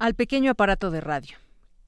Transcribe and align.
Al 0.00 0.14
pequeño 0.14 0.52
aparato 0.52 0.90
de 0.90 1.02
radio, 1.02 1.36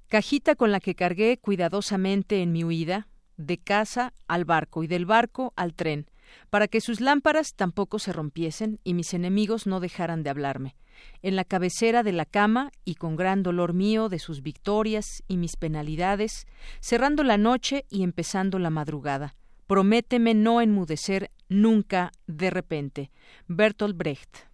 cajita 0.09 0.55
con 0.55 0.71
la 0.71 0.81
que 0.81 0.95
cargué 0.95 1.39
cuidadosamente 1.39 2.43
en 2.43 2.53
mi 2.53 2.63
huida, 2.63 3.09
de 3.39 3.57
casa 3.57 4.13
al 4.29 4.45
barco 4.45 4.85
y 4.85 4.87
del 4.87 5.07
barco 5.07 5.55
al 5.57 5.73
tren, 5.73 6.11
para 6.51 6.69
que 6.69 6.83
sus 6.83 7.01
lámparas 7.01 7.55
tampoco 7.55 7.99
se 7.99 8.13
rompiesen 8.13 8.81
y 8.85 8.93
mis 8.93 9.15
enemigos 9.15 9.67
no 9.67 9.81
dejaran 9.81 10.23
de 10.23 10.29
hablarme. 10.29 10.77
En 11.23 11.37
la 11.37 11.45
cabecera 11.45 12.03
de 12.03 12.13
la 12.13 12.27
cama 12.27 12.71
y 12.85 12.97
con 12.97 13.17
gran 13.17 13.43
dolor 13.43 13.73
mío 13.73 14.11
de 14.11 14.19
sus 14.19 14.43
victorias 14.43 15.23
y 15.27 15.39
mis 15.39 15.57
penalidades, 15.57 16.47
cerrando 16.81 17.25
la 17.25 17.39
noche 17.39 17.87
y 17.89 18.03
empezando 18.03 18.59
la 18.59 18.69
madrugada. 18.69 19.37
Prométeme 19.67 20.35
no 20.35 20.61
enmudecer 20.61 21.31
nunca 21.49 22.13
de 22.27 22.51
repente. 22.51 23.11
Bertolt 23.49 23.97
Brecht. 23.97 24.52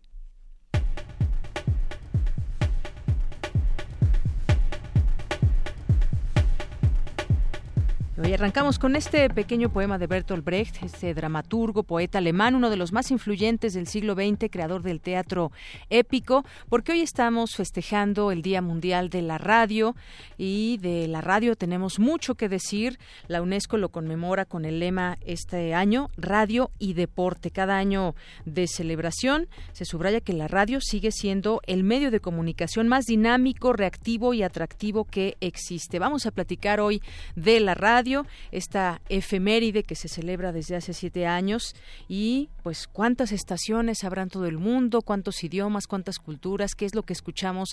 Hoy 8.20 8.32
arrancamos 8.32 8.80
con 8.80 8.96
este 8.96 9.30
pequeño 9.30 9.68
poema 9.68 9.96
de 9.96 10.08
Bertolt 10.08 10.44
Brecht, 10.44 10.82
este 10.82 11.14
dramaturgo, 11.14 11.84
poeta 11.84 12.18
alemán, 12.18 12.56
uno 12.56 12.68
de 12.68 12.76
los 12.76 12.92
más 12.92 13.12
influyentes 13.12 13.74
del 13.74 13.86
siglo 13.86 14.14
XX, 14.14 14.50
creador 14.50 14.82
del 14.82 15.00
teatro 15.00 15.52
épico, 15.88 16.44
porque 16.68 16.90
hoy 16.90 17.02
estamos 17.02 17.54
festejando 17.54 18.32
el 18.32 18.42
Día 18.42 18.60
Mundial 18.60 19.08
de 19.08 19.22
la 19.22 19.38
Radio 19.38 19.94
y 20.36 20.78
de 20.78 21.06
la 21.06 21.20
radio 21.20 21.54
tenemos 21.54 22.00
mucho 22.00 22.34
que 22.34 22.48
decir. 22.48 22.98
La 23.28 23.40
UNESCO 23.40 23.76
lo 23.76 23.90
conmemora 23.90 24.46
con 24.46 24.64
el 24.64 24.80
lema 24.80 25.16
este 25.24 25.72
año, 25.72 26.10
Radio 26.16 26.72
y 26.80 26.94
Deporte. 26.94 27.52
Cada 27.52 27.76
año 27.76 28.16
de 28.44 28.66
celebración 28.66 29.46
se 29.70 29.84
subraya 29.84 30.20
que 30.20 30.32
la 30.32 30.48
radio 30.48 30.80
sigue 30.80 31.12
siendo 31.12 31.60
el 31.68 31.84
medio 31.84 32.10
de 32.10 32.18
comunicación 32.18 32.88
más 32.88 33.04
dinámico, 33.04 33.72
reactivo 33.72 34.34
y 34.34 34.42
atractivo 34.42 35.04
que 35.04 35.36
existe. 35.40 36.00
Vamos 36.00 36.26
a 36.26 36.32
platicar 36.32 36.80
hoy 36.80 37.00
de 37.36 37.60
la 37.60 37.74
radio 37.74 38.07
esta 38.50 39.00
efeméride 39.08 39.82
que 39.82 39.94
se 39.94 40.08
celebra 40.08 40.52
desde 40.52 40.76
hace 40.76 40.92
siete 40.92 41.26
años 41.26 41.74
y 42.08 42.48
pues 42.62 42.86
cuántas 42.86 43.32
estaciones 43.32 44.04
habrá 44.04 44.22
en 44.22 44.28
todo 44.28 44.46
el 44.46 44.58
mundo, 44.58 45.02
cuántos 45.02 45.42
idiomas, 45.42 45.86
cuántas 45.86 46.18
culturas, 46.18 46.74
qué 46.74 46.84
es 46.84 46.94
lo 46.94 47.02
que 47.02 47.12
escuchamos 47.12 47.70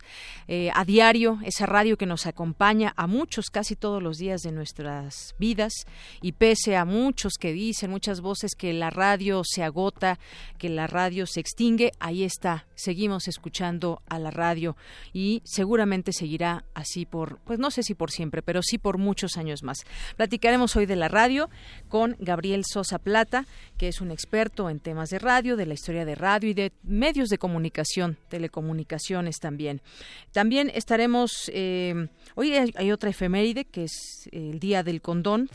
eh, 0.47 0.69
a 0.73 0.86
diario, 0.86 1.39
esa 1.44 1.66
radio 1.66 1.97
que 1.97 2.05
nos 2.05 2.25
acompaña 2.25 2.94
a 2.95 3.08
muchos 3.08 3.50
casi 3.50 3.75
todos 3.75 4.02
los 4.02 4.17
días 4.17 4.42
de 4.42 4.52
nuestras 4.52 5.36
vidas 5.38 5.73
y 6.22 6.33
pese 6.33 6.75
a 6.75 6.86
muchos 6.86 7.33
que 7.39 7.52
dicen, 7.52 7.92
muchas 7.92 8.22
voces 8.22 8.55
que 8.55 8.73
la 8.73 8.89
radio 8.89 9.42
se 9.44 9.64
agota, 9.64 10.20
que 10.58 10.70
la 10.70 10.88
radio 10.88 11.25
se 11.25 11.39
extingue, 11.39 11.92
ahí 11.99 12.23
está, 12.23 12.66
seguimos 12.75 13.27
escuchando 13.27 14.02
a 14.08 14.20
la 14.20 14.31
radio 14.31 14.75
y 15.14 15.42
seguramente 15.45 16.14
seguirá 16.14 16.66
así 16.73 17.05
por, 17.05 17.39
pues 17.39 17.59
no 17.59 17.71
sé 17.71 17.83
si 17.83 17.95
por 17.95 18.11
siempre, 18.11 18.42
pero 18.42 18.61
sí 18.61 18.77
por 18.77 18.98
muchos 18.98 19.38
años 19.38 19.64
más. 19.64 19.80
Platicaremos 20.25 20.75
hoy 20.75 20.87
de 20.87 20.95
la 20.95 21.08
radio 21.08 21.52
con 21.87 22.15
Gabriel 22.17 22.63
Sosa 22.65 22.97
Plata, 22.97 23.45
que 23.77 23.87
es 23.87 24.02
un 24.02 24.09
experto 24.09 24.71
en 24.71 24.80
temas 24.80 25.11
de 25.11 25.19
radio, 25.19 25.55
de 25.55 25.67
la 25.67 25.75
historia 25.75 26.03
de 26.03 26.15
radio 26.15 26.49
y 26.49 26.55
de 26.55 26.71
medios 26.81 27.30
de 27.30 27.37
comunicación, 27.37 28.17
telecomunicaciones 28.27 29.37
también. 29.39 29.83
También 30.31 30.71
estaremos, 30.73 31.52
eh, 31.53 32.08
hoy 32.33 32.53
hay, 32.55 32.91
otra 32.91 33.11
efeméride 33.11 33.65
que 33.65 33.83
es 33.83 34.27
el 34.31 34.59
Día 34.59 34.81
del 34.81 34.99
Condón, 35.03 35.47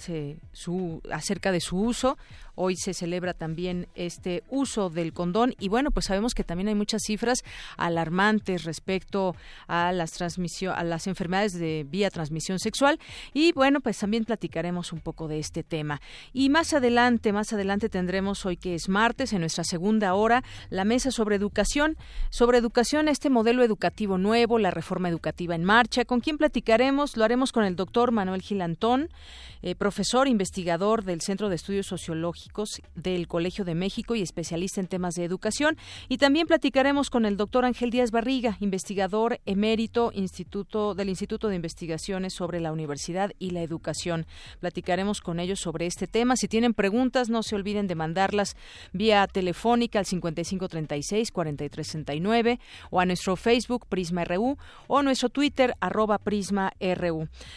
su, 0.52 1.02
acerca 1.10 1.50
de 1.50 1.60
su 1.60 1.76
uso. 1.76 2.16
Hoy 2.62 2.76
se 2.76 2.92
celebra 2.92 3.32
también 3.32 3.88
este 3.94 4.44
uso 4.50 4.90
del 4.90 5.14
condón 5.14 5.54
y 5.58 5.70
bueno, 5.70 5.90
pues 5.92 6.04
sabemos 6.04 6.34
que 6.34 6.44
también 6.44 6.68
hay 6.68 6.74
muchas 6.74 7.00
cifras 7.06 7.38
alarmantes 7.78 8.64
respecto 8.64 9.34
a 9.66 9.92
las 9.92 10.12
transmisión, 10.12 10.74
a 10.76 10.84
las 10.84 11.06
enfermedades 11.06 11.54
de 11.54 11.86
vía 11.88 12.10
transmisión 12.10 12.58
sexual 12.58 12.98
y 13.32 13.52
bueno, 13.52 13.80
pues 13.80 13.96
también 13.96 14.26
platicaremos 14.26 14.92
un 14.92 15.00
poco 15.00 15.26
de 15.26 15.38
este 15.38 15.62
tema. 15.62 16.02
Y 16.34 16.50
más 16.50 16.74
adelante, 16.74 17.32
más 17.32 17.50
adelante 17.54 17.88
tendremos 17.88 18.44
hoy 18.44 18.58
que 18.58 18.74
es 18.74 18.90
martes 18.90 19.32
en 19.32 19.40
nuestra 19.40 19.64
segunda 19.64 20.12
hora 20.12 20.44
la 20.68 20.84
mesa 20.84 21.10
sobre 21.10 21.36
educación, 21.36 21.96
sobre 22.28 22.58
educación 22.58 23.08
este 23.08 23.30
modelo 23.30 23.64
educativo 23.64 24.18
nuevo, 24.18 24.58
la 24.58 24.70
reforma 24.70 25.08
educativa 25.08 25.54
en 25.54 25.64
marcha. 25.64 26.04
¿Con 26.04 26.20
quién 26.20 26.36
platicaremos? 26.36 27.16
Lo 27.16 27.24
haremos 27.24 27.52
con 27.52 27.64
el 27.64 27.74
doctor 27.74 28.12
Manuel 28.12 28.42
Gilantón, 28.42 29.08
eh, 29.62 29.74
profesor 29.76 30.28
investigador 30.28 31.04
del 31.04 31.22
Centro 31.22 31.48
de 31.48 31.54
Estudios 31.54 31.86
Sociológicos 31.86 32.49
del 32.94 33.28
Colegio 33.28 33.64
de 33.64 33.74
México 33.74 34.14
y 34.14 34.22
especialista 34.22 34.80
en 34.80 34.86
temas 34.86 35.14
de 35.14 35.24
educación. 35.24 35.76
Y 36.08 36.18
también 36.18 36.46
platicaremos 36.46 37.10
con 37.10 37.24
el 37.24 37.36
doctor 37.36 37.64
Ángel 37.64 37.90
Díaz 37.90 38.10
Barriga, 38.10 38.56
investigador 38.60 39.40
emérito 39.46 40.10
Instituto, 40.14 40.94
del 40.94 41.08
Instituto 41.08 41.48
de 41.48 41.56
Investigaciones 41.56 42.34
sobre 42.34 42.60
la 42.60 42.72
Universidad 42.72 43.32
y 43.38 43.50
la 43.50 43.62
Educación. 43.62 44.26
Platicaremos 44.60 45.20
con 45.20 45.40
ellos 45.40 45.60
sobre 45.60 45.86
este 45.86 46.06
tema. 46.06 46.36
Si 46.36 46.48
tienen 46.48 46.74
preguntas, 46.74 47.30
no 47.30 47.42
se 47.42 47.56
olviden 47.56 47.86
de 47.86 47.94
mandarlas 47.94 48.56
vía 48.92 49.26
telefónica 49.26 49.98
al 49.98 50.06
5536-4369 50.06 52.58
o 52.90 53.00
a 53.00 53.06
nuestro 53.06 53.36
Facebook 53.36 53.86
Prisma 53.86 54.24
RU 54.24 54.56
o 54.86 55.02
nuestro 55.02 55.28
Twitter 55.28 55.74
arroba 55.80 56.18
Prisma. 56.18 56.72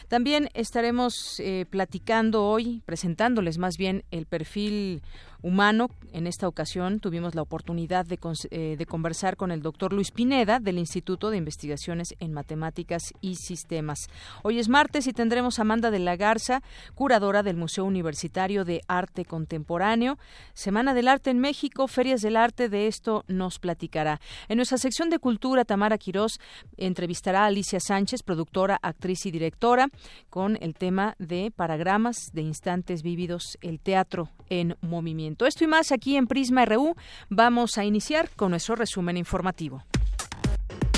También 0.07 0.49
estaremos 0.53 1.39
eh, 1.39 1.65
platicando 1.69 2.45
hoy, 2.45 2.81
presentándoles 2.85 3.57
más 3.57 3.77
bien 3.77 4.03
el 4.11 4.25
perfil 4.25 4.82
el 4.83 5.01
humano. 5.43 5.89
En 6.13 6.25
esta 6.25 6.47
ocasión 6.47 6.99
tuvimos 6.99 7.35
la 7.35 7.41
oportunidad 7.41 8.05
de, 8.05 8.17
eh, 8.49 8.75
de, 8.77 8.85
conversar 8.85 9.35
con 9.35 9.51
el 9.51 9.61
doctor 9.61 9.93
Luis 9.93 10.11
Pineda 10.11 10.59
del 10.59 10.79
Instituto 10.79 11.29
de 11.29 11.37
Investigaciones 11.37 12.15
en 12.19 12.33
Matemáticas 12.33 13.13
y 13.19 13.35
Sistemas. 13.35 14.07
Hoy 14.41 14.59
es 14.59 14.69
martes 14.69 15.05
y 15.05 15.13
tendremos 15.13 15.59
a 15.59 15.63
Amanda 15.63 15.91
de 15.91 15.99
la 15.99 16.15
Garza, 16.15 16.63
curadora 16.95 17.43
del 17.43 17.57
Museo 17.57 17.83
Universitario 17.83 18.63
de 18.63 18.81
Arte 18.87 19.25
Contemporáneo. 19.25 20.17
Semana 20.53 20.93
del 20.93 21.07
Arte 21.07 21.29
en 21.29 21.39
México, 21.39 21.87
Ferias 21.87 22.21
del 22.21 22.37
Arte, 22.37 22.69
de 22.69 22.87
esto 22.87 23.25
nos 23.27 23.59
platicará. 23.59 24.21
En 24.47 24.57
nuestra 24.57 24.77
sección 24.77 25.09
de 25.09 25.19
Cultura, 25.19 25.65
Tamara 25.65 25.97
Quirós 25.97 26.39
entrevistará 26.77 27.43
a 27.43 27.47
Alicia 27.47 27.79
Sánchez, 27.79 28.23
productora, 28.23 28.79
actriz 28.81 29.25
y 29.25 29.31
directora, 29.31 29.89
con 30.29 30.57
el 30.61 30.73
tema 30.75 31.15
de 31.19 31.51
Paragramas 31.51 32.29
de 32.31 32.43
Instantes 32.43 33.03
Vívidos, 33.03 33.57
el 33.61 33.79
teatro 33.79 34.29
en 34.49 34.77
movimiento. 34.81 35.32
Esto 35.41 35.63
y 35.63 35.67
más 35.67 35.91
aquí 35.91 36.15
en 36.15 36.27
Prisma 36.27 36.65
RU. 36.65 36.95
Vamos 37.29 37.77
a 37.77 37.85
iniciar 37.85 38.29
con 38.35 38.51
nuestro 38.51 38.75
resumen 38.75 39.17
informativo. 39.17 39.83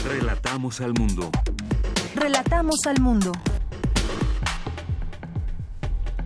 Relatamos 0.06 0.82
al 0.82 0.94
mundo. 0.94 1.32
Relatamos 2.16 2.86
al 2.86 3.02
mundo. 3.02 3.32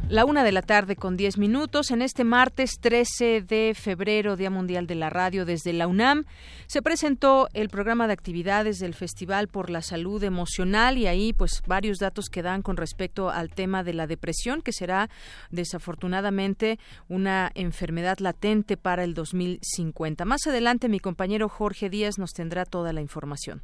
La 0.09 0.25
una 0.25 0.43
de 0.43 0.51
la 0.51 0.63
tarde 0.63 0.95
con 0.95 1.17
diez 1.17 1.37
minutos. 1.37 1.91
En 1.91 2.01
este 2.01 2.23
martes 2.23 2.79
13 2.81 3.43
de 3.43 3.75
febrero, 3.79 4.35
Día 4.35 4.49
Mundial 4.49 4.87
de 4.87 4.95
la 4.95 5.11
Radio, 5.11 5.45
desde 5.45 5.71
la 5.71 5.85
UNAM, 5.85 6.25
se 6.65 6.81
presentó 6.81 7.47
el 7.53 7.69
programa 7.69 8.07
de 8.07 8.13
actividades 8.13 8.79
del 8.79 8.95
Festival 8.95 9.49
por 9.49 9.69
la 9.69 9.83
Salud 9.83 10.23
Emocional 10.23 10.97
y 10.97 11.05
ahí, 11.05 11.31
pues, 11.31 11.61
varios 11.67 11.99
datos 11.99 12.29
que 12.31 12.41
dan 12.41 12.63
con 12.63 12.75
respecto 12.75 13.29
al 13.29 13.51
tema 13.51 13.83
de 13.83 13.93
la 13.93 14.07
depresión, 14.07 14.63
que 14.63 14.73
será 14.73 15.11
desafortunadamente 15.51 16.79
una 17.07 17.51
enfermedad 17.53 18.17
latente 18.17 18.77
para 18.77 19.03
el 19.03 19.13
2050. 19.13 20.25
Más 20.25 20.47
adelante, 20.47 20.89
mi 20.89 20.99
compañero 20.99 21.49
Jorge 21.49 21.91
Díaz 21.91 22.17
nos 22.17 22.33
tendrá 22.33 22.65
toda 22.65 22.93
la 22.93 23.01
información. 23.01 23.61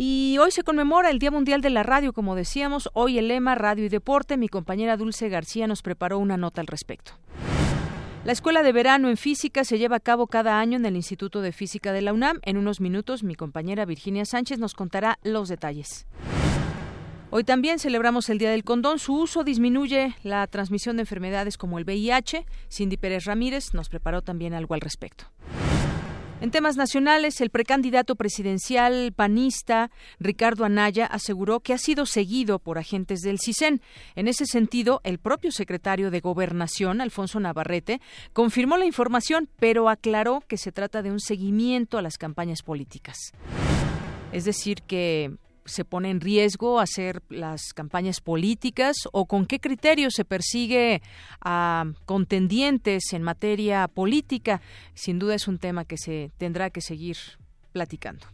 Y 0.00 0.38
hoy 0.38 0.52
se 0.52 0.62
conmemora 0.62 1.10
el 1.10 1.18
Día 1.18 1.32
Mundial 1.32 1.60
de 1.60 1.70
la 1.70 1.82
Radio, 1.82 2.12
como 2.12 2.36
decíamos, 2.36 2.88
hoy 2.92 3.18
el 3.18 3.26
lema 3.26 3.56
Radio 3.56 3.84
y 3.84 3.88
Deporte. 3.88 4.36
Mi 4.36 4.48
compañera 4.48 4.96
Dulce 4.96 5.28
García 5.28 5.66
nos 5.66 5.82
preparó 5.82 6.20
una 6.20 6.36
nota 6.36 6.60
al 6.60 6.68
respecto. 6.68 7.14
La 8.24 8.30
escuela 8.30 8.62
de 8.62 8.70
verano 8.70 9.08
en 9.08 9.16
física 9.16 9.64
se 9.64 9.76
lleva 9.76 9.96
a 9.96 10.00
cabo 10.00 10.28
cada 10.28 10.60
año 10.60 10.76
en 10.76 10.86
el 10.86 10.94
Instituto 10.94 11.40
de 11.40 11.50
Física 11.50 11.92
de 11.92 12.02
la 12.02 12.12
UNAM. 12.12 12.38
En 12.44 12.58
unos 12.58 12.80
minutos 12.80 13.24
mi 13.24 13.34
compañera 13.34 13.86
Virginia 13.86 14.24
Sánchez 14.24 14.60
nos 14.60 14.74
contará 14.74 15.18
los 15.24 15.48
detalles. 15.48 16.06
Hoy 17.30 17.42
también 17.42 17.80
celebramos 17.80 18.28
el 18.28 18.38
Día 18.38 18.52
del 18.52 18.62
Condón. 18.62 19.00
Su 19.00 19.16
uso 19.16 19.42
disminuye 19.42 20.14
la 20.22 20.46
transmisión 20.46 20.94
de 20.94 21.02
enfermedades 21.02 21.58
como 21.58 21.76
el 21.76 21.84
VIH. 21.84 22.46
Cindy 22.70 22.98
Pérez 22.98 23.24
Ramírez 23.24 23.74
nos 23.74 23.88
preparó 23.88 24.22
también 24.22 24.54
algo 24.54 24.74
al 24.74 24.80
respecto. 24.80 25.24
En 26.40 26.52
temas 26.52 26.76
nacionales, 26.76 27.40
el 27.40 27.50
precandidato 27.50 28.14
presidencial 28.14 29.12
panista 29.12 29.90
Ricardo 30.20 30.64
Anaya 30.64 31.04
aseguró 31.04 31.58
que 31.58 31.72
ha 31.72 31.78
sido 31.78 32.06
seguido 32.06 32.60
por 32.60 32.78
agentes 32.78 33.22
del 33.22 33.40
CISEN. 33.40 33.82
En 34.14 34.28
ese 34.28 34.46
sentido, 34.46 35.00
el 35.02 35.18
propio 35.18 35.50
secretario 35.50 36.12
de 36.12 36.20
Gobernación, 36.20 37.00
Alfonso 37.00 37.40
Navarrete, 37.40 38.00
confirmó 38.32 38.76
la 38.76 38.86
información, 38.86 39.48
pero 39.58 39.88
aclaró 39.88 40.40
que 40.46 40.58
se 40.58 40.70
trata 40.70 41.02
de 41.02 41.10
un 41.10 41.18
seguimiento 41.18 41.98
a 41.98 42.02
las 42.02 42.18
campañas 42.18 42.62
políticas. 42.62 43.16
Es 44.30 44.44
decir, 44.44 44.82
que 44.82 45.38
se 45.68 45.84
pone 45.84 46.10
en 46.10 46.20
riesgo 46.20 46.80
hacer 46.80 47.22
las 47.28 47.72
campañas 47.72 48.20
políticas 48.20 48.96
o 49.12 49.26
con 49.26 49.46
qué 49.46 49.60
criterios 49.60 50.14
se 50.14 50.24
persigue 50.24 51.02
a 51.40 51.84
contendientes 52.06 53.12
en 53.12 53.22
materia 53.22 53.88
política. 53.88 54.60
Sin 54.94 55.18
duda 55.18 55.34
es 55.34 55.48
un 55.48 55.58
tema 55.58 55.84
que 55.84 55.96
se 55.96 56.30
tendrá 56.38 56.70
que 56.70 56.80
seguir 56.80 57.16
platicando. 57.72 58.26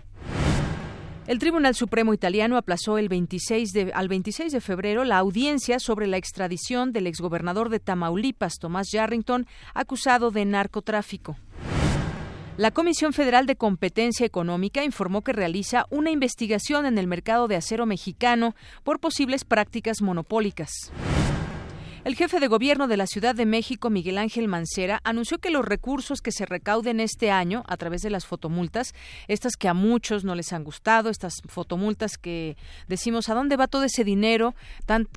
El 1.26 1.38
Tribunal 1.38 1.74
Supremo 1.74 2.12
italiano 2.12 2.58
aplazó 2.58 2.98
el 2.98 3.08
26 3.08 3.72
de, 3.72 3.92
al 3.94 4.08
26 4.08 4.52
de 4.52 4.60
febrero 4.60 5.04
la 5.04 5.16
audiencia 5.16 5.78
sobre 5.78 6.06
la 6.06 6.18
extradición 6.18 6.92
del 6.92 7.06
exgobernador 7.06 7.70
de 7.70 7.80
Tamaulipas, 7.80 8.58
Tomás 8.58 8.88
Yarrington, 8.92 9.46
acusado 9.72 10.30
de 10.30 10.44
narcotráfico. 10.44 11.36
La 12.56 12.70
Comisión 12.70 13.12
Federal 13.12 13.46
de 13.46 13.56
Competencia 13.56 14.24
Económica 14.24 14.84
informó 14.84 15.22
que 15.22 15.32
realiza 15.32 15.86
una 15.90 16.12
investigación 16.12 16.86
en 16.86 16.98
el 16.98 17.08
mercado 17.08 17.48
de 17.48 17.56
acero 17.56 17.84
mexicano 17.84 18.54
por 18.84 19.00
posibles 19.00 19.44
prácticas 19.44 20.00
monopólicas. 20.00 20.70
El 22.04 22.16
jefe 22.16 22.38
de 22.38 22.48
gobierno 22.48 22.86
de 22.86 22.98
la 22.98 23.06
Ciudad 23.06 23.34
de 23.34 23.46
México, 23.46 23.88
Miguel 23.88 24.18
Ángel 24.18 24.46
Mancera, 24.46 25.00
anunció 25.04 25.38
que 25.38 25.48
los 25.48 25.64
recursos 25.64 26.20
que 26.20 26.32
se 26.32 26.44
recauden 26.44 27.00
este 27.00 27.30
año 27.30 27.64
a 27.66 27.78
través 27.78 28.02
de 28.02 28.10
las 28.10 28.26
fotomultas, 28.26 28.94
estas 29.26 29.56
que 29.56 29.68
a 29.68 29.74
muchos 29.74 30.22
no 30.22 30.34
les 30.34 30.52
han 30.52 30.64
gustado, 30.64 31.08
estas 31.08 31.36
fotomultas 31.48 32.18
que 32.18 32.58
decimos, 32.88 33.30
¿a 33.30 33.34
dónde 33.34 33.56
va 33.56 33.68
todo 33.68 33.84
ese 33.84 34.04
dinero? 34.04 34.54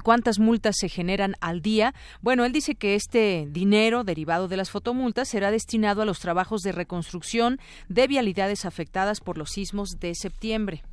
¿Cuántas 0.02 0.40
multas 0.40 0.78
se 0.80 0.88
generan 0.88 1.36
al 1.42 1.62
día? 1.62 1.94
Bueno, 2.22 2.46
él 2.46 2.54
dice 2.54 2.76
que 2.76 2.96
este 2.96 3.50
dinero 3.50 4.06
derivado 4.06 4.48
de 4.48 4.56
las 4.56 4.72
fotomultas 4.72 5.28
será 5.28 5.52
destinado 5.52 6.04
a 6.04 6.06
los 6.06 6.22
trabajos 6.22 6.62
de 6.62 6.72
reconstrucción 6.72 7.60
de 7.90 8.08
vialidades 8.08 8.64
afectadas 8.64 9.20
por 9.20 9.38
los 9.38 9.50
sismos 9.50 10.00
de 10.00 10.16
septiembre. 10.16 10.84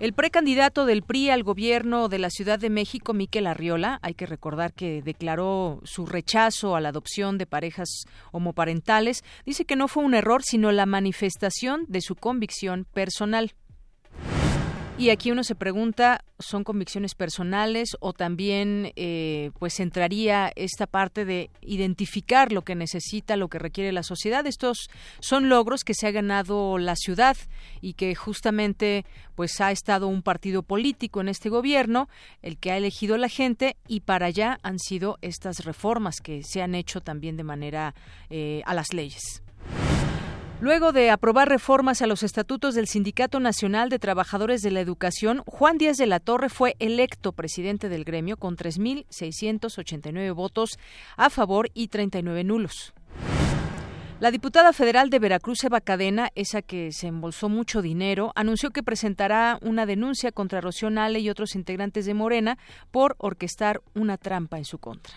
El 0.00 0.12
precandidato 0.12 0.86
del 0.86 1.02
PRI 1.02 1.30
al 1.30 1.42
gobierno 1.42 2.08
de 2.08 2.20
la 2.20 2.30
Ciudad 2.30 2.60
de 2.60 2.70
México, 2.70 3.14
Miquel 3.14 3.48
Arriola, 3.48 3.98
hay 4.00 4.14
que 4.14 4.26
recordar 4.26 4.72
que 4.72 5.02
declaró 5.02 5.80
su 5.82 6.06
rechazo 6.06 6.76
a 6.76 6.80
la 6.80 6.90
adopción 6.90 7.36
de 7.36 7.46
parejas 7.46 8.04
homoparentales, 8.30 9.24
dice 9.44 9.64
que 9.64 9.74
no 9.74 9.88
fue 9.88 10.04
un 10.04 10.14
error, 10.14 10.44
sino 10.44 10.70
la 10.70 10.86
manifestación 10.86 11.84
de 11.88 12.00
su 12.00 12.14
convicción 12.14 12.86
personal. 12.94 13.54
Y 14.98 15.10
aquí 15.10 15.30
uno 15.30 15.44
se 15.44 15.54
pregunta, 15.54 16.24
¿son 16.40 16.64
convicciones 16.64 17.14
personales 17.14 17.96
o 18.00 18.12
también 18.12 18.90
eh, 18.96 19.52
pues 19.60 19.78
entraría 19.78 20.50
esta 20.56 20.88
parte 20.88 21.24
de 21.24 21.50
identificar 21.60 22.50
lo 22.50 22.62
que 22.62 22.74
necesita, 22.74 23.36
lo 23.36 23.46
que 23.46 23.60
requiere 23.60 23.92
la 23.92 24.02
sociedad? 24.02 24.44
Estos 24.44 24.90
son 25.20 25.48
logros 25.48 25.84
que 25.84 25.94
se 25.94 26.08
ha 26.08 26.10
ganado 26.10 26.78
la 26.78 26.96
ciudad 26.96 27.36
y 27.80 27.92
que 27.92 28.16
justamente 28.16 29.04
pues 29.36 29.60
ha 29.60 29.70
estado 29.70 30.08
un 30.08 30.22
partido 30.22 30.64
político 30.64 31.20
en 31.20 31.28
este 31.28 31.48
gobierno, 31.48 32.08
el 32.42 32.58
que 32.58 32.72
ha 32.72 32.76
elegido 32.76 33.18
la 33.18 33.28
gente 33.28 33.76
y 33.86 34.00
para 34.00 34.26
allá 34.26 34.58
han 34.64 34.80
sido 34.80 35.18
estas 35.22 35.64
reformas 35.64 36.16
que 36.20 36.42
se 36.42 36.60
han 36.60 36.74
hecho 36.74 37.00
también 37.00 37.36
de 37.36 37.44
manera 37.44 37.94
eh, 38.30 38.62
a 38.66 38.74
las 38.74 38.92
leyes. 38.92 39.44
Luego 40.60 40.90
de 40.90 41.10
aprobar 41.10 41.48
reformas 41.48 42.02
a 42.02 42.08
los 42.08 42.24
estatutos 42.24 42.74
del 42.74 42.88
Sindicato 42.88 43.38
Nacional 43.38 43.90
de 43.90 44.00
Trabajadores 44.00 44.60
de 44.60 44.72
la 44.72 44.80
Educación, 44.80 45.44
Juan 45.46 45.78
Díaz 45.78 45.98
de 45.98 46.06
la 46.06 46.18
Torre 46.18 46.48
fue 46.48 46.74
electo 46.80 47.30
presidente 47.30 47.88
del 47.88 48.02
gremio 48.02 48.36
con 48.36 48.56
3.689 48.56 50.34
votos 50.34 50.70
a 51.16 51.30
favor 51.30 51.70
y 51.74 51.86
39 51.88 52.42
nulos. 52.42 52.92
La 54.18 54.32
diputada 54.32 54.72
federal 54.72 55.10
de 55.10 55.20
Veracruz, 55.20 55.62
Eva 55.62 55.80
Cadena, 55.80 56.30
esa 56.34 56.60
que 56.60 56.90
se 56.90 57.06
embolsó 57.06 57.48
mucho 57.48 57.80
dinero, 57.80 58.32
anunció 58.34 58.72
que 58.72 58.82
presentará 58.82 59.60
una 59.62 59.86
denuncia 59.86 60.32
contra 60.32 60.60
Rocío 60.60 60.90
Nale 60.90 61.20
y 61.20 61.30
otros 61.30 61.54
integrantes 61.54 62.04
de 62.04 62.14
Morena 62.14 62.58
por 62.90 63.14
orquestar 63.18 63.80
una 63.94 64.16
trampa 64.16 64.58
en 64.58 64.64
su 64.64 64.78
contra. 64.78 65.14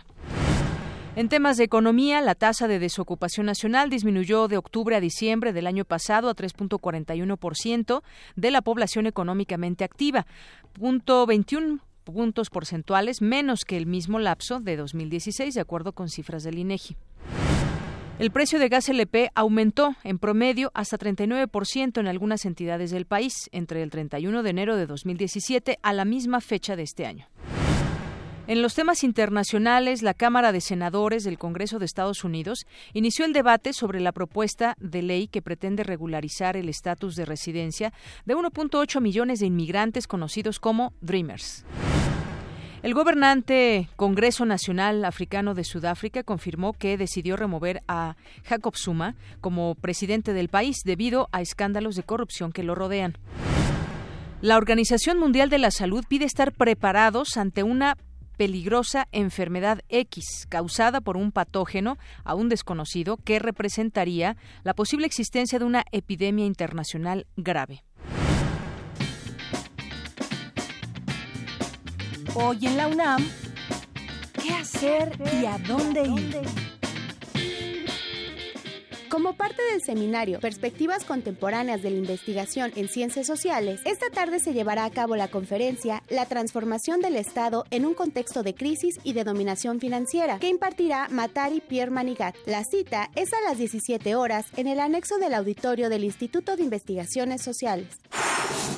En 1.14 1.28
temas 1.28 1.58
de 1.58 1.66
economía, 1.66 2.22
la 2.22 2.36
tasa 2.36 2.70
de 2.70 2.80
desocupación 2.80 3.46
nacional 3.46 3.90
disminuyó 3.90 4.48
de 4.48 4.56
octubre 4.56 4.96
a 4.96 5.02
diciembre 5.02 5.52
del 5.52 5.68
año 5.68 5.84
pasado 5.84 6.30
a 6.30 6.36
3.41% 6.36 8.02
de 8.38 8.52
la 8.52 8.62
población 8.62 9.08
económicamente 9.08 9.84
activa, 9.84 10.26
punto 10.72 11.26
21 11.26 11.80
puntos 12.06 12.50
porcentuales 12.50 13.22
menos 13.22 13.66
que 13.66 13.76
el 13.76 13.88
mismo 13.88 14.20
lapso 14.20 14.62
de 14.62 14.78
2016, 14.78 15.54
de 15.54 15.62
acuerdo 15.62 15.92
con 15.92 16.08
cifras 16.08 16.44
del 16.44 16.58
INEGI. 16.58 16.96
El 18.18 18.32
precio 18.32 18.58
de 18.58 18.70
gas 18.70 18.88
LP 18.88 19.32
aumentó 19.36 19.96
en 20.04 20.18
promedio 20.18 20.72
hasta 20.74 20.98
39% 20.98 22.00
en 22.00 22.08
algunas 22.08 22.46
entidades 22.46 22.92
del 22.92 23.06
país 23.06 23.50
entre 23.52 23.84
el 23.84 23.90
31 23.90 24.44
de 24.44 24.50
enero 24.50 24.78
de 24.78 24.86
2017 24.86 25.78
a 25.82 25.92
la 25.92 26.06
misma 26.06 26.40
fecha 26.40 26.78
de 26.78 26.84
este 26.84 27.06
año. 27.06 27.28
En 28.52 28.62
los 28.62 28.76
temas 28.76 29.06
internacionales, 29.06 30.02
la 30.02 30.14
Cámara 30.14 30.52
de 30.52 30.60
Senadores 30.60 31.24
del 31.24 31.38
Congreso 31.38 31.80
de 31.80 31.86
Estados 31.86 32.26
Unidos 32.26 32.68
inició 32.92 33.24
el 33.24 33.32
debate 33.32 33.72
sobre 33.72 34.02
la 34.02 34.12
propuesta 34.12 34.76
de 34.78 35.02
ley 35.02 35.30
que 35.30 35.42
pretende 35.42 35.86
regularizar 35.86 36.58
el 36.58 36.68
estatus 36.68 37.16
de 37.16 37.24
residencia 37.24 37.94
de 38.26 38.36
1.8 38.36 39.00
millones 39.00 39.40
de 39.40 39.46
inmigrantes 39.46 40.06
conocidos 40.06 40.60
como 40.60 40.92
Dreamers. 41.00 41.64
El 42.84 42.94
gobernante 42.94 43.88
Congreso 43.96 44.44
Nacional 44.44 45.06
Africano 45.06 45.54
de 45.54 45.64
Sudáfrica 45.64 46.24
confirmó 46.24 46.74
que 46.74 46.98
decidió 46.98 47.38
remover 47.38 47.82
a 47.88 48.18
Jacob 48.44 48.76
Zuma 48.76 49.16
como 49.40 49.76
presidente 49.76 50.34
del 50.34 50.50
país 50.50 50.82
debido 50.84 51.30
a 51.32 51.40
escándalos 51.40 51.96
de 51.96 52.04
corrupción 52.04 52.52
que 52.52 52.64
lo 52.64 52.76
rodean. 52.76 53.18
La 54.42 54.58
Organización 54.58 55.20
Mundial 55.20 55.50
de 55.50 55.60
la 55.60 55.72
Salud 55.72 56.04
pide 56.10 56.26
estar 56.26 56.52
preparados 56.52 57.38
ante 57.38 57.64
una 57.64 57.96
peligrosa 58.42 59.08
enfermedad 59.12 59.82
X 59.90 60.48
causada 60.50 61.00
por 61.00 61.16
un 61.16 61.32
patógeno 61.32 62.00
aún 62.24 62.50
desconocido 62.50 63.18
que 63.18 63.38
representaría 63.38 64.36
la 64.64 64.74
posible 64.74 65.06
existencia 65.06 65.60
de 65.60 65.66
una 65.66 65.86
epidemia 65.92 66.48
internacional 66.48 67.28
grave. 67.38 67.84
Hoy 72.34 72.66
en 72.66 72.78
la 72.78 72.88
UNAM, 72.88 73.24
¿qué 74.42 74.56
hacer 74.56 75.16
y 75.40 75.46
a 75.46 75.60
dónde 75.60 76.02
ir? 76.02 76.71
Como 79.12 79.34
parte 79.34 79.62
del 79.74 79.82
seminario 79.82 80.40
Perspectivas 80.40 81.04
Contemporáneas 81.04 81.82
de 81.82 81.90
la 81.90 81.98
Investigación 81.98 82.72
en 82.78 82.88
Ciencias 82.88 83.28
Sociales, 83.28 83.82
esta 83.84 84.10
tarde 84.10 84.40
se 84.40 84.54
llevará 84.54 84.86
a 84.86 84.90
cabo 84.90 85.18
la 85.18 85.28
conferencia 85.28 86.02
La 86.10 86.28
transformación 86.28 87.02
del 87.02 87.18
Estado 87.18 87.66
en 87.72 87.86
un 87.86 87.94
contexto 87.94 88.42
de 88.42 88.56
crisis 88.56 89.02
y 89.04 89.12
de 89.12 89.26
dominación 89.26 89.82
financiera, 89.82 90.40
que 90.40 90.48
impartirá 90.48 91.10
Matari 91.10 91.60
Pierre 91.60 91.92
Manigat. 91.92 92.38
La 92.46 92.64
cita 92.64 93.12
es 93.18 93.34
a 93.34 93.42
las 93.42 93.58
17 93.58 94.16
horas 94.16 94.46
en 94.56 94.68
el 94.68 94.80
anexo 94.80 95.18
del 95.18 95.34
auditorio 95.34 95.90
del 95.90 96.06
Instituto 96.06 96.56
de 96.56 96.64
Investigaciones 96.64 97.42
Sociales. 97.42 97.88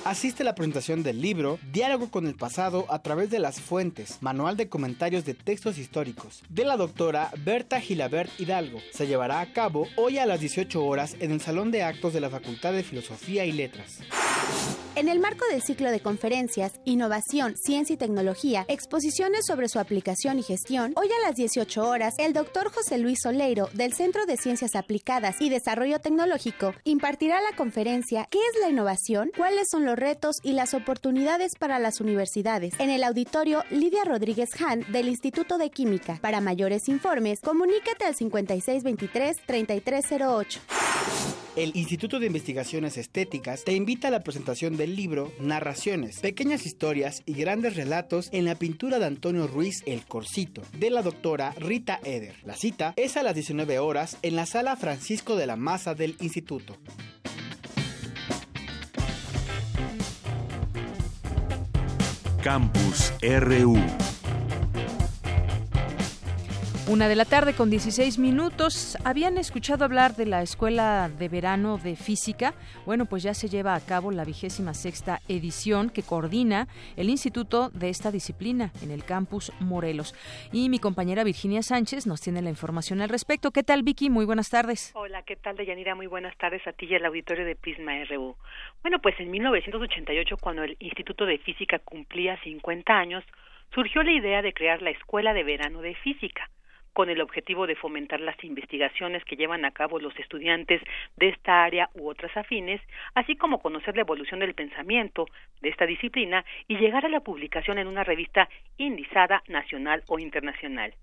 Asiste 0.06 0.44
a 0.44 0.46
la 0.46 0.56
presentación 0.56 1.02
del 1.04 1.22
libro 1.22 1.60
Diálogo 1.72 2.10
con 2.12 2.28
el 2.28 2.36
pasado 2.36 2.86
a 2.90 3.02
través 3.02 3.30
de 3.30 3.40
las 3.40 3.62
fuentes, 3.62 4.18
manual 4.22 4.58
de 4.58 4.70
comentarios 4.70 5.26
de 5.26 5.34
textos 5.34 5.78
históricos, 5.78 6.44
de 6.50 6.66
la 6.66 6.78
doctora 6.78 7.32
Berta 7.44 7.80
Gilabert 7.80 8.30
Hidalgo. 8.40 8.80
Se 8.92 9.08
llevará 9.08 9.40
a 9.40 9.54
cabo 9.54 9.88
hoy 9.96 10.18
a 10.18 10.26
las 10.26 10.40
18 10.40 10.84
horas 10.84 11.16
en 11.20 11.32
el 11.32 11.42
Salón 11.42 11.72
de 11.72 11.84
Actos 11.84 12.14
de 12.14 12.22
la 12.22 12.30
Facultad 12.30 12.74
de 12.74 12.84
Filosofía 12.84 13.46
y 13.46 13.52
Letras. 13.52 14.00
En 14.96 15.10
el 15.10 15.20
marco 15.20 15.46
del 15.50 15.64
ciclo 15.64 15.90
de 15.90 16.02
conferencias 16.02 16.74
Innovación, 16.86 17.56
Ciencia 17.58 17.96
y 17.96 17.98
Tecnología, 17.98 18.66
exposiciones 18.68 19.46
sobre 19.48 19.68
su 19.68 19.80
aplicación 19.80 20.38
y 20.38 20.44
gestión, 20.44 20.94
hoy 20.96 21.08
a 21.08 21.28
las 21.28 21.36
18 21.36 21.88
horas, 21.88 22.14
el 22.20 22.34
doctor 22.34 22.72
José 22.72 23.00
Luis 23.00 23.20
Soleiro, 23.24 23.70
del 23.74 23.94
Centro 23.94 24.28
de 24.28 24.38
Ciencias 24.38 24.76
Aplicadas 24.76 25.38
y 25.40 25.50
Desarrollo 25.50 26.00
Tecnológico, 26.00 26.76
impartirá 26.84 27.42
la 27.42 27.56
conferencia 27.56 28.28
¿Qué 28.30 28.38
es 28.38 28.62
la 28.62 28.70
innovación? 28.70 29.32
¿Cuáles 29.54 29.70
son 29.70 29.86
los 29.86 30.00
retos 30.00 30.38
y 30.42 30.54
las 30.54 30.74
oportunidades 30.74 31.54
para 31.54 31.78
las 31.78 32.02
universidades? 32.02 32.74
En 32.80 32.90
el 32.90 33.04
auditorio 33.04 33.64
Lidia 33.70 34.04
Rodríguez 34.04 34.50
Han, 34.60 34.84
del 34.92 35.08
Instituto 35.08 35.60
de 35.60 35.70
Química. 35.70 36.18
Para 36.22 36.42
mayores 36.42 36.90
informes, 36.90 37.40
comunícate 37.40 38.04
al 38.04 38.16
5623-3308. 38.16 40.60
el 41.56 41.72
Instituto 41.76 42.20
de 42.20 42.26
Investigaciones 42.26 42.98
Estéticas 42.98 43.64
te 43.64 43.74
invita 43.74 44.08
a 44.08 44.12
la 44.12 44.24
presentación 44.24 44.76
del 44.76 44.96
libro 44.96 45.32
Narraciones, 45.40 46.20
pequeñas 46.20 46.66
historias 46.66 47.22
y 47.28 47.36
grandes 47.36 47.76
relatos 47.76 48.30
en 48.32 48.46
la 48.46 48.56
pintura 48.56 48.98
de 48.98 49.06
Antonio 49.06 49.46
Ruiz 49.46 49.84
El 49.86 50.04
Corcito, 50.08 50.64
de 50.80 50.90
la 50.90 51.04
doctora 51.04 51.54
Rita 51.60 52.00
Eder. 52.04 52.38
La 52.44 52.56
cita 52.56 52.96
es 52.96 53.18
a 53.18 53.24
las 53.24 53.36
19 53.36 53.78
horas 53.78 54.18
en 54.24 54.36
la 54.36 54.48
sala 54.48 54.76
Francisco 54.78 55.36
de 55.36 55.46
la 55.46 55.58
Maza 55.58 55.94
del 55.94 56.16
Instituto. 56.22 56.76
Campus 62.44 63.14
RU. 63.22 63.78
Una 66.90 67.08
de 67.08 67.16
la 67.16 67.24
tarde 67.24 67.54
con 67.56 67.70
16 67.70 68.20
minutos. 68.20 68.98
¿Habían 69.06 69.38
escuchado 69.38 69.86
hablar 69.86 70.18
de 70.18 70.26
la 70.26 70.42
Escuela 70.42 71.08
de 71.08 71.30
Verano 71.30 71.78
de 71.78 71.96
Física? 71.96 72.54
Bueno, 72.86 73.06
pues 73.06 73.24
ya 73.24 73.34
se 73.34 73.48
lleva 73.48 73.74
a 73.74 73.80
cabo 73.80 74.12
la 74.12 74.26
vigésima 74.26 74.74
sexta 74.74 75.22
edición 75.30 75.90
que 75.90 76.04
coordina 76.04 76.68
el 76.98 77.10
Instituto 77.10 77.70
de 77.70 77.88
esta 77.88 78.12
disciplina 78.12 78.74
en 78.82 78.92
el 78.92 79.06
campus 79.06 79.54
Morelos. 79.62 80.14
Y 80.52 80.68
mi 80.68 80.80
compañera 80.80 81.24
Virginia 81.24 81.64
Sánchez 81.64 82.06
nos 82.06 82.20
tiene 82.20 82.42
la 82.42 82.50
información 82.50 83.00
al 83.00 83.08
respecto. 83.08 83.52
¿Qué 83.52 83.64
tal, 83.64 83.84
Vicky? 83.84 84.10
Muy 84.10 84.26
buenas 84.26 84.50
tardes. 84.50 84.92
Hola, 84.94 85.24
¿qué 85.24 85.38
tal, 85.38 85.56
Deyanira? 85.56 85.96
Muy 85.96 86.08
buenas 86.08 86.38
tardes 86.38 86.68
a 86.68 86.74
ti 86.74 86.88
y 86.88 86.96
al 86.96 87.06
auditorio 87.06 87.46
de 87.46 87.56
Prisma 87.56 87.94
RU. 88.10 88.36
Bueno, 88.84 89.00
pues 89.00 89.18
en 89.22 89.32
1988, 89.32 90.36
cuando 90.42 90.62
el 90.64 90.76
Instituto 90.80 91.26
de 91.26 91.38
Física 91.38 91.80
cumplía 91.80 92.36
50 92.42 92.94
años, 92.94 93.24
surgió 93.74 94.04
la 94.04 94.12
idea 94.12 94.42
de 94.42 94.54
crear 94.54 94.82
la 94.82 94.90
Escuela 94.90 95.34
de 95.34 95.46
Verano 95.46 95.82
de 95.82 95.96
Física 95.96 96.50
con 96.92 97.10
el 97.10 97.22
objetivo 97.22 97.66
de 97.66 97.78
fomentar 97.78 98.20
las 98.20 98.36
investigaciones 98.44 99.24
que 99.24 99.38
llevan 99.38 99.64
a 99.64 99.72
cabo 99.72 100.00
los 100.00 100.14
estudiantes 100.20 100.82
de 101.16 101.30
esta 101.30 101.64
área 101.64 101.90
u 101.94 102.10
otras 102.10 102.36
afines, 102.36 102.82
así 103.16 103.38
como 103.38 103.62
conocer 103.62 103.96
la 103.96 104.02
evolución 104.02 104.42
del 104.42 104.54
pensamiento 104.54 105.28
de 105.62 105.70
esta 105.70 105.86
disciplina 105.86 106.44
y 106.68 106.76
llegar 106.78 107.06
a 107.06 107.10
la 107.10 107.22
publicación 107.22 107.80
en 107.80 107.88
una 107.88 108.04
revista 108.04 108.50
indizada 108.78 109.44
nacional 109.48 110.04
o 110.08 110.20
internacional. 110.20 110.94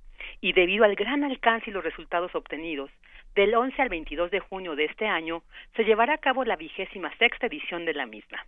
Y 0.42 0.52
debido 0.52 0.84
al 0.84 0.96
gran 0.96 1.24
alcance 1.24 1.70
y 1.70 1.72
los 1.72 1.82
resultados 1.82 2.34
obtenidos, 2.34 2.90
del 3.34 3.54
11 3.54 3.80
al 3.80 3.88
22 3.88 4.30
de 4.30 4.40
junio 4.40 4.76
de 4.76 4.84
este 4.84 5.06
año 5.06 5.42
se 5.76 5.84
llevará 5.84 6.14
a 6.14 6.18
cabo 6.18 6.44
la 6.44 6.56
vigésima 6.56 7.14
sexta 7.18 7.46
edición 7.46 7.84
de 7.84 7.94
la 7.94 8.06
misma. 8.06 8.44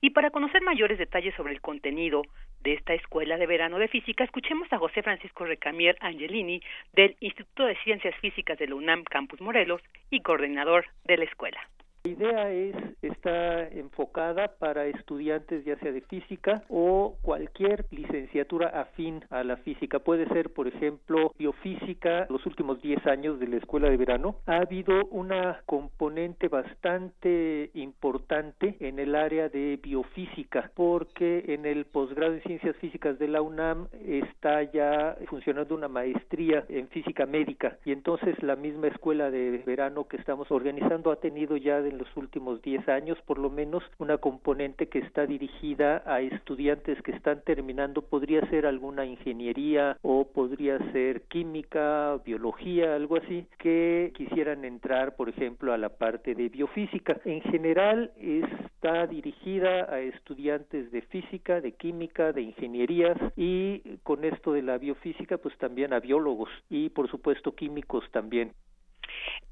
Y 0.00 0.10
para 0.10 0.30
conocer 0.30 0.62
mayores 0.62 0.98
detalles 0.98 1.34
sobre 1.34 1.52
el 1.52 1.60
contenido 1.60 2.22
de 2.60 2.74
esta 2.74 2.94
Escuela 2.94 3.36
de 3.36 3.46
Verano 3.46 3.78
de 3.78 3.88
Física, 3.88 4.24
escuchemos 4.24 4.72
a 4.72 4.78
José 4.78 5.02
Francisco 5.02 5.44
Recamier 5.44 5.96
Angelini 6.00 6.60
del 6.92 7.16
Instituto 7.20 7.64
de 7.64 7.76
Ciencias 7.84 8.14
Físicas 8.16 8.58
de 8.58 8.66
la 8.66 8.74
UNAM 8.74 9.04
Campus 9.04 9.40
Morelos 9.40 9.80
y 10.10 10.20
coordinador 10.20 10.86
de 11.04 11.16
la 11.16 11.24
escuela. 11.24 11.60
La 12.06 12.12
idea 12.12 12.52
es 12.52 12.76
está 13.02 13.68
enfocada 13.68 14.48
para 14.58 14.86
estudiantes 14.86 15.64
ya 15.64 15.76
sea 15.78 15.92
de 15.92 16.02
física 16.02 16.62
o 16.68 17.16
cualquier 17.22 17.86
licenciatura 17.90 18.68
afín 18.68 19.24
a 19.30 19.42
la 19.42 19.56
física. 19.58 19.98
Puede 19.98 20.28
ser, 20.28 20.52
por 20.52 20.68
ejemplo, 20.68 21.32
biofísica. 21.38 22.26
Los 22.30 22.46
últimos 22.46 22.80
10 22.80 23.06
años 23.06 23.40
de 23.40 23.48
la 23.48 23.56
escuela 23.56 23.88
de 23.88 23.96
verano 23.96 24.36
ha 24.46 24.58
habido 24.58 25.06
una 25.06 25.62
componente 25.66 26.48
bastante 26.48 27.70
importante 27.74 28.76
en 28.80 28.98
el 28.98 29.14
área 29.14 29.48
de 29.48 29.78
biofísica 29.82 30.70
porque 30.74 31.44
en 31.48 31.66
el 31.66 31.86
posgrado 31.86 32.34
en 32.34 32.42
ciencias 32.42 32.76
físicas 32.76 33.18
de 33.18 33.28
la 33.28 33.42
UNAM 33.42 33.88
está 34.06 34.62
ya 34.62 35.16
funcionando 35.26 35.74
una 35.74 35.88
maestría 35.88 36.64
en 36.68 36.88
física 36.88 37.26
médica 37.26 37.78
y 37.84 37.92
entonces 37.92 38.40
la 38.42 38.56
misma 38.56 38.88
escuela 38.88 39.30
de 39.30 39.62
verano 39.66 40.06
que 40.06 40.16
estamos 40.16 40.50
organizando 40.50 41.10
ha 41.10 41.16
tenido 41.16 41.56
ya 41.56 41.80
de 41.80 41.95
en 41.96 42.04
los 42.04 42.16
últimos 42.16 42.60
10 42.62 42.88
años, 42.88 43.18
por 43.26 43.38
lo 43.38 43.50
menos 43.50 43.82
una 43.98 44.18
componente 44.18 44.88
que 44.88 44.98
está 44.98 45.26
dirigida 45.26 46.02
a 46.04 46.20
estudiantes 46.20 47.00
que 47.02 47.12
están 47.12 47.42
terminando, 47.42 48.02
podría 48.02 48.42
ser 48.50 48.66
alguna 48.66 49.06
ingeniería 49.06 49.96
o 50.02 50.26
podría 50.26 50.78
ser 50.92 51.22
química, 51.22 52.18
biología, 52.24 52.94
algo 52.94 53.16
así, 53.16 53.46
que 53.58 54.12
quisieran 54.14 54.64
entrar, 54.64 55.16
por 55.16 55.28
ejemplo, 55.28 55.72
a 55.72 55.78
la 55.78 55.88
parte 55.88 56.34
de 56.34 56.48
biofísica. 56.48 57.18
En 57.24 57.40
general 57.40 58.12
está 58.18 59.06
dirigida 59.06 59.92
a 59.92 60.00
estudiantes 60.00 60.92
de 60.92 61.02
física, 61.02 61.60
de 61.60 61.72
química, 61.72 62.32
de 62.32 62.42
ingenierías 62.42 63.16
y 63.36 63.80
con 64.02 64.24
esto 64.24 64.52
de 64.52 64.62
la 64.62 64.76
biofísica, 64.78 65.38
pues 65.38 65.56
también 65.58 65.92
a 65.92 66.00
biólogos 66.00 66.50
y, 66.68 66.90
por 66.90 67.10
supuesto, 67.10 67.54
químicos 67.54 68.04
también. 68.10 68.52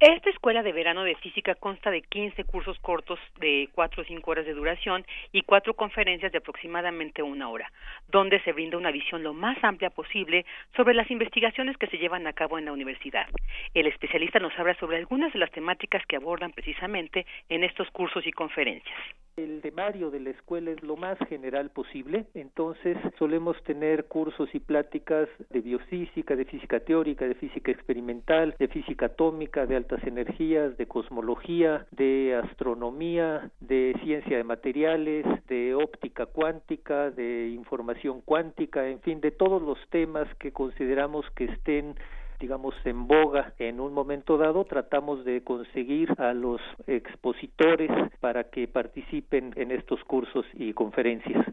Esta 0.00 0.30
escuela 0.30 0.62
de 0.62 0.72
verano 0.72 1.04
de 1.04 1.14
física 1.16 1.54
consta 1.54 1.90
de 1.90 2.02
15 2.02 2.44
cursos 2.44 2.78
cortos 2.80 3.18
de 3.38 3.68
4 3.72 4.02
o 4.02 4.04
5 4.04 4.30
horas 4.30 4.46
de 4.46 4.54
duración 4.54 5.06
y 5.32 5.42
cuatro 5.42 5.74
conferencias 5.74 6.32
de 6.32 6.38
aproximadamente 6.38 7.22
una 7.22 7.48
hora, 7.48 7.70
donde 8.08 8.40
se 8.40 8.52
brinda 8.52 8.76
una 8.76 8.90
visión 8.90 9.22
lo 9.22 9.32
más 9.32 9.56
amplia 9.62 9.90
posible 9.90 10.44
sobre 10.76 10.94
las 10.94 11.10
investigaciones 11.10 11.76
que 11.78 11.86
se 11.86 11.98
llevan 11.98 12.26
a 12.26 12.32
cabo 12.32 12.58
en 12.58 12.66
la 12.66 12.72
universidad. 12.72 13.26
El 13.72 13.86
especialista 13.86 14.38
nos 14.38 14.58
habla 14.58 14.74
sobre 14.74 14.98
algunas 14.98 15.32
de 15.32 15.38
las 15.38 15.50
temáticas 15.50 16.04
que 16.06 16.16
abordan 16.16 16.52
precisamente 16.52 17.26
en 17.48 17.64
estos 17.64 17.90
cursos 17.90 18.26
y 18.26 18.32
conferencias. 18.32 18.98
El 19.36 19.62
temario 19.62 20.12
de 20.12 20.20
la 20.20 20.30
escuela 20.30 20.70
es 20.70 20.80
lo 20.84 20.96
más 20.96 21.18
general 21.28 21.70
posible, 21.70 22.26
entonces 22.34 22.96
solemos 23.18 23.60
tener 23.64 24.04
cursos 24.04 24.48
y 24.54 24.60
pláticas 24.60 25.28
de 25.50 25.60
biofísica, 25.60 26.36
de 26.36 26.44
física 26.44 26.78
teórica, 26.78 27.26
de 27.26 27.34
física 27.34 27.72
experimental, 27.72 28.54
de 28.60 28.68
física 28.68 29.06
atómica, 29.06 29.66
de 29.66 29.74
altas 29.74 30.04
energías, 30.04 30.76
de 30.76 30.86
cosmología, 30.86 31.84
de 31.90 32.40
astronomía, 32.44 33.50
de 33.58 33.96
ciencia 34.04 34.36
de 34.36 34.44
materiales, 34.44 35.26
de 35.48 35.74
óptica 35.74 36.26
cuántica, 36.26 37.10
de 37.10 37.48
información 37.48 38.20
cuántica, 38.20 38.86
en 38.86 39.00
fin, 39.00 39.20
de 39.20 39.32
todos 39.32 39.60
los 39.60 39.78
temas 39.90 40.32
que 40.36 40.52
consideramos 40.52 41.28
que 41.34 41.46
estén 41.46 41.96
digamos, 42.38 42.74
en 42.84 43.06
boga 43.06 43.54
en 43.58 43.80
un 43.80 43.92
momento 43.92 44.36
dado, 44.36 44.64
tratamos 44.64 45.24
de 45.24 45.42
conseguir 45.42 46.14
a 46.18 46.32
los 46.32 46.60
expositores 46.86 47.90
para 48.20 48.44
que 48.44 48.68
participen 48.68 49.52
en 49.56 49.70
estos 49.70 50.02
cursos 50.04 50.44
y 50.54 50.72
conferencias. 50.72 51.46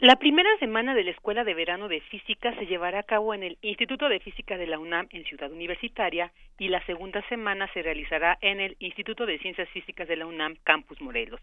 La 0.00 0.14
primera 0.14 0.48
semana 0.60 0.94
de 0.94 1.02
la 1.02 1.10
Escuela 1.10 1.42
de 1.42 1.54
Verano 1.54 1.88
de 1.88 2.00
Física 2.02 2.54
se 2.54 2.66
llevará 2.66 3.00
a 3.00 3.02
cabo 3.02 3.34
en 3.34 3.42
el 3.42 3.58
Instituto 3.62 4.08
de 4.08 4.20
Física 4.20 4.56
de 4.56 4.68
la 4.68 4.78
UNAM 4.78 5.08
en 5.10 5.24
Ciudad 5.24 5.50
Universitaria 5.50 6.30
y 6.56 6.68
la 6.68 6.84
segunda 6.86 7.20
semana 7.28 7.68
se 7.74 7.82
realizará 7.82 8.38
en 8.40 8.60
el 8.60 8.76
Instituto 8.78 9.26
de 9.26 9.40
Ciencias 9.40 9.68
Físicas 9.70 10.06
de 10.06 10.14
la 10.14 10.26
UNAM 10.26 10.54
Campus 10.62 11.00
Morelos. 11.00 11.40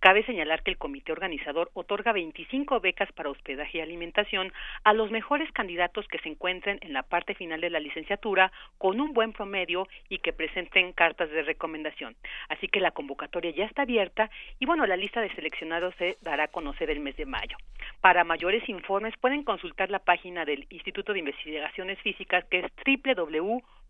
Cabe 0.00 0.24
señalar 0.24 0.62
que 0.62 0.70
el 0.70 0.78
comité 0.78 1.12
organizador 1.12 1.70
otorga 1.74 2.12
25 2.12 2.80
becas 2.80 3.12
para 3.12 3.28
hospedaje 3.28 3.76
y 3.76 3.80
alimentación 3.82 4.54
a 4.84 4.94
los 4.94 5.10
mejores 5.10 5.52
candidatos 5.52 6.08
que 6.08 6.18
se 6.20 6.30
encuentren 6.30 6.78
en 6.80 6.94
la 6.94 7.02
parte 7.02 7.34
final 7.34 7.60
de 7.60 7.68
la 7.68 7.78
licenciatura 7.78 8.50
con 8.78 9.02
un 9.02 9.12
buen 9.12 9.34
promedio 9.34 9.86
y 10.08 10.20
que 10.20 10.32
presenten 10.32 10.94
cartas 10.94 11.28
de 11.28 11.42
recomendación. 11.42 12.16
Así 12.48 12.68
que 12.68 12.80
la 12.80 12.92
convocatoria 12.92 13.50
ya 13.50 13.66
está 13.66 13.82
abierta 13.82 14.30
y 14.58 14.64
bueno, 14.64 14.86
la 14.86 14.96
lista 14.96 15.20
de 15.20 15.34
seleccionados 15.34 15.94
se 15.96 16.16
dará 16.22 16.44
a 16.44 16.48
conocer 16.48 16.88
el 16.88 17.00
mes 17.00 17.14
de 17.18 17.26
mayo. 17.26 17.58
Para 18.00 18.24
mayores 18.24 18.68
informes 18.68 19.14
pueden 19.20 19.42
consultar 19.42 19.90
la 19.90 19.98
página 19.98 20.44
del 20.44 20.66
Instituto 20.70 21.12
de 21.12 21.18
Investigaciones 21.18 21.98
Físicas 22.00 22.44
que 22.50 22.60
es 22.60 22.66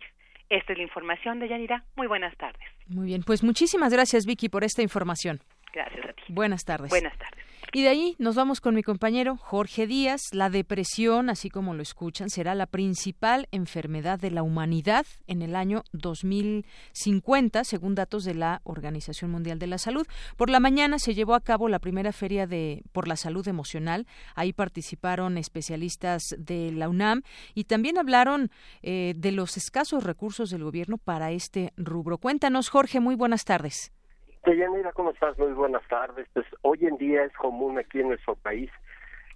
Esta 0.48 0.72
es 0.72 0.78
la 0.78 0.84
información 0.84 1.38
de 1.38 1.48
Yanira. 1.48 1.84
Muy 1.94 2.08
buenas 2.08 2.36
tardes. 2.36 2.64
Muy 2.88 3.06
bien, 3.06 3.22
pues 3.22 3.44
muchísimas 3.44 3.92
gracias 3.92 4.26
Vicky 4.26 4.48
por 4.48 4.64
esta 4.64 4.82
información. 4.82 5.38
Gracias 5.72 6.04
a 6.04 6.12
ti. 6.12 6.22
Buenas 6.28 6.64
tardes. 6.64 6.90
Buenas 6.90 7.16
tardes. 7.18 7.50
Y 7.72 7.82
de 7.82 7.88
ahí 7.88 8.16
nos 8.18 8.34
vamos 8.34 8.60
con 8.60 8.74
mi 8.74 8.82
compañero 8.82 9.36
Jorge 9.36 9.86
Díaz. 9.86 10.22
La 10.32 10.50
depresión, 10.50 11.30
así 11.30 11.50
como 11.50 11.72
lo 11.72 11.82
escuchan, 11.82 12.28
será 12.28 12.56
la 12.56 12.66
principal 12.66 13.46
enfermedad 13.52 14.18
de 14.18 14.32
la 14.32 14.42
humanidad 14.42 15.06
en 15.28 15.40
el 15.40 15.54
año 15.54 15.84
2050, 15.92 17.62
según 17.62 17.94
datos 17.94 18.24
de 18.24 18.34
la 18.34 18.60
Organización 18.64 19.30
Mundial 19.30 19.60
de 19.60 19.68
la 19.68 19.78
Salud. 19.78 20.04
Por 20.36 20.50
la 20.50 20.58
mañana 20.58 20.98
se 20.98 21.14
llevó 21.14 21.34
a 21.34 21.40
cabo 21.40 21.68
la 21.68 21.78
primera 21.78 22.12
feria 22.12 22.48
de 22.48 22.82
por 22.90 23.06
la 23.06 23.14
salud 23.14 23.46
emocional. 23.46 24.08
Ahí 24.34 24.52
participaron 24.52 25.38
especialistas 25.38 26.34
de 26.38 26.72
la 26.72 26.88
UNAM 26.88 27.22
y 27.54 27.64
también 27.64 27.98
hablaron 27.98 28.50
eh, 28.82 29.14
de 29.16 29.30
los 29.30 29.56
escasos 29.56 30.02
recursos 30.02 30.50
del 30.50 30.64
gobierno 30.64 30.98
para 30.98 31.30
este 31.30 31.72
rubro. 31.76 32.18
Cuéntanos, 32.18 32.68
Jorge. 32.68 32.98
Muy 32.98 33.14
buenas 33.14 33.44
tardes. 33.44 33.92
Este, 34.40 34.52
Deyanira, 34.52 34.92
¿cómo 34.92 35.11
estás? 35.11 35.38
Muy 35.38 35.52
buenas 35.52 35.87
tardes. 35.88 36.26
Pues 36.32 36.47
hoy 36.62 36.87
en 36.87 36.97
día 36.97 37.25
es 37.25 37.32
común 37.35 37.78
aquí 37.78 38.00
en 38.00 38.09
nuestro 38.09 38.37
país 38.37 38.70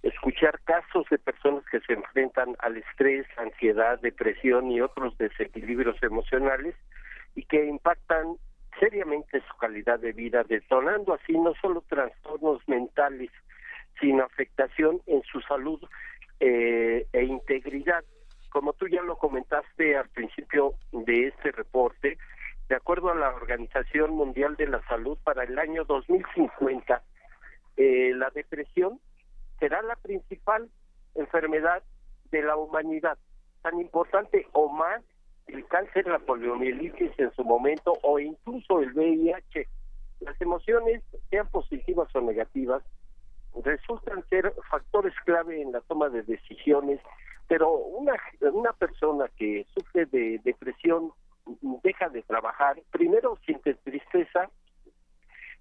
escuchar 0.01 0.59
casos 0.63 1.05
de 1.09 1.17
personas 1.17 1.63
que 1.71 1.79
se 1.81 1.93
enfrentan 1.93 2.55
al 2.59 2.77
estrés, 2.77 3.25
ansiedad, 3.37 3.99
depresión 4.01 4.71
y 4.71 4.81
otros 4.81 5.17
desequilibrios 5.17 6.01
emocionales 6.03 6.75
y 7.35 7.43
que 7.43 7.65
impactan 7.65 8.35
seriamente 8.79 9.41
su 9.41 9.57
calidad 9.57 9.99
de 9.99 10.11
vida, 10.11 10.43
detonando 10.43 11.13
así 11.13 11.33
no 11.33 11.53
solo 11.61 11.83
trastornos 11.87 12.61
mentales, 12.67 13.31
sino 13.99 14.23
afectación 14.23 15.01
en 15.07 15.21
su 15.23 15.39
salud 15.41 15.79
eh, 16.39 17.07
e 17.13 17.23
integridad. 17.23 18.03
Como 18.49 18.73
tú 18.73 18.87
ya 18.87 19.01
lo 19.01 19.17
comentaste 19.17 19.97
al 19.97 20.09
principio 20.09 20.73
de 20.91 21.27
este 21.27 21.51
reporte, 21.51 22.17
Mundial 24.11 24.55
de 24.55 24.67
la 24.67 24.81
Salud 24.87 25.17
para 25.23 25.43
el 25.43 25.57
año 25.59 25.83
2050, 25.85 27.01
eh, 27.77 28.11
la 28.15 28.29
depresión 28.31 28.99
será 29.59 29.81
la 29.83 29.95
principal 29.95 30.69
enfermedad 31.13 31.83
de 32.31 32.41
la 32.41 32.55
humanidad, 32.57 33.17
tan 33.61 33.79
importante 33.79 34.47
o 34.53 34.69
más 34.69 35.01
el 35.47 35.65
cáncer, 35.67 36.07
la 36.07 36.19
poliomielitis 36.19 37.11
en 37.19 37.31
su 37.33 37.43
momento 37.43 37.93
o 38.01 38.19
incluso 38.19 38.81
el 38.81 38.93
VIH. 38.93 39.67
Las 40.21 40.41
emociones, 40.41 41.03
sean 41.29 41.47
positivas 41.49 42.13
o 42.15 42.21
negativas, 42.21 42.83
resultan 43.63 44.27
ser 44.29 44.53
factores 44.69 45.13
clave 45.23 45.61
en 45.61 45.71
la 45.71 45.81
toma 45.81 46.09
de 46.09 46.23
decisiones, 46.23 46.99
pero 47.47 47.69
una, 47.69 48.13
una 48.41 48.73
persona 48.73 49.29
que 49.37 49.67
sufre 49.73 50.05
de 50.07 50.39
depresión 50.43 51.11
deja 51.83 52.09
de 52.09 52.23
trabajar, 52.23 52.81
primero 52.91 53.37
siente 53.45 53.73
tristeza, 53.75 54.49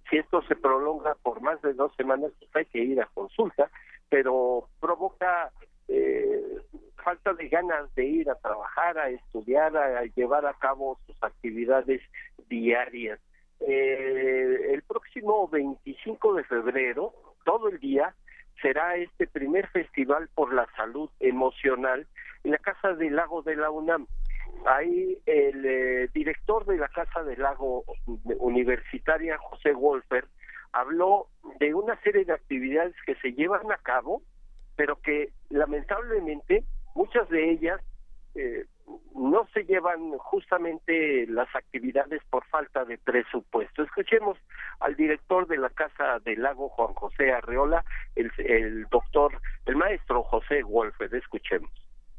si 0.08 0.18
esto 0.18 0.42
se 0.42 0.56
prolonga 0.56 1.14
por 1.22 1.40
más 1.40 1.60
de 1.62 1.72
dos 1.74 1.94
semanas, 1.96 2.32
pues 2.38 2.50
hay 2.54 2.64
que 2.66 2.78
ir 2.78 3.00
a 3.00 3.08
consulta, 3.14 3.70
pero 4.08 4.68
provoca 4.80 5.50
eh, 5.88 6.58
falta 7.02 7.34
de 7.34 7.48
ganas 7.48 7.94
de 7.94 8.06
ir 8.06 8.30
a 8.30 8.34
trabajar, 8.36 8.98
a 8.98 9.08
estudiar, 9.10 9.76
a, 9.76 10.04
llevar 10.04 10.46
a 10.46 10.54
cabo 10.54 10.98
sus 11.06 11.22
actividades 11.22 12.00
diarias. 12.48 13.20
Eh, 13.60 14.72
el 14.72 14.82
próximo 14.82 15.48
25 15.48 16.34
de 16.34 16.44
febrero, 16.44 17.12
todo 17.44 17.68
el 17.68 17.78
día, 17.78 18.14
será 18.60 18.96
este 18.96 19.26
primer 19.26 19.68
festival 19.68 20.28
por 20.34 20.52
la 20.54 20.66
salud 20.76 21.10
emocional 21.20 22.06
en 22.44 22.52
la 22.52 22.58
Casa 22.58 22.94
del 22.94 23.16
Lago 23.16 23.42
de 23.42 23.56
la 23.56 23.70
UNAM. 23.70 24.06
Ahí 24.66 25.18
el 25.26 25.64
eh, 25.66 26.08
director 26.14 26.64
de 26.64 26.78
la 26.78 26.88
Casa 26.88 27.22
del 27.22 27.40
Lago 27.40 27.84
Universitaria, 28.38 29.36
José 29.38 29.72
Wolfer, 29.72 30.26
habló 30.72 31.28
de 31.60 31.74
una 31.74 32.00
serie 32.02 32.24
de 32.24 32.32
actividades 32.32 32.94
que 33.06 33.14
se 33.16 33.32
llevan 33.32 33.70
a 33.70 33.76
cabo, 33.78 34.22
pero 34.76 35.00
que 35.00 35.32
lamentablemente 35.50 36.64
muchas 36.94 37.28
de 37.28 37.50
ellas 37.50 37.80
eh, 38.34 38.64
no 39.14 39.46
se 39.54 39.64
llevan 39.64 40.18
justamente 40.18 41.26
las 41.28 41.54
actividades 41.54 42.22
por 42.30 42.44
falta 42.46 42.84
de 42.84 42.98
presupuesto. 42.98 43.82
Escuchemos 43.82 44.36
al 44.80 44.96
director 44.96 45.46
de 45.46 45.58
la 45.58 45.70
Casa 45.70 46.18
del 46.20 46.42
Lago, 46.42 46.68
Juan 46.70 46.94
José 46.94 47.32
Arreola, 47.32 47.84
el, 48.16 48.32
el 48.38 48.86
doctor, 48.88 49.40
el 49.66 49.76
maestro 49.76 50.24
José 50.24 50.62
Wolfer. 50.64 51.14
Escuchemos 51.14 51.70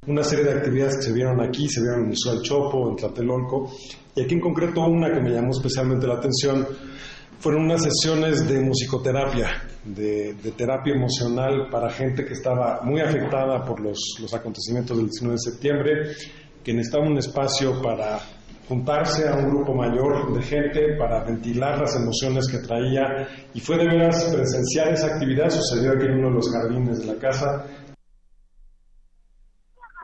una 0.08 0.24
serie 0.24 0.46
de 0.46 0.54
actividades 0.54 0.98
que 0.98 1.04
se 1.04 1.14
vieron 1.14 1.42
aquí, 1.42 1.68
se 1.68 1.82
vieron 1.82 2.06
en 2.06 2.12
el 2.12 2.42
Chopo, 2.42 2.90
en 2.90 2.96
Tlatelolco, 2.96 3.72
y 4.16 4.22
aquí 4.22 4.36
en 4.36 4.42
concreto 4.42 4.82
una 4.86 5.12
que 5.12 5.20
me 5.20 5.32
llamó 5.32 5.52
especialmente 5.52 6.08
la 6.08 6.16
atención 6.16 6.68
fueron 7.40 7.66
unas 7.66 7.84
sesiones 7.84 8.48
de 8.48 8.60
musicoterapia, 8.60 9.64
de, 9.84 10.36
terapia 10.58 10.96
emocional 10.96 11.70
para 11.70 11.90
gente 11.90 12.26
que 12.26 12.34
estaba 12.34 12.82
muy 12.82 13.02
afectada 13.02 13.64
por 13.64 13.80
los, 13.80 14.00
los 14.20 14.34
acontecimientos 14.34 14.98
del 14.98 15.08
19 15.08 15.36
de 15.36 15.52
septiembre, 15.52 15.92
que 16.64 16.74
necesitaba 16.74 17.06
un 17.06 17.18
espacio 17.18 17.82
para 17.82 18.20
juntarse 18.68 19.28
a 19.28 19.36
un 19.36 19.50
grupo 19.50 19.76
mayor 19.76 20.34
de 20.34 20.42
gente 20.42 20.96
para 20.98 21.24
ventilar 21.24 21.80
las 21.80 21.96
emociones 21.96 22.48
que 22.48 22.58
traía 22.60 23.28
y 23.54 23.60
fue 23.60 23.78
de 23.78 23.86
veras 23.86 24.24
presenciar 24.34 24.92
esa 24.94 25.08
actividad, 25.08 25.50
sucedió 25.50 25.92
aquí 25.92 26.06
en 26.06 26.18
uno 26.18 26.30
de 26.30 26.36
los 26.36 26.52
jardines 26.52 27.00
de 27.00 27.06
la 27.06 27.20
casa 27.20 27.64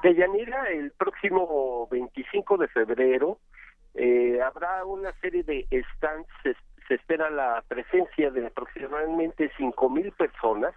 Deyanira, 0.02 0.68
el 0.70 0.92
próximo 0.92 1.88
25 1.92 2.58
de 2.58 2.68
febrero 2.70 3.38
eh, 3.94 4.40
habrá 4.42 4.84
una 4.86 5.12
serie 5.20 5.44
de 5.44 5.68
stands, 5.96 6.28
se, 6.44 6.56
espera 6.94 7.30
la 7.30 7.64
presencia 7.68 8.32
de 8.32 8.48
aproximadamente 8.48 9.50
5.000 9.58 10.14
personas 10.14 10.74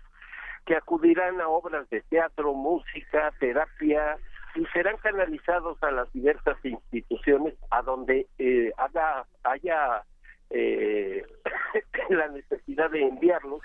que 0.64 0.76
acudirán 0.76 1.40
a 1.40 1.48
obras 1.48 1.90
de 1.90 2.02
teatro, 2.02 2.54
música, 2.54 3.32
terapia 3.40 4.16
y 4.54 4.64
serán 4.66 4.96
canalizados 4.98 5.82
a 5.82 5.90
las 5.90 6.12
diversas 6.12 6.56
instituciones 6.64 7.54
a 7.70 7.82
donde 7.82 8.28
eh, 8.38 8.72
haga, 8.76 9.26
haya 9.42 10.04
eh, 10.50 11.26
la 12.10 12.28
necesidad 12.28 12.90
de 12.90 13.02
enviarlos 13.08 13.62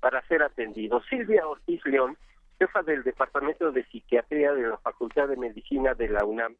para 0.00 0.20
ser 0.26 0.42
atendidos. 0.42 1.04
Silvia 1.08 1.46
Ortiz 1.46 1.80
León 1.86 2.16
jefa 2.62 2.82
del 2.82 3.02
Departamento 3.02 3.72
de 3.72 3.82
Psiquiatría 3.86 4.52
de 4.52 4.68
la 4.68 4.76
Facultad 4.78 5.26
de 5.26 5.36
Medicina 5.36 5.94
de 5.94 6.08
la 6.08 6.24
UNAM, 6.24 6.54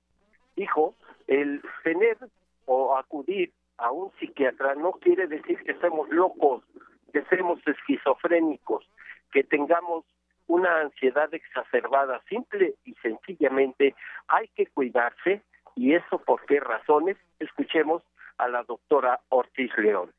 dijo, 0.57 0.97
el 1.29 1.62
tener 1.85 2.19
o 2.67 2.97
acudir 2.97 3.53
a 3.79 3.93
un 3.93 4.11
psiquiatra 4.19 4.75
no 4.75 4.93
quiere 4.95 5.29
decir 5.29 5.62
que 5.62 5.75
seamos 5.75 6.09
locos, 6.11 6.65
que 7.12 7.23
seamos 7.27 7.61
esquizofrénicos, 7.65 8.85
que 9.31 9.45
tengamos 9.45 10.05
una 10.49 10.81
ansiedad 10.81 11.33
exacerbada, 11.33 12.21
simple 12.29 12.75
y 12.85 12.95
sencillamente 12.95 13.95
hay 14.27 14.49
que 14.57 14.67
cuidarse 14.67 15.41
y 15.77 15.95
eso 15.95 16.19
por 16.19 16.45
qué 16.47 16.59
razones, 16.59 17.17
escuchemos 17.38 18.03
a 18.38 18.49
la 18.49 18.65
doctora 18.65 19.21
Ortiz 19.29 19.71
León. 19.79 20.11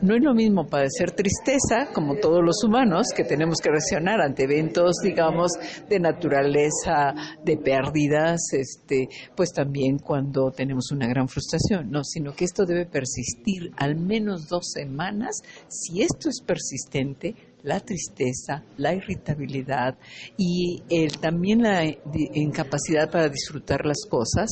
No 0.00 0.16
es 0.16 0.22
lo 0.22 0.32
mismo 0.32 0.66
padecer 0.66 1.10
tristeza, 1.10 1.92
como 1.92 2.16
todos 2.16 2.42
los 2.42 2.64
humanos, 2.64 3.08
que 3.14 3.24
tenemos 3.24 3.58
que 3.58 3.68
reaccionar 3.68 4.22
ante 4.22 4.44
eventos, 4.44 4.96
digamos, 5.02 5.52
de 5.86 6.00
naturaleza, 6.00 7.14
de 7.44 7.58
pérdidas, 7.58 8.40
este, 8.52 9.08
pues 9.36 9.52
también 9.52 9.98
cuando 9.98 10.50
tenemos 10.50 10.90
una 10.92 11.06
gran 11.06 11.28
frustración, 11.28 11.90
no, 11.90 12.04
sino 12.04 12.32
que 12.32 12.46
esto 12.46 12.64
debe 12.64 12.86
persistir 12.86 13.70
al 13.76 13.96
menos 13.96 14.48
dos 14.48 14.70
semanas. 14.72 15.42
Si 15.68 16.00
esto 16.00 16.30
es 16.30 16.40
persistente, 16.40 17.36
la 17.62 17.80
tristeza, 17.80 18.64
la 18.76 18.94
irritabilidad 18.94 19.96
y 20.36 20.82
el, 20.90 21.18
también 21.20 21.62
la 21.62 21.84
incapacidad 21.84 23.10
para 23.10 23.28
disfrutar 23.28 23.86
las 23.86 24.06
cosas 24.08 24.50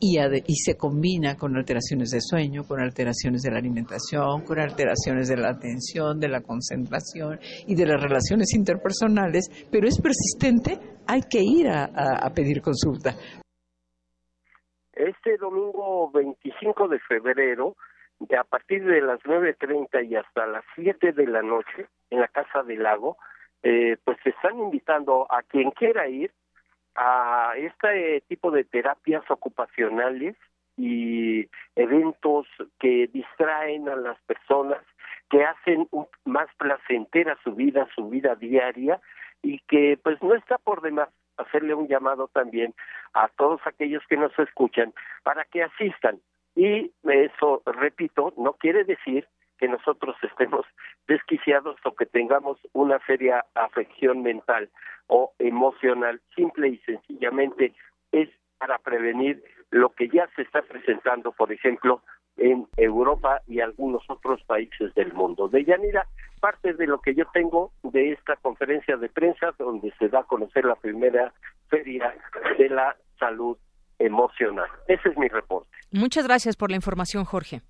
y, 0.00 0.18
y 0.18 0.54
se 0.56 0.76
combina 0.76 1.36
con 1.36 1.56
alteraciones 1.56 2.10
de 2.10 2.20
sueño, 2.20 2.62
con 2.64 2.80
alteraciones 2.80 3.42
de 3.42 3.50
la 3.50 3.58
alimentación, 3.58 4.42
con 4.44 4.60
alteraciones 4.60 5.28
de 5.28 5.36
la 5.36 5.50
atención, 5.50 6.18
de 6.20 6.28
la 6.28 6.40
concentración 6.40 7.38
y 7.66 7.74
de 7.74 7.86
las 7.86 8.00
relaciones 8.00 8.54
interpersonales, 8.54 9.50
pero 9.70 9.88
es 9.88 10.00
persistente, 10.00 10.78
hay 11.06 11.22
que 11.22 11.40
ir 11.42 11.68
a, 11.68 11.84
a 11.84 12.30
pedir 12.30 12.62
consulta. 12.62 13.14
Este 14.92 15.36
domingo 15.38 16.10
25 16.12 16.88
de 16.88 16.98
febrero 17.00 17.76
a 18.38 18.44
partir 18.44 18.84
de 18.84 19.00
las 19.00 19.20
9.30 19.20 20.08
y 20.08 20.16
hasta 20.16 20.46
las 20.46 20.64
7 20.74 21.12
de 21.12 21.26
la 21.26 21.42
noche 21.42 21.86
en 22.10 22.20
la 22.20 22.28
Casa 22.28 22.62
del 22.62 22.82
Lago, 22.82 23.16
eh, 23.62 23.96
pues 24.04 24.18
se 24.22 24.30
están 24.30 24.58
invitando 24.58 25.26
a 25.30 25.42
quien 25.42 25.70
quiera 25.70 26.08
ir 26.08 26.32
a 26.94 27.52
este 27.56 28.22
tipo 28.28 28.50
de 28.50 28.64
terapias 28.64 29.22
ocupacionales 29.30 30.36
y 30.76 31.48
eventos 31.76 32.46
que 32.78 33.08
distraen 33.12 33.88
a 33.88 33.96
las 33.96 34.20
personas, 34.22 34.82
que 35.30 35.44
hacen 35.44 35.88
más 36.24 36.48
placentera 36.58 37.38
su 37.44 37.54
vida, 37.54 37.88
su 37.94 38.08
vida 38.08 38.34
diaria 38.34 39.00
y 39.42 39.60
que 39.60 39.98
pues 40.02 40.22
no 40.22 40.34
está 40.34 40.58
por 40.58 40.82
demás 40.82 41.08
hacerle 41.36 41.74
un 41.74 41.88
llamado 41.88 42.28
también 42.28 42.74
a 43.14 43.28
todos 43.28 43.60
aquellos 43.64 44.02
que 44.08 44.16
nos 44.16 44.36
escuchan 44.38 44.92
para 45.22 45.44
que 45.44 45.62
asistan 45.62 46.20
y 46.54 46.92
eso, 47.04 47.62
repito, 47.66 48.32
no 48.36 48.54
quiere 48.54 48.84
decir 48.84 49.26
que 49.58 49.68
nosotros 49.68 50.16
estemos 50.22 50.66
desquiciados 51.06 51.76
o 51.84 51.94
que 51.94 52.06
tengamos 52.06 52.58
una 52.72 52.98
seria 53.06 53.44
afección 53.54 54.22
mental 54.22 54.68
o 55.06 55.32
emocional. 55.38 56.20
Simple 56.34 56.68
y 56.68 56.78
sencillamente 56.78 57.72
es 58.12 58.28
para 58.58 58.78
prevenir 58.78 59.42
lo 59.70 59.90
que 59.90 60.08
ya 60.08 60.28
se 60.36 60.42
está 60.42 60.62
presentando, 60.62 61.32
por 61.32 61.52
ejemplo, 61.52 62.02
en 62.36 62.66
Europa 62.76 63.42
y 63.46 63.60
algunos 63.60 64.02
otros 64.08 64.42
países 64.44 64.94
del 64.94 65.12
mundo. 65.12 65.48
De 65.48 65.64
Yanira, 65.64 66.06
parte 66.40 66.72
de 66.74 66.86
lo 66.86 67.00
que 67.00 67.14
yo 67.14 67.24
tengo 67.32 67.72
de 67.82 68.12
esta 68.12 68.36
conferencia 68.36 68.96
de 68.96 69.08
prensa 69.08 69.52
donde 69.58 69.92
se 69.98 70.08
da 70.08 70.20
a 70.20 70.24
conocer 70.24 70.64
la 70.64 70.76
primera 70.76 71.32
feria 71.68 72.14
de 72.58 72.68
la 72.68 72.96
salud 73.18 73.56
emocional. 74.04 74.68
Ese 74.88 75.08
es 75.08 75.16
mi 75.16 75.28
reporte. 75.28 75.70
Muchas 75.90 76.24
gracias 76.24 76.56
por 76.56 76.70
la 76.70 76.76
información, 76.76 77.24
Jorge. 77.24 77.62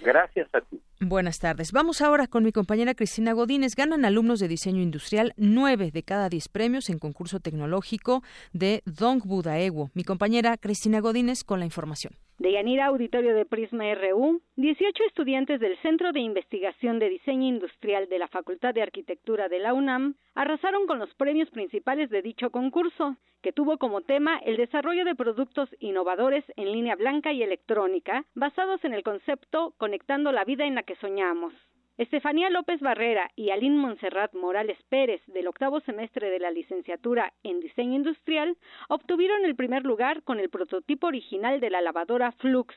Gracias 0.00 0.48
a 0.54 0.60
ti. 0.60 0.80
Buenas 1.00 1.40
tardes. 1.40 1.72
Vamos 1.72 2.00
ahora 2.02 2.28
con 2.28 2.44
mi 2.44 2.52
compañera 2.52 2.94
Cristina 2.94 3.32
Godínez. 3.32 3.74
Ganan 3.74 4.04
alumnos 4.04 4.38
de 4.38 4.48
diseño 4.48 4.80
industrial 4.80 5.32
nueve 5.36 5.90
de 5.90 6.02
cada 6.02 6.28
diez 6.28 6.48
premios 6.48 6.88
en 6.88 6.98
concurso 6.98 7.40
tecnológico 7.40 8.22
de 8.52 8.82
Dong 8.84 9.22
Budaewo. 9.24 9.90
Mi 9.94 10.04
compañera 10.04 10.56
Cristina 10.56 11.00
Godínez 11.00 11.42
con 11.42 11.58
la 11.58 11.64
información. 11.64 12.14
De 12.38 12.52
Yanira 12.52 12.86
Auditorio 12.86 13.34
de 13.34 13.44
Prisma 13.44 13.92
RU, 13.96 14.40
18 14.54 15.04
estudiantes 15.08 15.58
del 15.58 15.76
Centro 15.78 16.12
de 16.12 16.20
Investigación 16.20 17.00
de 17.00 17.08
Diseño 17.08 17.48
Industrial 17.48 18.08
de 18.08 18.20
la 18.20 18.28
Facultad 18.28 18.72
de 18.74 18.82
Arquitectura 18.82 19.48
de 19.48 19.58
la 19.58 19.74
UNAM 19.74 20.14
arrasaron 20.36 20.86
con 20.86 21.00
los 21.00 21.12
premios 21.14 21.50
principales 21.50 22.10
de 22.10 22.22
dicho 22.22 22.50
concurso, 22.50 23.16
que 23.42 23.52
tuvo 23.52 23.78
como 23.78 24.02
tema 24.02 24.38
el 24.38 24.56
desarrollo 24.56 25.04
de 25.04 25.16
productos 25.16 25.68
innovadores 25.80 26.44
en 26.54 26.70
línea 26.70 26.94
blanca 26.94 27.32
y 27.32 27.42
electrónica, 27.42 28.24
basados 28.36 28.84
en 28.84 28.94
el 28.94 29.02
concepto 29.02 29.74
Conectando 29.76 30.30
la 30.30 30.44
vida 30.44 30.64
en 30.64 30.76
la 30.76 30.84
que 30.84 30.94
soñamos. 30.94 31.52
Estefanía 31.98 32.48
López 32.48 32.80
Barrera 32.80 33.32
y 33.34 33.50
Aline 33.50 33.76
Monserrat 33.76 34.32
Morales 34.32 34.78
Pérez, 34.88 35.20
del 35.26 35.48
octavo 35.48 35.80
semestre 35.80 36.30
de 36.30 36.38
la 36.38 36.52
licenciatura 36.52 37.32
en 37.42 37.58
Diseño 37.58 37.96
Industrial, 37.96 38.56
obtuvieron 38.88 39.44
el 39.44 39.56
primer 39.56 39.84
lugar 39.84 40.22
con 40.22 40.38
el 40.38 40.48
prototipo 40.48 41.08
original 41.08 41.58
de 41.58 41.70
la 41.70 41.80
lavadora 41.80 42.30
Flux, 42.30 42.72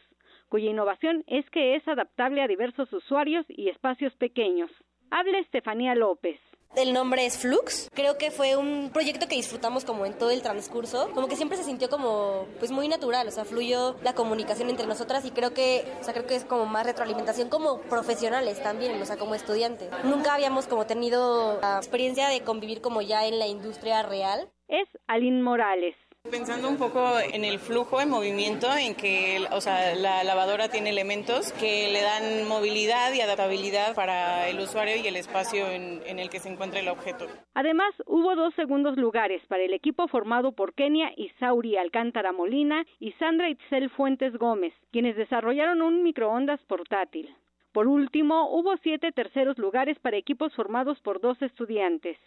cuya 0.49 0.71
innovación 0.71 1.23
es 1.27 1.47
que 1.51 1.75
es 1.75 1.87
adaptable 1.87 2.41
a 2.41 2.47
diversos 2.47 2.91
usuarios 2.93 3.45
y 3.47 3.69
espacios 3.69 4.15
pequeños. 4.15 4.71
Habla 5.11 5.37
Estefanía 5.37 5.93
López. 5.93 6.39
El 6.75 6.93
nombre 6.93 7.25
es 7.25 7.37
Flux. 7.37 7.89
Creo 7.93 8.17
que 8.17 8.31
fue 8.31 8.55
un 8.55 8.91
proyecto 8.93 9.27
que 9.27 9.35
disfrutamos 9.35 9.83
como 9.83 10.05
en 10.05 10.17
todo 10.17 10.31
el 10.31 10.41
transcurso. 10.41 11.11
Como 11.13 11.27
que 11.27 11.35
siempre 11.35 11.57
se 11.57 11.65
sintió 11.65 11.89
como 11.89 12.45
pues 12.59 12.71
muy 12.71 12.87
natural, 12.87 13.27
o 13.27 13.31
sea, 13.31 13.43
fluyó 13.43 13.97
la 14.03 14.13
comunicación 14.13 14.69
entre 14.69 14.87
nosotras 14.87 15.25
y 15.25 15.31
creo 15.31 15.53
que, 15.53 15.85
o 15.99 16.03
sea, 16.03 16.13
creo 16.13 16.25
que 16.25 16.35
es 16.35 16.45
como 16.45 16.65
más 16.65 16.85
retroalimentación 16.85 17.49
como 17.49 17.81
profesionales 17.81 18.63
también, 18.63 19.01
o 19.01 19.05
sea, 19.05 19.17
como 19.17 19.35
estudiantes. 19.35 19.89
Nunca 20.05 20.33
habíamos 20.33 20.67
como 20.67 20.85
tenido 20.85 21.59
la 21.61 21.77
experiencia 21.77 22.29
de 22.29 22.41
convivir 22.41 22.81
como 22.81 23.01
ya 23.01 23.25
en 23.25 23.37
la 23.37 23.47
industria 23.47 24.03
real. 24.03 24.49
Es 24.69 24.87
Aline 25.07 25.41
Morales. 25.41 25.95
Pensando 26.31 26.69
un 26.69 26.77
poco 26.77 27.19
en 27.19 27.43
el 27.43 27.59
flujo, 27.59 27.99
en 27.99 28.09
movimiento, 28.09 28.67
en 28.73 28.95
que 28.95 29.45
o 29.51 29.59
sea, 29.59 29.93
la 29.95 30.23
lavadora 30.23 30.69
tiene 30.69 30.89
elementos 30.89 31.51
que 31.53 31.91
le 31.91 32.01
dan 32.01 32.47
movilidad 32.47 33.11
y 33.13 33.19
adaptabilidad 33.19 33.95
para 33.95 34.47
el 34.47 34.59
usuario 34.59 34.95
y 34.95 35.07
el 35.07 35.17
espacio 35.17 35.69
en, 35.69 36.19
el 36.19 36.29
que 36.29 36.39
se 36.39 36.47
encuentra 36.47 36.79
el 36.79 36.87
objeto. 36.87 37.27
Además, 37.53 37.91
hubo 38.05 38.35
dos 38.35 38.53
segundos 38.53 38.97
lugares 38.97 39.41
para 39.47 39.63
el 39.63 39.73
equipo 39.73 40.07
formado 40.07 40.53
por 40.53 40.73
Kenia 40.73 41.11
Isauri 41.17 41.75
Alcántara 41.75 42.31
Molina 42.31 42.85
y 42.99 43.11
Sandra 43.13 43.49
Itzel 43.49 43.89
Fuentes 43.89 44.37
Gómez, 44.37 44.73
quienes 44.91 45.17
desarrollaron 45.17 45.81
un 45.81 46.01
microondas 46.01 46.61
portátil. 46.61 47.35
Por 47.73 47.87
último, 47.87 48.49
hubo 48.51 48.77
siete 48.83 49.11
terceros 49.11 49.57
lugares 49.57 49.99
para 49.99 50.17
equipos 50.17 50.53
formados 50.55 50.99
por 51.01 51.19
dos 51.19 51.41
estudiantes. 51.41 52.17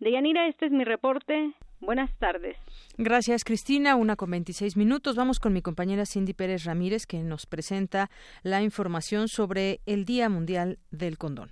Deyanira, 0.00 0.48
este 0.48 0.66
es 0.66 0.72
mi 0.72 0.82
reporte. 0.84 1.52
Buenas 1.82 2.16
tardes. 2.16 2.56
Gracias, 2.96 3.42
Cristina. 3.42 3.96
Una 3.96 4.14
con 4.14 4.30
26 4.30 4.76
minutos. 4.76 5.16
Vamos 5.16 5.40
con 5.40 5.52
mi 5.52 5.62
compañera 5.62 6.06
Cindy 6.06 6.32
Pérez 6.32 6.64
Ramírez, 6.64 7.06
que 7.06 7.18
nos 7.24 7.46
presenta 7.46 8.08
la 8.44 8.62
información 8.62 9.26
sobre 9.26 9.80
el 9.84 10.04
Día 10.04 10.28
Mundial 10.28 10.78
del 10.92 11.18
Condón. 11.18 11.50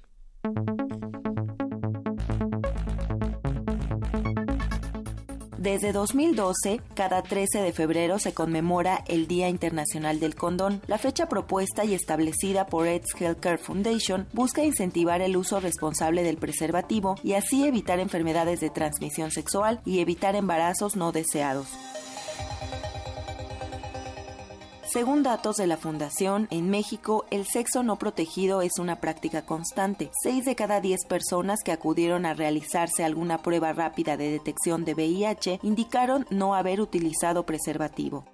Desde 5.61 5.93
2012, 5.93 6.81
cada 6.95 7.21
13 7.23 7.61
de 7.61 7.75
febrero 7.75 8.19
se 8.19 8.33
conmemora 8.33 9.05
el 9.07 9.27
Día 9.27 9.51
Internacional 9.51 10.19
del 10.19 10.35
Condón. 10.35 10.81
La 10.87 10.97
fecha 10.97 11.29
propuesta 11.29 11.85
y 11.85 11.93
establecida 11.93 12.65
por 12.65 12.89
Ed's 12.89 13.15
Healthcare 13.15 13.59
Foundation 13.59 14.27
busca 14.33 14.65
incentivar 14.65 15.21
el 15.21 15.37
uso 15.37 15.61
responsable 15.61 16.23
del 16.23 16.39
preservativo 16.39 17.17
y 17.23 17.35
así 17.35 17.67
evitar 17.67 18.01
enfermedades 18.01 18.61
de 18.61 18.71
transmisión 18.71 19.33
sexual 19.33 19.83
y 19.85 19.99
evitar 19.99 20.35
embarazos 20.35 20.97
no 20.97 21.13
deseados. 21.13 21.69
Según 24.93 25.23
datos 25.23 25.55
de 25.55 25.69
la 25.69 25.77
Fundación, 25.77 26.49
en 26.51 26.69
México 26.69 27.25
el 27.31 27.47
sexo 27.47 27.85
no 27.85 27.97
protegido 27.97 28.61
es 28.61 28.73
una 28.81 28.97
práctica 28.97 29.43
constante. 29.43 30.11
Seis 30.21 30.45
de 30.45 30.57
cada 30.57 30.81
diez 30.81 31.07
personas 31.07 31.61
que 31.65 31.71
acudieron 31.71 32.27
a 32.27 32.35
realizarse 32.35 33.05
alguna 33.05 33.39
prueba 33.39 33.73
rápida 33.73 34.17
de 34.17 34.33
detección 34.33 34.85
de 34.85 34.95
VIH 34.95 35.61
indicaron 35.63 36.27
no 36.31 36.57
haber 36.57 36.81
utilizado 36.81 37.47
preservativo. 37.47 38.25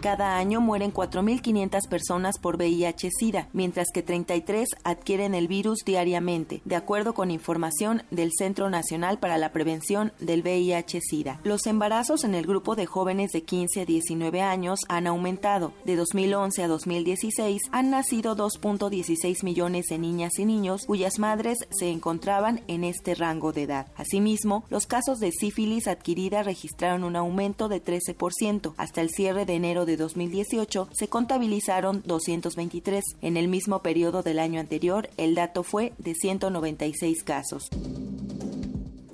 Cada 0.00 0.36
año 0.36 0.60
mueren 0.60 0.92
4.500 0.92 1.88
personas 1.88 2.38
por 2.38 2.56
VIH-Sida, 2.56 3.48
mientras 3.52 3.88
que 3.92 4.04
33 4.04 4.68
adquieren 4.84 5.34
el 5.34 5.48
virus 5.48 5.80
diariamente, 5.84 6.60
de 6.64 6.76
acuerdo 6.76 7.14
con 7.14 7.32
información 7.32 8.04
del 8.12 8.30
Centro 8.32 8.70
Nacional 8.70 9.18
para 9.18 9.38
la 9.38 9.50
Prevención 9.50 10.12
del 10.20 10.42
VIH-Sida. 10.44 11.40
Los 11.42 11.66
embarazos 11.66 12.22
en 12.22 12.36
el 12.36 12.46
grupo 12.46 12.76
de 12.76 12.86
jóvenes 12.86 13.32
de 13.32 13.42
15 13.42 13.80
a 13.80 13.84
19 13.84 14.40
años 14.40 14.80
han 14.88 15.08
aumentado. 15.08 15.72
De 15.84 15.96
2011 15.96 16.62
a 16.62 16.68
2016 16.68 17.62
han 17.72 17.90
nacido 17.90 18.36
2.16 18.36 19.42
millones 19.42 19.86
de 19.86 19.98
niñas 19.98 20.38
y 20.38 20.44
niños 20.44 20.82
cuyas 20.86 21.18
madres 21.18 21.58
se 21.70 21.90
encontraban 21.90 22.62
en 22.68 22.84
este 22.84 23.16
rango 23.16 23.52
de 23.52 23.64
edad. 23.64 23.88
Asimismo, 23.96 24.64
los 24.70 24.86
casos 24.86 25.18
de 25.18 25.32
sífilis 25.32 25.88
adquirida 25.88 26.44
registraron 26.44 27.02
un 27.02 27.16
aumento 27.16 27.68
de 27.68 27.82
13% 27.82 28.74
hasta 28.76 29.00
el 29.00 29.10
cierre 29.10 29.44
de 29.44 29.54
enero 29.54 29.86
de 29.86 29.87
2018 29.96 30.88
se 30.92 31.08
contabilizaron 31.08 32.02
223. 32.04 33.02
En 33.22 33.36
el 33.36 33.48
mismo 33.48 33.82
periodo 33.82 34.22
del 34.22 34.38
año 34.38 34.60
anterior, 34.60 35.08
el 35.16 35.34
dato 35.34 35.62
fue 35.62 35.92
de 35.98 36.14
196 36.14 37.22
casos. 37.24 37.68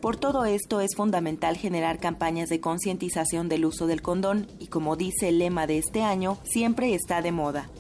Por 0.05 0.17
todo 0.17 0.45
esto 0.45 0.81
es 0.81 0.95
fundamental 0.97 1.57
generar 1.57 1.99
campañas 1.99 2.51
de 2.51 2.61
concientización 2.61 3.49
del 3.49 3.65
uso 3.65 3.87
del 3.87 4.03
condón 4.03 4.49
y 4.59 4.67
como 4.67 4.97
dice 4.97 5.31
el 5.31 5.39
lema 5.39 5.67
de 5.67 5.79
este 5.79 6.03
año, 6.03 6.37
siempre 6.45 6.95
está 6.95 7.23
de 7.23 7.33
moda. 7.33 7.71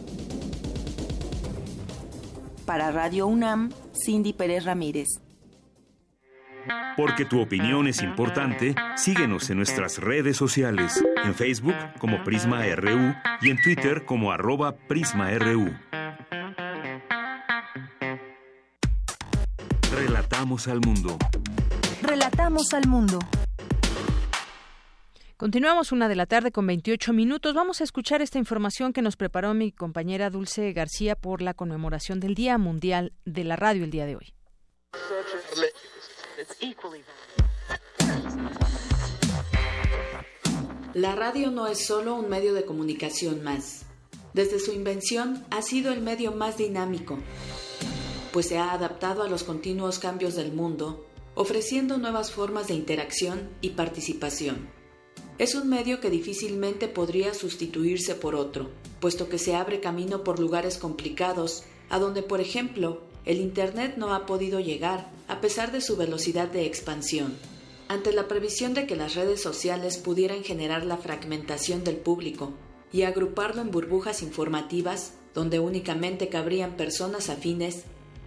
Para 2.64 2.90
Radio 2.92 3.26
UNAM, 3.26 3.72
Cindy 3.92 4.32
Pérez 4.32 4.64
Ramírez. 4.64 5.08
Porque 6.96 7.24
tu 7.24 7.40
opinión 7.40 7.86
es 7.88 8.02
importante, 8.02 8.74
síguenos 8.96 9.50
en 9.50 9.56
nuestras 9.58 9.98
redes 9.98 10.36
sociales, 10.36 11.04
en 11.24 11.34
Facebook 11.34 11.74
como 11.98 12.22
Prisma 12.24 12.64
RU 12.76 13.14
y 13.40 13.50
en 13.50 13.60
Twitter 13.60 14.04
como 14.04 14.32
arroba 14.32 14.76
PrismaRU. 14.76 15.74
Relatamos 19.92 20.68
al 20.68 20.80
mundo. 20.80 21.18
Relatamos 22.02 22.72
al 22.74 22.86
mundo. 22.88 23.18
Continuamos 25.36 25.90
una 25.92 26.08
de 26.08 26.14
la 26.14 26.26
tarde 26.26 26.52
con 26.52 26.66
28 26.66 27.12
minutos. 27.12 27.54
Vamos 27.54 27.80
a 27.80 27.84
escuchar 27.84 28.22
esta 28.22 28.38
información 28.38 28.92
que 28.92 29.02
nos 29.02 29.16
preparó 29.16 29.52
mi 29.52 29.72
compañera 29.72 30.30
Dulce 30.30 30.72
García 30.72 31.16
por 31.16 31.42
la 31.42 31.54
conmemoración 31.54 32.20
del 32.20 32.34
Día 32.34 32.56
Mundial 32.56 33.12
de 33.24 33.44
la 33.44 33.56
Radio 33.56 33.84
el 33.84 33.90
día 33.90 34.06
de 34.06 34.16
hoy. 34.16 34.32
La 40.94 41.14
radio 41.14 41.50
no 41.50 41.66
es 41.66 41.84
solo 41.84 42.14
un 42.14 42.28
medio 42.28 42.54
de 42.54 42.64
comunicación 42.64 43.42
más. 43.42 43.82
Desde 44.32 44.58
su 44.60 44.72
invención 44.72 45.44
ha 45.50 45.62
sido 45.62 45.92
el 45.92 46.00
medio 46.00 46.32
más 46.32 46.56
dinámico, 46.56 47.18
pues 48.32 48.46
se 48.48 48.58
ha 48.58 48.72
adaptado 48.72 49.22
a 49.22 49.28
los 49.28 49.44
continuos 49.44 49.98
cambios 49.98 50.34
del 50.34 50.52
mundo, 50.52 51.06
ofreciendo 51.34 51.98
nuevas 51.98 52.32
formas 52.32 52.68
de 52.68 52.74
interacción 52.74 53.48
y 53.60 53.70
participación. 53.70 54.68
Es 55.38 55.54
un 55.54 55.68
medio 55.68 56.00
que 56.00 56.10
difícilmente 56.10 56.86
podría 56.88 57.34
sustituirse 57.34 58.14
por 58.14 58.34
otro, 58.34 58.70
puesto 59.00 59.28
que 59.28 59.38
se 59.38 59.54
abre 59.56 59.80
camino 59.80 60.22
por 60.22 60.38
lugares 60.38 60.78
complicados, 60.78 61.64
a 61.90 61.98
donde, 61.98 62.22
por 62.22 62.40
ejemplo, 62.40 63.02
el 63.24 63.40
Internet 63.40 63.94
no 63.96 64.14
ha 64.14 64.26
podido 64.26 64.60
llegar 64.60 65.10
a 65.28 65.40
pesar 65.40 65.72
de 65.72 65.80
su 65.80 65.96
velocidad 65.96 66.48
de 66.48 66.66
expansión. 66.66 67.36
Ante 67.88 68.12
la 68.12 68.28
previsión 68.28 68.74
de 68.74 68.86
que 68.86 68.96
las 68.96 69.14
redes 69.14 69.42
sociales 69.42 69.98
pudieran 69.98 70.42
generar 70.42 70.84
la 70.84 70.96
fragmentación 70.96 71.84
del 71.84 71.96
público 71.96 72.52
y 72.92 73.02
agruparlo 73.02 73.62
en 73.62 73.70
burbujas 73.70 74.22
informativas 74.22 75.14
donde 75.34 75.58
únicamente 75.58 76.28
cabrían 76.28 76.76
personas 76.76 77.28
afines, 77.28 77.84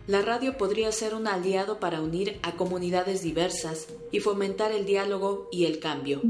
la 0.07 0.21
radio 0.21 0.57
podría 0.57 0.91
ser 0.91 1.13
un 1.13 1.27
aliado 1.27 1.79
para 1.79 2.01
unir 2.01 2.39
a 2.41 2.53
comunidades 2.53 3.21
diversas 3.21 3.87
y 4.11 4.19
fomentar 4.19 4.71
el 4.71 4.85
diálogo 4.85 5.49
y 5.51 5.65
el 5.65 5.79
cambio. 5.79 6.21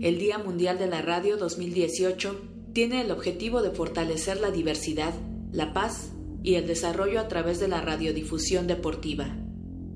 El 0.00 0.18
Día 0.18 0.38
Mundial 0.38 0.78
de 0.78 0.86
la 0.86 1.02
Radio 1.02 1.36
2018 1.36 2.59
tiene 2.72 3.00
el 3.00 3.10
objetivo 3.10 3.62
de 3.62 3.70
fortalecer 3.70 4.40
la 4.40 4.50
diversidad, 4.50 5.14
la 5.52 5.72
paz 5.72 6.12
y 6.42 6.54
el 6.54 6.66
desarrollo 6.66 7.20
a 7.20 7.28
través 7.28 7.60
de 7.60 7.68
la 7.68 7.80
radiodifusión 7.80 8.66
deportiva. 8.66 9.36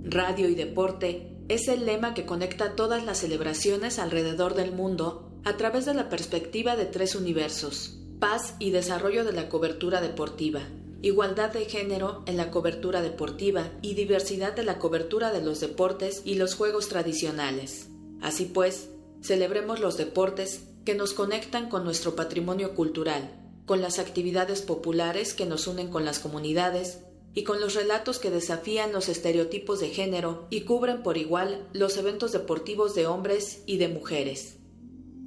Radio 0.03 0.49
y 0.49 0.55
deporte 0.55 1.35
es 1.49 1.69
el 1.69 1.87
lema 1.87 2.15
que 2.15 2.27
conecta 2.27 2.75
todas 2.75 3.05
las 3.05 3.19
celebraciones 3.19 3.99
alrededor 3.99 4.55
del 4.55 4.73
mundo 4.73 5.31
a 5.45 5.57
través 5.57 5.87
de 5.87 5.95
la 5.95 6.09
perspectiva 6.09 6.77
de 6.77 6.87
tres 6.87 7.15
universos, 7.15 7.99
paz 8.19 8.57
y 8.59 8.71
desarrollo 8.71 9.25
de 9.25 9.33
la 9.33 9.49
cobertura 9.49 10.01
deportiva, 10.01 10.63
igualdad 11.03 11.53
de 11.53 11.67
género 11.67 12.23
en 12.27 12.37
la 12.39 12.51
cobertura 12.51 13.03
deportiva 13.03 13.71
y 13.83 13.95
diversidad 13.95 14.55
de 14.55 14.65
la 14.65 14.79
cobertura 14.79 15.33
de 15.33 15.43
los 15.43 15.61
deportes 15.61 16.23
y 16.25 16.37
los 16.37 16.55
juegos 16.55 16.89
tradicionales. 16.89 17.89
Así 18.23 18.47
pues, 18.47 18.89
celebremos 19.21 19.81
los 19.81 19.99
deportes 19.99 20.74
que 20.85 20.94
nos 20.94 21.14
conectan 21.14 21.68
con 21.68 21.85
nuestro 21.85 22.14
patrimonio 22.14 22.75
cultural, 22.75 23.31
con 23.66 23.81
las 23.81 23.99
actividades 23.99 24.62
populares 24.62 25.35
que 25.35 25.47
nos 25.47 25.66
unen 25.66 25.88
con 25.88 26.05
las 26.05 26.18
comunidades 26.18 27.01
y 27.35 27.42
con 27.42 27.61
los 27.61 27.75
relatos 27.75 28.18
que 28.18 28.31
desafían 28.31 28.92
los 28.92 29.09
estereotipos 29.09 29.81
de 29.81 29.88
género 29.88 30.47
y 30.51 30.62
cubren 30.62 31.03
por 31.03 31.16
igual 31.16 31.66
los 31.73 31.97
eventos 31.97 32.33
deportivos 32.33 32.94
de 32.94 33.07
hombres 33.07 33.62
y 33.66 33.79
de 33.79 33.88
mujeres. 33.88 34.57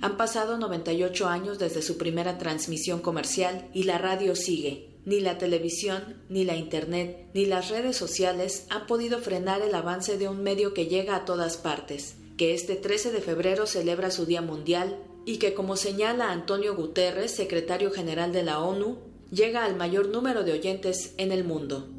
Han 0.02 0.16
pasado 0.16 0.58
98 0.58 1.28
años 1.28 1.58
desde 1.58 1.82
su 1.82 1.98
primera 1.98 2.38
transmisión 2.38 3.00
comercial 3.00 3.70
y 3.74 3.84
la 3.84 3.98
radio 3.98 4.36
sigue. 4.36 4.94
Ni 5.06 5.22
la 5.22 5.38
televisión, 5.38 6.22
ni 6.30 6.44
la 6.44 6.56
Internet, 6.56 7.30
ni 7.34 7.46
las 7.46 7.70
redes 7.70 7.96
sociales 7.96 8.68
han 8.70 8.86
podido 8.88 9.20
frenar 9.20 9.62
el 9.62 9.74
avance 9.74 10.18
de 10.18 10.28
un 10.28 10.44
medio 10.44 10.74
que 10.74 10.88
llega 10.88 11.16
a 11.16 11.26
todas 11.26 11.58
partes 11.58 12.16
que 12.38 12.54
este 12.54 12.76
13 12.76 13.12
de 13.12 13.22
febrero 13.22 13.66
celebra 13.66 14.12
su 14.12 14.26
Día 14.26 14.42
Mundial 14.42 15.00
y 15.28 15.40
que, 15.40 15.54
como 15.54 15.76
señala 15.76 16.32
Antonio 16.32 16.74
Guterres, 16.74 17.36
secretario 17.36 17.92
general 17.92 18.32
de 18.32 18.44
la 18.44 18.60
ONU, 18.60 18.98
llega 19.30 19.66
al 19.66 19.76
mayor 19.76 20.08
número 20.08 20.46
de 20.46 20.54
oyentes 20.54 21.14
en 21.18 21.34
el 21.34 21.44
mundo. 21.44 21.90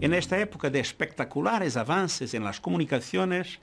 En 0.00 0.14
esta 0.14 0.40
época 0.40 0.70
de 0.70 0.80
espectaculares 0.80 1.76
avances 1.76 2.32
en 2.32 2.42
las 2.42 2.58
comunicaciones, 2.58 3.58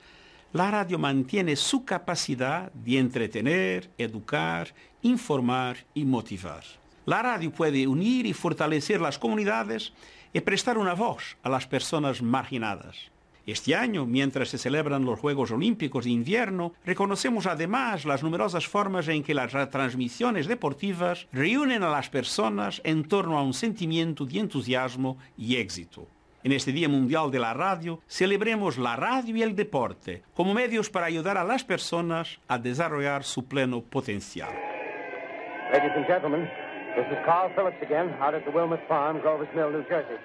la 0.54 0.70
radio 0.70 1.00
mantiene 1.00 1.56
su 1.56 1.84
capacidad 1.84 2.72
de 2.74 3.00
entretener, 3.00 3.90
educar, 3.98 4.76
informar 5.02 5.78
y 5.96 6.06
motivar. 6.06 6.64
La 7.08 7.24
radio 7.24 7.50
puede 7.52 7.88
unir 7.88 8.28
y 8.28 8.34
fortalecer 8.34 9.02
las 9.02 9.18
comunidades 9.18 9.94
y 10.32 10.42
prestar 10.42 10.78
una 10.78 10.94
voz 10.94 11.38
a 11.42 11.50
las 11.50 11.66
personas 11.66 12.22
marginadas. 12.22 13.15
Este 13.46 13.76
año, 13.76 14.08
mientras 14.08 14.50
se 14.50 14.58
celebran 14.58 15.06
los 15.06 15.20
Juegos 15.20 15.52
Olímpicos 15.52 16.06
de 16.06 16.10
Invierno, 16.10 16.74
reconocemos 16.84 17.46
además 17.46 18.04
las 18.04 18.24
numerosas 18.24 18.68
formas 18.68 19.08
en 19.08 19.22
que 19.22 19.36
las 19.36 19.52
transmisiones 19.70 20.48
deportivas 20.48 21.28
reúnen 21.32 21.84
a 21.84 21.92
las 21.92 22.10
personas 22.10 22.82
en 22.84 23.08
torno 23.08 23.38
a 23.38 23.44
un 23.44 23.54
sentimiento 23.54 24.26
de 24.26 24.40
entusiasmo 24.40 25.20
y 25.38 25.58
éxito. 25.58 26.08
En 26.44 26.54
este 26.54 26.72
Día 26.72 26.90
Mundial 26.90 27.30
de 27.30 27.40
la 27.40 27.54
Radio, 27.54 28.02
celebremos 28.08 28.80
la 28.80 28.96
radio 28.96 29.36
y 29.36 29.44
el 29.44 29.56
deporte 29.56 30.24
como 30.34 30.56
medios 30.56 30.90
para 30.90 31.06
ayudar 31.06 31.38
a 31.38 31.44
las 31.44 31.64
personas 31.64 32.40
a 32.48 32.58
desarrollar 32.58 33.24
su 33.24 33.48
pleno 33.48 33.82
potencial. 33.82 34.54
Ladies 35.72 35.92
and 35.96 36.08
gentlemen, 36.08 36.50
this 36.96 37.06
is 37.12 37.18
Carl 37.26 37.52
Phillips 37.56 37.82
again, 37.84 38.10
out 38.20 38.34
at 38.34 38.44
the 38.46 38.52
Wilmot 38.52 38.80
Farm, 38.88 39.20
Grover's 39.22 39.50
Mill, 39.56 39.72
New 39.72 39.84
Jersey. 39.88 40.18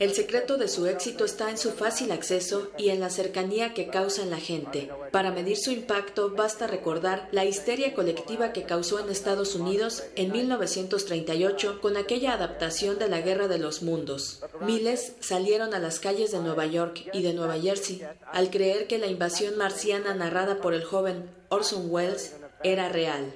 El 0.00 0.12
secreto 0.12 0.56
de 0.56 0.66
su 0.66 0.86
éxito 0.86 1.26
está 1.26 1.50
en 1.50 1.58
su 1.58 1.72
fácil 1.72 2.10
acceso 2.10 2.70
y 2.78 2.88
en 2.88 3.00
la 3.00 3.10
cercanía 3.10 3.74
que 3.74 3.90
causa 3.90 4.22
en 4.22 4.30
la 4.30 4.38
gente. 4.38 4.88
Para 5.12 5.30
medir 5.30 5.58
su 5.58 5.72
impacto 5.72 6.30
basta 6.30 6.66
recordar 6.66 7.28
la 7.32 7.44
histeria 7.44 7.92
colectiva 7.92 8.54
que 8.54 8.62
causó 8.62 8.98
en 8.98 9.10
Estados 9.10 9.54
Unidos 9.54 10.10
en 10.16 10.32
1938 10.32 11.82
con 11.82 11.98
aquella 11.98 12.32
adaptación 12.32 12.98
de 12.98 13.10
la 13.10 13.20
Guerra 13.20 13.46
de 13.46 13.58
los 13.58 13.82
Mundos. 13.82 14.42
Miles 14.62 15.18
salieron 15.20 15.74
a 15.74 15.78
las 15.78 16.00
calles 16.00 16.32
de 16.32 16.38
Nueva 16.38 16.64
York 16.64 17.02
y 17.12 17.22
de 17.22 17.34
Nueva 17.34 17.58
Jersey 17.58 18.00
al 18.32 18.48
creer 18.48 18.86
que 18.86 18.96
la 18.96 19.06
invasión 19.06 19.58
marciana 19.58 20.14
narrada 20.14 20.62
por 20.62 20.72
el 20.72 20.82
joven 20.82 21.30
Orson 21.50 21.90
Welles 21.90 22.40
era 22.62 22.88
real. 22.88 23.34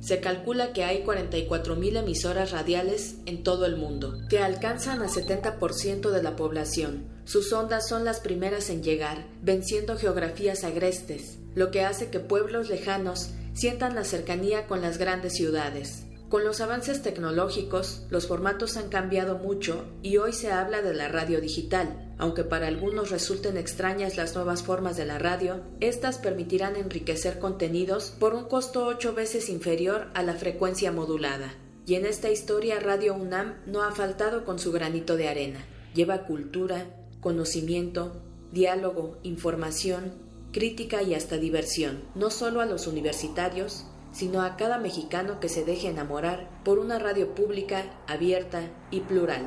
Se 0.00 0.20
calcula 0.20 0.72
que 0.72 0.84
hay 0.84 1.04
44.000 1.04 1.98
emisoras 1.98 2.50
radiales 2.50 3.16
en 3.26 3.42
todo 3.42 3.66
el 3.66 3.76
mundo, 3.76 4.14
que 4.30 4.38
alcanzan 4.38 5.02
al 5.02 5.10
70% 5.10 6.10
de 6.10 6.22
la 6.22 6.34
población. 6.34 7.06
Sus 7.24 7.52
ondas 7.52 7.86
son 7.86 8.06
las 8.06 8.20
primeras 8.20 8.70
en 8.70 8.82
llegar, 8.82 9.26
venciendo 9.42 9.98
geografías 9.98 10.64
agrestes, 10.64 11.38
lo 11.54 11.70
que 11.70 11.82
hace 11.82 12.10
que 12.10 12.20
pueblos 12.20 12.70
lejanos 12.70 13.34
sientan 13.52 13.94
la 13.94 14.04
cercanía 14.04 14.66
con 14.66 14.80
las 14.80 14.96
grandes 14.96 15.34
ciudades. 15.34 16.07
Con 16.28 16.44
los 16.44 16.60
avances 16.60 17.00
tecnológicos, 17.00 18.02
los 18.10 18.26
formatos 18.26 18.76
han 18.76 18.90
cambiado 18.90 19.38
mucho 19.38 19.86
y 20.02 20.18
hoy 20.18 20.34
se 20.34 20.52
habla 20.52 20.82
de 20.82 20.92
la 20.92 21.08
radio 21.08 21.40
digital. 21.40 22.14
Aunque 22.18 22.44
para 22.44 22.66
algunos 22.66 23.10
resulten 23.10 23.56
extrañas 23.56 24.18
las 24.18 24.34
nuevas 24.34 24.62
formas 24.62 24.98
de 24.98 25.06
la 25.06 25.18
radio, 25.18 25.62
estas 25.80 26.18
permitirán 26.18 26.76
enriquecer 26.76 27.38
contenidos 27.38 28.14
por 28.18 28.34
un 28.34 28.44
costo 28.44 28.84
ocho 28.84 29.14
veces 29.14 29.48
inferior 29.48 30.08
a 30.12 30.22
la 30.22 30.34
frecuencia 30.34 30.92
modulada. 30.92 31.54
Y 31.86 31.94
en 31.94 32.04
esta 32.04 32.30
historia 32.30 32.78
Radio 32.78 33.14
UNAM 33.14 33.54
no 33.64 33.82
ha 33.82 33.92
faltado 33.92 34.44
con 34.44 34.58
su 34.58 34.70
granito 34.70 35.16
de 35.16 35.28
arena. 35.28 35.64
Lleva 35.94 36.24
cultura, 36.24 36.84
conocimiento, 37.22 38.20
diálogo, 38.52 39.16
información, 39.22 40.12
crítica 40.52 41.02
y 41.02 41.14
hasta 41.14 41.38
diversión, 41.38 42.02
no 42.14 42.28
solo 42.28 42.60
a 42.60 42.66
los 42.66 42.86
universitarios, 42.86 43.86
sino 44.12 44.42
a 44.42 44.56
cada 44.56 44.78
mexicano 44.78 45.40
que 45.40 45.48
se 45.48 45.64
deje 45.64 45.88
enamorar 45.88 46.48
por 46.64 46.78
una 46.78 46.98
radio 46.98 47.34
pública, 47.34 47.84
abierta 48.06 48.62
y 48.90 49.00
plural. 49.00 49.46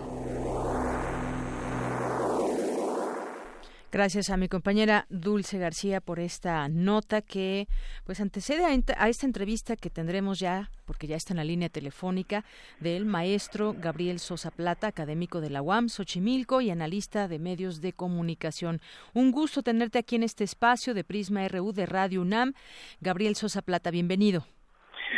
Gracias 3.92 4.30
a 4.30 4.38
mi 4.38 4.48
compañera 4.48 5.06
Dulce 5.10 5.60
García 5.60 6.00
por 6.00 6.22
esta 6.22 6.70
nota 6.70 7.22
que 7.22 7.68
pues 8.06 8.22
antecede 8.22 8.64
a, 8.64 9.10
esta 9.10 9.26
entrevista 9.26 9.76
que 9.76 9.90
tendremos 9.90 10.40
ya, 10.40 10.70
porque 10.86 11.08
ya 11.08 11.18
está 11.18 11.34
en 11.34 11.38
la 11.40 11.44
línea 11.44 11.68
telefónica, 11.68 12.46
del 12.80 13.04
maestro 13.04 13.76
Gabriel 13.78 14.20
Sosa 14.20 14.50
Plata, 14.50 14.88
académico 14.88 15.42
de 15.42 15.50
la 15.50 15.62
UAM, 15.62 15.90
Xochimilco 15.90 16.62
y 16.62 16.70
analista 16.70 17.28
de 17.28 17.38
medios 17.38 17.82
de 17.82 17.92
comunicación. 17.92 18.80
Un 19.14 19.32
gusto 19.34 19.62
tenerte 19.62 20.00
aquí 20.00 20.16
en 20.16 20.24
este 20.24 20.46
espacio 20.46 20.94
de 20.94 21.04
Prisma 21.04 21.46
RU 21.50 21.74
de 21.74 21.86
Radio 21.86 22.22
UNAM. 22.22 22.54
Gabriel 23.02 23.36
Sosa 23.36 23.62
Plata, 23.62 23.92
bienvenido. 23.92 24.46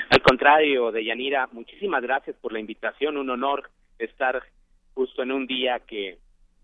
Al 0.10 0.24
contrario, 0.24 0.92
Deyanira, 0.92 1.48
muchísimas 1.52 2.02
gracias 2.02 2.36
por 2.38 2.52
la 2.52 2.60
invitación, 2.60 3.18
un 3.18 3.30
honor 3.30 3.70
estar 4.00 4.42
justo 4.96 5.22
en 5.22 5.32
un 5.32 5.46
día 5.46 5.80
que 5.86 6.23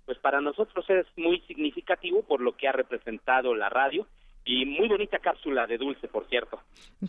pues 0.09 0.17
para 0.17 0.41
nosotros 0.41 0.89
es 0.89 1.05
muy 1.17 1.39
significativo 1.41 2.23
por 2.23 2.41
lo 2.41 2.57
que 2.57 2.67
ha 2.67 2.71
representado 2.71 3.53
la 3.53 3.69
radio 3.69 4.07
y 4.49 4.65
muy 4.65 4.87
bonita 4.87 5.19
cápsula 5.19 5.67
de 5.67 5.77
dulce, 5.77 6.07
por 6.07 6.27
cierto. 6.27 6.59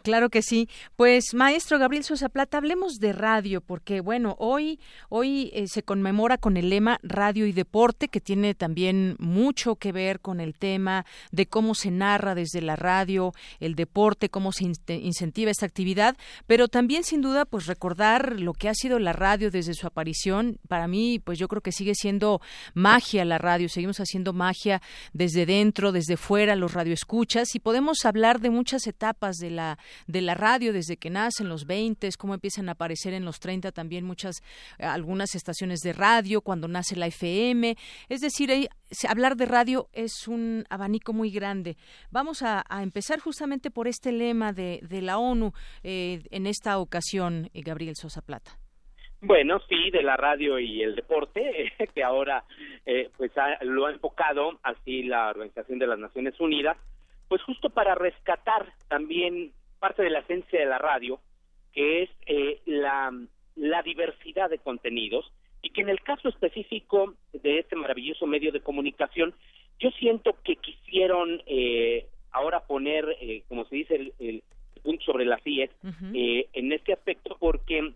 Claro 0.02 0.28
que 0.28 0.42
sí. 0.42 0.68
Pues 0.94 1.32
maestro 1.32 1.78
Gabriel 1.78 2.04
Sosa 2.04 2.28
Plata, 2.28 2.58
hablemos 2.58 2.98
de 2.98 3.14
radio, 3.14 3.62
porque 3.62 4.02
bueno, 4.02 4.36
hoy, 4.38 4.78
hoy 5.08 5.50
eh, 5.54 5.66
se 5.66 5.82
conmemora 5.82 6.36
con 6.36 6.58
el 6.58 6.68
lema 6.68 6.98
Radio 7.02 7.46
y 7.46 7.52
Deporte, 7.52 8.08
que 8.08 8.20
tiene 8.20 8.54
también 8.54 9.16
mucho 9.18 9.76
que 9.76 9.90
ver 9.90 10.20
con 10.20 10.38
el 10.38 10.52
tema 10.52 11.06
de 11.32 11.46
cómo 11.46 11.74
se 11.74 11.90
narra 11.90 12.34
desde 12.34 12.60
la 12.60 12.76
radio 12.76 13.32
el 13.58 13.74
deporte, 13.74 14.28
cómo 14.28 14.52
se 14.52 14.64
incentiva 14.64 15.50
esta 15.50 15.64
actividad, 15.64 16.18
pero 16.46 16.68
también 16.68 17.04
sin 17.04 17.22
duda 17.22 17.46
pues 17.46 17.66
recordar 17.66 18.38
lo 18.38 18.52
que 18.52 18.68
ha 18.68 18.74
sido 18.74 18.98
la 18.98 19.14
radio 19.14 19.50
desde 19.50 19.72
su 19.72 19.86
aparición. 19.86 20.58
Para 20.68 20.88
mí, 20.88 21.18
pues 21.24 21.38
yo 21.38 21.48
creo 21.48 21.62
que 21.62 21.72
sigue 21.72 21.94
siendo 21.94 22.42
magia 22.74 23.24
la 23.24 23.38
radio, 23.38 23.70
seguimos 23.70 23.98
haciendo 23.98 24.34
magia 24.34 24.82
desde 25.14 25.46
dentro, 25.46 25.90
desde 25.90 26.18
fuera, 26.18 26.54
los 26.54 26.74
radioescuchas 26.74 27.29
y 27.54 27.60
podemos 27.60 28.04
hablar 28.04 28.40
de 28.40 28.50
muchas 28.50 28.88
etapas 28.88 29.36
de 29.36 29.50
la, 29.50 29.78
de 30.08 30.20
la 30.20 30.34
radio, 30.34 30.72
desde 30.72 30.96
que 30.96 31.10
nace 31.10 31.44
en 31.44 31.48
los 31.48 31.64
20, 31.64 32.08
cómo 32.18 32.34
empiezan 32.34 32.68
a 32.68 32.72
aparecer 32.72 33.14
en 33.14 33.24
los 33.24 33.38
30 33.38 33.70
también 33.70 34.04
muchas, 34.04 34.42
eh, 34.78 34.84
algunas 34.84 35.36
estaciones 35.36 35.78
de 35.80 35.92
radio, 35.92 36.40
cuando 36.40 36.66
nace 36.66 36.96
la 36.96 37.06
FM. 37.06 37.76
Es 38.08 38.20
decir, 38.20 38.68
hablar 39.08 39.36
de 39.36 39.46
radio 39.46 39.88
es 39.92 40.26
un 40.26 40.64
abanico 40.70 41.12
muy 41.12 41.30
grande. 41.30 41.76
Vamos 42.10 42.42
a, 42.42 42.64
empezar 42.82 43.20
justamente 43.20 43.70
por 43.70 43.86
este 43.86 44.10
lema 44.10 44.52
de, 44.52 44.80
de 44.82 45.00
la 45.00 45.18
ONU 45.18 45.52
eh, 45.84 46.22
en 46.32 46.46
esta 46.46 46.78
ocasión, 46.78 47.48
eh, 47.54 47.62
Gabriel 47.62 47.94
Sosa 47.94 48.22
Plata. 48.22 48.58
Bueno, 49.20 49.60
sí, 49.68 49.90
de 49.90 50.02
la 50.02 50.16
radio 50.16 50.58
y 50.58 50.82
el 50.82 50.96
deporte, 50.96 51.72
que 51.94 52.02
ahora 52.02 52.44
pues 53.16 53.30
lo 53.60 53.86
ha 53.86 53.92
enfocado 53.92 54.58
así 54.64 55.04
la 55.04 55.28
Organización 55.28 55.78
de 55.78 55.86
las 55.86 55.98
Naciones 55.98 56.40
Unidas 56.40 56.76
pues 57.30 57.42
justo 57.42 57.70
para 57.70 57.94
rescatar 57.94 58.66
también 58.88 59.52
parte 59.78 60.02
de 60.02 60.10
la 60.10 60.18
esencia 60.18 60.58
de 60.58 60.66
la 60.66 60.78
radio, 60.78 61.20
que 61.72 62.02
es 62.02 62.10
eh, 62.26 62.60
la, 62.66 63.12
la 63.54 63.82
diversidad 63.82 64.50
de 64.50 64.58
contenidos, 64.58 65.32
y 65.62 65.70
que 65.70 65.82
en 65.82 65.90
el 65.90 66.00
caso 66.00 66.28
específico 66.28 67.14
de 67.32 67.60
este 67.60 67.76
maravilloso 67.76 68.26
medio 68.26 68.50
de 68.50 68.62
comunicación, 68.62 69.32
yo 69.78 69.92
siento 69.92 70.36
que 70.42 70.56
quisieron 70.56 71.40
eh, 71.46 72.08
ahora 72.32 72.66
poner, 72.66 73.16
eh, 73.20 73.44
como 73.46 73.64
se 73.66 73.76
dice, 73.76 74.12
el, 74.18 74.42
punto 74.82 75.04
sobre 75.04 75.24
las 75.24 75.46
IES 75.46 75.70
en 76.14 76.72
este 76.72 76.94
aspecto, 76.94 77.36
porque 77.38 77.92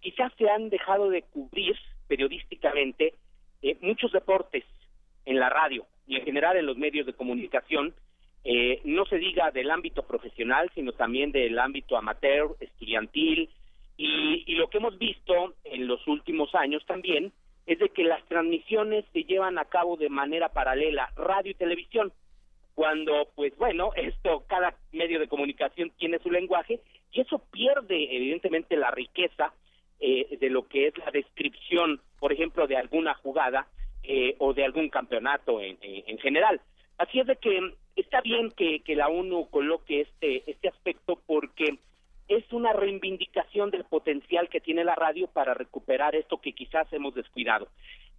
quizás 0.00 0.32
se 0.38 0.48
han 0.48 0.70
dejado 0.70 1.08
de 1.10 1.22
cubrir 1.22 1.76
periodísticamente 2.08 3.14
muchos 3.82 4.10
deportes 4.10 4.64
en 5.26 5.38
la 5.38 5.50
radio 5.50 5.86
y 6.06 6.16
en 6.16 6.24
general 6.24 6.56
en 6.56 6.64
los 6.64 6.78
medios 6.78 7.04
de 7.04 7.12
comunicación 7.12 7.94
eh, 8.44 8.80
no 8.84 9.04
se 9.06 9.18
diga 9.18 9.50
del 9.50 9.70
ámbito 9.70 10.02
profesional, 10.02 10.70
sino 10.74 10.92
también 10.92 11.32
del 11.32 11.58
ámbito 11.58 11.96
amateur, 11.96 12.56
estudiantil 12.60 13.50
Y, 13.96 14.44
y 14.46 14.54
lo 14.54 14.68
que 14.68 14.78
hemos 14.78 14.98
visto 14.98 15.54
en 15.64 15.86
los 15.86 16.06
últimos 16.08 16.54
años 16.54 16.84
también 16.86 17.32
es 17.66 17.78
de 17.78 17.90
que 17.90 18.02
las 18.02 18.24
transmisiones 18.26 19.04
se 19.12 19.24
llevan 19.24 19.58
a 19.58 19.66
cabo 19.66 19.96
de 19.96 20.08
manera 20.08 20.48
paralela, 20.48 21.12
radio 21.16 21.52
y 21.52 21.54
televisión, 21.54 22.12
cuando, 22.74 23.28
pues 23.34 23.56
bueno, 23.58 23.90
esto, 23.96 24.44
cada 24.48 24.74
medio 24.92 25.20
de 25.20 25.28
comunicación 25.28 25.90
tiene 25.98 26.18
su 26.18 26.30
lenguaje 26.30 26.80
y 27.12 27.20
eso 27.20 27.42
pierde 27.50 28.16
evidentemente 28.16 28.76
la 28.76 28.90
riqueza 28.90 29.52
eh, 30.00 30.38
de 30.40 30.48
lo 30.48 30.66
que 30.66 30.86
es 30.86 30.96
la 30.96 31.10
descripción, 31.10 32.00
por 32.18 32.32
ejemplo, 32.32 32.66
de 32.66 32.76
alguna 32.76 33.14
jugada 33.14 33.66
eh, 34.02 34.34
o 34.38 34.54
de 34.54 34.64
algún 34.64 34.88
campeonato 34.88 35.60
en, 35.60 35.76
en, 35.82 36.18
general. 36.18 36.60
Así 37.00 37.18
es 37.18 37.26
de 37.26 37.36
que 37.36 37.58
está 37.96 38.20
bien 38.20 38.50
que, 38.50 38.80
que 38.80 38.94
la 38.94 39.08
ONU 39.08 39.48
coloque 39.48 40.02
este, 40.02 40.42
este 40.50 40.68
aspecto 40.68 41.18
porque 41.26 41.78
es 42.28 42.44
una 42.52 42.74
reivindicación 42.74 43.70
del 43.70 43.84
potencial 43.84 44.50
que 44.50 44.60
tiene 44.60 44.84
la 44.84 44.94
radio 44.94 45.26
para 45.28 45.54
recuperar 45.54 46.14
esto 46.14 46.42
que 46.42 46.52
quizás 46.52 46.92
hemos 46.92 47.14
descuidado. 47.14 47.68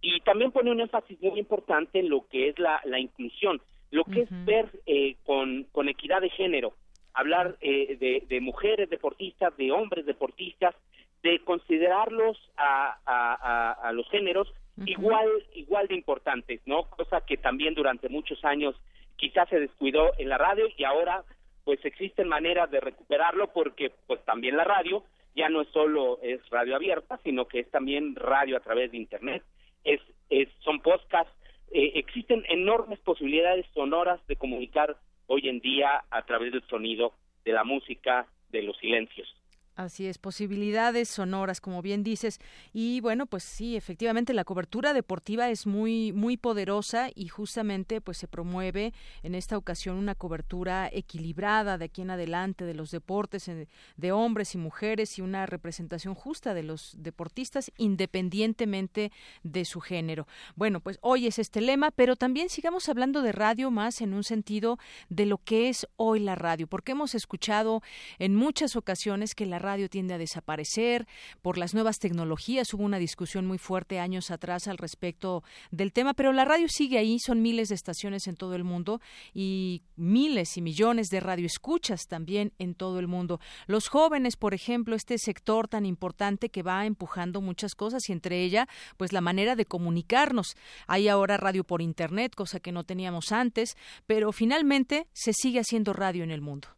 Y 0.00 0.18
también 0.22 0.50
pone 0.50 0.72
un 0.72 0.80
énfasis 0.80 1.22
muy 1.22 1.38
importante 1.38 2.00
en 2.00 2.08
lo 2.08 2.26
que 2.26 2.48
es 2.48 2.58
la, 2.58 2.80
la 2.84 2.98
inclusión, 2.98 3.62
lo 3.92 4.02
que 4.02 4.22
es 4.22 4.44
ver 4.44 4.68
eh, 4.86 5.14
con, 5.24 5.62
con 5.70 5.88
equidad 5.88 6.20
de 6.20 6.30
género, 6.30 6.74
hablar 7.14 7.56
eh, 7.60 7.96
de, 8.00 8.24
de, 8.28 8.40
mujeres 8.40 8.90
deportistas, 8.90 9.56
de 9.58 9.70
hombres 9.70 10.06
deportistas, 10.06 10.74
de 11.22 11.38
considerarlos 11.44 12.36
a, 12.56 12.98
a, 13.06 13.72
a, 13.74 13.92
los 13.92 14.10
géneros 14.10 14.52
igual 14.86 15.28
igual 15.54 15.88
de 15.88 15.94
importantes, 15.94 16.60
¿no? 16.66 16.84
Cosa 16.90 17.20
que 17.26 17.36
también 17.36 17.74
durante 17.74 18.08
muchos 18.08 18.44
años 18.44 18.74
quizás 19.16 19.48
se 19.48 19.60
descuidó 19.60 20.12
en 20.18 20.28
la 20.28 20.38
radio 20.38 20.66
y 20.76 20.84
ahora 20.84 21.24
pues 21.64 21.84
existen 21.84 22.28
maneras 22.28 22.70
de 22.70 22.80
recuperarlo 22.80 23.52
porque 23.52 23.92
pues 24.06 24.24
también 24.24 24.56
la 24.56 24.64
radio 24.64 25.04
ya 25.34 25.48
no 25.48 25.62
es 25.62 25.68
solo 25.68 26.18
es 26.22 26.40
radio 26.50 26.76
abierta, 26.76 27.18
sino 27.24 27.46
que 27.46 27.60
es 27.60 27.70
también 27.70 28.16
radio 28.16 28.56
a 28.56 28.60
través 28.60 28.90
de 28.90 28.98
internet, 28.98 29.42
es, 29.84 30.00
es 30.28 30.48
son 30.60 30.80
podcasts, 30.80 31.32
eh, 31.70 31.92
existen 31.94 32.44
enormes 32.48 32.98
posibilidades 33.00 33.66
sonoras 33.74 34.24
de 34.26 34.36
comunicar 34.36 34.96
hoy 35.26 35.48
en 35.48 35.60
día 35.60 36.04
a 36.10 36.22
través 36.22 36.52
del 36.52 36.66
sonido, 36.68 37.12
de 37.44 37.52
la 37.52 37.64
música, 37.64 38.26
de 38.50 38.62
los 38.62 38.76
silencios. 38.78 39.34
Así 39.74 40.06
es, 40.06 40.18
posibilidades 40.18 41.08
sonoras, 41.08 41.62
como 41.62 41.80
bien 41.80 42.02
dices. 42.02 42.40
Y 42.74 43.00
bueno, 43.00 43.24
pues 43.24 43.42
sí, 43.42 43.74
efectivamente 43.74 44.34
la 44.34 44.44
cobertura 44.44 44.92
deportiva 44.92 45.48
es 45.48 45.66
muy, 45.66 46.12
muy 46.12 46.36
poderosa 46.36 47.08
y 47.14 47.28
justamente 47.28 48.02
pues 48.02 48.18
se 48.18 48.28
promueve 48.28 48.92
en 49.22 49.34
esta 49.34 49.56
ocasión 49.56 49.96
una 49.96 50.14
cobertura 50.14 50.90
equilibrada 50.92 51.78
de 51.78 51.86
aquí 51.86 52.02
en 52.02 52.10
adelante 52.10 52.66
de 52.66 52.74
los 52.74 52.90
deportes 52.90 53.48
eh, 53.48 53.66
de 53.96 54.12
hombres 54.12 54.54
y 54.54 54.58
mujeres 54.58 55.18
y 55.18 55.22
una 55.22 55.46
representación 55.46 56.14
justa 56.14 56.52
de 56.52 56.64
los 56.64 56.94
deportistas 56.98 57.72
independientemente 57.78 59.10
de 59.42 59.64
su 59.64 59.80
género. 59.80 60.26
Bueno, 60.54 60.80
pues 60.80 60.98
hoy 61.00 61.26
es 61.26 61.38
este 61.38 61.62
lema, 61.62 61.92
pero 61.92 62.16
también 62.16 62.50
sigamos 62.50 62.90
hablando 62.90 63.22
de 63.22 63.32
radio 63.32 63.70
más 63.70 64.02
en 64.02 64.12
un 64.12 64.24
sentido 64.24 64.78
de 65.08 65.24
lo 65.24 65.38
que 65.38 65.70
es 65.70 65.86
hoy 65.96 66.20
la 66.20 66.34
radio, 66.34 66.66
porque 66.66 66.92
hemos 66.92 67.14
escuchado 67.14 67.80
en 68.18 68.34
muchas 68.34 68.76
ocasiones 68.76 69.34
que 69.34 69.46
la 69.46 69.61
radio 69.62 69.88
tiende 69.88 70.14
a 70.14 70.18
desaparecer 70.18 71.06
por 71.40 71.56
las 71.56 71.72
nuevas 71.72 71.98
tecnologías. 71.98 72.74
Hubo 72.74 72.84
una 72.84 72.98
discusión 72.98 73.46
muy 73.46 73.58
fuerte 73.58 73.98
años 73.98 74.30
atrás 74.30 74.68
al 74.68 74.76
respecto 74.76 75.42
del 75.70 75.92
tema, 75.92 76.12
pero 76.12 76.32
la 76.32 76.44
radio 76.44 76.68
sigue 76.68 76.98
ahí, 76.98 77.18
son 77.18 77.40
miles 77.40 77.68
de 77.68 77.74
estaciones 77.74 78.26
en 78.26 78.36
todo 78.36 78.54
el 78.54 78.64
mundo 78.64 79.00
y 79.32 79.82
miles 79.96 80.56
y 80.56 80.62
millones 80.62 81.08
de 81.08 81.20
radioescuchas 81.20 82.06
también 82.08 82.52
en 82.58 82.74
todo 82.74 82.98
el 82.98 83.08
mundo. 83.08 83.40
Los 83.66 83.88
jóvenes, 83.88 84.36
por 84.36 84.52
ejemplo, 84.52 84.96
este 84.96 85.16
sector 85.18 85.68
tan 85.68 85.86
importante 85.86 86.50
que 86.50 86.62
va 86.62 86.84
empujando 86.84 87.40
muchas 87.40 87.74
cosas 87.74 88.08
y 88.08 88.12
entre 88.12 88.42
ella, 88.42 88.68
pues 88.96 89.12
la 89.12 89.20
manera 89.20 89.56
de 89.56 89.66
comunicarnos. 89.66 90.56
Hay 90.86 91.08
ahora 91.08 91.36
radio 91.36 91.64
por 91.64 91.82
internet, 91.82 92.34
cosa 92.34 92.60
que 92.60 92.72
no 92.72 92.84
teníamos 92.84 93.32
antes, 93.32 93.76
pero 94.06 94.32
finalmente 94.32 95.06
se 95.12 95.32
sigue 95.32 95.60
haciendo 95.60 95.92
radio 95.92 96.24
en 96.24 96.30
el 96.30 96.40
mundo 96.40 96.68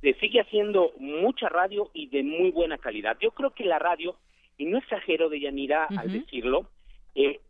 se 0.00 0.14
sigue 0.14 0.40
haciendo 0.40 0.92
mucha 0.98 1.48
radio 1.48 1.90
y 1.92 2.08
de 2.08 2.22
muy 2.22 2.50
buena 2.50 2.78
calidad. 2.78 3.16
Yo 3.20 3.30
creo 3.30 3.50
que 3.50 3.64
la 3.64 3.78
radio, 3.78 4.16
y 4.58 4.66
no 4.66 4.78
exagero 4.78 5.28
de 5.28 5.40
Yanira 5.40 5.86
al 5.86 6.12
decirlo, 6.12 6.66
eh, 7.14 7.40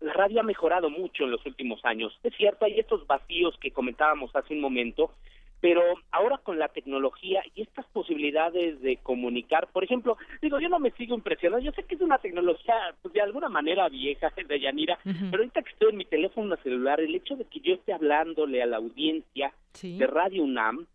la 0.00 0.12
radio 0.12 0.40
ha 0.40 0.44
mejorado 0.44 0.90
mucho 0.90 1.24
en 1.24 1.30
los 1.30 1.44
últimos 1.46 1.84
años. 1.84 2.18
Es 2.22 2.34
cierto, 2.36 2.64
hay 2.64 2.78
estos 2.78 3.06
vacíos 3.06 3.56
que 3.60 3.70
comentábamos 3.70 4.34
hace 4.34 4.54
un 4.54 4.60
momento, 4.60 5.12
pero 5.60 5.80
ahora 6.10 6.38
con 6.38 6.58
la 6.58 6.68
tecnología 6.68 7.42
y 7.54 7.62
estas 7.62 7.86
posibilidades 7.86 8.82
de 8.82 8.98
comunicar, 8.98 9.68
por 9.72 9.82
ejemplo, 9.82 10.18
digo, 10.42 10.60
yo 10.60 10.68
no 10.68 10.78
me 10.78 10.90
sigo 10.90 11.14
impresionando, 11.14 11.64
yo 11.64 11.72
sé 11.72 11.84
que 11.84 11.94
es 11.94 12.02
una 12.02 12.18
tecnología 12.18 12.74
pues, 13.00 13.14
de 13.14 13.22
alguna 13.22 13.48
manera 13.48 13.88
vieja 13.88 14.30
de 14.48 14.60
Yanira, 14.60 14.98
pero 15.04 15.38
ahorita 15.38 15.62
que 15.62 15.70
estoy 15.70 15.90
en 15.90 15.96
mi 15.96 16.04
teléfono 16.04 16.54
celular, 16.56 17.00
el 17.00 17.14
hecho 17.14 17.36
de 17.36 17.44
que 17.46 17.60
yo 17.60 17.74
esté 17.74 17.94
hablándole 17.94 18.62
a 18.62 18.66
la 18.66 18.76
audiencia 18.76 19.54
de 19.80 20.06
Radio 20.06 20.44
UNAM, 20.44 20.86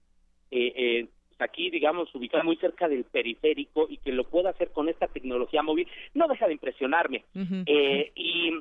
eh, 0.52 0.74
eh, 0.76 1.08
aquí, 1.40 1.70
digamos, 1.70 2.14
ubicada 2.14 2.44
muy 2.44 2.58
cerca 2.58 2.88
del 2.88 3.06
periférico 3.06 3.88
y 3.90 3.98
que 3.98 4.12
lo 4.12 4.26
pueda 4.26 4.50
hacer 4.50 4.72
con 4.72 4.90
esta 4.90 5.08
tecnología 5.08 5.64
móvil, 5.64 5.88
no 6.14 6.28
deja 6.28 6.48
de 6.48 6.54
impresionarme. 6.54 7.24
eh, 7.66 8.12
y, 8.16 8.54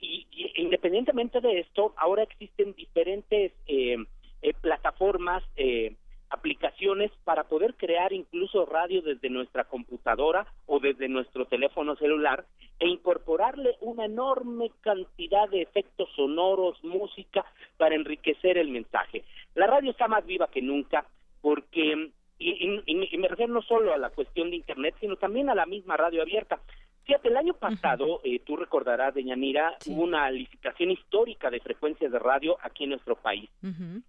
y, 0.00 0.26
independientemente 0.56 1.40
de 1.40 1.60
esto, 1.60 1.94
ahora 1.96 2.22
existen 2.22 2.74
diferentes 2.74 3.52
eh, 3.66 3.96
eh, 4.42 4.54
plataformas, 4.60 5.42
eh, 5.56 5.94
aplicaciones 6.28 7.12
para 7.24 7.44
poder 7.44 7.74
crear 7.74 8.12
incluso 8.12 8.66
radio 8.66 9.00
desde 9.00 9.30
nuestra 9.30 9.64
computadora 9.64 10.46
o 10.66 10.80
desde 10.80 11.08
nuestro 11.08 11.46
teléfono 11.46 11.94
celular 11.96 12.44
e 12.80 12.88
incorporarle 12.88 13.76
una 13.80 14.06
enorme 14.06 14.70
cantidad 14.80 15.48
de 15.48 15.62
efectos 15.62 16.08
sonoros, 16.16 16.82
música, 16.82 17.44
para 17.76 17.94
enriquecer 17.94 18.58
el 18.58 18.68
mensaje. 18.70 19.22
La 19.54 19.66
radio 19.66 19.92
está 19.92 20.08
más 20.08 20.26
viva 20.26 20.48
que 20.50 20.60
nunca, 20.62 21.06
porque, 21.40 22.10
y, 22.38 22.82
y, 22.86 23.18
me 23.18 23.28
refiero 23.28 23.52
no 23.52 23.62
solo 23.62 23.92
a 23.92 23.98
la 23.98 24.10
cuestión 24.10 24.50
de 24.50 24.56
Internet, 24.56 24.94
sino 25.00 25.16
también 25.16 25.48
a 25.48 25.54
la 25.54 25.66
misma 25.66 25.96
radio 25.96 26.22
abierta. 26.22 26.60
Fíjate, 27.04 27.28
el 27.28 27.36
año 27.36 27.54
pasado, 27.54 28.20
eh, 28.24 28.40
tú 28.44 28.56
recordarás, 28.56 29.14
de 29.14 29.22
Yanira, 29.22 29.76
hubo 29.86 30.02
una 30.02 30.28
licitación 30.28 30.90
histórica 30.90 31.50
de 31.50 31.60
frecuencias 31.60 32.10
de 32.10 32.18
radio 32.18 32.56
aquí 32.62 32.82
en 32.82 32.90
nuestro 32.90 33.14
país. 33.14 33.48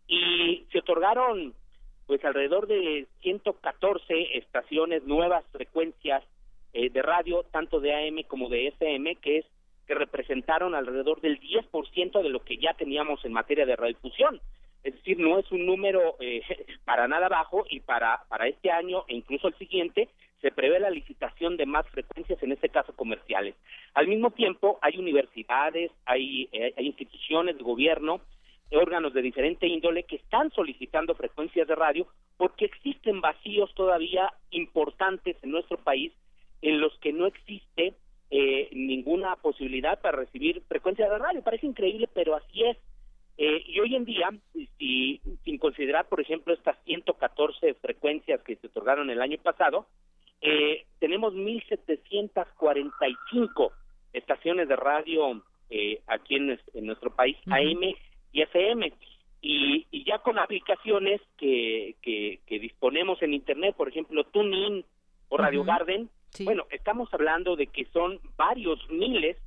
Y 0.08 0.66
se 0.72 0.80
otorgaron, 0.80 1.54
pues, 2.08 2.26
alrededor 2.26 2.66
de 2.66 3.06
114 3.22 4.38
estaciones, 4.40 5.04
nuevas 5.04 5.46
frecuencias 5.52 6.24
eh, 6.74 6.90
de 6.90 7.02
radio, 7.04 7.44
tanto 7.52 7.80
de 7.80 7.94
AM 7.94 8.24
como 8.28 8.50
de 8.50 8.70
FM, 8.70 9.16
que 9.18 9.40
es 9.40 9.46
que 9.86 9.94
representaron 9.94 10.74
alrededor 10.74 11.22
del 11.22 11.40
10% 11.40 12.22
de 12.22 12.30
lo 12.30 12.40
que 12.40 12.58
ya 12.58 12.74
teníamos 12.74 13.24
en 13.24 13.32
materia 13.32 13.66
de 13.66 13.76
radiodifusión 13.76 14.42
es 14.88 14.96
decir, 14.96 15.20
no 15.20 15.38
es 15.38 15.52
un 15.52 15.66
número 15.66 16.16
eh, 16.20 16.42
para 16.86 17.08
nada 17.08 17.28
bajo 17.28 17.66
y 17.70 17.82
para, 17.82 18.24
para 18.30 18.48
este 18.48 18.72
año 18.72 19.04
e 19.08 19.16
incluso 19.16 19.48
el 19.48 19.56
siguiente 19.56 20.08
se 20.42 20.52
prevé 20.52 20.80
la 20.80 20.90
licitación 20.90 21.58
de 21.58 21.66
más 21.66 21.88
frecuencias, 21.90 22.42
en 22.42 22.52
este 22.52 22.70
caso 22.70 22.96
comerciales. 22.96 23.56
Al 23.96 24.08
mismo 24.08 24.32
tiempo, 24.32 24.78
hay 24.82 24.98
universidades, 24.98 25.92
hay, 26.06 26.48
eh, 26.52 26.74
hay 26.78 26.86
instituciones 26.86 27.58
de 27.58 27.64
gobierno, 27.64 28.22
órganos 28.72 29.14
de 29.14 29.22
diferente 29.22 29.68
índole 29.68 30.04
que 30.04 30.18
están 30.18 30.52
solicitando 30.52 31.16
frecuencias 31.16 31.68
de 31.68 31.76
radio 31.76 32.08
porque 32.38 32.66
existen 32.66 33.20
vacíos 33.20 33.74
todavía 33.74 34.32
importantes 34.52 35.36
en 35.42 35.52
nuestro 35.52 35.78
país 35.78 36.14
en 36.62 36.80
los 36.80 36.98
que 37.00 37.14
no 37.14 37.26
existe 37.26 37.94
eh, 38.30 38.70
ninguna 38.74 39.36
posibilidad 39.38 40.00
para 40.02 40.18
recibir 40.18 40.62
frecuencias 40.68 41.10
de 41.10 41.18
radio. 41.18 41.42
Parece 41.42 41.66
increíble, 41.66 42.10
pero 42.14 42.36
así 42.36 42.64
es. 42.64 42.78
Eh, 43.38 43.64
y 43.68 43.80
hoy 43.80 43.96
en 43.96 44.06
día, 44.06 44.32
si, 44.80 45.22
sin 45.44 45.60
considerar, 45.60 46.08
por 46.08 46.20
ejemplo, 46.20 46.52
estas 46.54 46.76
114 46.86 47.76
frecuencias 47.76 48.42
que 48.42 48.56
se 48.56 48.66
otorgaron 48.68 49.12
el 49.12 49.22
año 49.22 49.38
pasado, 49.38 49.86
eh, 50.42 50.86
tenemos 51.00 51.34
1.745 51.34 53.72
estaciones 54.14 54.68
de 54.68 54.76
radio 54.76 55.44
eh, 55.70 56.02
aquí 56.08 56.36
en, 56.36 56.60
nuestro 56.86 57.16
país, 57.16 57.38
AM 57.46 57.94
y 58.32 58.42
FM. 58.42 58.92
Y, 59.42 59.86
y, 59.92 60.04
ya 60.04 60.18
con 60.20 60.40
aplicaciones 60.40 61.22
que, 61.38 61.96
que, 62.02 62.40
disponemos 62.60 63.22
en 63.22 63.36
Internet, 63.36 63.76
por 63.76 63.88
ejemplo, 63.88 64.24
TuneIn 64.24 64.84
o 65.30 65.38
Radio 65.38 65.64
Garden, 65.64 66.10
bueno, 66.44 66.66
estamos 66.72 67.14
hablando 67.14 67.56
de 67.56 67.68
que 67.68 67.86
son 67.94 68.20
varios 68.36 68.80
miles 68.90 69.38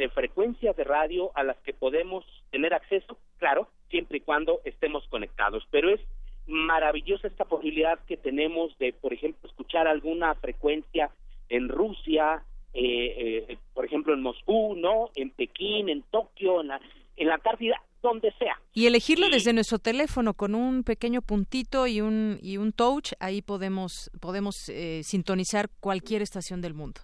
de 0.00 0.08
frecuencias 0.08 0.74
de 0.76 0.84
radio 0.84 1.30
a 1.34 1.44
las 1.44 1.58
que 1.58 1.74
podemos 1.74 2.24
tener 2.50 2.72
acceso, 2.72 3.18
claro, 3.38 3.68
siempre 3.90 4.16
y 4.16 4.20
cuando 4.22 4.62
estemos 4.64 5.06
conectados. 5.08 5.62
Pero 5.70 5.90
es 5.90 6.00
maravillosa 6.46 7.28
esta 7.28 7.44
posibilidad 7.44 7.98
que 8.06 8.16
tenemos 8.16 8.76
de, 8.78 8.94
por 8.94 9.12
ejemplo, 9.12 9.46
escuchar 9.46 9.86
alguna 9.86 10.34
frecuencia 10.36 11.10
en 11.50 11.68
Rusia, 11.68 12.42
eh, 12.72 13.44
eh, 13.50 13.58
por 13.74 13.84
ejemplo, 13.84 14.14
en 14.14 14.22
Moscú, 14.22 14.74
¿no? 14.74 15.10
En 15.14 15.30
Pekín, 15.32 15.90
en 15.90 16.02
Tokio, 16.10 16.62
en 16.62 16.68
la, 16.68 16.80
en 17.16 17.28
la 17.28 17.34
Antártida, 17.34 17.76
donde 18.02 18.32
sea. 18.38 18.58
Y 18.72 18.86
elegirlo 18.86 19.28
desde 19.28 19.52
nuestro 19.52 19.78
teléfono 19.78 20.32
con 20.32 20.54
un 20.54 20.82
pequeño 20.82 21.20
puntito 21.20 21.86
y 21.86 22.00
un, 22.00 22.38
y 22.40 22.56
un 22.56 22.72
touch, 22.72 23.12
ahí 23.20 23.42
podemos, 23.42 24.10
podemos 24.18 24.70
eh, 24.70 25.02
sintonizar 25.04 25.68
cualquier 25.80 26.22
estación 26.22 26.62
del 26.62 26.72
mundo. 26.72 27.02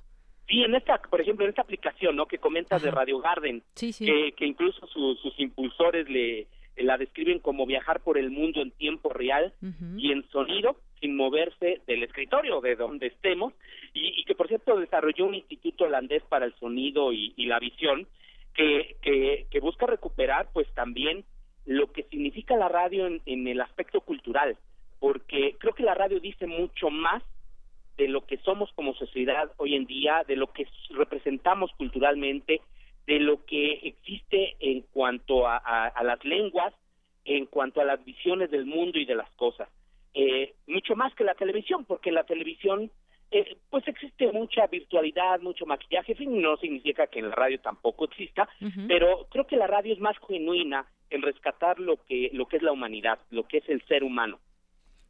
Sí, 0.48 0.62
en 0.62 0.74
esta, 0.74 0.98
por 0.98 1.20
ejemplo, 1.20 1.44
en 1.44 1.50
esta 1.50 1.62
aplicación, 1.62 2.14
¿no? 2.14 2.26
Que 2.26 2.38
comentas 2.38 2.80
de 2.82 2.90
Radio 2.90 3.18
Garden, 3.18 3.62
Que, 3.74 4.32
que, 4.36 4.46
incluso 4.46 4.86
sus 4.86 5.38
impulsores 5.38 6.08
le 6.08 6.46
la 6.76 6.98
describen 6.98 7.38
como 7.38 7.66
viajar 7.66 8.00
por 8.00 8.18
el 8.18 8.30
mundo 8.30 8.60
en 8.60 8.70
tiempo 8.70 9.08
real 9.08 9.52
y 9.96 10.12
en 10.12 10.28
sonido, 10.30 10.76
sin 11.00 11.16
moverse 11.16 11.80
del 11.86 12.02
escritorio 12.02 12.60
de 12.60 12.76
donde 12.76 13.06
estemos, 13.06 13.54
y, 13.94 14.24
que 14.24 14.34
por 14.34 14.48
cierto 14.48 14.78
desarrolló 14.78 15.26
un 15.26 15.34
instituto 15.34 15.84
holandés 15.84 16.22
para 16.24 16.44
el 16.44 16.54
sonido 16.56 17.12
y, 17.12 17.32
la 17.46 17.58
visión, 17.58 18.06
que, 18.54 18.96
que, 19.02 19.60
busca 19.60 19.86
recuperar 19.86 20.48
pues 20.52 20.68
también 20.74 21.24
lo 21.64 21.90
que 21.92 22.04
significa 22.04 22.56
la 22.56 22.68
radio 22.68 23.06
en, 23.06 23.22
en 23.26 23.48
el 23.48 23.60
aspecto 23.60 24.00
cultural, 24.02 24.56
porque 25.00 25.56
creo 25.58 25.74
que 25.74 25.82
la 25.82 25.94
radio 25.94 26.20
dice 26.20 26.46
mucho 26.46 26.90
más 26.90 27.22
de 27.96 28.08
lo 28.08 28.26
que 28.26 28.36
somos 28.38 28.70
como 28.74 28.94
sociedad 28.94 29.50
hoy 29.56 29.74
en 29.74 29.86
día, 29.86 30.22
de 30.26 30.36
lo 30.36 30.52
que 30.52 30.66
representamos 30.90 31.70
culturalmente, 31.76 32.60
de 33.06 33.20
lo 33.20 33.44
que 33.44 33.72
existe 33.84 34.56
en 34.60 34.82
cuanto 34.92 35.46
a, 35.46 35.92
las 36.02 36.24
lenguas, 36.24 36.74
en 37.24 37.46
cuanto 37.46 37.80
a 37.80 37.84
las 37.84 38.04
visiones 38.04 38.50
del 38.50 38.66
mundo 38.66 38.98
y 38.98 39.04
de 39.04 39.14
las 39.14 39.30
cosas. 39.32 39.68
Eh, 40.14 40.54
mucho 40.66 40.96
más 40.96 41.14
que 41.14 41.24
la 41.24 41.34
televisión, 41.34 41.84
porque 41.84 42.10
la 42.10 42.24
televisión, 42.24 42.90
eh, 43.30 43.56
pues 43.70 43.86
existe 43.86 44.32
mucha 44.32 44.66
virtualidad, 44.66 45.40
mucho 45.40 45.66
maquillaje, 45.66 46.12
en 46.12 46.18
fin, 46.18 46.42
no 46.42 46.56
significa 46.56 47.06
que 47.06 47.20
en 47.20 47.28
la 47.30 47.34
radio 47.34 47.60
tampoco 47.60 48.06
exista, 48.06 48.48
pero 48.88 49.26
creo 49.30 49.46
que 49.46 49.56
la 49.56 49.66
radio 49.66 49.94
es 49.94 50.00
más 50.00 50.16
genuina 50.26 50.86
en 51.10 51.22
rescatar 51.22 51.78
lo 51.78 51.96
que, 52.04 52.30
lo 52.32 52.46
que 52.46 52.56
es 52.56 52.62
la 52.62 52.72
humanidad, 52.72 53.18
lo 53.30 53.46
que 53.46 53.58
es 53.58 53.68
el 53.68 53.82
ser 53.86 54.02
humano. 54.02 54.40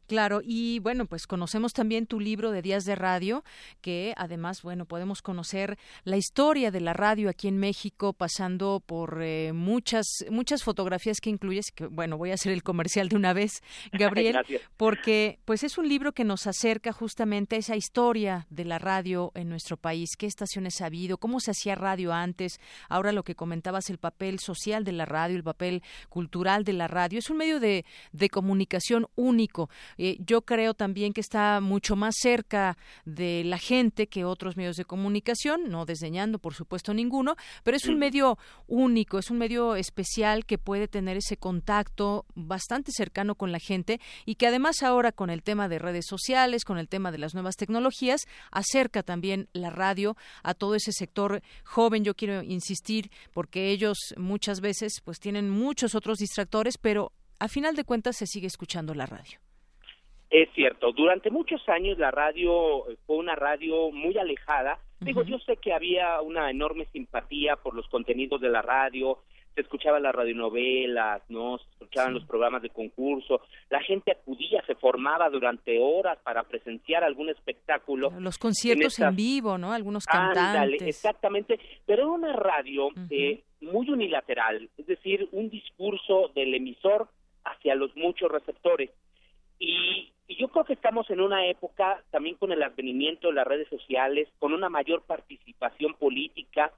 Claro, 0.07 0.41
y 0.41 0.79
bueno, 0.79 1.05
pues 1.05 1.27
conocemos 1.27 1.73
también 1.73 2.07
tu 2.07 2.21
libro 2.21 2.51
de 2.51 2.61
Días 2.61 2.85
de 2.85 2.95
Radio, 2.95 3.43
que 3.81 4.13
además, 4.15 4.61
bueno, 4.61 4.85
podemos 4.85 5.21
conocer 5.21 5.77
la 6.05 6.15
historia 6.15 6.71
de 6.71 6.79
la 6.79 6.93
radio 6.93 7.29
aquí 7.29 7.49
en 7.49 7.57
México, 7.57 8.13
pasando 8.13 8.81
por 8.85 9.21
eh, 9.21 9.51
muchas 9.53 10.05
muchas 10.29 10.63
fotografías 10.63 11.19
que 11.19 11.29
incluyes, 11.29 11.71
que 11.75 11.87
bueno, 11.87 12.17
voy 12.17 12.31
a 12.31 12.35
hacer 12.35 12.53
el 12.53 12.63
comercial 12.63 13.09
de 13.09 13.17
una 13.17 13.33
vez, 13.33 13.61
Gabriel, 13.91 14.37
porque 14.77 15.39
pues 15.43 15.63
es 15.63 15.77
un 15.77 15.89
libro 15.89 16.13
que 16.13 16.23
nos 16.23 16.47
acerca 16.47 16.93
justamente 16.93 17.57
a 17.57 17.59
esa 17.59 17.75
historia 17.75 18.47
de 18.49 18.63
la 18.63 18.79
radio 18.79 19.33
en 19.35 19.49
nuestro 19.49 19.75
país, 19.75 20.11
qué 20.17 20.25
estaciones 20.25 20.79
ha 20.79 20.85
habido, 20.85 21.17
cómo 21.17 21.41
se 21.41 21.51
hacía 21.51 21.75
radio 21.75 22.13
antes, 22.13 22.61
ahora 22.87 23.11
lo 23.11 23.23
que 23.23 23.35
comentabas, 23.35 23.89
el 23.89 23.97
papel 23.97 24.39
social 24.39 24.85
de 24.85 24.93
la 24.93 25.05
radio, 25.05 25.35
el 25.35 25.43
papel 25.43 25.83
cultural 26.07 26.63
de 26.63 26.73
la 26.73 26.87
radio, 26.87 27.19
es 27.19 27.29
un 27.29 27.37
medio 27.37 27.59
de, 27.59 27.83
de 28.13 28.29
comunicación 28.29 29.07
único 29.15 29.69
eh, 29.97 30.17
yo 30.19 30.41
creo 30.41 30.73
también 30.73 31.13
que 31.13 31.21
está 31.21 31.59
mucho 31.61 31.95
más 31.95 32.15
cerca 32.19 32.77
de 33.05 33.43
la 33.45 33.57
gente 33.57 34.07
que 34.07 34.25
otros 34.25 34.57
medios 34.57 34.75
de 34.75 34.85
comunicación, 34.85 35.69
no 35.69 35.85
desdeñando 35.85 36.39
por 36.39 36.53
supuesto 36.53 36.93
ninguno, 36.93 37.35
pero 37.63 37.77
es 37.77 37.85
un 37.87 37.97
medio 37.97 38.37
único, 38.67 39.19
es 39.19 39.31
un 39.31 39.37
medio 39.37 39.75
especial 39.75 40.45
que 40.45 40.57
puede 40.57 40.87
tener 40.87 41.17
ese 41.17 41.37
contacto 41.37 42.25
bastante 42.35 42.91
cercano 42.91 43.35
con 43.35 43.51
la 43.51 43.59
gente 43.59 43.99
y 44.25 44.35
que 44.35 44.47
además 44.47 44.83
ahora 44.83 45.11
con 45.11 45.29
el 45.29 45.43
tema 45.43 45.69
de 45.69 45.79
redes 45.79 46.05
sociales, 46.07 46.65
con 46.65 46.77
el 46.77 46.87
tema 46.87 47.11
de 47.11 47.17
las 47.17 47.33
nuevas 47.33 47.55
tecnologías, 47.55 48.27
acerca 48.51 49.03
también 49.03 49.49
la 49.53 49.69
radio 49.69 50.15
a 50.43 50.53
todo 50.53 50.75
ese 50.75 50.91
sector 50.91 51.41
joven, 51.63 52.03
yo 52.03 52.15
quiero 52.15 52.43
insistir, 52.43 53.11
porque 53.33 53.69
ellos 53.71 54.13
muchas 54.17 54.61
veces 54.61 55.01
pues 55.03 55.19
tienen 55.19 55.49
muchos 55.49 55.95
otros 55.95 56.17
distractores, 56.17 56.77
pero 56.77 57.11
a 57.39 57.47
final 57.47 57.75
de 57.75 57.83
cuentas 57.83 58.17
se 58.17 58.27
sigue 58.27 58.47
escuchando 58.47 58.93
la 58.93 59.05
radio. 59.05 59.39
Es 60.29 60.49
cierto, 60.53 60.91
durante 60.91 61.29
muchos 61.29 61.61
años 61.69 61.97
la 61.97 62.11
radio 62.11 62.83
fue 63.05 63.17
una 63.17 63.35
radio 63.35 63.91
muy 63.91 64.17
alejada. 64.17 64.79
Digo, 64.99 65.23
yo 65.23 65.37
sé 65.39 65.57
que 65.57 65.73
había 65.73 66.21
una 66.21 66.49
enorme 66.49 66.85
simpatía 66.91 67.55
por 67.55 67.75
los 67.75 67.87
contenidos 67.87 68.41
de 68.41 68.49
la 68.49 68.61
radio, 68.61 69.19
se 69.57 69.61
escuchaban 69.61 70.03
las 70.03 70.13
radionovelas, 70.13 71.23
¿no? 71.29 71.57
Se 71.57 71.65
escuchaban 71.71 72.13
los 72.13 72.23
programas 72.25 72.61
de 72.61 72.69
concurso, 72.69 73.41
la 73.71 73.81
gente 73.81 74.11
acudía, 74.11 74.63
se 74.67 74.75
formaba 74.75 75.29
durante 75.31 75.79
horas 75.79 76.19
para 76.23 76.43
presenciar 76.43 77.03
algún 77.03 77.29
espectáculo. 77.29 78.11
Los 78.19 78.37
conciertos 78.37 78.99
en, 78.99 79.15
vivo, 79.15 79.57
¿no? 79.57 79.73
Algunos 79.73 80.05
cantantes. 80.05 80.83
exactamente, 80.83 81.59
pero 81.87 82.03
era 82.03 82.11
una 82.11 82.33
radio 82.33 82.89
eh, 83.09 83.43
muy 83.61 83.89
unilateral, 83.89 84.69
es 84.77 84.85
decir, 84.85 85.27
un 85.31 85.49
discurso 85.49 86.29
del 86.35 86.53
emisor 86.53 87.07
hacia 87.43 87.73
los 87.73 87.95
muchos 87.95 88.31
receptores. 88.31 88.91
Y, 89.57 90.11
yo 90.35 90.49
creo 90.49 90.65
que 90.65 90.73
estamos 90.73 91.09
en 91.09 91.21
una 91.21 91.45
época 91.47 92.03
también 92.11 92.35
con 92.35 92.51
el 92.51 92.61
advenimiento 92.61 93.29
de 93.29 93.35
las 93.35 93.47
redes 93.47 93.69
sociales, 93.69 94.27
con 94.39 94.53
una 94.53 94.69
mayor 94.69 95.03
participación 95.03 95.93
política 95.93 96.71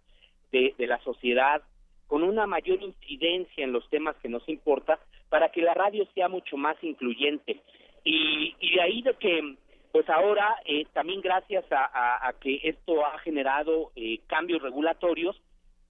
de, 0.52 0.74
la 0.78 1.00
sociedad, 1.04 1.62
con 2.08 2.24
una 2.24 2.46
mayor 2.46 2.82
incidencia 2.82 3.64
en 3.64 3.72
los 3.72 3.88
temas 3.90 4.16
que 4.18 4.30
nos 4.30 4.48
importa, 4.48 5.00
para 5.30 5.50
que 5.50 5.62
la 5.62 5.74
radio 5.74 6.08
sea 6.14 6.28
mucho 6.28 6.58
más 6.58 6.78
incluyente. 6.84 7.62
Y, 8.04 8.56
de 8.76 8.82
ahí 8.82 9.02
de 9.02 9.14
que, 9.16 9.56
pues 9.92 10.08
ahora, 10.10 10.56
eh, 10.66 10.86
también 10.94 11.22
gracias 11.22 11.66
a, 11.72 12.34
que 12.40 12.60
esto 12.64 13.06
ha 13.06 13.18
generado 13.20 13.92
eh, 13.96 14.20
cambios 14.28 14.62
regulatorios, 14.62 15.40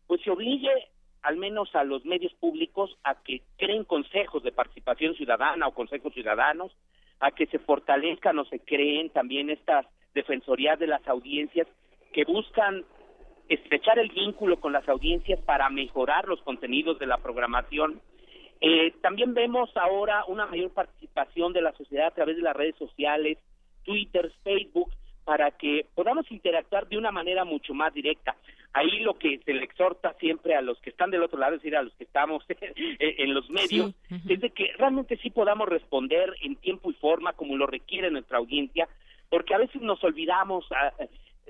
pues 0.08 0.22
se 0.22 0.32
obligue 0.32 0.72
al 1.22 1.36
menos 1.36 1.76
a 1.76 1.84
los 1.84 2.06
medios 2.06 2.34
públicos 2.36 2.98
a 3.04 3.16
que 3.16 3.42
creen 3.58 3.84
consejos 3.84 4.42
de 4.44 4.54
participación 4.54 5.16
ciudadana 5.16 5.68
o 5.68 5.74
consejos 5.74 6.14
ciudadanos, 6.14 6.72
a 7.20 7.32
que 7.32 7.48
se 7.48 7.60
fortalezcan 7.60 8.40
o 8.40 8.46
se 8.46 8.60
creen 8.60 9.10
también 9.10 9.50
estas 9.50 9.86
defensorías 10.14 10.80
de 10.80 10.88
las 10.88 11.06
audiencias 11.08 11.68
que 12.14 12.26
buscan 12.26 12.86
estrechar 13.50 14.00
el 14.00 14.10
vínculo 14.10 14.60
con 14.60 14.74
las 14.74 14.88
audiencias 14.88 15.40
para 15.42 15.70
mejorar 15.70 16.28
los 16.28 16.42
contenidos 16.42 17.00
de 17.00 17.08
la 17.08 17.18
programación. 17.18 18.02
Eh, 18.62 18.94
también 19.02 19.34
vemos 19.34 19.70
ahora 19.76 20.24
una 20.28 20.46
mayor 20.46 20.72
participación 20.72 21.54
de 21.54 21.62
la 21.62 21.72
sociedad 21.74 22.08
a 22.08 22.12
través 22.12 22.38
de 22.38 22.44
las 22.44 22.56
redes 22.56 22.76
sociales, 22.76 23.38
Twitter, 23.84 24.32
Facebook, 24.44 24.92
para 25.30 25.52
que 25.52 25.86
podamos 25.94 26.26
interactuar 26.32 26.88
de 26.88 26.98
una 26.98 27.12
manera 27.12 27.46
mucho 27.46 27.76
más 27.76 27.94
directa. 27.94 28.36
Ahí 28.74 29.02
lo 29.02 29.20
que 29.20 29.38
se 29.46 29.54
le 29.54 29.64
exhorta 29.64 30.16
siempre 30.20 30.56
a 30.56 30.62
los 30.62 30.80
que 30.80 30.90
están 30.90 31.12
del 31.12 31.22
otro 31.22 31.38
lado, 31.38 31.54
es 31.54 31.62
decir, 31.62 31.78
a 31.78 31.84
los 31.84 31.94
que 31.94 32.06
estamos 32.06 32.44
en 32.50 33.36
los 33.36 33.48
medios, 33.52 33.94
es 34.28 34.40
de 34.40 34.50
que 34.50 34.74
realmente 34.80 35.18
sí 35.18 35.30
podamos 35.30 35.70
responder 35.70 36.34
en 36.42 36.56
tiempo 36.56 36.90
y 36.90 36.96
forma 36.96 37.34
como 37.34 37.56
lo 37.58 37.68
requiere 37.68 38.10
nuestra 38.10 38.40
audiencia, 38.40 38.90
porque 39.30 39.54
a 39.54 39.60
veces 39.60 39.84
nos 39.84 40.04
olvidamos, 40.04 40.66
ah, 40.72 40.94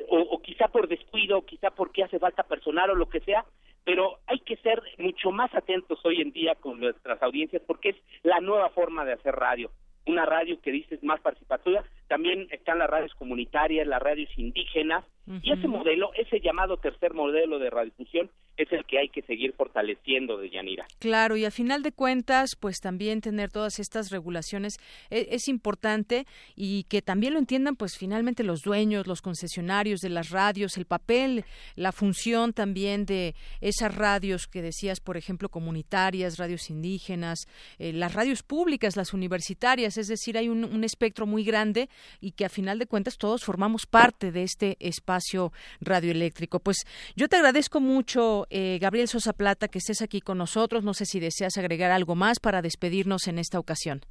o, 0.10 0.20
o 0.20 0.42
quizá 0.42 0.68
por 0.68 0.90
descuido, 0.90 1.46
quizá 1.46 1.70
porque 1.70 2.04
hace 2.04 2.20
falta 2.20 2.44
personal 2.44 2.90
o 2.90 2.96
lo 2.96 3.08
que 3.08 3.22
sea, 3.22 3.46
pero 3.86 4.20
hay 4.28 4.40
que 4.40 4.58
ser 4.58 4.84
mucho 4.98 5.32
más 5.32 5.56
atentos 5.56 6.00
hoy 6.04 6.20
en 6.20 6.34
día 6.34 6.56
con 6.56 6.82
nuestras 6.82 7.24
audiencias 7.24 7.62
porque 7.66 7.92
es 7.92 7.96
la 8.24 8.42
nueva 8.42 8.72
forma 8.72 9.06
de 9.06 9.14
hacer 9.14 9.34
radio 9.34 9.72
una 10.10 10.26
radio 10.26 10.60
que 10.62 10.72
dices 10.72 11.04
más 11.04 11.22
participativa, 11.22 11.84
también 12.10 12.48
están 12.52 12.80
las 12.80 12.90
radios 12.90 13.14
comunitarias, 13.14 13.88
las 13.88 14.02
radios 14.02 14.30
indígenas, 14.36 15.06
y 15.44 15.52
ese 15.52 15.68
modelo, 15.68 16.10
ese 16.16 16.40
llamado 16.42 16.78
tercer 16.78 17.14
modelo 17.14 17.60
de 17.60 17.70
radiodifusión, 17.70 18.32
es 18.58 18.70
el 18.72 18.84
que 18.86 18.98
hay 18.98 19.10
que 19.10 19.22
seguir 19.22 19.54
fortaleciendo 19.54 20.38
de 20.38 20.50
Yanira. 20.50 20.88
Claro, 20.98 21.38
y 21.38 21.46
a 21.46 21.52
final 21.52 21.84
de 21.84 21.92
cuentas, 21.92 22.56
pues 22.60 22.80
también 22.80 23.22
tener 23.22 23.52
todas 23.52 23.80
estas 23.80 24.10
regulaciones 24.10 24.78
es, 25.12 25.28
es, 25.30 25.48
importante 25.48 26.26
y 26.56 26.84
que 26.86 27.04
también 27.04 27.34
lo 27.34 27.40
entiendan, 27.40 27.76
pues 27.76 27.96
finalmente 27.96 28.44
los 28.44 28.64
dueños, 28.64 29.06
los 29.06 29.22
concesionarios 29.22 30.02
de 30.02 30.10
las 30.10 30.32
radios, 30.32 30.78
el 30.78 30.86
papel, 30.86 31.46
la 31.76 31.92
función 31.92 32.52
también 32.52 33.06
de 33.06 33.36
esas 33.62 33.96
radios 33.96 34.48
que 34.48 34.64
decías, 34.64 35.00
por 35.00 35.16
ejemplo, 35.16 35.50
comunitarias, 35.50 36.38
radios 36.38 36.72
indígenas, 36.72 37.46
eh, 37.78 37.94
las 37.94 38.16
radios 38.16 38.42
públicas, 38.42 38.98
las 38.98 39.14
universitarias, 39.14 39.96
es 39.98 40.08
decir, 40.08 40.40
hay 40.40 40.50
un, 40.50 40.64
un 40.64 40.84
espectro 40.84 41.28
muy 41.28 41.44
grande 41.44 41.88
y 42.22 42.32
que 42.32 42.46
a 42.46 42.50
final 42.50 42.80
de 42.80 42.88
cuentas 42.88 43.18
todos 43.18 43.44
formamos 43.44 43.86
parte 43.86 44.32
de 44.32 44.44
este 44.44 44.78
espacio 44.80 45.52
radioeléctrico. 45.82 46.60
Pues 46.60 46.86
yo 47.16 47.28
te 47.28 47.36
agradezco 47.36 47.80
mucho 47.80 48.46
eh, 48.50 48.78
Gabriel 48.80 49.08
Sosa 49.08 49.34
Plata, 49.34 49.68
que 49.68 49.80
estés 49.80 50.02
aquí 50.02 50.22
con 50.22 50.38
nosotros. 50.38 50.84
No 50.84 50.94
sé 50.94 51.06
si 51.06 51.20
deseas 51.20 51.58
agregar 51.58 51.92
algo 51.92 52.16
más 52.16 52.40
para 52.40 52.62
despedirnos 52.62 53.28
en 53.28 53.40
esta 53.40 53.60
ocasión. 53.60 54.02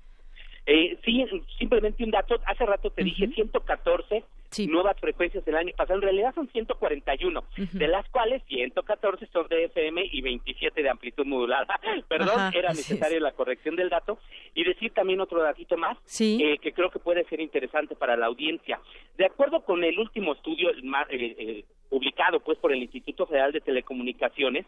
Eh, 0.67 0.99
sí, 1.05 1.25
simplemente 1.59 2.05
un 2.05 2.11
dato. 2.11 2.39
Hace 2.47 2.67
rato 2.67 2.91
te 2.91 3.03
dije 3.03 3.27
114 3.29 4.25
nuevas 4.69 4.99
frecuencias 4.99 5.45
del 5.45 5.57
año 5.57 5.73
pasado. 5.77 5.97
En 5.97 6.03
realidad 6.03 6.35
son 6.35 6.49
141, 6.49 7.45
de 7.73 7.89
las 7.89 8.09
cuales 8.09 8.43
114 8.49 9.27
son 9.33 9.49
de 9.49 9.65
FM 9.65 10.09
y 10.11 10.21
27 10.21 10.83
de 10.83 10.89
amplitud 10.89 11.27
modulada. 11.27 11.79
Perdón, 12.09 12.53
era 12.55 12.71
necesaria 12.71 13.21
la 13.21 13.33
corrección 13.33 13.77
del 13.77 13.91
dato. 13.91 14.19
Y 14.55 14.65
decir 14.65 14.93
también 14.93 15.21
otro 15.21 15.43
datito 15.43 15.77
más, 15.77 15.97
eh, 16.21 16.59
que 16.61 16.73
creo 16.73 16.91
que 16.91 16.99
puede 16.99 17.25
ser 17.25 17.41
interesante 17.41 17.95
para 17.95 18.17
la 18.17 18.27
audiencia. 18.27 18.81
De 19.17 19.27
acuerdo 19.27 19.65
con 19.65 19.85
el 19.85 19.99
último 19.99 20.33
estudio 20.33 20.71
eh, 20.71 20.77
eh, 21.11 21.65
publicado 21.89 22.41
pues 22.41 22.59
por 22.59 22.73
el 22.73 22.83
Instituto 22.83 23.27
Federal 23.27 23.53
de 23.53 23.61
Telecomunicaciones, 23.61 24.67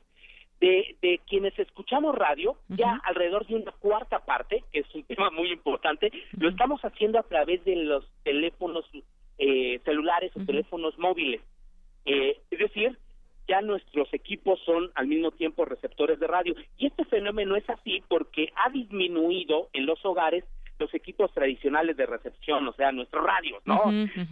de, 0.61 0.97
de 1.01 1.21
quienes 1.27 1.59
escuchamos 1.59 2.15
radio, 2.15 2.57
ya 2.69 3.01
alrededor 3.05 3.47
de 3.47 3.57
una 3.57 3.73
cuarta 3.73 4.19
parte, 4.21 4.63
que 4.73 4.81
es 4.81 4.95
un 4.95 5.03
tema 5.09 5.31
muy 5.31 5.51
importante, 5.51 6.13
lo 6.33 6.51
estamos 6.51 6.81
haciendo 6.83 7.19
a 7.19 7.23
través 7.23 7.65
de 7.65 7.77
los 7.77 8.05
teléfonos 8.23 8.85
eh, 9.41 9.81
celulares 9.87 10.31
o 10.37 10.45
teléfonos 10.45 10.97
móviles. 10.99 11.41
Eh, 12.05 12.39
es 12.51 12.59
decir, 12.59 12.99
ya 13.49 13.63
nuestros 13.63 14.13
equipos 14.13 14.61
son 14.67 14.91
al 14.95 15.07
mismo 15.07 15.31
tiempo 15.31 15.65
receptores 15.65 16.21
de 16.21 16.27
radio. 16.27 16.55
Y 16.77 16.87
este 16.87 17.07
fenómeno 17.07 17.57
es 17.57 17.69
así 17.71 18.03
porque 18.07 18.53
ha 18.55 18.69
disminuido 18.71 19.71
en 19.73 19.87
los 19.87 20.05
hogares 20.05 20.45
los 20.79 20.93
equipos 20.95 21.33
tradicionales 21.33 21.97
de 21.97 22.07
recepción, 22.07 22.67
o 22.69 22.73
sea, 22.73 22.93
nuestros 22.93 23.25
radios, 23.25 23.63
¿no? 23.67 23.83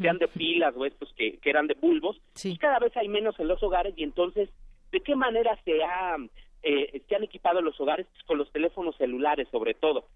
Sean 0.00 0.18
de 0.18 0.28
pilas 0.28 0.74
o 0.76 0.84
estos 0.86 1.12
que, 1.14 1.38
que 1.38 1.50
eran 1.50 1.66
de 1.66 1.74
bulbos. 1.74 2.20
Y 2.42 2.56
cada 2.59 2.78
vez 2.78 2.96
hay 2.96 3.09
menos 3.09 3.38
en 3.38 3.48
los 3.48 3.62
hogares 3.62 3.94
y 3.96 4.02
entonces, 4.02 4.48
¿de 4.92 5.00
qué 5.00 5.14
manera 5.14 5.59
se, 5.64 5.82
ha, 5.84 6.16
eh, 6.62 7.02
se 7.06 7.16
han 7.16 7.24
equipado 7.24 7.61
los 7.61 7.78
hogares? 7.80 8.06
Pues 8.12 8.24
con 8.24 8.38
los 8.38 8.50
teléfonos 8.50 8.96
celulares, 8.96 9.48
sobre 9.50 9.74
todo. 9.74 10.06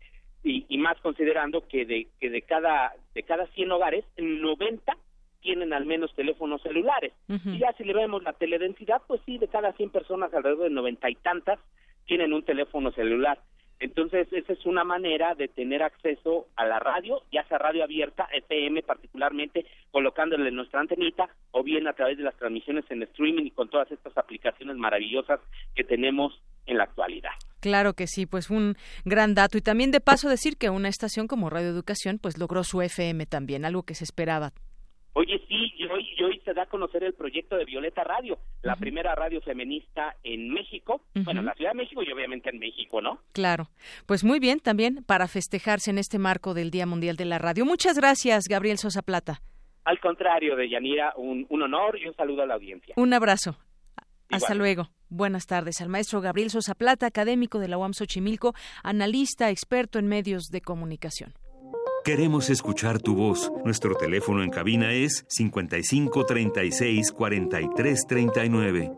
Y, 0.44 0.66
y 0.68 0.78
más 0.78 1.00
considerando 1.00 1.66
que 1.68 1.84
de, 1.84 2.08
que 2.20 2.28
de 2.28 2.42
cada 2.42 2.92
de 3.14 3.22
cada 3.22 3.46
100 3.46 3.70
hogares, 3.70 4.04
90 4.16 4.96
tienen 5.40 5.72
al 5.72 5.84
menos 5.84 6.14
teléfonos 6.14 6.62
celulares. 6.62 7.12
Y 7.28 7.58
ya 7.58 7.72
si 7.76 7.84
le 7.84 7.92
vemos 7.92 8.22
la 8.22 8.32
teledensidad, 8.32 9.02
pues 9.06 9.20
sí, 9.26 9.38
de 9.38 9.48
cada 9.48 9.72
100 9.72 9.90
personas, 9.90 10.32
alrededor 10.32 10.64
de 10.64 10.70
noventa 10.70 11.10
y 11.10 11.16
tantas 11.16 11.58
tienen 12.06 12.32
un 12.32 12.44
teléfono 12.44 12.92
celular. 12.92 13.38
Entonces, 13.82 14.28
esa 14.32 14.52
es 14.52 14.64
una 14.64 14.84
manera 14.84 15.34
de 15.34 15.48
tener 15.48 15.82
acceso 15.82 16.46
a 16.54 16.64
la 16.64 16.78
radio, 16.78 17.20
ya 17.32 17.42
sea 17.48 17.58
radio 17.58 17.82
abierta, 17.82 18.28
FM 18.32 18.80
particularmente, 18.84 19.66
colocándole 19.90 20.52
nuestra 20.52 20.78
antenita, 20.78 21.28
o 21.50 21.64
bien 21.64 21.88
a 21.88 21.92
través 21.92 22.16
de 22.16 22.22
las 22.22 22.36
transmisiones 22.36 22.84
en 22.90 23.02
streaming 23.02 23.46
y 23.46 23.50
con 23.50 23.68
todas 23.68 23.90
estas 23.90 24.16
aplicaciones 24.16 24.76
maravillosas 24.76 25.40
que 25.74 25.82
tenemos 25.82 26.40
en 26.66 26.78
la 26.78 26.84
actualidad. 26.84 27.32
Claro 27.58 27.94
que 27.94 28.06
sí, 28.06 28.24
pues 28.24 28.50
un 28.50 28.76
gran 29.04 29.34
dato. 29.34 29.58
Y 29.58 29.62
también 29.62 29.90
de 29.90 30.00
paso 30.00 30.28
decir 30.28 30.56
que 30.58 30.70
una 30.70 30.88
estación 30.88 31.26
como 31.26 31.50
Radio 31.50 31.70
Educación, 31.70 32.20
pues 32.22 32.38
logró 32.38 32.62
su 32.62 32.82
FM 32.82 33.26
también, 33.26 33.64
algo 33.64 33.82
que 33.82 33.96
se 33.96 34.04
esperaba 34.04 34.52
Oye, 35.14 35.38
sí, 35.46 35.74
y 35.76 35.84
hoy, 35.84 36.06
hoy 36.24 36.40
se 36.44 36.54
da 36.54 36.62
a 36.62 36.66
conocer 36.66 37.04
el 37.04 37.12
proyecto 37.12 37.56
de 37.56 37.66
Violeta 37.66 38.02
Radio, 38.02 38.38
la 38.62 38.76
primera 38.76 39.14
radio 39.14 39.42
feminista 39.42 40.16
en 40.22 40.48
México, 40.48 41.02
bueno, 41.14 41.40
en 41.40 41.46
la 41.46 41.54
Ciudad 41.54 41.72
de 41.72 41.76
México 41.76 42.02
y 42.02 42.10
obviamente 42.10 42.48
en 42.48 42.58
México, 42.58 43.02
¿no? 43.02 43.20
Claro. 43.32 43.68
Pues 44.06 44.24
muy 44.24 44.40
bien, 44.40 44.60
también 44.60 45.04
para 45.04 45.28
festejarse 45.28 45.90
en 45.90 45.98
este 45.98 46.18
marco 46.18 46.54
del 46.54 46.70
Día 46.70 46.86
Mundial 46.86 47.16
de 47.16 47.26
la 47.26 47.38
Radio. 47.38 47.66
Muchas 47.66 47.98
gracias, 47.98 48.44
Gabriel 48.48 48.78
Sosa 48.78 49.02
Plata. 49.02 49.42
Al 49.84 50.00
contrario, 50.00 50.56
de 50.56 50.70
Yanira, 50.70 51.12
un, 51.16 51.46
un 51.50 51.62
honor 51.62 51.98
y 51.98 52.06
un 52.06 52.14
saludo 52.14 52.42
a 52.42 52.46
la 52.46 52.54
audiencia. 52.54 52.94
Un 52.96 53.12
abrazo. 53.12 53.58
Hasta 54.30 54.54
luego. 54.54 54.88
Buenas 55.10 55.46
tardes 55.46 55.82
al 55.82 55.90
maestro 55.90 56.22
Gabriel 56.22 56.48
Sosa 56.48 56.74
Plata, 56.74 57.06
académico 57.06 57.58
de 57.58 57.68
la 57.68 57.76
UAM 57.76 57.92
Xochimilco, 57.92 58.54
analista, 58.82 59.50
experto 59.50 59.98
en 59.98 60.06
medios 60.08 60.44
de 60.44 60.62
comunicación. 60.62 61.34
Queremos 62.04 62.50
escuchar 62.50 62.98
tu 62.98 63.14
voz. 63.14 63.52
Nuestro 63.64 63.94
teléfono 63.94 64.42
en 64.42 64.50
cabina 64.50 64.92
es 64.92 65.24
55 65.28 66.26
36 66.26 67.12
43 67.12 68.06
39. 68.08 68.92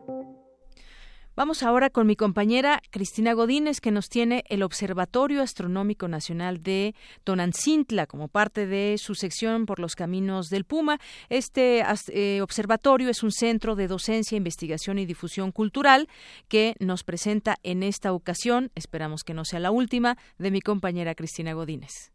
Vamos 1.37 1.63
ahora 1.63 1.91
con 1.91 2.07
mi 2.07 2.17
compañera 2.17 2.81
Cristina 2.91 3.35
Godínez, 3.35 3.83
que 3.83 3.91
nos 3.91 4.09
tiene 4.09 4.45
el 4.49 4.63
Observatorio 4.63 5.43
Astronómico 5.43 6.09
Nacional 6.09 6.63
de 6.63 6.95
Tonancintla 7.25 8.07
como 8.07 8.29
parte 8.29 8.67
de 8.67 8.97
su 8.97 9.15
sección 9.15 9.67
por 9.67 9.81
los 9.81 9.97
caminos 9.97 10.49
del 10.49 10.65
Puma. 10.65 10.99
Este 11.29 11.85
eh, 12.09 12.41
observatorio 12.41 13.11
es 13.11 13.23
un 13.23 13.33
centro 13.33 13.77
de 13.77 13.87
docencia, 13.87 14.39
investigación 14.39 14.99
y 14.99 15.05
difusión 15.05 15.53
cultural 15.53 16.09
que 16.49 16.75
nos 16.79 17.05
presenta 17.05 17.57
en 17.65 17.83
esta 17.83 18.15
ocasión, 18.15 18.71
esperamos 18.75 19.25
que 19.25 19.35
no 19.35 19.45
sea 19.45 19.61
la 19.61 19.73
última, 19.73 20.17
de 20.39 20.51
mi 20.51 20.63
compañera 20.63 21.15
Cristina 21.15 21.53
Godínez. 21.53 22.14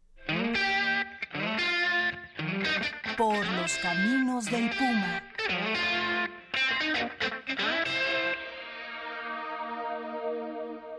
Por 3.16 3.36
los 3.36 3.76
caminos 3.78 4.46
del 4.46 4.70
Puma. 4.70 5.22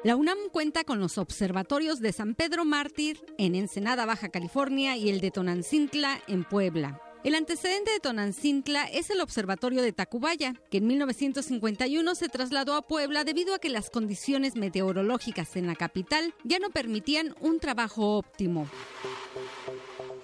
La 0.04 0.16
UNAM 0.16 0.38
cuenta 0.52 0.84
con 0.84 1.00
los 1.00 1.20
observatorios 1.20 2.00
de 2.00 2.12
San 2.12 2.34
Pedro 2.34 2.66
Mártir 2.66 3.24
en 3.38 3.54
Ensenada, 3.54 4.08
Baja 4.08 4.30
California 4.30 4.98
y 4.98 5.10
el 5.10 5.22
de 5.22 5.30
Tonancintla 5.30 6.20
en 6.28 6.44
Puebla. 6.44 7.00
El 7.24 7.36
antecedente 7.36 7.92
de 7.92 8.00
Tonancintla 8.00 8.86
es 8.86 9.12
el 9.12 9.22
Observatorio 9.22 9.84
de 9.84 9.94
Tacubaya, 9.94 10.56
que 10.72 10.80
en 10.80 10.88
1951 10.88 12.16
se 12.16 12.30
trasladó 12.30 12.74
a 12.74 12.82
Puebla 12.82 13.24
debido 13.24 13.54
a 13.54 13.60
que 13.60 13.70
las 13.70 13.92
condiciones 13.92 14.56
meteorológicas 14.56 15.56
en 15.56 15.68
la 15.68 15.76
capital 15.76 16.34
ya 16.44 16.58
no 16.58 16.72
permitían 16.72 17.36
un 17.40 17.60
trabajo 17.60 18.18
óptimo. 18.18 18.68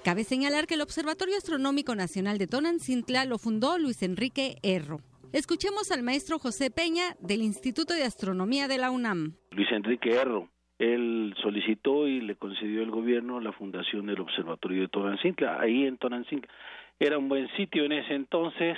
Cabe 0.07 0.23
señalar 0.23 0.67
que 0.67 0.75
el 0.75 0.81
Observatorio 0.81 1.35
Astronómico 1.35 1.93
Nacional 1.93 2.37
de 2.37 2.47
Tonancintla 2.47 3.25
lo 3.25 3.37
fundó 3.37 3.77
Luis 3.77 4.01
Enrique 4.03 4.55
Erro. 4.63 5.01
Escuchemos 5.33 5.91
al 5.91 6.01
maestro 6.01 6.39
José 6.39 6.71
Peña 6.71 7.17
del 7.19 7.41
Instituto 7.41 7.93
de 7.93 8.03
Astronomía 8.03 8.69
de 8.69 8.77
la 8.77 8.89
UNAM. 8.89 9.33
Luis 9.51 9.69
Enrique 9.69 10.11
Erro. 10.11 10.47
Él 10.79 11.35
solicitó 11.43 12.07
y 12.07 12.21
le 12.21 12.37
concedió 12.37 12.83
el 12.83 12.89
gobierno 12.89 13.41
la 13.41 13.51
fundación 13.51 14.05
del 14.05 14.21
Observatorio 14.21 14.83
de 14.83 14.87
Tonancintla. 14.87 15.59
Ahí 15.59 15.83
en 15.83 15.97
Tonancintla 15.97 16.53
era 17.01 17.17
un 17.17 17.27
buen 17.27 17.49
sitio 17.57 17.83
en 17.83 17.91
ese 17.91 18.13
entonces 18.13 18.77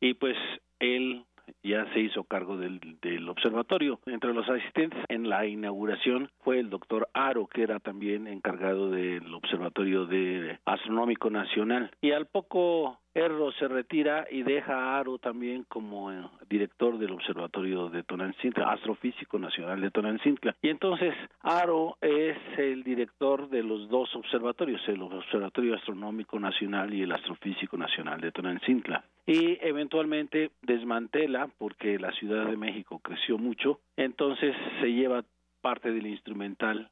y 0.00 0.14
pues 0.14 0.36
él 0.78 1.24
ya 1.62 1.84
se 1.92 2.00
hizo 2.00 2.24
cargo 2.24 2.56
del, 2.56 2.80
del, 3.02 3.28
observatorio. 3.28 4.00
Entre 4.06 4.32
los 4.32 4.48
asistentes 4.48 5.04
en 5.08 5.28
la 5.28 5.46
inauguración 5.46 6.30
fue 6.42 6.58
el 6.58 6.70
doctor 6.70 7.08
Aro, 7.14 7.46
que 7.46 7.62
era 7.62 7.78
también 7.78 8.26
encargado 8.26 8.90
del 8.90 9.32
Observatorio 9.34 10.06
de 10.06 10.58
Astronómico 10.64 11.30
Nacional. 11.30 11.90
Y 12.00 12.12
al 12.12 12.26
poco 12.26 12.98
Erro 13.14 13.50
se 13.52 13.66
retira 13.66 14.26
y 14.30 14.42
deja 14.42 14.74
a 14.74 14.98
Aro 14.98 15.18
también 15.18 15.64
como 15.68 16.12
eh, 16.12 16.22
director 16.48 16.98
del 16.98 17.12
Observatorio 17.12 17.88
de 17.88 18.02
Tonancintla, 18.04 18.70
Astrofísico 18.72 19.38
Nacional 19.38 19.80
de 19.80 19.90
Tonancintla. 19.90 20.56
Y 20.62 20.68
entonces 20.68 21.14
Aro 21.40 21.96
es 22.00 22.36
el 22.58 22.84
director 22.84 23.48
de 23.48 23.62
los 23.62 23.88
dos 23.88 24.14
observatorios, 24.14 24.80
el 24.88 25.02
Observatorio 25.02 25.74
Astronómico 25.74 26.38
Nacional 26.38 26.94
y 26.94 27.02
el 27.02 27.12
Astrofísico 27.12 27.76
Nacional 27.76 28.20
de 28.20 28.32
Tonancintla. 28.32 29.04
Y 29.26 29.58
eventualmente 29.60 30.50
desmantela, 30.62 31.48
porque 31.58 31.98
la 31.98 32.12
Ciudad 32.12 32.46
de 32.46 32.56
México 32.56 33.00
creció 33.00 33.38
mucho, 33.38 33.80
entonces 33.96 34.54
se 34.80 34.92
lleva 34.92 35.24
parte 35.60 35.92
del 35.92 36.06
instrumental 36.06 36.90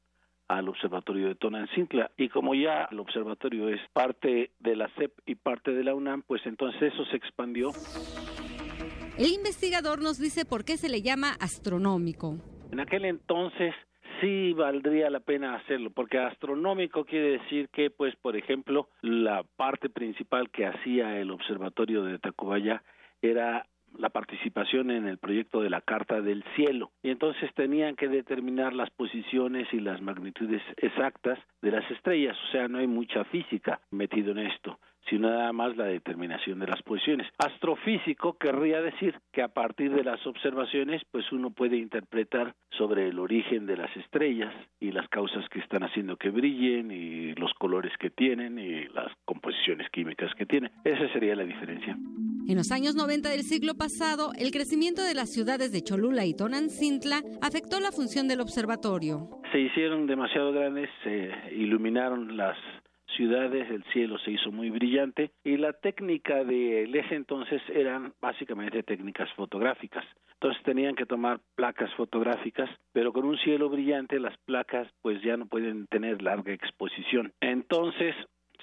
al 0.49 0.69
Observatorio 0.69 1.29
de 1.29 1.35
Tonancintla. 1.35 2.11
Y 2.17 2.29
como 2.29 2.55
ya 2.55 2.89
el 2.91 2.99
observatorio 2.99 3.69
es 3.69 3.81
parte 3.93 4.51
de 4.59 4.77
la 4.77 4.89
CEP 4.97 5.13
y 5.27 5.35
parte 5.35 5.73
de 5.73 5.85
la 5.85 5.95
UNAM, 5.95 6.23
pues 6.23 6.45
entonces 6.47 6.93
eso 6.93 7.05
se 7.07 7.17
expandió. 7.17 7.71
El 9.19 9.33
investigador 9.33 10.03
nos 10.03 10.19
dice 10.19 10.45
por 10.45 10.65
qué 10.65 10.77
se 10.77 10.89
le 10.89 11.03
llama 11.03 11.33
astronómico. 11.41 12.37
En 12.71 12.81
aquel 12.81 13.05
entonces 13.05 13.75
sí 14.21 14.53
valdría 14.53 15.11
la 15.11 15.21
pena 15.21 15.57
hacerlo, 15.57 15.91
porque 15.91 16.19
astronómico 16.19 17.05
quiere 17.05 17.39
decir 17.39 17.69
que, 17.69 17.91
pues, 17.91 18.15
por 18.17 18.37
ejemplo, 18.37 18.89
la 19.03 19.45
parte 19.57 19.89
principal 19.89 20.51
que 20.51 20.67
hacía 20.67 21.19
el 21.19 21.31
observatorio 21.31 22.03
de 22.05 22.19
Tacubaya 22.19 22.83
era 23.23 23.67
la 23.99 24.09
participación 24.09 24.91
en 24.91 25.07
el 25.07 25.19
proyecto 25.19 25.61
de 25.61 25.71
la 25.71 25.81
Carta 25.81 26.21
del 26.21 26.45
Cielo. 26.57 26.93
Y 27.03 27.11
entonces 27.11 27.53
tenían 27.55 27.97
que 27.97 28.09
determinar 28.09 28.73
las 28.73 28.91
posiciones 28.91 29.69
y 29.73 29.81
las 29.81 30.01
magnitudes 30.01 30.63
exactas 30.77 31.39
de 31.61 31.73
las 31.73 31.89
estrellas, 31.91 32.37
o 32.49 32.53
sea, 32.53 32.69
no 32.69 32.79
hay 32.79 32.87
mucha 32.87 33.25
física 33.25 33.81
metido 33.91 34.33
en 34.33 34.39
esto 34.39 34.79
sino 35.09 35.31
nada 35.31 35.53
más 35.53 35.77
la 35.77 35.85
determinación 35.85 36.59
de 36.59 36.67
las 36.67 36.83
posiciones. 36.83 37.27
Astrofísico 37.39 38.37
querría 38.39 38.81
decir 38.81 39.15
que 39.33 39.43
a 39.43 39.49
partir 39.49 39.93
de 39.93 40.05
las 40.05 40.25
observaciones, 40.27 41.03
pues 41.11 41.31
uno 41.33 41.51
puede 41.51 41.77
interpretar 41.77 42.55
sobre 42.77 43.09
el 43.09 43.19
origen 43.19 43.67
de 43.67 43.77
las 43.77 43.95
estrellas 43.97 44.55
y 44.81 44.93
las 44.93 45.09
causas 45.09 45.49
que 45.49 45.61
están 45.61 45.83
haciendo 45.83 46.17
que 46.17 46.31
brillen 46.31 46.91
y 46.91 47.35
los 47.35 47.53
colores 47.55 47.93
que 47.99 48.11
tienen 48.11 48.59
y 48.59 48.87
las 48.89 49.13
composiciones 49.25 49.89
químicas 49.91 50.33
que 50.35 50.47
tienen. 50.47 50.71
Esa 50.85 51.13
sería 51.13 51.35
la 51.35 51.45
diferencia. 51.45 51.97
En 52.49 52.57
los 52.57 52.71
años 52.73 52.95
90 52.95 53.29
del 53.29 53.43
siglo 53.43 53.75
pasado, 53.75 54.31
el 54.39 54.51
crecimiento 54.51 55.03
de 55.03 55.15
las 55.15 55.31
ciudades 55.33 55.73
de 55.73 55.83
Cholula 55.83 56.25
y 56.25 56.35
Tonancintla 56.35 57.21
afectó 57.43 57.81
la 57.81 57.93
función 57.93 58.27
del 58.29 58.41
observatorio. 58.41 59.29
Se 59.53 59.61
hicieron 59.61 60.07
demasiado 60.07 60.53
grandes, 60.53 60.89
se 61.03 61.31
iluminaron 61.53 62.37
las 62.37 62.57
ciudades 63.19 63.69
el 63.69 63.83
cielo 63.93 64.17
se 64.21 64.31
hizo 64.31 64.53
muy 64.53 64.71
brillante 64.71 65.33
y 65.45 65.57
la 65.57 65.73
técnica 65.73 66.45
de 66.45 66.85
ese 66.85 67.17
entonces 67.17 67.61
eran 67.69 68.15
básicamente 68.21 68.83
técnicas 68.85 69.29
fotográficas. 69.35 70.05
Entonces 70.35 70.63
tenían 70.63 70.95
que 70.95 71.05
tomar 71.05 71.41
placas 71.57 71.93
fotográficas, 71.95 72.71
pero 72.93 73.13
con 73.13 73.25
un 73.25 73.37
cielo 73.39 73.69
brillante 73.69 74.21
las 74.21 74.39
placas 74.47 74.89
pues 75.03 75.21
ya 75.21 75.37
no 75.37 75.47
pueden 75.47 75.89
tener 75.89 76.23
larga 76.23 76.53
exposición. 76.53 77.33
Entonces 77.41 78.15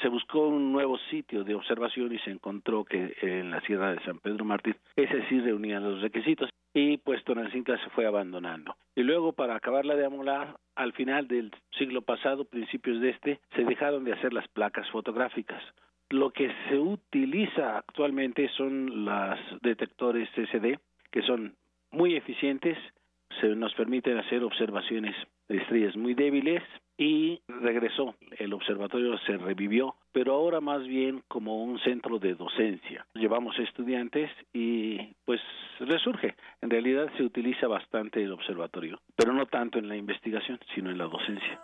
se 0.02 0.10
buscó 0.10 0.48
un 0.48 0.72
nuevo 0.72 0.98
sitio 1.10 1.43
de 1.43 1.56
observación 1.56 2.14
y 2.14 2.20
se 2.20 2.32
encontró 2.32 2.84
que 2.84 3.16
en 3.22 3.52
la 3.52 3.62
Sierra 3.62 3.93
de 3.93 4.04
San 4.04 4.20
Pedro 4.20 4.46
Mártir 4.46 4.78
ese 4.96 5.28
sí 5.30 5.39
reunía 5.39 5.80
los 5.80 6.02
requisitos. 6.02 6.50
y 6.74 6.98
pues 6.98 7.24
Tonancintla 7.24 7.82
se 7.82 7.89
fue 7.91 8.06
abandonando. 8.06 8.76
Y 8.96 9.04
luego 9.04 9.32
para 9.32 9.56
acabarla 9.56 9.96
de 9.96 10.06
amolar, 10.06 10.58
al 10.76 10.91
final 10.91 11.28
del 11.28 11.52
siglo 11.78 12.02
pasado, 12.02 12.43
principios 12.43 13.00
de 13.00 13.12
este, 13.12 13.39
se 13.56 13.64
dejaron 13.64 14.04
de 14.04 14.12
hacer 14.12 14.34
las 14.34 14.48
placas 14.50 14.89
fotográficas. 14.89 15.64
Lo 16.10 16.32
que 16.32 16.52
se 16.68 16.78
utiliza 16.78 17.78
actualmente 17.78 18.50
son 18.58 19.06
los 19.06 19.39
detectores 19.62 20.30
SD, 20.36 20.80
que 21.12 21.22
son 21.22 21.56
muy 21.91 22.16
eficientes, 22.16 22.78
se 23.39 23.48
nos 23.56 23.74
permiten 23.74 24.18
hacer 24.18 24.43
observaciones 24.43 25.16
estrellas 25.50 25.96
muy 25.96 26.14
débiles 26.14 26.64
y 26.98 27.41
regresó. 27.48 28.16
El 28.38 28.54
observatorio 28.54 29.18
se 29.20 29.38
revivió, 29.38 29.96
pero 30.12 30.34
ahora 30.34 30.62
más 30.62 30.86
bien 30.86 31.24
como 31.28 31.64
un 31.64 31.80
centro 31.80 32.20
de 32.20 32.36
docencia. 32.36 33.06
Llevamos 33.14 33.58
estudiantes 33.60 34.32
y 34.54 34.98
pues 35.26 35.41
resurge. 35.80 36.36
En 36.62 36.70
realidad 36.70 37.12
se 37.18 37.24
utiliza 37.24 37.68
bastante 37.68 38.24
el 38.24 38.32
observatorio, 38.32 39.00
pero 39.16 39.34
no 39.34 39.46
tanto 39.46 39.80
en 39.80 39.89
la 39.89 39.98
investigación, 39.98 40.60
sino 40.74 40.89
en 40.89 40.98
la 40.98 41.06
docencia. 41.06 41.60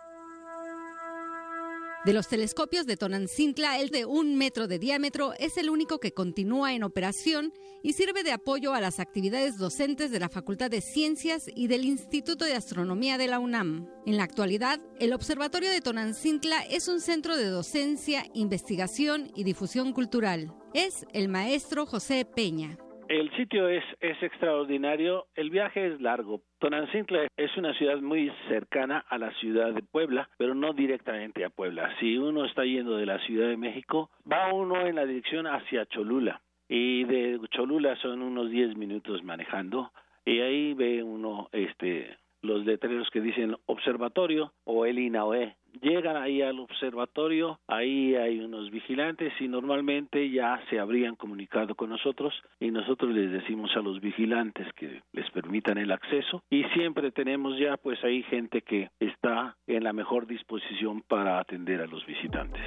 De 2.04 2.12
los 2.12 2.26
telescopios 2.26 2.84
de 2.84 2.96
Tonancintla, 2.96 3.78
el 3.78 3.90
de 3.90 4.06
un 4.06 4.34
metro 4.34 4.66
de 4.66 4.80
diámetro 4.80 5.34
es 5.38 5.56
el 5.56 5.70
único 5.70 6.00
que 6.00 6.12
continúa 6.12 6.74
en 6.74 6.82
operación 6.82 7.52
y 7.80 7.92
sirve 7.92 8.24
de 8.24 8.32
apoyo 8.32 8.74
a 8.74 8.80
las 8.80 8.98
actividades 8.98 9.56
docentes 9.56 10.10
de 10.10 10.18
la 10.18 10.28
Facultad 10.28 10.68
de 10.68 10.80
Ciencias 10.80 11.44
y 11.54 11.68
del 11.68 11.84
Instituto 11.84 12.44
de 12.44 12.54
Astronomía 12.54 13.18
de 13.18 13.28
la 13.28 13.38
UNAM. 13.38 13.88
En 14.04 14.16
la 14.16 14.24
actualidad, 14.24 14.80
el 14.98 15.12
Observatorio 15.12 15.70
de 15.70 15.80
Tonancintla 15.80 16.62
es 16.62 16.88
un 16.88 17.00
centro 17.00 17.36
de 17.36 17.46
docencia, 17.46 18.26
investigación 18.34 19.30
y 19.36 19.44
difusión 19.44 19.92
cultural. 19.92 20.52
Es 20.74 21.06
el 21.12 21.28
maestro 21.28 21.86
José 21.86 22.24
Peña. 22.24 22.81
El 23.08 23.30
sitio 23.36 23.68
es, 23.68 23.84
es 24.00 24.22
extraordinario, 24.22 25.26
el 25.34 25.50
viaje 25.50 25.86
es 25.86 26.00
largo. 26.00 26.42
Tonancintla 26.58 27.26
es 27.36 27.56
una 27.56 27.74
ciudad 27.74 28.00
muy 28.00 28.32
cercana 28.48 29.04
a 29.08 29.18
la 29.18 29.32
ciudad 29.34 29.72
de 29.72 29.82
Puebla, 29.82 30.28
pero 30.38 30.54
no 30.54 30.72
directamente 30.72 31.44
a 31.44 31.50
Puebla. 31.50 31.94
Si 32.00 32.16
uno 32.16 32.44
está 32.44 32.64
yendo 32.64 32.96
de 32.96 33.06
la 33.06 33.18
Ciudad 33.20 33.48
de 33.48 33.56
México, 33.56 34.10
va 34.30 34.52
uno 34.52 34.86
en 34.86 34.96
la 34.96 35.04
dirección 35.04 35.46
hacia 35.46 35.86
Cholula 35.86 36.40
y 36.68 37.04
de 37.04 37.38
Cholula 37.50 37.96
son 37.96 38.22
unos 38.22 38.50
10 38.50 38.76
minutos 38.76 39.22
manejando 39.22 39.92
y 40.24 40.40
ahí 40.40 40.72
ve 40.72 41.02
uno 41.02 41.48
este 41.52 42.16
los 42.42 42.64
letreros 42.66 43.08
que 43.10 43.20
dicen 43.20 43.56
observatorio 43.66 44.52
o 44.64 44.84
el 44.84 44.98
INAOE. 44.98 45.56
Llegan 45.80 46.16
ahí 46.16 46.42
al 46.42 46.60
observatorio, 46.60 47.58
ahí 47.66 48.14
hay 48.14 48.40
unos 48.40 48.70
vigilantes 48.70 49.32
y 49.40 49.48
normalmente 49.48 50.30
ya 50.30 50.60
se 50.68 50.78
habrían 50.78 51.16
comunicado 51.16 51.74
con 51.74 51.88
nosotros 51.88 52.34
y 52.60 52.70
nosotros 52.70 53.14
les 53.14 53.32
decimos 53.32 53.70
a 53.74 53.80
los 53.80 54.00
vigilantes 54.00 54.66
que 54.74 55.02
les 55.12 55.30
permitan 55.30 55.78
el 55.78 55.90
acceso 55.90 56.42
y 56.50 56.64
siempre 56.74 57.10
tenemos 57.10 57.58
ya 57.58 57.78
pues 57.78 58.02
ahí 58.04 58.22
gente 58.24 58.60
que 58.60 58.90
está 59.00 59.56
en 59.66 59.84
la 59.84 59.94
mejor 59.94 60.26
disposición 60.26 61.02
para 61.08 61.38
atender 61.38 61.80
a 61.80 61.86
los 61.86 62.04
visitantes. 62.04 62.62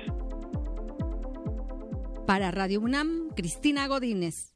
Para 2.26 2.50
Radio 2.50 2.82
UNAM, 2.82 3.30
Cristina 3.36 3.88
Godínez. 3.88 4.56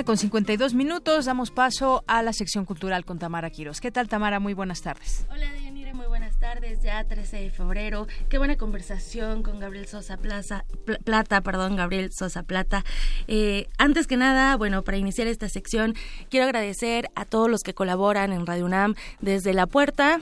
Una 0.00 0.06
con 0.06 0.16
52 0.16 0.72
minutos, 0.72 1.26
damos 1.26 1.50
paso 1.50 2.04
a 2.06 2.22
la 2.22 2.32
sección 2.32 2.64
cultural 2.64 3.04
con 3.04 3.18
Tamara 3.18 3.50
Quiros. 3.50 3.82
¿Qué 3.82 3.90
tal, 3.90 4.08
Tamara? 4.08 4.40
Muy 4.40 4.54
buenas 4.54 4.80
tardes. 4.80 5.26
Hola, 5.30 5.52
Deyanira, 5.52 5.92
muy 5.92 6.06
buenas 6.06 6.38
tardes. 6.38 6.82
Ya 6.82 7.04
13 7.04 7.36
de 7.36 7.50
febrero. 7.50 8.06
Qué 8.30 8.38
buena 8.38 8.56
conversación 8.56 9.42
con 9.42 9.60
Gabriel 9.60 9.86
Sosa 9.88 10.16
Plaza, 10.16 10.64
Plata, 11.04 11.42
perdón, 11.42 11.76
Gabriel 11.76 12.12
Sosa 12.14 12.44
Plata. 12.44 12.82
Eh, 13.28 13.66
antes 13.76 14.06
que 14.06 14.16
nada, 14.16 14.56
bueno, 14.56 14.84
para 14.84 14.96
iniciar 14.96 15.26
esta 15.26 15.50
sección, 15.50 15.94
quiero 16.30 16.46
agradecer 16.46 17.10
a 17.14 17.26
todos 17.26 17.50
los 17.50 17.60
que 17.60 17.74
colaboran 17.74 18.32
en 18.32 18.46
Radio 18.46 18.64
UNAM 18.64 18.94
desde 19.20 19.52
la 19.52 19.66
puerta 19.66 20.20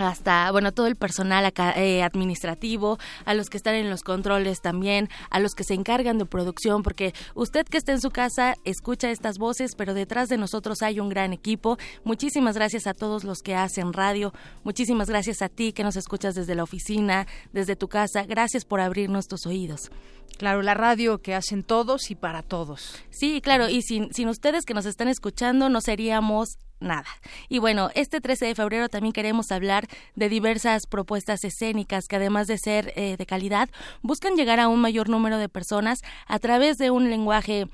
hasta, 0.00 0.50
bueno, 0.50 0.72
todo 0.72 0.86
el 0.86 0.96
personal 0.96 1.52
eh, 1.76 2.02
administrativo, 2.02 2.98
a 3.24 3.34
los 3.34 3.48
que 3.48 3.56
están 3.56 3.74
en 3.74 3.90
los 3.90 4.02
controles 4.02 4.60
también, 4.60 5.08
a 5.30 5.40
los 5.40 5.54
que 5.54 5.64
se 5.64 5.74
encargan 5.74 6.18
de 6.18 6.26
producción, 6.26 6.82
porque 6.82 7.14
usted 7.34 7.66
que 7.66 7.78
está 7.78 7.92
en 7.92 8.00
su 8.00 8.10
casa 8.10 8.54
escucha 8.64 9.10
estas 9.10 9.38
voces, 9.38 9.74
pero 9.76 9.94
detrás 9.94 10.28
de 10.28 10.38
nosotros 10.38 10.82
hay 10.82 11.00
un 11.00 11.08
gran 11.08 11.32
equipo. 11.32 11.78
Muchísimas 12.04 12.54
gracias 12.54 12.86
a 12.86 12.94
todos 12.94 13.24
los 13.24 13.42
que 13.42 13.54
hacen 13.54 13.92
radio, 13.92 14.32
muchísimas 14.64 15.08
gracias 15.08 15.42
a 15.42 15.48
ti 15.48 15.72
que 15.72 15.84
nos 15.84 15.96
escuchas 15.96 16.34
desde 16.34 16.54
la 16.54 16.62
oficina, 16.62 17.26
desde 17.52 17.76
tu 17.76 17.88
casa, 17.88 18.24
gracias 18.24 18.64
por 18.64 18.80
abrirnos 18.80 19.26
tus 19.26 19.46
oídos. 19.46 19.90
Claro, 20.38 20.62
la 20.62 20.74
radio 20.74 21.20
que 21.20 21.34
hacen 21.34 21.62
todos 21.62 22.10
y 22.10 22.14
para 22.14 22.42
todos. 22.42 22.94
Sí, 23.10 23.40
claro, 23.42 23.68
y 23.68 23.82
sin, 23.82 24.12
sin 24.14 24.28
ustedes 24.28 24.64
que 24.64 24.74
nos 24.74 24.86
están 24.86 25.08
escuchando 25.08 25.68
no 25.68 25.80
seríamos 25.80 26.56
nada. 26.80 27.08
Y 27.48 27.58
bueno, 27.58 27.90
este 27.94 28.20
13 28.20 28.46
de 28.46 28.54
febrero 28.54 28.88
también 28.88 29.12
queremos 29.12 29.52
hablar 29.52 29.86
de 30.16 30.28
diversas 30.28 30.86
propuestas 30.86 31.44
escénicas 31.44 32.08
que 32.08 32.16
además 32.16 32.46
de 32.46 32.58
ser 32.58 32.92
eh, 32.96 33.16
de 33.16 33.26
calidad, 33.26 33.68
buscan 34.02 34.34
llegar 34.34 34.60
a 34.60 34.68
un 34.68 34.80
mayor 34.80 35.08
número 35.08 35.38
de 35.38 35.48
personas 35.48 36.02
a 36.26 36.38
través 36.38 36.78
de 36.78 36.90
un 36.90 37.10
lenguaje 37.10 37.66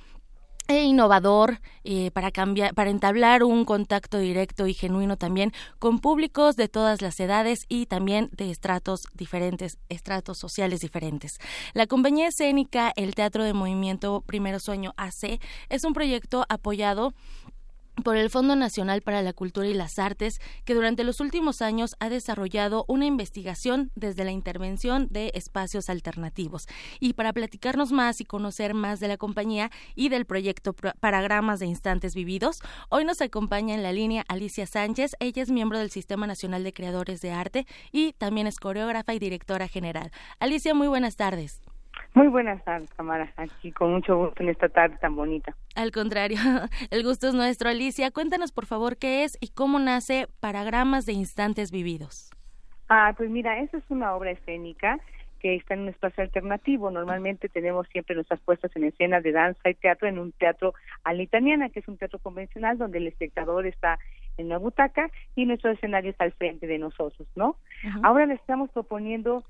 e 0.68 0.82
innovador 0.82 1.60
eh, 1.84 2.10
para 2.10 2.30
cambiar, 2.30 2.74
para 2.74 2.90
entablar 2.90 3.44
un 3.44 3.64
contacto 3.64 4.18
directo 4.18 4.66
y 4.66 4.74
genuino 4.74 5.16
también 5.16 5.52
con 5.78 6.00
públicos 6.00 6.56
de 6.56 6.68
todas 6.68 7.02
las 7.02 7.20
edades 7.20 7.66
y 7.68 7.86
también 7.86 8.30
de 8.32 8.50
estratos 8.50 9.02
diferentes, 9.14 9.78
estratos 9.88 10.38
sociales 10.38 10.80
diferentes. 10.80 11.38
La 11.72 11.86
compañía 11.86 12.28
escénica 12.28 12.92
El 12.96 13.14
Teatro 13.14 13.44
de 13.44 13.52
Movimiento 13.52 14.22
Primero 14.26 14.58
Sueño 14.58 14.92
AC 14.96 15.40
es 15.68 15.84
un 15.84 15.92
proyecto 15.92 16.44
apoyado 16.48 17.14
por 18.02 18.16
el 18.16 18.30
Fondo 18.30 18.56
Nacional 18.56 19.02
para 19.02 19.22
la 19.22 19.32
Cultura 19.32 19.68
y 19.68 19.74
las 19.74 19.98
Artes, 19.98 20.40
que 20.64 20.74
durante 20.74 21.04
los 21.04 21.20
últimos 21.20 21.62
años 21.62 21.96
ha 21.98 22.08
desarrollado 22.08 22.84
una 22.88 23.06
investigación 23.06 23.90
desde 23.94 24.24
la 24.24 24.30
intervención 24.30 25.08
de 25.10 25.32
espacios 25.34 25.88
alternativos. 25.88 26.66
Y 27.00 27.14
para 27.14 27.32
platicarnos 27.32 27.92
más 27.92 28.20
y 28.20 28.24
conocer 28.24 28.74
más 28.74 29.00
de 29.00 29.08
la 29.08 29.16
compañía 29.16 29.70
y 29.94 30.08
del 30.08 30.26
proyecto 30.26 30.74
Paragramas 30.74 31.60
de 31.60 31.66
Instantes 31.66 32.14
Vividos, 32.14 32.60
hoy 32.88 33.04
nos 33.04 33.20
acompaña 33.20 33.74
en 33.74 33.82
la 33.82 33.92
línea 33.92 34.24
Alicia 34.28 34.66
Sánchez. 34.66 35.16
Ella 35.20 35.42
es 35.42 35.50
miembro 35.50 35.78
del 35.78 35.90
Sistema 35.90 36.26
Nacional 36.26 36.64
de 36.64 36.72
Creadores 36.72 37.20
de 37.20 37.32
Arte 37.32 37.66
y 37.92 38.12
también 38.12 38.46
es 38.46 38.58
coreógrafa 38.58 39.14
y 39.14 39.18
directora 39.18 39.68
general. 39.68 40.10
Alicia, 40.38 40.74
muy 40.74 40.88
buenas 40.88 41.16
tardes. 41.16 41.65
Muy 42.16 42.28
buenas 42.28 42.64
tardes, 42.64 42.88
Tamara. 42.96 43.30
Aquí 43.36 43.72
con 43.72 43.92
mucho 43.92 44.16
gusto 44.16 44.42
en 44.42 44.48
esta 44.48 44.70
tarde 44.70 44.96
tan 45.02 45.14
bonita. 45.14 45.54
Al 45.74 45.92
contrario, 45.92 46.38
el 46.90 47.02
gusto 47.02 47.28
es 47.28 47.34
nuestro. 47.34 47.68
Alicia, 47.68 48.10
cuéntanos 48.10 48.52
por 48.52 48.64
favor 48.64 48.96
qué 48.96 49.24
es 49.24 49.36
y 49.38 49.48
cómo 49.48 49.78
nace 49.78 50.26
Paragramas 50.40 51.04
de 51.04 51.12
Instantes 51.12 51.70
Vividos. 51.70 52.30
Ah, 52.88 53.12
pues 53.14 53.28
mira, 53.28 53.60
esa 53.60 53.76
es 53.76 53.84
una 53.90 54.14
obra 54.14 54.30
escénica 54.30 54.98
que 55.40 55.56
está 55.56 55.74
en 55.74 55.80
un 55.80 55.88
espacio 55.90 56.24
alternativo. 56.24 56.90
Normalmente 56.90 57.50
tenemos 57.50 57.86
siempre 57.88 58.14
nuestras 58.14 58.40
puestas 58.40 58.74
en 58.76 58.84
escena 58.84 59.20
de 59.20 59.32
danza 59.32 59.68
y 59.68 59.74
teatro 59.74 60.08
en 60.08 60.18
un 60.18 60.32
teatro 60.32 60.72
a 61.04 61.12
la 61.12 61.22
italiana, 61.22 61.68
que 61.68 61.80
es 61.80 61.88
un 61.88 61.98
teatro 61.98 62.18
convencional 62.18 62.78
donde 62.78 62.96
el 62.96 63.08
espectador 63.08 63.66
está 63.66 63.98
en 64.38 64.46
una 64.46 64.56
butaca 64.56 65.10
y 65.34 65.44
nuestro 65.44 65.70
escenario 65.70 66.12
está 66.12 66.24
al 66.24 66.32
frente 66.32 66.66
de 66.66 66.78
nosotros, 66.78 67.28
¿no? 67.34 67.56
Ahora 68.02 68.24
le 68.24 68.34
estamos 68.34 68.70
proponiendo 68.70 69.44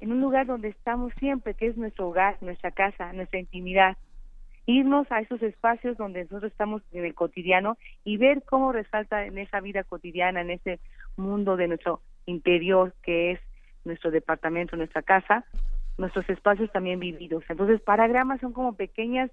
en 0.00 0.12
un 0.12 0.20
lugar 0.20 0.46
donde 0.46 0.68
estamos 0.68 1.12
siempre, 1.18 1.54
que 1.54 1.66
es 1.66 1.76
nuestro 1.76 2.08
hogar, 2.08 2.36
nuestra 2.40 2.70
casa, 2.70 3.12
nuestra 3.12 3.40
intimidad. 3.40 3.96
Irnos 4.66 5.10
a 5.12 5.20
esos 5.20 5.42
espacios 5.42 5.96
donde 5.96 6.22
nosotros 6.22 6.50
estamos 6.50 6.82
en 6.92 7.04
el 7.04 7.14
cotidiano 7.14 7.78
y 8.04 8.16
ver 8.16 8.42
cómo 8.44 8.72
resalta 8.72 9.24
en 9.24 9.38
esa 9.38 9.60
vida 9.60 9.84
cotidiana, 9.84 10.40
en 10.40 10.50
ese 10.50 10.80
mundo 11.16 11.56
de 11.56 11.68
nuestro 11.68 12.00
interior 12.26 12.92
que 13.02 13.32
es 13.32 13.40
nuestro 13.84 14.10
departamento, 14.10 14.76
nuestra 14.76 15.02
casa, 15.02 15.44
nuestros 15.98 16.28
espacios 16.28 16.70
también 16.72 16.98
vividos. 16.98 17.44
Entonces, 17.48 17.80
paragramas 17.80 18.40
son 18.40 18.52
como 18.52 18.74
pequeñas 18.74 19.30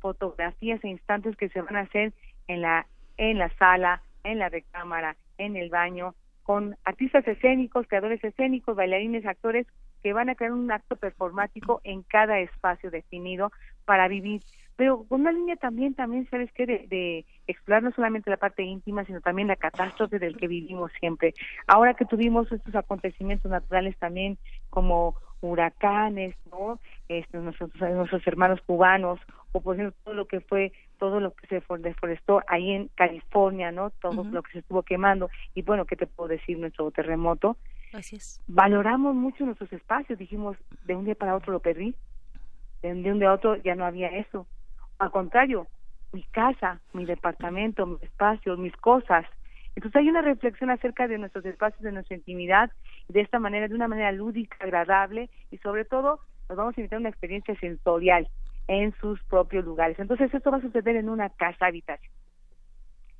fotografías 0.00 0.82
e 0.82 0.88
instantes 0.88 1.36
que 1.36 1.48
se 1.48 1.62
van 1.62 1.76
a 1.76 1.80
hacer 1.80 2.12
en 2.48 2.60
la 2.60 2.86
en 3.16 3.38
la 3.38 3.50
sala, 3.56 4.02
en 4.24 4.38
la 4.38 4.48
recámara, 4.48 5.16
en 5.38 5.56
el 5.56 5.70
baño, 5.70 6.14
con 6.42 6.76
artistas 6.84 7.26
escénicos, 7.26 7.86
creadores 7.86 8.22
escénicos, 8.24 8.76
bailarines, 8.76 9.26
actores 9.26 9.66
que 10.02 10.12
van 10.12 10.28
a 10.28 10.34
crear 10.34 10.52
un 10.52 10.70
acto 10.70 10.96
performático 10.96 11.80
en 11.84 12.02
cada 12.02 12.40
espacio 12.40 12.90
definido 12.90 13.52
para 13.84 14.08
vivir 14.08 14.42
pero 14.76 15.04
con 15.04 15.20
una 15.20 15.32
línea 15.32 15.56
también, 15.56 15.94
también, 15.94 16.26
¿sabes 16.30 16.50
qué? 16.54 16.66
De, 16.66 16.86
de, 16.88 17.26
explorar 17.46 17.82
no 17.82 17.92
solamente 17.92 18.30
la 18.30 18.36
parte 18.36 18.62
íntima, 18.62 19.04
sino 19.04 19.20
también 19.20 19.48
la 19.48 19.56
catástrofe 19.56 20.18
del 20.18 20.36
que 20.36 20.48
vivimos 20.48 20.90
siempre. 20.98 21.34
Ahora 21.66 21.94
que 21.94 22.04
tuvimos 22.04 22.50
estos 22.50 22.74
acontecimientos 22.74 23.50
naturales 23.50 23.96
también, 23.98 24.38
como 24.70 25.16
huracanes, 25.40 26.34
¿no? 26.50 26.80
Este, 27.08 27.38
nuestros, 27.38 27.70
nuestros 27.80 28.26
hermanos 28.26 28.60
cubanos, 28.64 29.20
o 29.52 29.60
por 29.60 29.76
ejemplo 29.76 29.96
todo 30.04 30.14
lo 30.14 30.26
que 30.26 30.40
fue, 30.40 30.72
todo 31.02 31.18
lo 31.18 31.34
que 31.34 31.48
se 31.48 31.62
deforestó 31.80 32.42
ahí 32.46 32.70
en 32.70 32.88
California, 32.94 33.72
¿no? 33.72 33.90
Todo 33.90 34.22
lo 34.22 34.40
que 34.44 34.52
se 34.52 34.58
estuvo 34.60 34.84
quemando. 34.84 35.30
Y 35.52 35.62
bueno, 35.62 35.84
¿qué 35.84 35.96
te 35.96 36.06
puedo 36.06 36.28
decir? 36.28 36.56
Nuestro 36.56 36.92
terremoto. 36.92 37.56
Así 37.92 38.14
es. 38.14 38.40
Valoramos 38.46 39.12
mucho 39.16 39.44
nuestros 39.44 39.72
espacios, 39.72 40.16
dijimos, 40.16 40.56
de 40.84 40.94
un 40.94 41.04
día 41.04 41.16
para 41.16 41.34
otro 41.34 41.52
lo 41.52 41.58
perdí, 41.58 41.96
de 42.82 42.92
un 42.92 43.18
día 43.18 43.30
a 43.30 43.32
otro 43.32 43.56
ya 43.56 43.74
no 43.74 43.84
había 43.84 44.10
eso 44.10 44.46
al 45.00 45.10
contrario, 45.10 45.66
mi 46.12 46.22
casa, 46.22 46.80
mi 46.92 47.04
departamento, 47.04 47.84
mi 47.84 47.98
espacio, 48.00 48.56
mis 48.56 48.76
cosas. 48.76 49.26
Entonces 49.74 50.00
hay 50.00 50.08
una 50.08 50.22
reflexión 50.22 50.70
acerca 50.70 51.08
de 51.08 51.18
nuestros 51.18 51.44
espacios, 51.46 51.82
de 51.82 51.90
nuestra 51.90 52.14
intimidad, 52.14 52.70
de 53.08 53.22
esta 53.22 53.40
manera, 53.40 53.66
de 53.66 53.74
una 53.74 53.88
manera 53.88 54.12
lúdica, 54.12 54.56
agradable 54.60 55.30
y 55.50 55.58
sobre 55.58 55.84
todo 55.84 56.20
nos 56.48 56.56
vamos 56.56 56.78
a 56.78 56.80
invitar 56.80 56.98
a 56.98 57.00
una 57.00 57.08
experiencia 57.08 57.58
sensorial 57.58 58.28
en 58.68 58.94
sus 59.00 59.22
propios 59.24 59.64
lugares. 59.64 59.98
Entonces 59.98 60.32
esto 60.32 60.50
va 60.50 60.58
a 60.58 60.62
suceder 60.62 60.96
en 60.96 61.08
una 61.08 61.30
casa 61.30 61.66
habitación. 61.66 62.12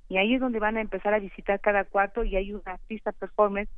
Y 0.08 0.18
ahí 0.18 0.34
es 0.34 0.40
donde 0.40 0.58
van 0.58 0.76
a 0.76 0.80
empezar 0.80 1.14
a 1.14 1.18
visitar 1.18 1.60
cada 1.60 1.84
cuarto 1.84 2.22
y 2.22 2.36
hay 2.36 2.52
una 2.52 2.72
artista 2.72 3.12
performance 3.12 3.70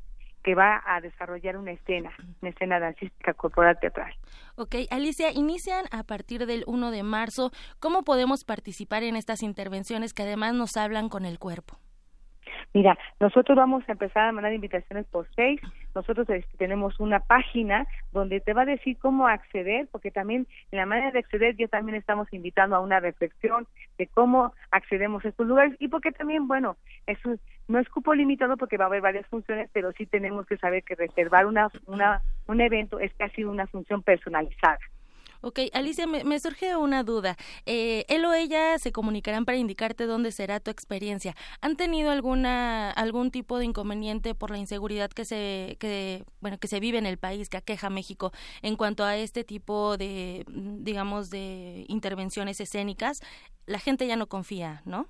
que 0.42 0.54
va 0.54 0.82
a 0.84 1.00
desarrollar 1.00 1.56
una 1.56 1.72
escena, 1.72 2.12
una 2.42 2.50
escena 2.50 2.78
dancística 2.78 3.32
corporal 3.32 3.78
teatral. 3.80 4.12
Ok, 4.56 4.74
Alicia, 4.90 5.32
inician 5.32 5.86
a 5.90 6.02
partir 6.02 6.46
del 6.46 6.64
1 6.66 6.90
de 6.90 7.02
marzo. 7.02 7.50
¿Cómo 7.80 8.02
podemos 8.02 8.44
participar 8.44 9.02
en 9.04 9.16
estas 9.16 9.42
intervenciones 9.42 10.12
que 10.12 10.22
además 10.22 10.54
nos 10.54 10.76
hablan 10.76 11.08
con 11.08 11.24
el 11.24 11.38
cuerpo? 11.38 11.78
Mira, 12.72 12.98
nosotros 13.20 13.56
vamos 13.56 13.84
a 13.88 13.92
empezar 13.92 14.28
a 14.28 14.32
mandar 14.32 14.52
invitaciones 14.52 15.06
por 15.06 15.28
seis. 15.34 15.60
Nosotros 15.94 16.28
este, 16.28 16.56
tenemos 16.56 16.98
una 17.00 17.20
página 17.20 17.86
donde 18.12 18.40
te 18.40 18.52
va 18.52 18.62
a 18.62 18.66
decir 18.66 18.96
cómo 18.98 19.26
acceder, 19.28 19.88
porque 19.92 20.10
también 20.10 20.46
en 20.72 20.78
la 20.78 20.86
manera 20.86 21.10
de 21.10 21.20
acceder 21.20 21.56
ya 21.56 21.68
también 21.68 21.96
estamos 21.96 22.32
invitando 22.32 22.76
a 22.76 22.80
una 22.80 23.00
reflexión 23.00 23.66
de 23.98 24.06
cómo 24.08 24.52
accedemos 24.70 25.24
a 25.24 25.28
estos 25.28 25.46
lugares 25.46 25.76
y 25.78 25.88
porque 25.88 26.12
también, 26.12 26.48
bueno, 26.48 26.76
eso 27.06 27.36
no 27.68 27.78
es 27.78 27.88
cupo 27.88 28.14
limitado 28.14 28.56
porque 28.56 28.76
va 28.76 28.84
a 28.84 28.88
haber 28.88 29.00
varias 29.00 29.26
funciones, 29.28 29.70
pero 29.72 29.92
sí 29.92 30.06
tenemos 30.06 30.46
que 30.46 30.56
saber 30.56 30.82
que 30.82 30.94
reservar 30.94 31.46
una, 31.46 31.68
una 31.86 32.22
un 32.46 32.60
evento 32.60 32.98
es 32.98 33.12
casi 33.14 33.44
una 33.44 33.66
función 33.66 34.02
personalizada. 34.02 34.78
Ok, 35.44 35.60
Alicia, 35.74 36.06
me, 36.06 36.40
surge 36.40 36.74
una 36.74 37.02
duda. 37.02 37.36
Eh, 37.66 38.06
él 38.08 38.24
o 38.24 38.32
ella 38.32 38.78
se 38.78 38.92
comunicarán 38.92 39.44
para 39.44 39.58
indicarte 39.58 40.06
dónde 40.06 40.32
será 40.32 40.58
tu 40.58 40.70
experiencia. 40.70 41.34
¿Han 41.60 41.76
tenido 41.76 42.10
alguna 42.10 42.90
algún 42.90 43.30
tipo 43.30 43.58
de 43.58 43.66
inconveniente 43.66 44.34
por 44.34 44.50
la 44.50 44.56
inseguridad 44.56 45.10
que 45.10 45.26
se 45.26 45.76
que 45.78 46.24
bueno 46.40 46.56
que 46.56 46.66
se 46.66 46.80
vive 46.80 46.96
en 46.96 47.04
el 47.04 47.18
país, 47.18 47.50
que 47.50 47.58
aqueja 47.58 47.90
México 47.90 48.32
en 48.62 48.76
cuanto 48.76 49.04
a 49.04 49.18
este 49.18 49.44
tipo 49.44 49.98
de 49.98 50.46
digamos 50.48 51.28
de 51.28 51.84
intervenciones 51.88 52.58
escénicas? 52.62 53.20
La 53.66 53.78
gente 53.78 54.06
ya 54.06 54.16
no 54.16 54.28
confía, 54.28 54.80
¿no? 54.86 55.08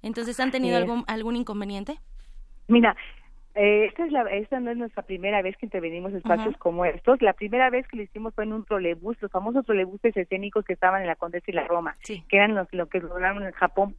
Entonces, 0.00 0.40
¿han 0.40 0.50
tenido 0.50 0.78
algún 0.78 1.04
algún 1.08 1.36
inconveniente? 1.36 2.00
Mira, 2.68 2.96
eh, 3.54 3.86
esta, 3.86 4.04
es 4.04 4.12
la, 4.12 4.22
esta 4.22 4.58
no 4.60 4.70
es 4.70 4.76
nuestra 4.76 5.02
primera 5.04 5.40
vez 5.42 5.56
que 5.56 5.66
intervenimos 5.66 6.10
en 6.12 6.18
espacios 6.18 6.56
como 6.58 6.84
estos. 6.84 7.22
La 7.22 7.34
primera 7.34 7.70
vez 7.70 7.86
que 7.86 7.96
lo 7.96 8.02
hicimos 8.02 8.34
fue 8.34 8.44
en 8.44 8.52
un 8.52 8.64
trolebús, 8.64 9.16
los 9.20 9.30
famosos 9.30 9.64
trolebuses 9.64 10.16
escénicos 10.16 10.64
que 10.64 10.72
estaban 10.72 11.02
en 11.02 11.06
la 11.06 11.16
Condesa 11.16 11.44
y 11.48 11.54
la 11.54 11.66
Roma, 11.66 11.94
que 12.04 12.36
eran 12.36 12.54
los 12.54 12.66
lo 12.72 12.88
que 12.88 13.00
lograron 13.00 13.44
en 13.44 13.52
Japón, 13.52 13.94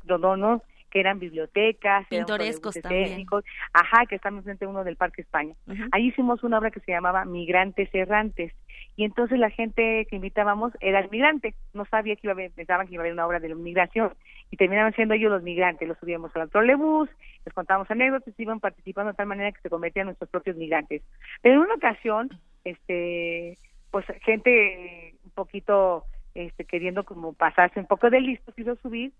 que 0.95 0.99
eran 1.01 1.19
bibliotecas, 1.19 2.07
pintorescos 2.07 2.79
también. 2.81 3.25
Ajá, 3.73 4.05
que 4.05 4.15
estamos 4.15 4.43
frente 4.43 4.65
a 4.65 4.69
uno 4.69 4.83
del 4.83 4.95
Parque 4.95 5.21
España. 5.21 5.53
Ahí 5.91 6.07
hicimos 6.07 6.43
una 6.43 6.57
obra 6.57 6.71
que 6.71 6.79
se 6.79 6.91
llamaba 6.91 7.25
Migrantes 7.25 7.89
Errantes. 7.93 8.53
Y 8.95 9.03
entonces 9.03 9.37
la 9.39 9.49
gente 9.49 10.05
que 10.09 10.15
invitábamos 10.15 10.73
era 10.79 10.99
el 10.99 11.09
migrante, 11.09 11.55
no 11.73 11.85
sabía 11.85 12.15
que 12.15 12.21
iba 12.23 12.31
a 12.31 12.35
haber, 12.35 12.51
pensaban 12.51 12.87
que 12.87 12.93
iba 12.93 13.01
a 13.01 13.03
haber 13.03 13.13
una 13.13 13.27
obra 13.27 13.39
de 13.39 13.49
la 13.49 13.55
migración 13.55 14.13
y 14.51 14.57
terminaban 14.57 14.93
siendo 14.93 15.13
ellos 15.13 15.31
los 15.31 15.43
migrantes, 15.43 15.87
los 15.87 15.97
subíamos 15.97 16.35
al 16.35 16.49
trolebús, 16.49 17.09
les 17.45 17.53
contábamos 17.53 17.91
anécdotas, 17.91 18.33
iban 18.37 18.59
participando 18.59 19.11
de 19.11 19.17
tal 19.17 19.27
manera 19.27 19.51
que 19.51 19.61
se 19.61 19.69
convertían 19.69 20.03
en 20.03 20.07
nuestros 20.07 20.29
propios 20.29 20.55
migrantes. 20.55 21.01
Pero 21.41 21.55
en 21.55 21.61
una 21.61 21.75
ocasión, 21.75 22.29
este, 22.63 23.57
pues 23.91 24.05
gente 24.23 25.15
un 25.25 25.31
poquito 25.31 26.05
este, 26.33 26.65
queriendo 26.65 27.03
como 27.03 27.33
pasarse 27.33 27.79
un 27.79 27.87
poco 27.87 28.09
de 28.09 28.21
listo, 28.21 28.53
quiso 28.53 28.75
subir 28.77 29.11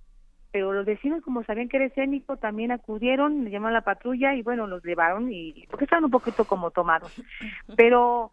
pero 0.56 0.72
los 0.72 0.86
vecinos 0.86 1.22
como 1.22 1.44
sabían 1.44 1.68
que 1.68 1.76
era 1.76 1.88
escénico 1.88 2.38
también 2.38 2.72
acudieron, 2.72 3.44
le 3.44 3.52
llamaron 3.52 3.76
a 3.76 3.80
la 3.80 3.84
patrulla 3.84 4.36
y 4.36 4.42
bueno, 4.42 4.68
los 4.68 4.82
llevaron 4.86 5.30
y 5.30 5.68
porque 5.70 5.84
estaban 5.84 6.06
un 6.06 6.12
poquito 6.12 6.46
como 6.46 6.72
tomados. 6.72 7.12
Pero 7.76 8.32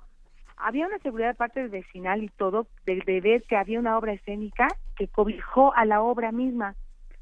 había 0.57 0.87
una 0.87 0.99
seguridad 0.99 1.37
parte 1.37 1.61
del 1.61 1.71
vecinal 1.71 2.23
y 2.23 2.29
todo 2.29 2.67
de, 2.85 3.21
ver 3.21 3.43
que 3.45 3.57
había 3.57 3.79
una 3.79 3.97
obra 3.99 4.13
escénica 4.13 4.69
que 4.97 5.09
cobijó 5.09 5.75
a 5.75 5.85
la 5.85 6.03
obra 6.03 6.33
misma. 6.33 6.75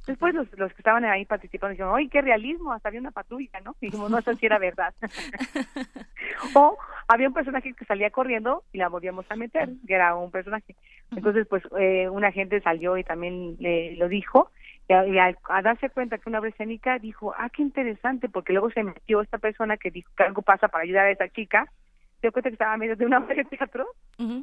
Después 0.06 0.34
los, 0.34 0.46
los 0.58 0.72
que 0.72 0.78
estaban 0.78 1.04
ahí 1.04 1.26
participando 1.26 1.72
dijeron, 1.72 1.94
¡ay, 1.94 2.08
qué 2.08 2.22
realismo! 2.22 2.72
Hasta 2.72 2.88
había 2.88 3.00
una 3.00 3.10
patrulla, 3.10 3.60
¿no? 3.60 3.76
Y 3.80 3.86
dijimos, 3.86 4.10
no 4.10 4.20
sé 4.22 4.34
si 4.36 4.46
era 4.46 4.58
verdad. 4.58 4.94
o 6.54 6.76
había 7.06 7.28
un 7.28 7.34
personaje 7.34 7.74
que 7.74 7.84
salía 7.84 8.10
corriendo 8.10 8.64
y 8.72 8.78
la 8.78 8.88
volvíamos 8.88 9.26
a 9.28 9.36
meter, 9.36 9.68
que 9.86 9.94
era 9.94 10.16
un 10.16 10.30
personaje. 10.30 10.74
Entonces, 11.10 11.46
pues, 11.46 11.62
eh, 11.78 12.08
una 12.08 12.32
gente 12.32 12.60
salió 12.62 12.96
y 12.96 13.04
también 13.04 13.56
le, 13.58 13.94
lo 13.96 14.08
dijo 14.08 14.50
y, 14.90 15.18
a, 15.18 15.62
darse 15.62 15.88
cuenta 15.90 16.18
que 16.18 16.28
una 16.28 16.40
obra 16.40 16.50
escénica 16.50 16.98
dijo, 16.98 17.32
ah, 17.38 17.48
qué 17.50 17.62
interesante, 17.62 18.28
porque 18.28 18.52
luego 18.52 18.70
se 18.70 18.82
metió 18.82 19.20
esta 19.20 19.38
persona 19.38 19.76
que 19.76 19.90
dijo 19.90 20.10
que 20.16 20.24
algo 20.24 20.42
pasa 20.42 20.66
para 20.66 20.82
ayudar 20.82 21.06
a 21.06 21.10
esa 21.10 21.28
chica, 21.28 21.70
dio 22.20 22.32
cuenta 22.32 22.50
que 22.50 22.54
estaba 22.54 22.76
medio 22.76 22.96
de 22.96 23.06
una 23.06 23.18
obra 23.24 23.34
de 23.34 23.44
teatro 23.44 23.86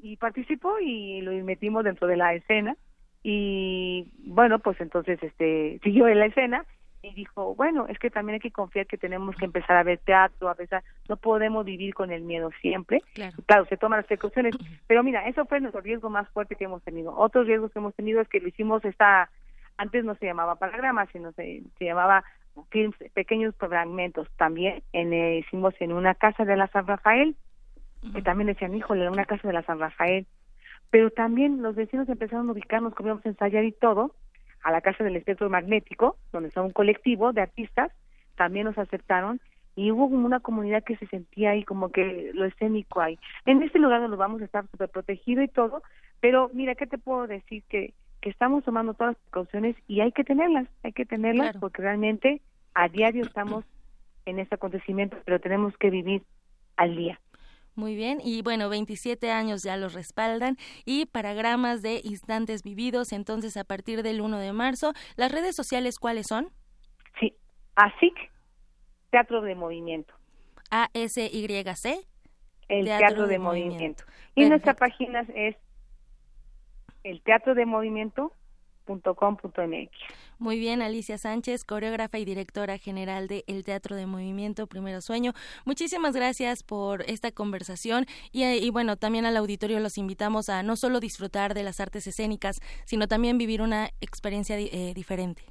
y 0.02 0.18
participó 0.18 0.80
y 0.80 1.22
lo 1.22 1.32
metimos 1.46 1.84
dentro 1.84 2.08
de 2.08 2.18
la 2.18 2.34
escena 2.34 2.76
y 3.24 4.12
bueno, 4.26 4.60
pues 4.60 4.80
entonces 4.82 5.22
este 5.22 5.80
siguió 5.84 6.08
en 6.08 6.20
la 6.20 6.28
escena 6.28 6.66
y 7.04 7.14
dijo, 7.14 7.56
bueno, 7.56 7.86
es 7.88 8.00
que 8.00 8.10
también 8.10 8.36
hay 8.36 8.40
que 8.40 8.52
confiar 8.52 8.88
que 8.88 8.98
tenemos 8.98 9.36
que 9.36 9.46
empezar 9.46 9.78
a 9.78 9.84
ver 9.84 10.00
teatro, 10.00 10.50
a 10.50 10.56
pesar, 10.56 10.84
no 11.08 11.18
podemos 11.18 11.64
vivir 11.64 11.94
con 11.94 12.12
el 12.12 12.24
miedo 12.24 12.50
siempre. 12.62 13.02
Claro, 13.46 13.66
se 13.66 13.78
toman 13.78 14.00
las 14.00 14.08
precauciones, 14.08 14.56
pero 14.88 15.04
mira, 15.04 15.28
eso 15.28 15.46
fue 15.46 15.60
nuestro 15.60 15.82
riesgo 15.82 16.10
más 16.10 16.28
fuerte 16.30 16.56
que 16.56 16.66
hemos 16.66 16.84
tenido. 16.84 17.16
Otros 17.16 17.46
riesgos 17.46 17.72
que 17.72 17.80
hemos 17.80 17.94
tenido 17.96 18.20
es 18.20 18.28
que 18.28 18.40
lo 18.40 18.48
hicimos 18.48 18.84
esta 18.84 19.30
antes 19.78 20.04
no 20.04 20.16
se 20.16 20.26
llamaba 20.26 20.56
palagrama, 20.56 21.06
sino 21.12 21.32
se, 21.34 21.62
se 21.78 21.86
llamaba 21.86 22.24
films, 22.70 22.96
pequeños 23.14 23.56
fragmentos. 23.58 24.28
También 24.38 24.84
en, 24.92 25.14
eh, 25.14 25.38
hicimos 25.40 25.74
en 25.80 25.94
una 25.94 26.16
casa 26.16 26.46
de 26.46 26.58
la 26.58 26.68
San 26.68 26.88
Rafael, 26.88 27.36
que 28.14 28.22
también 28.22 28.48
decían, 28.48 28.76
híjole, 28.76 29.10
una 29.10 29.26
casa 29.26 29.48
de 29.48 29.54
la 29.54 29.64
San 29.64 29.80
Rafael. 29.80 30.26
Pero 30.90 31.12
también 31.12 31.62
los 31.62 31.76
vecinos 31.76 32.08
empezaron 32.08 32.50
a 32.50 32.52
ubicarnos, 32.52 32.94
como 32.94 33.10
íbamos 33.10 33.26
a 33.26 33.30
ensayar 33.30 33.66
y 33.66 33.72
todo, 33.72 34.16
a 34.64 34.72
la 34.72 34.82
casa 34.82 35.04
del 35.04 35.16
espectro 35.16 35.50
magnético, 35.50 36.18
donde 36.32 36.50
está 36.50 36.62
un 36.62 36.72
colectivo 36.72 37.34
de 37.34 37.42
artistas, 37.42 37.92
también 38.36 38.66
nos 38.66 38.78
aceptaron 38.78 39.40
y 39.76 39.92
hubo 39.92 40.10
como 40.10 40.26
una 40.26 40.40
comunidad 40.40 40.84
que 40.84 40.98
se 40.98 41.08
sentía 41.08 41.52
ahí 41.52 41.64
como 41.64 41.92
que 41.92 42.32
lo 42.34 42.46
escénico 42.46 43.02
ahí. 43.02 43.20
En 43.46 43.62
este 43.62 43.80
lugar 43.80 44.02
nos 44.02 44.18
vamos 44.18 44.42
a 44.42 44.46
estar 44.46 44.66
súper 44.72 44.90
protegido 44.90 45.44
y 45.44 45.48
todo, 45.48 45.84
pero 46.20 46.50
mira, 46.54 46.76
¿qué 46.76 46.88
te 46.88 46.98
puedo 46.98 47.28
decir? 47.28 47.64
Que 47.70 47.94
que 48.22 48.30
estamos 48.30 48.64
tomando 48.64 48.94
todas 48.94 49.14
las 49.14 49.24
precauciones 49.24 49.76
y 49.88 50.02
hay 50.02 50.12
que 50.12 50.24
tenerlas, 50.24 50.68
hay 50.84 50.94
que 50.94 51.06
tenerlas 51.06 51.56
porque 51.58 51.82
realmente 51.82 52.42
a 52.74 52.90
diario 52.90 53.24
estamos 53.24 53.66
en 54.26 54.40
este 54.40 54.56
acontecimiento, 54.56 55.18
pero 55.26 55.40
tenemos 55.40 55.78
que 55.78 55.90
vivir 55.90 56.24
al 56.76 56.96
día. 56.96 57.20
Muy 57.78 57.96
bien, 57.96 58.18
y 58.24 58.42
bueno, 58.42 58.70
27 58.70 59.30
años 59.30 59.62
ya 59.62 59.78
los 59.78 59.94
respaldan 59.94 60.58
y 60.84 61.06
paragramas 61.06 61.84
de 61.84 62.02
instantes 62.04 62.64
vividos, 62.64 63.14
entonces 63.14 63.56
a 63.56 63.64
partir 63.64 64.02
del 64.02 64.20
1 64.20 64.40
de 64.40 64.52
marzo, 64.52 64.94
¿las 65.16 65.32
redes 65.32 65.56
sociales 65.56 66.00
cuáles 66.00 66.26
son? 66.26 66.50
Sí, 67.20 67.36
ASIC, 67.76 68.16
Teatro 69.12 69.42
de 69.42 69.54
Movimiento. 69.54 70.16
A-S-Y-C. 70.72 72.00
El 72.68 72.86
Teatro, 72.86 73.28
de, 73.28 73.38
Movimiento. 73.38 74.06
Y 74.34 74.50
nuestra 74.50 74.74
página 74.74 75.28
es 75.36 75.56
el 77.04 77.22
teatro 77.22 77.54
de 77.54 77.68
movimiento 77.68 78.34
Muy 80.40 80.60
bien, 80.60 80.82
Alicia 80.82 81.18
Sánchez, 81.18 81.64
coreógrafa 81.64 82.18
y 82.18 82.26
directora 82.26 82.78
general 82.78 83.28
de 83.28 83.44
El 83.48 83.64
Teatro 83.66 83.96
de 83.96 84.06
Movimiento 84.06 84.68
Primero 84.68 85.02
Sueño. 85.02 85.34
Muchísimas 85.66 86.16
gracias 86.16 86.64
por 86.64 87.02
esta 87.04 87.32
conversación 87.32 88.06
y, 88.32 88.70
bueno, 88.70 88.98
también 88.98 89.26
al 89.26 89.38
auditorio 89.38 89.80
los 89.80 89.98
invitamos 89.98 90.50
a 90.50 90.64
no 90.64 90.76
solo 90.76 91.00
disfrutar 91.00 91.54
de 91.54 91.64
las 91.64 91.80
artes 91.80 92.08
escénicas, 92.08 92.60
sino 92.86 93.08
también 93.08 93.38
vivir 93.38 93.62
una 93.62 93.90
experiencia 94.02 94.58
eh, 94.58 94.94
diferente. 94.94 95.44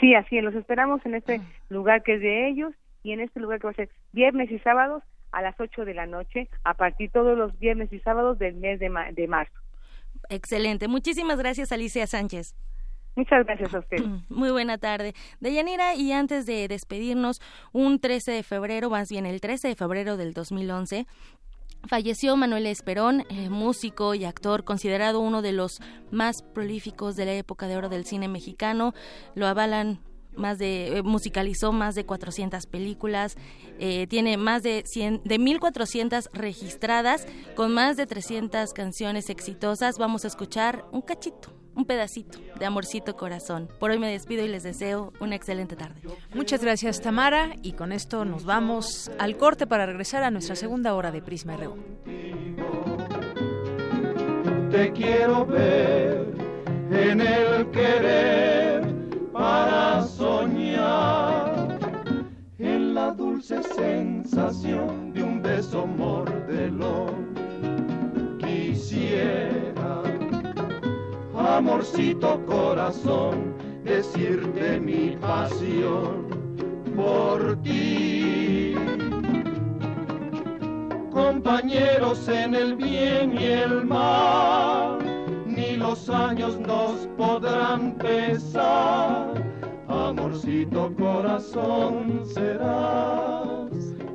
Sí, 0.00 0.14
así 0.14 0.38
es, 0.38 0.44
los 0.44 0.54
esperamos 0.54 1.04
en 1.06 1.14
este 1.14 1.40
lugar 1.68 2.02
que 2.02 2.14
es 2.14 2.20
de 2.20 2.48
ellos 2.48 2.72
y 3.02 3.12
en 3.12 3.20
este 3.20 3.40
lugar 3.40 3.60
que 3.60 3.66
va 3.66 3.70
a 3.70 3.74
ser 3.74 3.90
viernes 4.12 4.50
y 4.50 4.58
sábados 4.60 5.02
a 5.32 5.42
las 5.42 5.58
8 5.58 5.84
de 5.84 5.94
la 5.94 6.06
noche, 6.06 6.48
a 6.62 6.74
partir 6.74 7.10
todos 7.10 7.36
los 7.36 7.58
viernes 7.58 7.92
y 7.92 7.98
sábados 8.00 8.38
del 8.38 8.54
mes 8.54 8.78
de 8.78 9.26
marzo. 9.28 9.63
Excelente. 10.28 10.88
Muchísimas 10.88 11.38
gracias, 11.38 11.72
Alicia 11.72 12.06
Sánchez. 12.06 12.54
Muchas 13.16 13.46
gracias 13.46 13.74
a 13.74 13.78
usted. 13.78 13.98
Muy 14.28 14.50
buena 14.50 14.78
tarde. 14.78 15.14
Deyanira, 15.40 15.94
y 15.94 16.12
antes 16.12 16.46
de 16.46 16.66
despedirnos, 16.68 17.40
un 17.72 18.00
13 18.00 18.32
de 18.32 18.42
febrero, 18.42 18.90
más 18.90 19.08
bien 19.08 19.26
el 19.26 19.40
13 19.40 19.68
de 19.68 19.76
febrero 19.76 20.16
del 20.16 20.32
2011, 20.32 21.06
Falleció 21.86 22.34
Manuel 22.36 22.66
Esperón, 22.66 23.24
eh, 23.28 23.50
músico 23.50 24.14
y 24.14 24.24
actor, 24.24 24.64
considerado 24.64 25.20
uno 25.20 25.42
de 25.42 25.52
los 25.52 25.80
más 26.10 26.42
prolíficos 26.42 27.14
de 27.14 27.26
la 27.26 27.34
época 27.34 27.66
de 27.66 27.76
oro 27.76 27.90
del 27.90 28.06
cine 28.06 28.26
mexicano. 28.26 28.94
Lo 29.34 29.46
avalan 29.46 30.00
más 30.36 30.58
de 30.58 30.98
eh, 30.98 31.02
musicalizó 31.02 31.72
más 31.72 31.94
de 31.94 32.04
400 32.04 32.66
películas, 32.66 33.36
eh, 33.78 34.06
tiene 34.08 34.36
más 34.36 34.62
de 34.62 34.82
100 34.86 35.22
de 35.24 35.38
1400 35.38 36.30
registradas 36.32 37.26
con 37.54 37.72
más 37.72 37.96
de 37.96 38.06
300 38.06 38.72
canciones 38.72 39.30
exitosas. 39.30 39.98
Vamos 39.98 40.24
a 40.24 40.28
escuchar 40.28 40.84
un 40.92 41.02
cachito 41.02 41.52
un 41.76 41.84
pedacito 41.84 42.38
de 42.58 42.66
Amorcito 42.66 43.16
Corazón. 43.16 43.68
Por 43.78 43.90
hoy 43.90 43.98
me 43.98 44.10
despido 44.10 44.44
y 44.44 44.48
les 44.48 44.62
deseo 44.62 45.12
una 45.20 45.34
excelente 45.34 45.76
tarde. 45.76 46.00
Muchas 46.32 46.62
gracias 46.62 47.00
Tamara 47.00 47.54
y 47.62 47.72
con 47.72 47.92
esto 47.92 48.24
nos 48.24 48.44
vamos 48.44 49.10
al 49.18 49.36
corte 49.36 49.66
para 49.66 49.86
regresar 49.86 50.22
a 50.22 50.30
nuestra 50.30 50.56
segunda 50.56 50.94
hora 50.94 51.10
de 51.10 51.22
Prisma 51.22 51.56
RU. 51.56 51.76
Te 54.70 54.92
quiero 54.92 55.46
ver 55.46 56.26
en 56.90 57.20
el 57.20 57.70
querer 57.70 58.63
para 59.34 60.00
soñar 60.04 61.78
en 62.58 62.94
la 62.94 63.10
dulce 63.10 63.60
sensación 63.64 65.12
de 65.12 65.22
un 65.24 65.42
beso 65.42 65.86
mordelón. 65.86 67.34
Quisiera 68.38 70.02
amorcito 71.36 72.40
corazón, 72.46 73.54
decirte 73.82 74.78
mi 74.80 75.16
pasión 75.16 76.28
por 76.94 77.56
ti. 77.62 78.74
Compañeros 81.10 82.28
en 82.28 82.54
el 82.54 82.76
bien 82.76 83.36
y 83.36 83.44
el 83.44 83.84
mal, 83.84 84.98
los 85.84 86.08
años 86.08 86.58
nos 86.60 87.06
podrán 87.18 87.98
pesar. 87.98 89.34
Amorcito 89.86 90.94
corazón 90.96 92.24
serás 92.34 93.70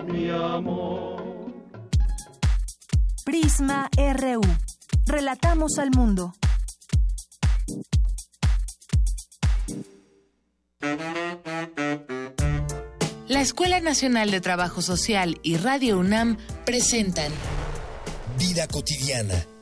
mi 0.08 0.30
amor. 0.30 1.54
Prisma 3.24 3.88
RU. 3.96 4.42
Relatamos 5.06 5.78
al 5.78 5.92
mundo. 5.92 6.34
La 13.28 13.42
Escuela 13.42 13.80
Nacional 13.80 14.32
de 14.32 14.42
Trabajo 14.42 14.82
Social 14.82 15.40
y 15.44 15.58
Radio 15.58 16.00
UNAM 16.00 16.38
presentan 16.66 17.32
Vida 18.40 18.68
cotidiana, 18.68 19.46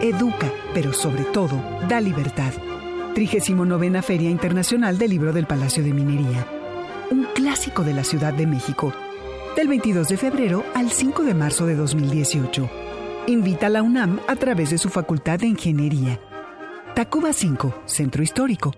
educa, 0.00 0.50
pero 0.74 0.92
sobre 0.92 1.24
todo 1.24 1.62
da 1.88 2.00
libertad. 2.00 2.52
39 3.14 4.02
Feria 4.02 4.30
Internacional 4.30 4.98
del 4.98 5.10
Libro 5.10 5.32
del 5.32 5.46
Palacio 5.46 5.82
de 5.82 5.92
Minería. 5.92 6.46
Un 7.10 7.26
clásico 7.34 7.82
de 7.82 7.94
la 7.94 8.04
Ciudad 8.04 8.34
de 8.34 8.46
México. 8.46 8.92
Del 9.56 9.68
22 9.68 10.08
de 10.08 10.16
febrero 10.16 10.64
al 10.74 10.90
5 10.90 11.22
de 11.22 11.34
marzo 11.34 11.66
de 11.66 11.76
2018. 11.76 12.70
Invita 13.28 13.66
a 13.66 13.70
la 13.70 13.82
UNAM 13.82 14.20
a 14.28 14.36
través 14.36 14.70
de 14.70 14.78
su 14.78 14.88
Facultad 14.90 15.38
de 15.38 15.46
Ingeniería. 15.46 16.20
Tacuba 16.94 17.32
5, 17.32 17.82
Centro 17.86 18.22
Histórico 18.22 18.72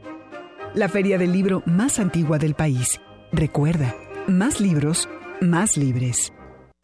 la 0.75 0.89
feria 0.89 1.19
del 1.19 1.33
libro 1.33 1.63
más 1.67 1.99
antigua 1.99 2.39
del 2.39 2.55
país. 2.55 3.01
Recuerda, 3.33 3.95
más 4.27 4.61
libros, 4.61 5.09
más 5.41 5.77
libres. 5.77 6.33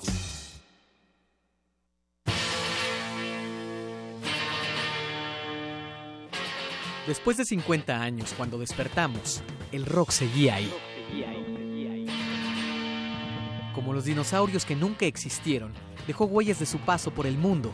Después 7.07 7.35
de 7.35 7.43
50 7.43 8.01
años, 8.01 8.33
cuando 8.37 8.57
despertamos, 8.57 9.43
el 9.73 9.85
rock 9.85 10.11
seguía 10.11 10.55
ahí. 10.55 10.73
Como 13.75 13.91
los 13.91 14.05
dinosaurios 14.05 14.63
que 14.63 14.77
nunca 14.77 15.05
existieron, 15.05 15.73
dejó 16.07 16.23
huellas 16.25 16.59
de 16.59 16.65
su 16.65 16.79
paso 16.79 17.11
por 17.11 17.27
el 17.27 17.37
mundo. 17.37 17.73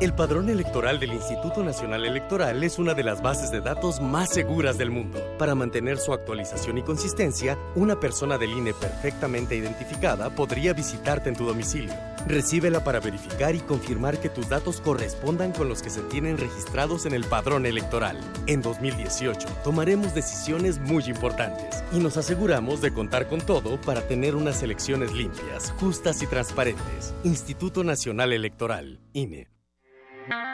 El 0.00 0.14
padrón 0.14 0.48
electoral 0.48 1.00
del 1.00 1.12
Instituto 1.12 1.64
Nacional 1.64 2.04
Electoral 2.04 2.62
es 2.62 2.78
una 2.78 2.94
de 2.94 3.02
las 3.02 3.20
bases 3.20 3.50
de 3.50 3.60
datos 3.60 4.00
más 4.00 4.30
seguras 4.32 4.78
del 4.78 4.90
mundo. 4.90 5.18
Para 5.38 5.54
mantener 5.54 5.98
su 5.98 6.12
actualización 6.12 6.78
y 6.78 6.82
consistencia, 6.82 7.58
una 7.74 7.98
persona 7.98 8.38
del 8.38 8.52
INE 8.52 8.74
perfectamente 8.74 9.56
identificada 9.56 10.30
podría 10.30 10.72
visitarte 10.72 11.28
en 11.28 11.36
tu 11.36 11.46
domicilio. 11.46 11.92
Recíbela 12.26 12.84
para 12.84 13.00
verificar 13.00 13.54
y 13.54 13.60
confirmar 13.60 14.20
que 14.20 14.28
tus 14.28 14.48
datos 14.48 14.80
correspondan 14.80 15.52
con 15.52 15.68
los 15.68 15.82
que 15.82 15.90
se 15.90 16.02
tienen 16.02 16.38
registrados 16.38 17.06
en 17.06 17.14
el 17.14 17.24
padrón 17.24 17.66
electoral. 17.66 18.20
En 18.46 18.62
2018 18.62 19.48
tomaremos 19.64 20.14
decisiones 20.14 20.78
muy 20.78 21.04
importantes 21.04 21.82
y 21.92 21.98
nos 21.98 22.16
aseguramos 22.16 22.80
de 22.80 22.92
contar 22.92 23.28
con 23.28 23.40
todo 23.40 23.80
para 23.80 24.02
tener 24.02 24.36
unas 24.36 24.62
elecciones 24.62 25.12
limpias, 25.12 25.72
justas 25.78 26.22
y 26.22 26.26
transparentes. 26.26 27.14
Instituto 27.24 27.84
Nacional 27.84 28.32
Electoral, 28.32 29.00
INE. 29.12 29.48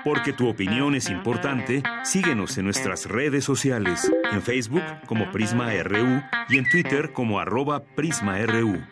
Porque 0.04 0.32
tu 0.32 0.48
opinión 0.48 0.94
es 0.94 1.08
importante, 1.08 1.82
síguenos 2.02 2.58
en 2.58 2.64
nuestras 2.64 3.06
redes 3.06 3.44
sociales, 3.44 4.10
en 4.32 4.42
Facebook 4.42 4.82
como 5.06 5.30
Prisma 5.30 5.70
RU 5.82 6.22
y 6.48 6.58
en 6.58 6.68
Twitter 6.68 7.12
como 7.12 7.40
arroba 7.40 7.82
PrismaRU. 7.82 8.82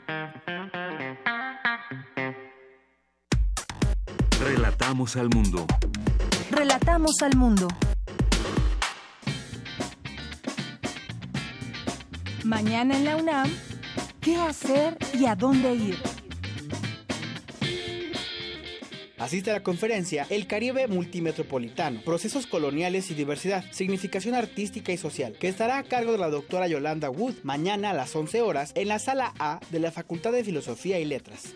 Relatamos 4.41 5.17
al 5.17 5.29
mundo. 5.29 5.67
Relatamos 6.51 7.23
al 7.23 7.37
mundo. 7.37 7.69
Mañana 12.45 12.97
en 12.97 13.05
la 13.05 13.17
UNAM, 13.17 13.51
¿qué 14.21 14.37
hacer 14.37 14.97
y 15.15 15.27
a 15.27 15.37
dónde 15.37 15.75
ir? 15.75 16.12
Asiste 19.23 19.53
a 19.53 19.55
la 19.55 19.63
conferencia 19.63 20.27
El 20.31 20.49
Caribe 20.49 20.89
Multimetropolitano, 20.89 22.01
Procesos 22.05 22.49
Coloniales 22.49 23.09
y 23.13 23.15
Diversidad, 23.15 23.65
Significación 23.71 24.35
Artística 24.35 24.91
y 24.91 24.97
Social, 24.97 25.35
que 25.39 25.47
estará 25.47 25.79
a 25.79 25.85
cargo 25.85 26.11
de 26.11 26.19
la 26.19 26.29
doctora 26.29 26.67
Yolanda 26.67 27.09
Wood 27.09 27.35
mañana 27.45 27.91
a 27.91 27.95
las 27.95 28.17
11 28.17 28.43
horas 28.43 28.73
en 28.75 28.89
la 28.89 28.99
sala 28.99 29.33
A 29.39 29.61
de 29.71 29.79
la 29.79 29.93
Facultad 29.93 30.33
de 30.33 30.43
Filosofía 30.43 30.99
y 30.99 31.05
Letras. 31.05 31.55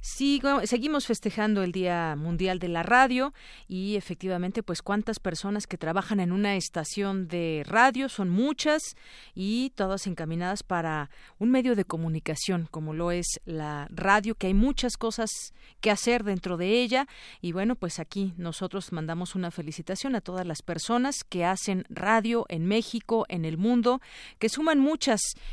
Sigo, 0.00 0.64
seguimos 0.64 1.08
festejando 1.08 1.64
el 1.64 1.72
Día 1.72 2.14
Mundial 2.16 2.60
de 2.60 2.68
la 2.68 2.84
Radio 2.84 3.34
y 3.66 3.96
efectivamente, 3.96 4.62
pues 4.62 4.80
cuántas 4.80 5.18
personas 5.18 5.66
que 5.66 5.76
trabajan 5.76 6.20
en 6.20 6.30
una 6.30 6.54
estación 6.54 7.26
de 7.26 7.64
radio 7.66 8.08
son 8.08 8.30
muchas 8.30 8.94
y 9.34 9.72
todas 9.74 10.06
encaminadas 10.06 10.62
para 10.62 11.10
un 11.40 11.50
medio 11.50 11.74
de 11.74 11.84
comunicación 11.84 12.68
como 12.70 12.94
lo 12.94 13.10
es 13.10 13.40
la 13.44 13.88
radio, 13.90 14.36
que 14.36 14.46
hay 14.46 14.54
muchas 14.54 14.96
cosas 14.96 15.52
que 15.80 15.90
hacer 15.90 16.22
dentro 16.22 16.56
de 16.56 16.80
ella 16.80 17.08
y 17.40 17.50
bueno, 17.50 17.74
pues 17.74 17.98
aquí 17.98 18.34
nosotros 18.36 18.92
mandamos 18.92 19.34
una 19.34 19.50
felicitación 19.50 20.14
a 20.14 20.20
todas 20.20 20.46
las 20.46 20.62
personas 20.62 21.24
que 21.28 21.44
hacen 21.44 21.84
radio 21.88 22.46
en 22.48 22.66
México, 22.66 23.26
en 23.28 23.44
el 23.44 23.58
mundo, 23.58 24.00
que 24.38 24.48
suman 24.48 24.78
muchas 24.78 25.07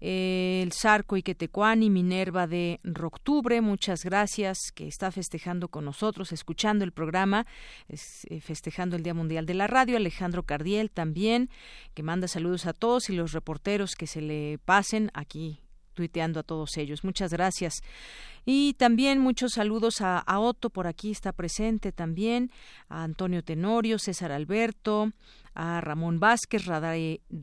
eh, 0.00 0.60
el 0.62 0.72
Sarco 0.72 1.16
Iquetecuani, 1.16 1.90
Minerva 1.90 2.46
de 2.46 2.80
Roctubre, 2.84 3.60
muchas 3.60 4.04
gracias, 4.04 4.58
que 4.74 4.86
está 4.86 5.10
festejando 5.10 5.68
con 5.68 5.84
nosotros, 5.84 6.32
escuchando 6.32 6.84
el 6.84 6.92
programa, 6.92 7.46
eh, 7.88 8.40
festejando 8.40 8.96
el 8.96 9.02
Día 9.02 9.14
Mundial 9.14 9.44
de 9.44 9.54
la 9.54 9.66
Radio, 9.66 9.96
Alejandro 9.96 10.44
Cardiel 10.44 10.90
también, 10.90 11.50
que 11.94 12.02
manda 12.02 12.28
saludos 12.28 12.66
a 12.66 12.72
todos 12.72 13.10
y 13.10 13.16
los 13.16 13.32
reporteros 13.32 13.96
que 13.96 14.06
se 14.06 14.20
le 14.20 14.58
pasen 14.64 15.10
aquí 15.14 15.60
tuiteando 15.98 16.38
a 16.38 16.44
todos 16.44 16.76
ellos. 16.76 17.02
Muchas 17.02 17.32
gracias. 17.32 17.82
Y 18.46 18.74
también 18.74 19.18
muchos 19.18 19.54
saludos 19.54 20.00
a, 20.00 20.22
Otto, 20.38 20.70
por 20.70 20.86
aquí 20.86 21.10
está 21.10 21.32
presente 21.32 21.90
también, 21.90 22.52
a 22.88 23.02
Antonio 23.02 23.42
Tenorio, 23.42 23.98
César 23.98 24.30
Alberto, 24.30 25.10
a 25.54 25.80
Ramón 25.80 26.20
Vázquez, 26.20 26.66
Radar, 26.66 26.96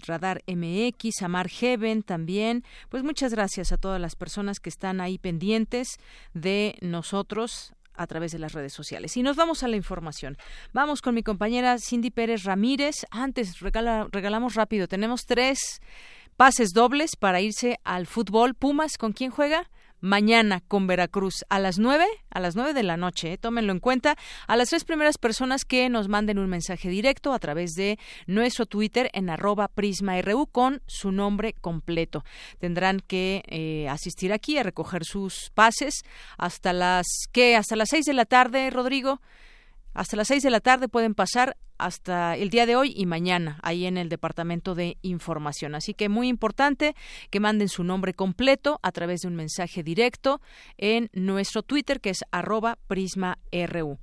Radar 0.08 0.41
MX, 0.47 1.22
a 1.22 1.28
Mar 1.28 1.49
Heaven 1.49 2.01
también. 2.01 2.64
Pues 2.88 3.03
muchas 3.03 3.34
gracias 3.34 3.74
a 3.74 3.78
todas 3.78 3.99
las 3.99 4.16
personas 4.16 4.62
que 4.62 4.70
están 4.70 5.01
ahí 5.01 5.18
pendientes 5.18 5.97
de 6.34 6.78
nosotros 6.80 7.74
a 7.93 8.08
través 8.08 8.32
de 8.32 8.39
las 8.39 8.53
redes 8.53 8.72
sociales. 8.72 9.18
Y 9.18 9.22
nos 9.22 9.36
vamos 9.36 9.64
a 9.64 9.68
la 9.68 9.76
información. 9.76 10.38
Vamos 10.72 11.01
con 11.01 11.14
mi 11.14 11.24
compañera 11.24 11.78
Cindy 11.78 12.10
Pérez 12.10 12.45
Ramírez. 12.45 13.06
Antes, 13.12 13.60
regalamos 13.60 14.56
rápido. 14.56 14.88
Tenemos 14.88 15.26
tres 15.26 15.82
pases 16.38 16.71
dobles 16.73 17.15
para 17.15 17.41
irse 17.41 17.79
al 17.83 18.07
fútbol. 18.07 18.55
Pumas, 18.55 18.97
¿con 18.97 19.13
quién 19.13 19.31
juega? 19.31 19.69
mañana 20.05 20.61
con 20.67 20.86
Veracruz 20.86 21.43
a 21.49 21.57
las 21.59 21.79
nueve, 21.79 22.05
a 22.29 22.39
las 22.39 22.55
nueve 22.55 22.73
de 22.73 22.83
la 22.83 22.95
noche, 22.95 23.33
¿eh? 23.33 23.38
tómenlo 23.38 23.71
en 23.71 23.79
cuenta, 23.79 24.15
a 24.47 24.55
las 24.55 24.69
tres 24.69 24.86
primeras 24.86 25.17
personas 25.17 25.65
que 25.65 25.89
nos 25.89 26.07
manden 26.09 26.38
un 26.38 26.47
mensaje 26.47 26.89
directo 26.89 27.33
a 27.33 27.39
través 27.39 27.71
de 27.71 27.97
nuestro 28.27 28.67
Twitter 28.67 29.09
en 29.13 29.29
arroba 29.29 29.67
prisma.ru 29.67 30.47
con 30.47 30.83
su 30.86 31.11
nombre 31.11 31.53
completo. 31.53 32.23
Tendrán 32.59 32.99
que 32.99 33.43
eh, 33.47 33.89
asistir 33.89 34.31
aquí 34.31 34.57
a 34.57 34.63
recoger 34.63 35.05
sus 35.05 35.49
pases 35.55 36.03
hasta 36.38 36.71
las, 36.71 37.07
¿qué? 37.31 37.55
Hasta 37.55 37.75
las 37.75 37.89
seis 37.89 38.05
de 38.05 38.13
la 38.13 38.25
tarde, 38.25 38.69
Rodrigo. 38.69 39.21
Hasta 39.96 40.18
las 40.18 40.28
seis 40.28 40.43
de 40.43 40.50
la 40.50 40.60
tarde 40.60 40.89
pueden 40.89 41.16
pasar 41.16 41.56
hasta 41.78 42.36
el 42.36 42.50
día 42.50 42.66
de 42.66 42.76
hoy 42.76 42.93
y 42.96 43.06
mañana 43.06 43.60
ahí 43.64 43.86
en 43.86 43.98
el 43.98 44.10
Departamento 44.10 44.76
de 44.76 44.98
Información. 45.02 45.74
Así 45.74 45.93
que 45.93 46.10
muy 46.10 46.28
importante 46.28 46.96
que 47.30 47.39
manden 47.39 47.70
su 47.70 47.84
nombre 47.84 48.14
completo 48.14 48.80
a 48.84 48.91
través 48.91 49.22
de 49.22 49.30
un 49.30 49.36
mensaje 49.36 49.84
directo 49.84 50.41
en 50.78 51.10
nuestro 51.14 51.64
Twitter 51.64 52.02
que 52.02 52.10
es 52.10 52.26
arroba 52.32 52.78
prisma.ru. 52.88 53.98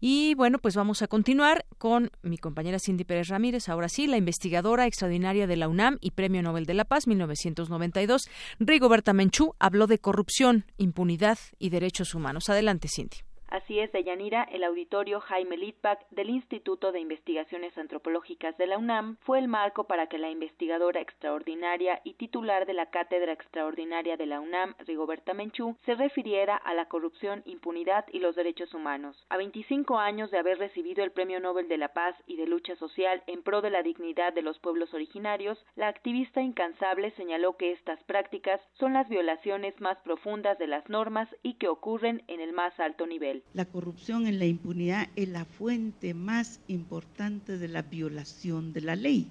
Y 0.00 0.34
bueno, 0.34 0.58
pues 0.58 0.76
vamos 0.76 1.02
a 1.02 1.08
continuar 1.08 1.66
con 1.76 2.10
mi 2.22 2.38
compañera 2.38 2.78
Cindy 2.78 3.04
Pérez 3.04 3.28
Ramírez, 3.28 3.68
ahora 3.68 3.90
sí, 3.90 4.06
la 4.06 4.16
investigadora 4.16 4.86
extraordinaria 4.86 5.46
de 5.46 5.56
la 5.56 5.68
UNAM 5.68 5.98
y 6.00 6.12
Premio 6.12 6.42
Nobel 6.42 6.64
de 6.64 6.74
la 6.74 6.86
Paz 6.86 7.06
1992, 7.06 8.28
Rigoberta 8.60 9.12
Menchú, 9.12 9.54
habló 9.58 9.86
de 9.86 9.98
corrupción, 9.98 10.64
impunidad 10.78 11.38
y 11.58 11.68
derechos 11.68 12.14
humanos. 12.14 12.48
Adelante, 12.48 12.88
Cindy. 12.88 13.18
Así 13.54 13.78
es, 13.78 13.92
Deyanira, 13.92 14.42
el 14.50 14.64
auditorio 14.64 15.20
Jaime 15.20 15.56
Litvak 15.56 16.10
del 16.10 16.28
Instituto 16.28 16.90
de 16.90 16.98
Investigaciones 16.98 17.78
Antropológicas 17.78 18.58
de 18.58 18.66
la 18.66 18.78
UNAM 18.78 19.16
fue 19.20 19.38
el 19.38 19.46
marco 19.46 19.84
para 19.84 20.08
que 20.08 20.18
la 20.18 20.28
investigadora 20.28 21.00
extraordinaria 21.00 22.00
y 22.02 22.14
titular 22.14 22.66
de 22.66 22.72
la 22.72 22.90
Cátedra 22.90 23.32
Extraordinaria 23.32 24.16
de 24.16 24.26
la 24.26 24.40
UNAM, 24.40 24.74
Rigoberta 24.80 25.34
Menchú, 25.34 25.76
se 25.86 25.94
refiriera 25.94 26.56
a 26.56 26.74
la 26.74 26.86
corrupción, 26.86 27.44
impunidad 27.44 28.04
y 28.10 28.18
los 28.18 28.34
derechos 28.34 28.74
humanos. 28.74 29.24
A 29.28 29.36
25 29.36 30.00
años 30.00 30.32
de 30.32 30.38
haber 30.38 30.58
recibido 30.58 31.04
el 31.04 31.12
Premio 31.12 31.38
Nobel 31.38 31.68
de 31.68 31.78
la 31.78 31.92
Paz 31.92 32.16
y 32.26 32.34
de 32.34 32.48
Lucha 32.48 32.74
Social 32.74 33.22
en 33.28 33.44
pro 33.44 33.60
de 33.62 33.70
la 33.70 33.84
dignidad 33.84 34.32
de 34.32 34.42
los 34.42 34.58
pueblos 34.58 34.92
originarios, 34.94 35.64
la 35.76 35.86
activista 35.86 36.42
incansable 36.42 37.12
señaló 37.12 37.56
que 37.56 37.70
estas 37.70 38.02
prácticas 38.02 38.60
son 38.80 38.94
las 38.94 39.08
violaciones 39.08 39.80
más 39.80 39.96
profundas 39.98 40.58
de 40.58 40.66
las 40.66 40.88
normas 40.88 41.28
y 41.44 41.54
que 41.54 41.68
ocurren 41.68 42.24
en 42.26 42.40
el 42.40 42.52
más 42.52 42.80
alto 42.80 43.06
nivel. 43.06 43.43
La 43.52 43.64
corrupción 43.64 44.26
en 44.26 44.38
la 44.38 44.46
impunidad 44.46 45.08
es 45.14 45.28
la 45.28 45.44
fuente 45.44 46.14
más 46.14 46.60
importante 46.66 47.58
de 47.58 47.68
la 47.68 47.82
violación 47.82 48.72
de 48.72 48.80
la 48.80 48.96
ley 48.96 49.28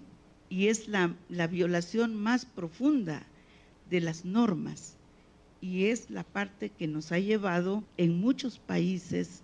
y 0.50 0.68
es 0.68 0.88
la, 0.88 1.16
la 1.30 1.48
violación 1.48 2.16
más 2.16 2.46
profunda 2.46 3.24
de 3.90 4.02
las 4.02 4.24
normas 4.24 4.96
y 5.62 5.86
es 5.86 6.10
la 6.10 6.24
parte 6.24 6.70
que 6.70 6.88
nos 6.88 7.12
ha 7.12 7.20
llevado 7.20 7.84
en 7.98 8.20
muchos 8.20 8.60
países 8.60 9.42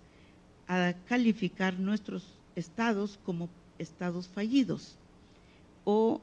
a 0.68 0.94
calificar 1.08 1.78
nuestros 1.78 2.38
estados 2.56 3.18
como 3.24 3.48
estados 3.78 4.28
fallidos 4.28 4.96
o 5.84 6.20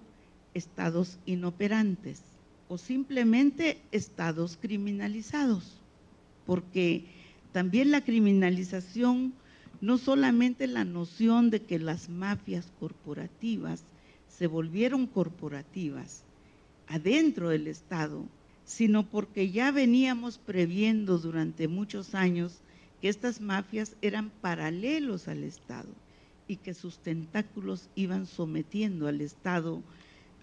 estados 0.54 1.18
inoperantes 1.26 2.22
o 2.70 2.78
simplemente 2.78 3.82
estados 3.91 4.58
criminalizados, 4.62 5.82
porque 6.45 7.06
también 7.58 7.89
la 7.89 8.01
criminalización, 8.01 9.34
no 9.82 9.97
solamente 9.97 10.68
la 10.68 10.86
noción 10.86 11.49
de 11.49 11.64
que 11.64 11.80
las 11.80 12.08
mafias 12.08 12.72
corporativas 12.80 13.84
se 14.28 14.45
volvieron 14.45 15.08
corporativas 15.08 16.24
adentro 16.86 17.49
del 17.49 17.66
Estado, 17.66 18.28
sino 18.64 19.10
porque 19.10 19.49
ya 19.49 19.72
veníamos 19.72 20.38
previendo 20.38 21.18
durante 21.18 21.68
muchos 21.68 22.14
años 22.14 22.60
que 23.01 23.10
estas 23.10 23.41
mafias 23.41 23.95
eran 24.03 24.30
paralelos 24.30 25.28
al 25.28 25.43
Estado 25.43 25.89
y 26.47 26.58
que 26.58 26.76
sus 26.76 26.99
tentáculos 26.99 27.89
iban 27.95 28.28
sometiendo 28.28 29.08
al 29.08 29.20
Estado 29.20 29.82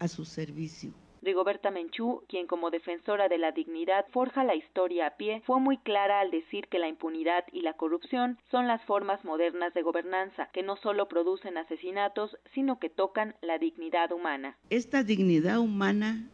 a 0.01 0.09
su 0.09 0.25
servicio. 0.25 0.91
Rigoberta 1.25 1.71
Menchú, 1.71 2.23
quien 2.29 2.47
como 2.47 2.71
defensora 2.71 3.29
de 3.29 3.39
la 3.39 3.51
dignidad 3.53 4.05
forja 4.13 4.45
la 4.45 4.55
historia 4.55 5.07
a 5.07 5.17
pie, 5.17 5.43
fue 5.47 5.59
muy 5.59 5.79
clara 5.79 6.21
al 6.21 6.31
decir 6.31 6.69
que 6.69 6.79
la 6.79 6.89
impunidad 6.89 7.45
y 7.51 7.63
la 7.63 7.73
corrupción 7.73 8.39
son 8.51 8.69
las 8.69 8.85
formas 8.85 9.25
modernas 9.25 9.73
de 9.73 9.83
gobernanza, 9.83 10.51
que 10.53 10.63
no 10.63 10.77
solo 10.77 11.09
producen 11.09 11.57
asesinatos, 11.57 12.37
sino 12.53 12.79
que 12.79 12.91
tocan 12.91 13.35
la 13.41 13.59
dignidad 13.59 14.13
humana. 14.13 14.57
Esta 14.69 15.03
dignidad 15.03 15.59
humana 15.59 16.29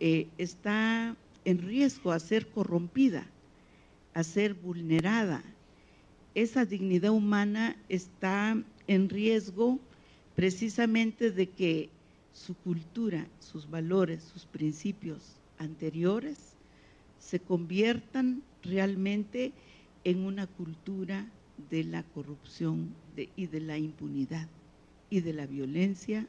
eh, 0.00 0.28
está 0.36 1.16
en 1.46 1.58
riesgo 1.58 2.12
a 2.12 2.18
ser 2.18 2.48
corrompida, 2.48 3.26
a 4.12 4.22
ser 4.22 4.54
vulnerada. 4.54 5.42
Esa 6.34 6.66
dignidad 6.66 7.12
humana 7.12 7.76
está 7.88 8.56
en 8.86 9.08
riesgo 9.08 9.78
precisamente 10.34 11.30
de 11.30 11.48
que 11.48 11.88
su 12.36 12.54
cultura, 12.54 13.26
sus 13.40 13.68
valores, 13.70 14.22
sus 14.22 14.44
principios 14.44 15.36
anteriores 15.58 16.36
se 17.18 17.40
conviertan 17.40 18.42
realmente 18.62 19.52
en 20.04 20.24
una 20.24 20.46
cultura 20.46 21.26
de 21.70 21.84
la 21.84 22.02
corrupción 22.02 22.94
y 23.36 23.46
de 23.46 23.60
la 23.60 23.78
impunidad 23.78 24.48
y 25.08 25.20
de 25.20 25.32
la 25.32 25.46
violencia 25.46 26.26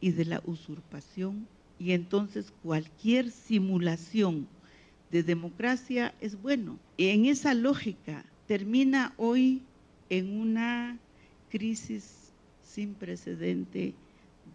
y 0.00 0.12
de 0.12 0.24
la 0.24 0.42
usurpación. 0.46 1.46
Y 1.78 1.92
entonces 1.92 2.52
cualquier 2.62 3.30
simulación 3.30 4.48
de 5.10 5.22
democracia 5.22 6.14
es 6.20 6.40
bueno. 6.40 6.78
En 6.96 7.26
esa 7.26 7.52
lógica 7.52 8.24
termina 8.46 9.12
hoy 9.18 9.62
en 10.08 10.40
una 10.40 10.98
crisis 11.50 12.32
sin 12.62 12.94
precedente 12.94 13.94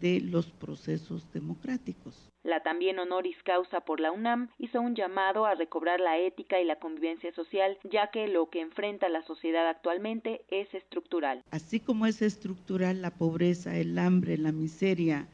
de 0.00 0.20
los 0.20 0.46
procesos 0.46 1.30
democráticos. 1.32 2.30
La 2.42 2.62
también 2.62 2.98
honoris 2.98 3.36
causa 3.44 3.82
por 3.82 4.00
la 4.00 4.12
UNAM 4.12 4.48
hizo 4.58 4.80
un 4.80 4.94
llamado 4.94 5.44
a 5.44 5.54
recobrar 5.54 6.00
la 6.00 6.18
ética 6.18 6.58
y 6.58 6.64
la 6.64 6.78
convivencia 6.78 7.32
social, 7.34 7.76
ya 7.84 8.10
que 8.10 8.28
lo 8.28 8.48
que 8.48 8.62
enfrenta 8.62 9.10
la 9.10 9.22
sociedad 9.22 9.68
actualmente 9.68 10.42
es 10.48 10.72
estructural. 10.74 11.44
Así 11.50 11.80
como 11.80 12.06
es 12.06 12.22
estructural 12.22 13.02
la 13.02 13.10
pobreza, 13.10 13.76
el 13.76 13.98
hambre, 13.98 14.38
la 14.38 14.52
miseria, 14.52 15.28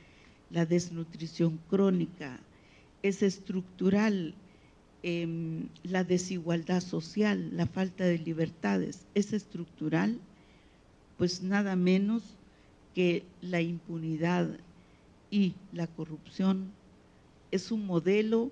la 0.51 0.67
desnutrición 0.67 1.59
crónica, 1.71 2.41
es 3.03 3.23
estructural 3.23 4.35
em, 5.05 5.69
la 5.85 6.03
desigualdad 6.03 6.81
social, 6.81 7.57
la 7.57 7.67
falta 7.67 8.05
de 8.05 8.19
libertades, 8.19 9.07
es 9.15 9.33
estructural, 9.33 10.19
pues 11.19 11.43
nada 11.43 11.77
menos 11.77 12.36
que 12.97 13.27
la 13.43 13.61
impunidad 13.61 14.49
y 15.31 15.53
la 15.75 15.87
corrupción 15.87 16.73
es 17.51 17.71
un 17.71 17.85
modelo 17.85 18.51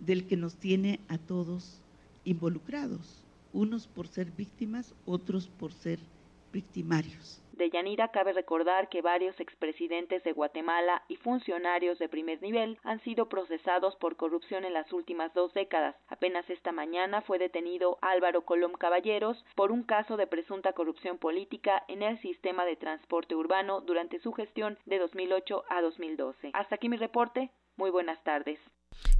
del 0.00 0.26
que 0.26 0.38
nos 0.38 0.54
tiene 0.54 1.00
a 1.08 1.18
todos 1.18 1.82
involucrados, 2.24 3.22
unos 3.52 3.86
por 3.86 4.08
ser 4.08 4.32
víctimas, 4.38 4.94
otros 5.04 5.48
por 5.48 5.70
ser 5.74 5.98
victimarios. 6.50 7.41
De 7.52 7.68
Yanira 7.70 8.08
cabe 8.08 8.32
recordar 8.32 8.88
que 8.88 9.02
varios 9.02 9.38
expresidentes 9.38 10.24
de 10.24 10.32
Guatemala 10.32 11.02
y 11.08 11.16
funcionarios 11.16 11.98
de 11.98 12.08
primer 12.08 12.40
nivel 12.40 12.78
han 12.82 13.00
sido 13.00 13.28
procesados 13.28 13.94
por 13.96 14.16
corrupción 14.16 14.64
en 14.64 14.72
las 14.72 14.92
últimas 14.92 15.32
dos 15.34 15.52
décadas. 15.52 15.94
Apenas 16.08 16.48
esta 16.48 16.72
mañana 16.72 17.20
fue 17.22 17.38
detenido 17.38 17.98
Álvaro 18.00 18.42
Colom 18.42 18.72
Caballeros 18.72 19.44
por 19.54 19.70
un 19.70 19.82
caso 19.82 20.16
de 20.16 20.26
presunta 20.26 20.72
corrupción 20.72 21.18
política 21.18 21.84
en 21.88 22.02
el 22.02 22.20
sistema 22.20 22.64
de 22.64 22.76
transporte 22.76 23.34
urbano 23.34 23.80
durante 23.80 24.18
su 24.20 24.32
gestión 24.32 24.78
de 24.86 24.98
2008 24.98 25.64
a 25.68 25.82
2012. 25.82 26.50
Hasta 26.54 26.74
aquí 26.74 26.88
mi 26.88 26.96
reporte. 26.96 27.50
Muy 27.76 27.90
buenas 27.90 28.22
tardes. 28.24 28.58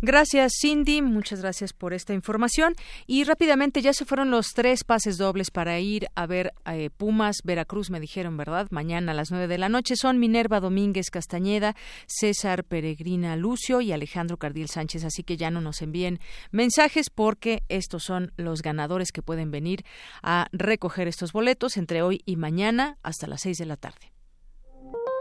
Gracias, 0.00 0.54
Cindy. 0.60 1.02
Muchas 1.02 1.40
gracias 1.40 1.72
por 1.72 1.94
esta 1.94 2.14
información. 2.14 2.74
Y 3.06 3.24
rápidamente 3.24 3.82
ya 3.82 3.92
se 3.92 4.04
fueron 4.04 4.30
los 4.30 4.48
tres 4.54 4.84
pases 4.84 5.18
dobles 5.18 5.50
para 5.50 5.78
ir 5.80 6.08
a 6.14 6.26
ver 6.26 6.52
eh, 6.66 6.90
Pumas, 6.96 7.38
Veracruz, 7.44 7.90
me 7.90 8.00
dijeron, 8.00 8.36
¿verdad? 8.36 8.68
Mañana 8.70 9.12
a 9.12 9.14
las 9.14 9.30
nueve 9.30 9.48
de 9.48 9.58
la 9.58 9.68
noche 9.68 9.94
son 9.96 10.18
Minerva 10.18 10.60
Domínguez 10.60 11.10
Castañeda, 11.10 11.76
César 12.06 12.64
Peregrina 12.64 13.36
Lucio 13.36 13.80
y 13.80 13.92
Alejandro 13.92 14.36
Cardiel 14.36 14.68
Sánchez. 14.68 15.04
Así 15.04 15.22
que 15.22 15.36
ya 15.36 15.50
no 15.50 15.60
nos 15.60 15.82
envíen 15.82 16.20
mensajes 16.50 17.10
porque 17.10 17.62
estos 17.68 18.04
son 18.04 18.32
los 18.36 18.62
ganadores 18.62 19.12
que 19.12 19.22
pueden 19.22 19.50
venir 19.50 19.84
a 20.22 20.48
recoger 20.52 21.08
estos 21.08 21.32
boletos 21.32 21.76
entre 21.76 22.02
hoy 22.02 22.22
y 22.24 22.36
mañana 22.36 22.98
hasta 23.02 23.26
las 23.26 23.42
seis 23.42 23.58
de 23.58 23.66
la 23.66 23.76
tarde. 23.76 24.11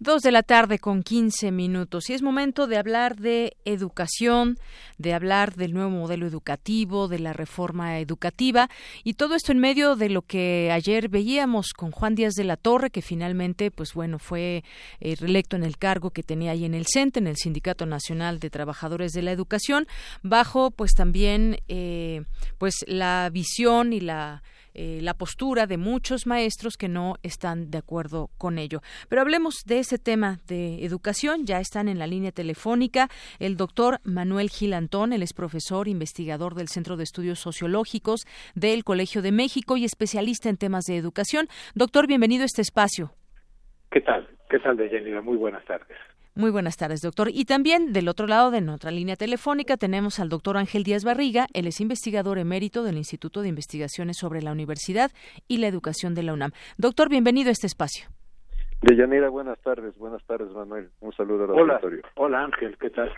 Dos 0.00 0.22
de 0.22 0.30
la 0.30 0.44
tarde 0.44 0.78
con 0.78 1.02
quince 1.02 1.50
minutos. 1.50 2.08
Y 2.08 2.12
es 2.12 2.22
momento 2.22 2.68
de 2.68 2.76
hablar 2.76 3.16
de 3.16 3.56
educación, 3.64 4.56
de 4.96 5.12
hablar 5.12 5.56
del 5.56 5.74
nuevo 5.74 5.90
modelo 5.90 6.24
educativo, 6.24 7.08
de 7.08 7.18
la 7.18 7.32
reforma 7.32 7.98
educativa. 7.98 8.70
Y 9.02 9.14
todo 9.14 9.34
esto 9.34 9.50
en 9.50 9.58
medio 9.58 9.96
de 9.96 10.08
lo 10.08 10.22
que 10.22 10.70
ayer 10.70 11.08
veíamos 11.08 11.72
con 11.72 11.90
Juan 11.90 12.14
Díaz 12.14 12.34
de 12.34 12.44
la 12.44 12.56
Torre, 12.56 12.90
que 12.90 13.02
finalmente, 13.02 13.72
pues 13.72 13.92
bueno, 13.92 14.20
fue 14.20 14.62
eh, 15.00 15.16
reelecto 15.16 15.56
en 15.56 15.64
el 15.64 15.78
cargo 15.78 16.10
que 16.10 16.22
tenía 16.22 16.52
ahí 16.52 16.64
en 16.64 16.74
el 16.74 16.86
CENTE, 16.86 17.18
en 17.18 17.26
el 17.26 17.36
Sindicato 17.36 17.84
Nacional 17.84 18.38
de 18.38 18.50
Trabajadores 18.50 19.10
de 19.10 19.22
la 19.22 19.32
Educación, 19.32 19.88
bajo 20.22 20.70
pues 20.70 20.92
también 20.92 21.58
eh, 21.66 22.22
pues 22.58 22.84
la 22.86 23.30
visión 23.32 23.92
y 23.92 23.98
la 23.98 24.44
eh, 24.74 25.00
la 25.02 25.14
postura 25.14 25.66
de 25.66 25.76
muchos 25.76 26.26
maestros 26.26 26.76
que 26.76 26.88
no 26.88 27.16
están 27.22 27.70
de 27.70 27.78
acuerdo 27.78 28.30
con 28.38 28.58
ello. 28.58 28.80
Pero 29.08 29.22
hablemos 29.22 29.62
de 29.66 29.78
ese 29.78 29.98
tema 29.98 30.38
de 30.46 30.84
educación. 30.84 31.46
Ya 31.46 31.60
están 31.60 31.88
en 31.88 31.98
la 31.98 32.06
línea 32.06 32.32
telefónica 32.32 33.08
el 33.38 33.56
doctor 33.56 33.98
Manuel 34.04 34.50
Gilantón, 34.50 35.12
él 35.12 35.22
es 35.22 35.32
profesor, 35.32 35.88
investigador 35.88 36.54
del 36.54 36.68
Centro 36.68 36.96
de 36.96 37.04
Estudios 37.04 37.38
Sociológicos 37.38 38.26
del 38.54 38.84
Colegio 38.84 39.22
de 39.22 39.32
México 39.32 39.76
y 39.76 39.84
especialista 39.84 40.48
en 40.48 40.56
temas 40.56 40.84
de 40.84 40.96
educación. 40.96 41.48
Doctor, 41.74 42.06
bienvenido 42.06 42.42
a 42.42 42.46
este 42.46 42.62
espacio. 42.62 43.12
¿Qué 43.90 44.00
tal? 44.00 44.28
¿Qué 44.50 44.58
tal, 44.58 44.76
Deyanira? 44.76 45.20
Muy 45.22 45.36
buenas 45.36 45.64
tardes. 45.64 45.96
Muy 46.38 46.52
buenas 46.52 46.76
tardes, 46.76 47.02
doctor. 47.02 47.30
Y 47.32 47.46
también 47.46 47.92
del 47.92 48.08
otro 48.08 48.28
lado 48.28 48.52
de 48.52 48.60
nuestra 48.60 48.92
línea 48.92 49.16
telefónica 49.16 49.76
tenemos 49.76 50.20
al 50.20 50.28
doctor 50.28 50.56
Ángel 50.56 50.84
Díaz 50.84 51.02
Barriga. 51.02 51.48
Él 51.52 51.66
es 51.66 51.80
investigador 51.80 52.38
emérito 52.38 52.84
del 52.84 52.96
Instituto 52.96 53.42
de 53.42 53.48
Investigaciones 53.48 54.18
sobre 54.18 54.40
la 54.40 54.52
Universidad 54.52 55.10
y 55.48 55.56
la 55.58 55.66
Educación 55.66 56.14
de 56.14 56.22
la 56.22 56.34
UNAM. 56.34 56.52
Doctor, 56.76 57.08
bienvenido 57.08 57.48
a 57.48 57.50
este 57.50 57.66
espacio. 57.66 58.06
Deyanira, 58.82 59.30
buenas 59.30 59.58
tardes. 59.62 59.98
Buenas 59.98 60.24
tardes, 60.26 60.52
Manuel. 60.52 60.90
Un 61.00 61.12
saludo 61.12 61.42
al 61.42 61.50
Hola, 61.50 61.80
hola 62.14 62.44
Ángel, 62.44 62.78
¿qué 62.78 62.90
tal? 62.90 63.12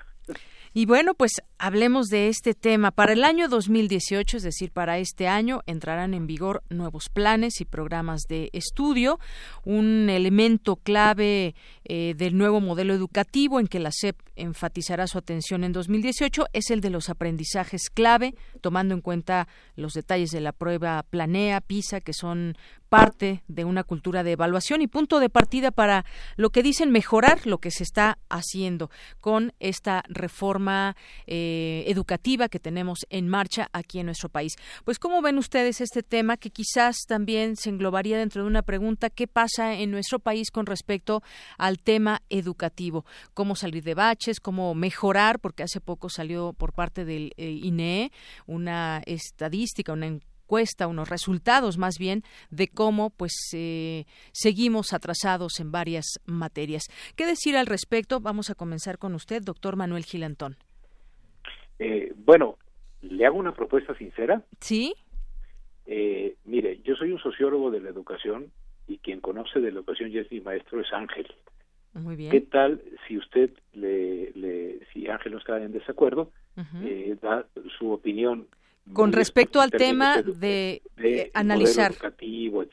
Y 0.73 0.87
bueno, 0.87 1.15
pues 1.15 1.33
hablemos 1.59 2.07
de 2.07 2.29
este 2.29 2.55
tema. 2.55 2.93
Para 2.93 3.13
el 3.13 3.25
año 3.25 3.49
2018, 3.49 4.37
es 4.37 4.43
decir, 4.45 4.71
para 4.71 4.99
este 4.99 5.27
año, 5.27 5.63
entrarán 5.67 6.15
en 6.15 6.29
vigor 6.29 6.63
nuevos 6.71 7.09
planes 7.09 7.61
y 7.61 7.65
programas 7.65 8.23
de 8.29 8.51
estudio. 8.53 9.19
Un 9.65 10.09
elemento 10.09 10.77
clave 10.77 11.57
eh, 11.85 12.15
del 12.17 12.39
nuevo 12.39 12.61
modelo 12.61 12.95
educativo 12.95 13.59
en 13.59 13.67
que 13.67 13.81
la 13.81 13.91
SEP 13.91 14.17
enfatizará 14.37 15.09
su 15.09 15.19
atención 15.19 15.65
en 15.65 15.73
2018 15.73 16.47
es 16.53 16.71
el 16.71 16.81
de 16.81 16.91
los 16.91 17.11
aprendizajes 17.11 17.91
clave, 17.91 18.35
tomando 18.61 18.95
en 18.95 19.01
cuenta 19.01 19.49
los 19.75 19.95
detalles 19.95 20.31
de 20.31 20.41
la 20.41 20.53
prueba 20.53 21.03
Planea, 21.03 21.61
PISA, 21.61 22.01
que 22.01 22.13
son 22.13 22.57
parte 22.91 23.43
de 23.47 23.65
una 23.65 23.85
cultura 23.85 24.23
de 24.23 24.33
evaluación 24.33 24.83
y 24.83 24.89
punto 24.89 25.21
de 25.21 25.31
partida 25.31 25.71
para 25.71 26.05
lo 26.37 26.51
que 26.51 26.63
dicen 26.63 26.91
mejorar 26.91 27.47
lo 27.47 27.59
que 27.59 27.71
se 27.71 27.85
está 27.85 28.19
haciendo 28.29 28.91
con 29.21 29.53
esta 29.61 30.03
reforma 30.09 30.97
eh, 31.27 31.85
educativa 31.87 32.49
que 32.49 32.59
tenemos 32.59 33.07
en 33.09 33.29
marcha 33.29 33.69
aquí 33.73 34.01
en 34.01 34.07
nuestro 34.07 34.29
país. 34.29 34.57
Pues, 34.85 34.99
¿cómo 34.99 35.23
ven 35.23 35.39
ustedes 35.39 35.81
este 35.81 36.03
tema 36.03 36.37
que 36.37 36.51
quizás 36.51 36.97
también 37.07 37.57
se 37.57 37.71
englobaría 37.71 38.19
dentro 38.19 38.43
de 38.43 38.49
una 38.49 38.63
pregunta 38.63 39.09
qué 39.09 39.29
pasa 39.29 39.75
en 39.75 39.93
nuestro 39.93 40.19
país 40.19 40.51
con 40.51 40.67
respecto 40.67 41.23
al 41.59 41.79
tema 41.79 42.23
educativo? 42.29 43.05
¿Cómo 43.35 43.55
salir 43.55 43.85
de 43.85 43.95
baches? 43.95 44.41
¿Cómo 44.41 44.75
mejorar? 44.75 45.39
Porque 45.39 45.63
hace 45.63 45.81
poco 45.81 46.09
salió 46.09 46.55
por 46.55 46.73
parte 46.73 47.05
del 47.05 47.33
eh, 47.37 47.51
INE 47.51 48.11
una 48.47 49.01
estadística, 49.07 49.93
una 49.93 50.19
cuesta 50.51 50.89
unos 50.89 51.09
resultados 51.09 51.79
más 51.79 51.97
bien 51.97 52.25
de 52.51 52.67
cómo 52.67 53.11
pues 53.11 53.33
eh, 53.55 54.07
seguimos 54.33 54.93
atrasados 54.93 55.61
en 55.61 55.71
varias 55.71 56.19
materias. 56.27 56.89
¿Qué 57.17 57.25
decir 57.25 57.57
al 57.57 57.67
respecto? 57.67 58.19
Vamos 58.19 58.51
a 58.51 58.57
comenzar 58.57 58.99
con 58.99 59.15
usted, 59.15 59.43
doctor 59.43 59.77
Manuel 59.77 60.03
Gilantón. 60.03 60.57
Eh, 61.79 62.13
bueno, 62.17 62.59
le 63.01 63.25
hago 63.27 63.39
una 63.39 63.55
propuesta 63.55 63.95
sincera. 63.97 64.43
Sí. 64.59 64.93
Eh, 65.87 66.35
mire, 66.45 66.81
yo 66.83 66.97
soy 66.97 67.13
un 67.13 67.21
sociólogo 67.21 67.71
de 67.71 67.79
la 67.79 67.91
educación 67.91 68.51
y 68.89 68.99
quien 68.99 69.21
conoce 69.21 69.61
de 69.61 69.71
la 69.71 69.79
educación 69.79 70.11
y 70.11 70.19
es 70.19 70.33
mi 70.33 70.41
maestro 70.41 70.81
es 70.81 70.93
Ángel. 70.93 71.33
Muy 71.95 72.17
bien. 72.17 72.33
¿Qué 72.33 72.41
tal 72.41 72.83
si 73.07 73.19
usted 73.19 73.51
le, 73.73 74.33
le 74.33 74.81
si 74.93 75.07
Ángel 75.07 75.31
no 75.31 75.39
está 75.39 75.63
en 75.63 75.71
desacuerdo, 75.71 76.33
da 77.23 77.47
su 77.79 77.93
opinión 77.93 78.49
con 78.93 79.13
respecto 79.13 79.61
al 79.61 79.71
tema 79.71 80.23
de, 80.23 80.83
analizar. 81.35 81.93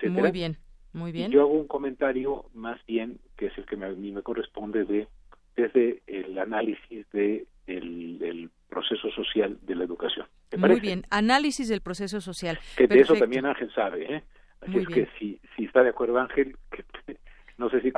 Muy 0.09 0.31
bien, 0.31 0.57
muy 0.93 1.11
bien. 1.11 1.31
yo 1.31 1.41
hago 1.41 1.53
un 1.53 1.67
comentario 1.67 2.45
más 2.53 2.79
bien, 2.85 3.19
que 3.35 3.47
es 3.47 3.57
el 3.57 3.65
que 3.65 3.75
a 3.75 3.89
mí 3.89 4.11
me 4.11 4.21
corresponde, 4.21 4.85
de 4.85 5.07
desde 5.55 6.03
el 6.05 6.37
análisis 6.37 7.09
de 7.11 7.47
el, 7.65 8.49
proceso 8.69 9.09
social 9.11 9.57
de 9.63 9.75
la 9.75 9.85
educación. 9.85 10.27
Muy 10.55 10.79
bien, 10.79 11.03
análisis 11.09 11.69
del 11.69 11.81
proceso 11.81 12.21
social. 12.21 12.59
Que 12.75 12.85
de 12.85 12.99
eso 12.99 13.15
también 13.15 13.45
Ángel 13.45 13.73
sabe, 13.73 14.13
¿eh? 14.13 14.23
Así 14.61 14.77
es 14.77 14.87
que 14.87 15.07
si, 15.17 15.39
si 15.55 15.65
está 15.65 15.83
de 15.83 15.89
acuerdo 15.89 16.19
Ángel, 16.19 16.55
no 17.57 17.69
sé 17.69 17.81
si... 17.81 17.91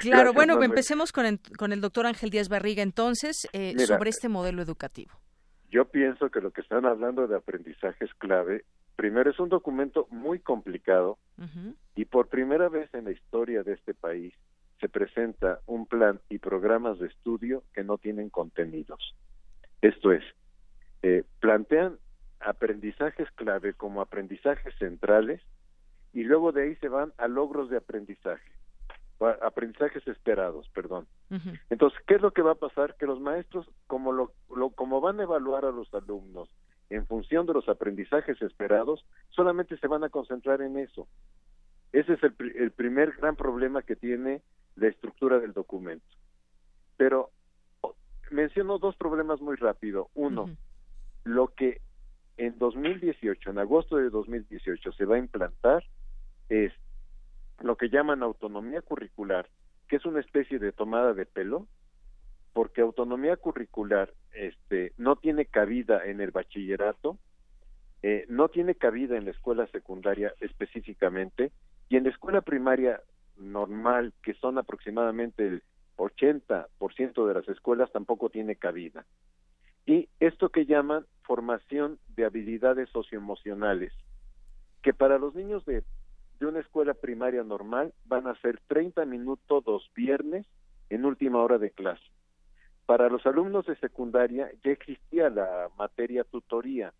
Claro, 0.00 0.32
bueno, 0.34 0.62
empecemos 0.62 1.10
con 1.10 1.26
el, 1.26 1.40
con 1.56 1.72
el 1.72 1.80
doctor 1.80 2.06
Ángel 2.06 2.30
Díaz 2.30 2.48
Barriga 2.48 2.82
entonces 2.82 3.48
eh, 3.52 3.76
sobre 3.78 4.10
este 4.10 4.28
modelo 4.28 4.62
educativo. 4.62 5.12
Yo 5.72 5.86
pienso 5.86 6.30
que 6.30 6.42
lo 6.42 6.50
que 6.50 6.60
están 6.60 6.84
hablando 6.84 7.26
de 7.26 7.34
aprendizaje 7.34 8.04
es 8.04 8.12
clave. 8.16 8.66
Primero, 8.94 9.30
es 9.30 9.40
un 9.40 9.48
documento 9.48 10.06
muy 10.10 10.38
complicado 10.38 11.18
y 11.96 12.04
por 12.04 12.28
primera 12.28 12.68
vez 12.68 12.92
en 12.92 13.06
la 13.06 13.10
historia 13.10 13.62
de 13.62 13.72
este 13.72 13.94
país 13.94 14.34
se 14.80 14.90
presenta 14.90 15.60
un 15.66 15.86
plan 15.86 16.20
y 16.28 16.38
programas 16.38 16.98
de 16.98 17.06
estudio 17.06 17.64
que 17.72 17.84
no 17.84 17.96
tienen 17.96 18.28
contenidos. 18.28 19.16
Esto 19.80 20.12
es, 20.12 20.22
eh, 21.02 21.24
plantean 21.40 21.96
aprendizajes 22.40 23.30
clave 23.30 23.72
como 23.72 24.02
aprendizajes 24.02 24.74
centrales 24.78 25.40
y 26.12 26.24
luego 26.24 26.52
de 26.52 26.64
ahí 26.64 26.76
se 26.76 26.88
van 26.88 27.14
a 27.16 27.28
logros 27.28 27.70
de 27.70 27.78
aprendizaje 27.78 28.52
aprendizajes 29.26 30.06
esperados, 30.06 30.68
perdón. 30.70 31.06
Entonces, 31.70 31.98
¿qué 32.06 32.14
es 32.14 32.20
lo 32.20 32.32
que 32.32 32.42
va 32.42 32.52
a 32.52 32.56
pasar? 32.56 32.96
Que 32.96 33.06
los 33.06 33.20
maestros, 33.20 33.66
como 33.86 34.12
lo, 34.12 34.32
como 34.74 35.00
van 35.00 35.20
a 35.20 35.24
evaluar 35.24 35.64
a 35.64 35.70
los 35.70 35.92
alumnos 35.94 36.48
en 36.90 37.06
función 37.06 37.46
de 37.46 37.54
los 37.54 37.68
aprendizajes 37.68 38.40
esperados, 38.42 39.04
solamente 39.30 39.78
se 39.78 39.86
van 39.86 40.04
a 40.04 40.10
concentrar 40.10 40.60
en 40.60 40.76
eso. 40.76 41.08
Ese 41.92 42.14
es 42.14 42.22
el, 42.22 42.34
el 42.56 42.70
primer 42.70 43.12
gran 43.12 43.36
problema 43.36 43.82
que 43.82 43.96
tiene 43.96 44.42
la 44.76 44.88
estructura 44.88 45.38
del 45.38 45.52
documento. 45.52 46.06
Pero 46.96 47.30
menciono 48.32 48.78
dos 48.78 48.96
problemas 48.96 49.40
muy 49.40 49.56
rápido. 49.56 50.08
Uno, 50.14 50.50
lo 51.24 51.48
que 51.48 51.80
en 52.36 52.58
2018, 52.58 53.50
en 53.50 53.58
agosto 53.58 53.96
de 53.96 54.10
2018, 54.10 54.92
se 54.92 55.04
va 55.04 55.16
a 55.16 55.18
implantar 55.18 55.84
es 56.48 56.72
lo 57.60 57.76
que 57.76 57.88
llaman 57.88 58.22
autonomía 58.22 58.82
curricular, 58.82 59.48
que 59.88 59.96
es 59.96 60.06
una 60.06 60.20
especie 60.20 60.58
de 60.58 60.72
tomada 60.72 61.14
de 61.14 61.26
pelo, 61.26 61.66
porque 62.52 62.80
autonomía 62.80 63.36
curricular 63.36 64.12
este, 64.32 64.92
no 64.96 65.16
tiene 65.16 65.46
cabida 65.46 66.04
en 66.04 66.20
el 66.20 66.30
bachillerato, 66.30 67.18
eh, 68.02 68.26
no 68.28 68.48
tiene 68.48 68.74
cabida 68.74 69.16
en 69.16 69.24
la 69.24 69.30
escuela 69.30 69.66
secundaria 69.68 70.34
específicamente, 70.40 71.52
y 71.88 71.96
en 71.96 72.04
la 72.04 72.10
escuela 72.10 72.40
primaria 72.40 73.00
normal, 73.36 74.12
que 74.22 74.34
son 74.34 74.58
aproximadamente 74.58 75.46
el 75.46 75.62
80% 75.96 77.26
de 77.26 77.34
las 77.34 77.48
escuelas, 77.48 77.92
tampoco 77.92 78.30
tiene 78.30 78.56
cabida. 78.56 79.04
Y 79.86 80.08
esto 80.20 80.48
que 80.48 80.66
llaman 80.66 81.06
formación 81.22 81.98
de 82.16 82.24
habilidades 82.24 82.88
socioemocionales, 82.90 83.92
que 84.82 84.94
para 84.94 85.18
los 85.18 85.34
niños 85.34 85.64
de 85.64 85.84
de 86.42 86.48
una 86.48 86.60
escuela 86.60 86.94
primaria 86.94 87.44
normal 87.44 87.94
van 88.04 88.26
a 88.26 88.34
ser 88.40 88.58
30 88.66 89.04
minutos 89.04 89.64
dos 89.64 89.88
viernes 89.94 90.44
en 90.90 91.04
última 91.04 91.40
hora 91.40 91.56
de 91.58 91.70
clase. 91.70 92.02
Para 92.84 93.08
los 93.08 93.24
alumnos 93.26 93.64
de 93.66 93.76
secundaria 93.76 94.50
ya 94.64 94.72
existía 94.72 95.30
la 95.30 95.68
materia 95.78 96.24
tutoría, 96.24 96.92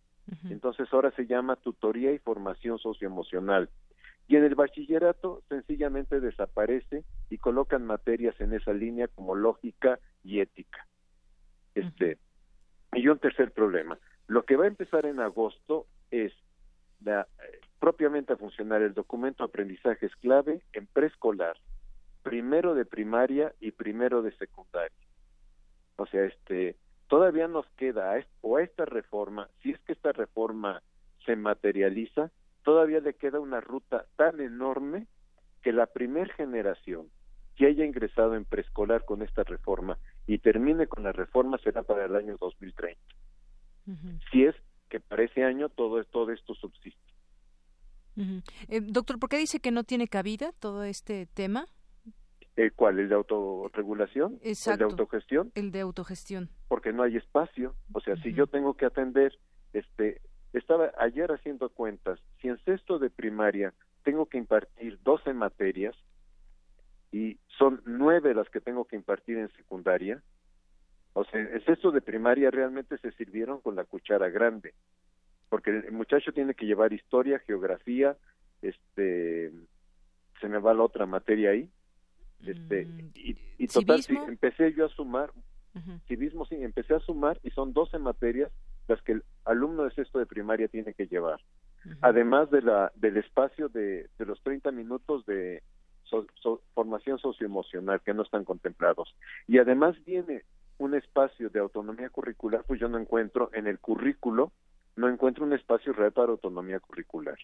entonces 0.48 0.86
ahora 0.92 1.10
se 1.10 1.26
llama 1.26 1.56
tutoría 1.56 2.12
y 2.12 2.18
formación 2.18 2.78
socioemocional. 2.78 3.68
Y 4.28 4.36
en 4.36 4.44
el 4.44 4.54
bachillerato 4.54 5.42
sencillamente 5.48 6.20
desaparece 6.20 7.04
y 7.28 7.38
colocan 7.38 7.84
materias 7.84 8.40
en 8.40 8.52
esa 8.52 8.72
línea 8.72 9.08
como 9.08 9.34
lógica 9.34 9.98
y 10.22 10.38
ética. 10.38 10.86
Este, 11.74 12.18
y 12.92 13.08
un 13.08 13.18
tercer 13.18 13.50
problema. 13.50 13.98
Lo 14.28 14.44
que 14.44 14.54
va 14.54 14.64
a 14.64 14.68
empezar 14.68 15.04
en 15.04 15.18
agosto 15.18 15.86
es 16.12 16.32
la, 17.04 17.22
eh, 17.22 17.60
propiamente 17.78 18.32
a 18.32 18.36
funcionar 18.36 18.82
el 18.82 18.94
documento 18.94 19.44
aprendizaje 19.44 20.06
es 20.06 20.16
clave 20.16 20.62
en 20.72 20.86
preescolar, 20.86 21.56
primero 22.22 22.74
de 22.74 22.84
primaria 22.84 23.52
y 23.60 23.72
primero 23.72 24.22
de 24.22 24.32
secundaria. 24.36 24.96
O 25.96 26.06
sea, 26.06 26.24
este, 26.24 26.76
todavía 27.08 27.48
nos 27.48 27.66
queda 27.76 28.14
a, 28.14 28.26
o 28.40 28.56
a 28.56 28.62
esta 28.62 28.84
reforma, 28.84 29.48
si 29.62 29.70
es 29.70 29.80
que 29.80 29.92
esta 29.92 30.12
reforma 30.12 30.82
se 31.26 31.36
materializa, 31.36 32.30
todavía 32.64 33.00
le 33.00 33.14
queda 33.14 33.40
una 33.40 33.60
ruta 33.60 34.06
tan 34.16 34.40
enorme 34.40 35.06
que 35.62 35.72
la 35.72 35.86
primer 35.86 36.32
generación 36.32 37.08
que 37.56 37.66
haya 37.66 37.84
ingresado 37.84 38.34
en 38.34 38.44
preescolar 38.44 39.04
con 39.04 39.22
esta 39.22 39.44
reforma 39.44 39.98
y 40.26 40.38
termine 40.38 40.86
con 40.86 41.02
la 41.02 41.12
reforma 41.12 41.58
será 41.58 41.82
para 41.82 42.06
el 42.06 42.16
año 42.16 42.36
2030. 42.40 43.00
Si 44.30 44.44
es 44.44 44.54
que 44.92 45.00
para 45.00 45.22
ese 45.22 45.42
año 45.42 45.70
todo, 45.70 46.04
todo 46.04 46.30
esto 46.32 46.54
subsiste. 46.54 47.00
Eh, 48.68 48.82
doctor, 48.82 49.18
¿por 49.18 49.30
qué 49.30 49.38
dice 49.38 49.58
que 49.58 49.70
no 49.70 49.84
tiene 49.84 50.06
cabida 50.06 50.52
todo 50.58 50.84
este 50.84 51.24
tema? 51.24 51.66
¿El 52.56 52.74
cuál? 52.74 52.98
¿El 52.98 53.08
de 53.08 53.14
autorregulación? 53.14 54.38
Exacto. 54.42 54.84
¿El 54.84 54.88
de 54.90 54.92
autogestión? 54.92 55.52
El 55.54 55.72
de 55.72 55.80
autogestión. 55.80 56.50
Porque 56.68 56.92
no 56.92 57.04
hay 57.04 57.16
espacio. 57.16 57.74
O 57.94 58.00
sea, 58.02 58.16
si 58.16 58.34
yo 58.34 58.46
tengo 58.48 58.74
que 58.74 58.84
atender, 58.84 59.32
este, 59.72 60.20
estaba 60.52 60.92
ayer 60.98 61.32
haciendo 61.32 61.70
cuentas, 61.70 62.20
si 62.42 62.48
en 62.48 62.62
sexto 62.64 62.98
de 62.98 63.08
primaria 63.08 63.72
tengo 64.04 64.26
que 64.26 64.36
impartir 64.36 64.98
12 65.02 65.32
materias 65.32 65.96
y 67.12 67.38
son 67.56 67.80
nueve 67.86 68.34
las 68.34 68.50
que 68.50 68.60
tengo 68.60 68.84
que 68.84 68.96
impartir 68.96 69.38
en 69.38 69.50
secundaria, 69.52 70.22
o 71.14 71.24
sea, 71.24 71.40
en 71.40 71.64
sexto 71.64 71.90
de 71.90 72.00
primaria 72.00 72.50
realmente 72.50 72.98
se 72.98 73.12
sirvieron 73.12 73.60
con 73.60 73.76
la 73.76 73.84
cuchara 73.84 74.28
grande, 74.30 74.74
porque 75.48 75.70
el 75.70 75.92
muchacho 75.92 76.32
tiene 76.32 76.54
que 76.54 76.66
llevar 76.66 76.92
historia, 76.92 77.38
geografía, 77.40 78.16
este, 78.62 79.52
se 80.40 80.48
me 80.48 80.58
va 80.58 80.74
la 80.74 80.84
otra 80.84 81.06
materia 81.06 81.50
ahí, 81.50 81.70
este, 82.46 82.86
mm, 82.86 83.10
y, 83.14 83.36
y 83.58 83.66
total, 83.66 84.00
empecé 84.28 84.72
yo 84.72 84.86
a 84.86 84.88
sumar, 84.88 85.30
civismo 86.06 86.44
sí, 86.46 86.56
empecé 86.56 86.94
a 86.94 87.00
sumar 87.00 87.38
y 87.42 87.50
son 87.50 87.72
12 87.72 87.98
materias 87.98 88.50
las 88.88 89.00
que 89.02 89.12
el 89.12 89.24
alumno 89.44 89.84
de 89.84 89.92
sexto 89.92 90.18
de 90.18 90.26
primaria 90.26 90.68
tiene 90.68 90.92
que 90.94 91.06
llevar. 91.06 91.40
Además 92.00 92.50
de 92.50 92.62
la, 92.62 92.92
del 92.94 93.16
espacio 93.16 93.68
de, 93.68 94.08
de 94.18 94.26
los 94.26 94.40
30 94.42 94.70
minutos 94.70 95.26
de 95.26 95.62
formación 96.74 97.18
socioemocional 97.18 98.00
que 98.02 98.14
no 98.14 98.22
están 98.22 98.44
contemplados. 98.44 99.14
Y 99.48 99.58
además 99.58 99.96
viene 100.04 100.42
un 100.78 100.94
espacio 100.94 101.48
de 101.50 101.60
autonomía 101.60 102.10
curricular, 102.10 102.64
pues 102.66 102.80
yo 102.80 102.88
no 102.88 102.98
encuentro 102.98 103.50
en 103.52 103.66
el 103.66 103.78
currículo, 103.78 104.52
no 104.96 105.08
encuentro 105.08 105.44
un 105.44 105.52
espacio 105.52 105.92
real 105.92 106.12
para 106.12 106.32
autonomía 106.32 106.80
curricular. 106.80 107.38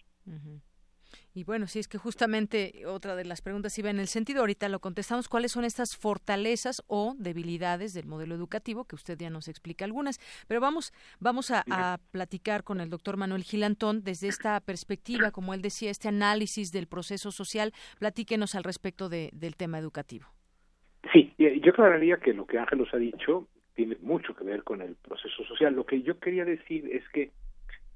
Y 1.33 1.43
bueno, 1.43 1.67
sí, 1.67 1.79
es 1.79 1.87
que 1.87 1.97
justamente 1.97 2.85
otra 2.85 3.15
de 3.15 3.23
las 3.25 3.41
preguntas 3.41 3.77
iba 3.77 3.89
en 3.89 3.99
el 3.99 4.07
sentido, 4.07 4.41
ahorita 4.41 4.67
lo 4.69 4.79
contestamos, 4.79 5.27
¿cuáles 5.27 5.51
son 5.51 5.63
estas 5.63 5.95
fortalezas 5.95 6.83
o 6.87 7.15
debilidades 7.17 7.93
del 7.93 8.07
modelo 8.07 8.35
educativo? 8.35 8.85
Que 8.85 8.95
usted 8.95 9.17
ya 9.17 9.29
nos 9.29 9.47
explica 9.47 9.85
algunas, 9.85 10.19
pero 10.47 10.59
vamos, 10.59 10.91
vamos 11.19 11.51
a, 11.51 11.99
platicar 12.11 12.63
con 12.63 12.81
el 12.81 12.89
doctor 12.89 13.17
Manuel 13.17 13.43
Gilantón 13.43 14.03
desde 14.03 14.27
esta 14.27 14.59
perspectiva, 14.59 15.31
como 15.31 15.53
él 15.53 15.61
decía, 15.61 15.91
este 15.91 16.07
análisis 16.07 16.71
del 16.71 16.87
proceso 16.87 17.31
social. 17.31 17.73
Platíquenos 17.99 18.55
al 18.55 18.63
respecto 18.63 19.09
del 19.09 19.55
tema 19.55 19.77
educativo. 19.77 20.27
Sí, 21.13 21.33
yo 21.37 21.71
aclararía 21.71 22.17
que 22.17 22.33
lo 22.33 22.45
que 22.45 22.59
Ángelos 22.59 22.93
ha 22.93 22.97
dicho 22.97 23.47
tiene 23.73 23.97
mucho 24.01 24.35
que 24.35 24.43
ver 24.43 24.63
con 24.63 24.81
el 24.81 24.95
proceso 24.95 25.43
social. 25.45 25.73
Lo 25.73 25.85
que 25.85 26.01
yo 26.01 26.19
quería 26.19 26.45
decir 26.45 26.89
es 26.91 27.07
que 27.09 27.31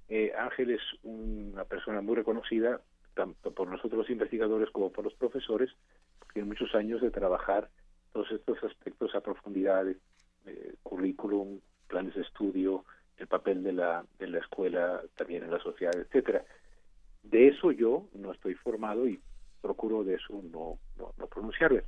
eh, 0.09 0.31
Ángel 0.37 0.71
es 0.71 0.81
una 1.03 1.65
persona 1.65 2.01
muy 2.01 2.15
reconocida 2.15 2.81
tanto 3.13 3.51
por 3.51 3.67
nosotros 3.67 3.99
los 3.99 4.09
investigadores 4.09 4.69
como 4.71 4.91
por 4.91 5.03
los 5.03 5.13
profesores, 5.13 5.69
tienen 6.33 6.49
muchos 6.49 6.73
años 6.73 7.01
de 7.01 7.11
trabajar 7.11 7.69
todos 8.11 8.31
estos 8.31 8.63
aspectos 8.63 9.13
a 9.15 9.21
profundidad, 9.21 9.87
eh, 9.87 10.75
currículum, 10.83 11.59
planes 11.87 12.15
de 12.15 12.21
estudio, 12.21 12.85
el 13.17 13.27
papel 13.27 13.63
de 13.63 13.73
la, 13.73 14.05
de 14.17 14.27
la 14.27 14.39
escuela 14.39 15.01
también 15.15 15.43
en 15.43 15.51
la 15.51 15.59
sociedad, 15.59 15.95
etcétera. 15.95 16.43
De 17.23 17.47
eso 17.47 17.71
yo 17.71 18.07
no 18.13 18.31
estoy 18.31 18.55
formado 18.55 19.07
y 19.07 19.19
procuro 19.61 20.03
de 20.03 20.15
eso 20.15 20.41
no, 20.51 20.79
no, 20.97 21.27
pronunciarme. 21.27 21.83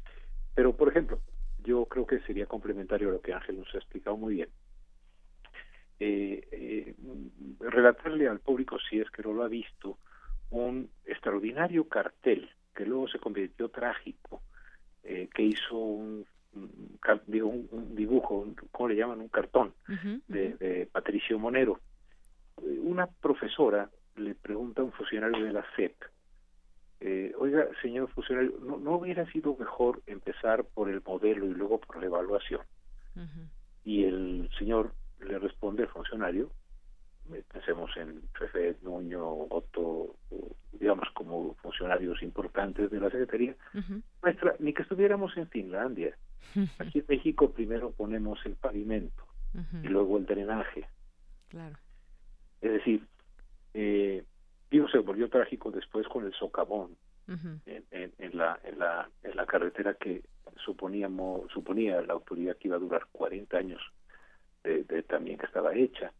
Pero, 0.55 0.75
por 0.75 0.89
ejemplo, 0.89 1.19
yo 1.63 1.85
creo 1.85 2.07
que 2.07 2.19
sería 2.21 2.45
complementario 2.45 3.09
a 3.09 3.11
lo 3.11 3.21
que 3.21 3.33
Ángel 3.33 3.59
nos 3.59 3.73
ha 3.75 3.77
explicado 3.77 4.15
muy 4.15 4.35
bien. 4.35 4.49
Eh, 5.99 6.47
eh, 6.51 6.95
relatarle 7.59 8.27
al 8.27 8.39
público, 8.39 8.77
si 8.89 8.99
es 8.99 9.09
que 9.11 9.21
no 9.21 9.33
lo 9.33 9.43
ha 9.43 9.47
visto, 9.47 9.97
un 10.49 10.89
extraordinario 11.05 11.87
cartel 11.87 12.49
que 12.73 12.85
luego 12.85 13.07
se 13.07 13.19
convirtió 13.19 13.69
trágico, 13.69 14.41
eh, 15.03 15.29
que 15.33 15.43
hizo 15.43 15.77
un, 15.77 16.25
un, 16.53 17.95
dibujo, 17.95 18.47
¿cómo 18.71 18.89
le 18.89 18.95
llaman? 18.95 19.21
Un 19.21 19.29
cartón 19.29 19.73
de, 20.27 20.87
Patricio 20.91 21.39
Monero. 21.39 21.79
Una 22.57 23.07
profesora 23.07 23.89
le 24.15 24.35
pregunta 24.35 24.81
a 24.81 24.85
un 24.85 24.91
funcionario 24.91 25.43
de 25.43 25.53
la 25.53 25.65
SEP, 25.75 25.95
eh, 27.07 27.35
oiga, 27.37 27.67
señor 27.83 28.09
funcionario, 28.09 28.57
¿no, 28.63 28.77
¿no, 28.77 28.95
hubiera 28.95 29.31
sido 29.31 29.55
mejor 29.55 30.01
empezar 30.07 30.63
por 30.63 30.89
el 30.89 31.03
modelo 31.05 31.45
y 31.45 31.53
luego 31.53 31.79
por 31.79 31.99
la 31.99 32.07
evaluación? 32.07 32.61
Y 33.83 34.05
el 34.05 34.49
señor 34.57 34.91
le 35.19 35.37
responde 35.37 35.83
al 35.83 35.89
funcionario, 35.89 36.49
pensemos 37.53 37.91
en 37.97 38.23
Fefe, 38.33 38.77
Nuño, 38.81 39.23
Otto, 39.23 40.15
digamos 40.71 41.07
como 41.13 41.53
funcionarios 41.61 42.23
importantes 42.23 42.89
de 42.89 42.99
la 42.99 43.11
Secretaría, 43.11 43.55
nuestra, 44.23 44.55
ni 44.57 44.73
que 44.73 44.81
estuviéramos 44.81 45.37
en 45.37 45.47
Finlandia. 45.49 46.17
Aquí 46.79 46.99
en 46.99 47.05
México 47.07 47.51
primero 47.51 47.91
ponemos 47.91 48.39
el 48.45 48.55
pavimento 48.55 49.27
y 49.83 49.89
luego 49.89 50.17
el 50.17 50.25
drenaje. 50.25 50.89
Claro. 51.49 51.77
Es 52.61 52.71
decir, 52.71 53.05
eh, 53.75 54.23
digo, 54.69 54.87
se 54.89 54.99
volvió 54.99 55.29
trágico 55.29 55.71
después 55.71 56.07
con 56.07 56.25
el 56.25 56.33
socavón 56.33 56.95
en, 57.27 57.83
en, 57.91 58.37
la, 58.37 58.59
en, 58.63 58.79
la, 58.79 59.09
en 59.23 59.35
la 59.35 59.45
carretera 59.45 59.95
que 59.95 60.23
suponíamos, 60.63 61.51
suponía 61.51 62.01
la 62.01 62.13
autoridad 62.13 62.55
que 62.57 62.67
iba 62.67 62.77
a 62.77 62.79
durar 62.79 63.07
40 63.11 63.57
años 63.57 63.81
de, 64.63 65.03
también 65.03 65.37
que 65.37 65.45
estaba 65.45 65.73
hecha 65.75 66.11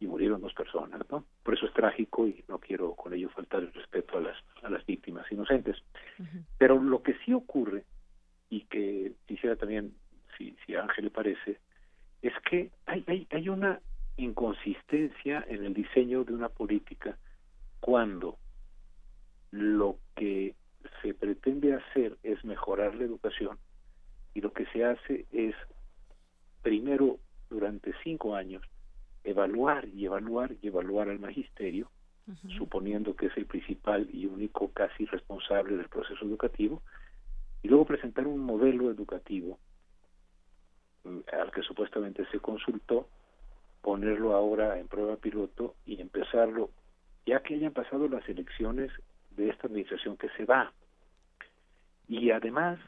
y 0.00 0.06
murieron 0.06 0.40
dos 0.40 0.54
personas, 0.54 1.00
¿no? 1.10 1.24
Por 1.42 1.54
eso 1.54 1.66
es 1.66 1.72
trágico 1.72 2.26
y 2.26 2.44
no 2.48 2.58
quiero 2.58 2.94
con 2.94 3.12
ello 3.14 3.28
faltar 3.30 3.60
el 3.60 3.72
respeto 3.72 4.18
a 4.18 4.20
las, 4.20 4.36
a 4.62 4.70
las 4.70 4.84
víctimas 4.86 5.30
inocentes. 5.30 5.76
Pero 6.56 6.80
lo 6.80 7.02
que 7.02 7.14
sí 7.24 7.32
ocurre, 7.32 7.84
y 8.50 8.62
que 8.62 9.12
quisiera 9.26 9.56
también, 9.56 9.94
si, 10.36 10.56
si 10.64 10.74
a 10.74 10.82
Ángel 10.82 11.06
le 11.06 11.10
parece, 11.10 11.58
es 12.22 12.32
que 12.48 12.70
hay, 12.86 13.04
hay, 13.06 13.26
hay 13.30 13.48
una 13.48 13.80
inconsistencia 14.16 15.44
en 15.48 15.64
el 15.64 15.74
diseño 15.74 16.24
de 16.24 16.34
una 16.34 16.48
política 16.48 17.16
cuando 17.80 18.38
lo 19.50 19.98
que 20.14 20.54
se 21.02 21.14
pretende 21.14 21.74
hacer 21.74 22.16
es 22.22 22.44
mejorar 22.44 22.94
la 22.94 23.04
educación 23.04 23.58
y 24.34 24.40
lo 24.40 24.52
que 24.52 24.66
se 24.66 24.84
hace 24.84 25.26
es 25.32 25.54
primero 26.62 27.18
durante 27.50 27.92
cinco 28.04 28.34
años 28.34 28.62
evaluar 29.24 29.88
y 29.88 30.06
evaluar 30.06 30.54
y 30.62 30.68
evaluar 30.68 31.08
al 31.08 31.18
magisterio, 31.18 31.90
suponiendo 32.58 33.16
que 33.16 33.26
es 33.26 33.36
el 33.36 33.46
principal 33.46 34.06
y 34.12 34.26
único 34.26 34.70
casi 34.72 35.06
responsable 35.06 35.76
del 35.76 35.88
proceso 35.88 36.24
educativo, 36.24 36.82
y 37.62 37.68
luego 37.68 37.86
presentar 37.86 38.26
un 38.26 38.40
modelo 38.40 38.90
educativo 38.90 39.58
mm, 41.04 41.20
al 41.32 41.50
que 41.50 41.62
supuestamente 41.62 42.26
se 42.30 42.38
consultó, 42.38 43.08
ponerlo 43.80 44.34
ahora 44.34 44.78
en 44.78 44.88
prueba 44.88 45.16
piloto 45.16 45.74
y 45.86 46.00
empezarlo, 46.00 46.70
ya 47.28 47.40
que 47.42 47.54
hayan 47.54 47.74
pasado 47.74 48.08
las 48.08 48.26
elecciones 48.26 48.90
de 49.32 49.50
esta 49.50 49.66
administración 49.66 50.16
que 50.16 50.30
se 50.30 50.46
va. 50.46 50.72
Y 52.08 52.30
además, 52.30 52.78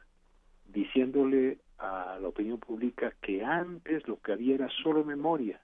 diciéndole 0.67 1.59
a 1.77 2.19
la 2.19 2.29
opinión 2.29 2.59
pública 2.59 3.13
que 3.21 3.45
antes 3.45 4.09
lo 4.09 4.19
que 4.19 4.33
había 4.33 4.55
era 4.55 4.69
solo 4.83 5.05
memoria, 5.05 5.61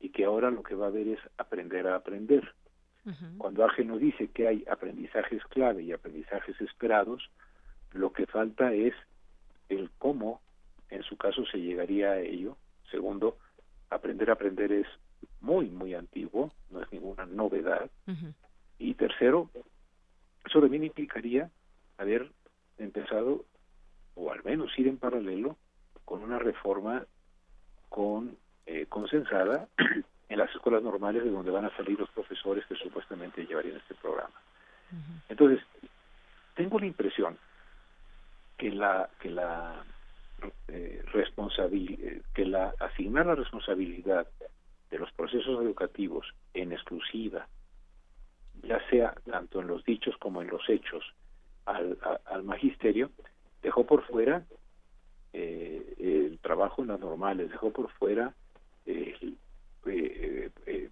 y 0.00 0.08
que 0.10 0.24
ahora 0.24 0.50
lo 0.50 0.64
que 0.64 0.74
va 0.74 0.86
a 0.86 0.88
haber 0.88 1.06
es 1.06 1.20
aprender 1.38 1.86
a 1.86 1.94
aprender. 1.94 2.52
Cuando 3.38 3.66
nos 3.84 4.00
dice 4.00 4.28
que 4.28 4.48
hay 4.48 4.64
aprendizajes 4.68 5.44
clave 5.44 5.82
y 5.82 5.92
aprendizajes 5.92 6.60
esperados, 6.60 7.30
lo 7.92 8.12
que 8.12 8.26
falta 8.26 8.72
es 8.72 8.94
el 9.68 9.90
cómo, 9.98 10.40
en 10.90 11.02
su 11.04 11.16
caso, 11.16 11.44
se 11.46 11.58
llegaría 11.58 12.12
a 12.12 12.20
ello. 12.20 12.56
Segundo, 12.90 13.38
aprender 13.90 14.30
a 14.30 14.34
aprender 14.34 14.72
es 14.72 14.86
muy, 15.44 15.68
muy 15.68 15.94
antiguo, 15.94 16.50
no 16.70 16.82
es 16.82 16.90
ninguna 16.90 17.26
novedad. 17.26 17.90
Y 18.78 18.94
tercero, 18.94 19.50
eso 20.44 20.60
también 20.60 20.84
implicaría 20.84 21.50
haber 21.98 22.30
empezado, 22.78 23.44
o 24.14 24.32
al 24.32 24.42
menos 24.42 24.76
ir 24.78 24.88
en 24.88 24.96
paralelo, 24.96 25.56
con 26.04 26.22
una 26.22 26.38
reforma 26.38 27.04
con 27.90 28.36
eh, 28.66 28.86
consensada 28.88 29.68
en 30.28 30.38
las 30.38 30.50
escuelas 30.50 30.82
normales 30.82 31.22
de 31.22 31.30
donde 31.30 31.50
van 31.50 31.66
a 31.66 31.76
salir 31.76 31.98
los 31.98 32.10
profesores 32.10 32.64
que 32.66 32.74
supuestamente 32.76 33.46
llevarían 33.46 33.76
este 33.76 33.94
programa. 33.94 34.34
Entonces, 35.28 35.60
tengo 36.54 36.78
la 36.78 36.86
impresión 36.86 37.36
que 38.56 38.70
la 38.70 39.10
que 39.20 39.30
la 39.30 39.84
eh, 40.68 41.02
responsabilidad 41.12 42.22
que 42.32 42.46
la 42.46 42.74
asignar 42.78 43.26
la 43.26 43.34
responsabilidad 43.34 44.26
de 44.94 45.00
los 45.00 45.10
procesos 45.10 45.60
educativos 45.60 46.24
en 46.54 46.70
exclusiva 46.70 47.48
ya 48.62 48.78
sea 48.90 49.12
tanto 49.28 49.60
en 49.60 49.66
los 49.66 49.84
dichos 49.84 50.16
como 50.18 50.40
en 50.40 50.46
los 50.46 50.62
hechos 50.68 51.02
al, 51.66 51.98
magisterio 52.44 53.10
dejó 53.60 53.84
por 53.84 54.04
fuera 54.04 54.46
eh, 55.32 55.94
el 55.98 56.38
trabajo 56.38 56.82
en 56.82 56.88
las 56.88 57.00
normales 57.00 57.50
dejó 57.50 57.72
por 57.72 57.90
fuera 57.90 58.34
eh, 58.86 59.34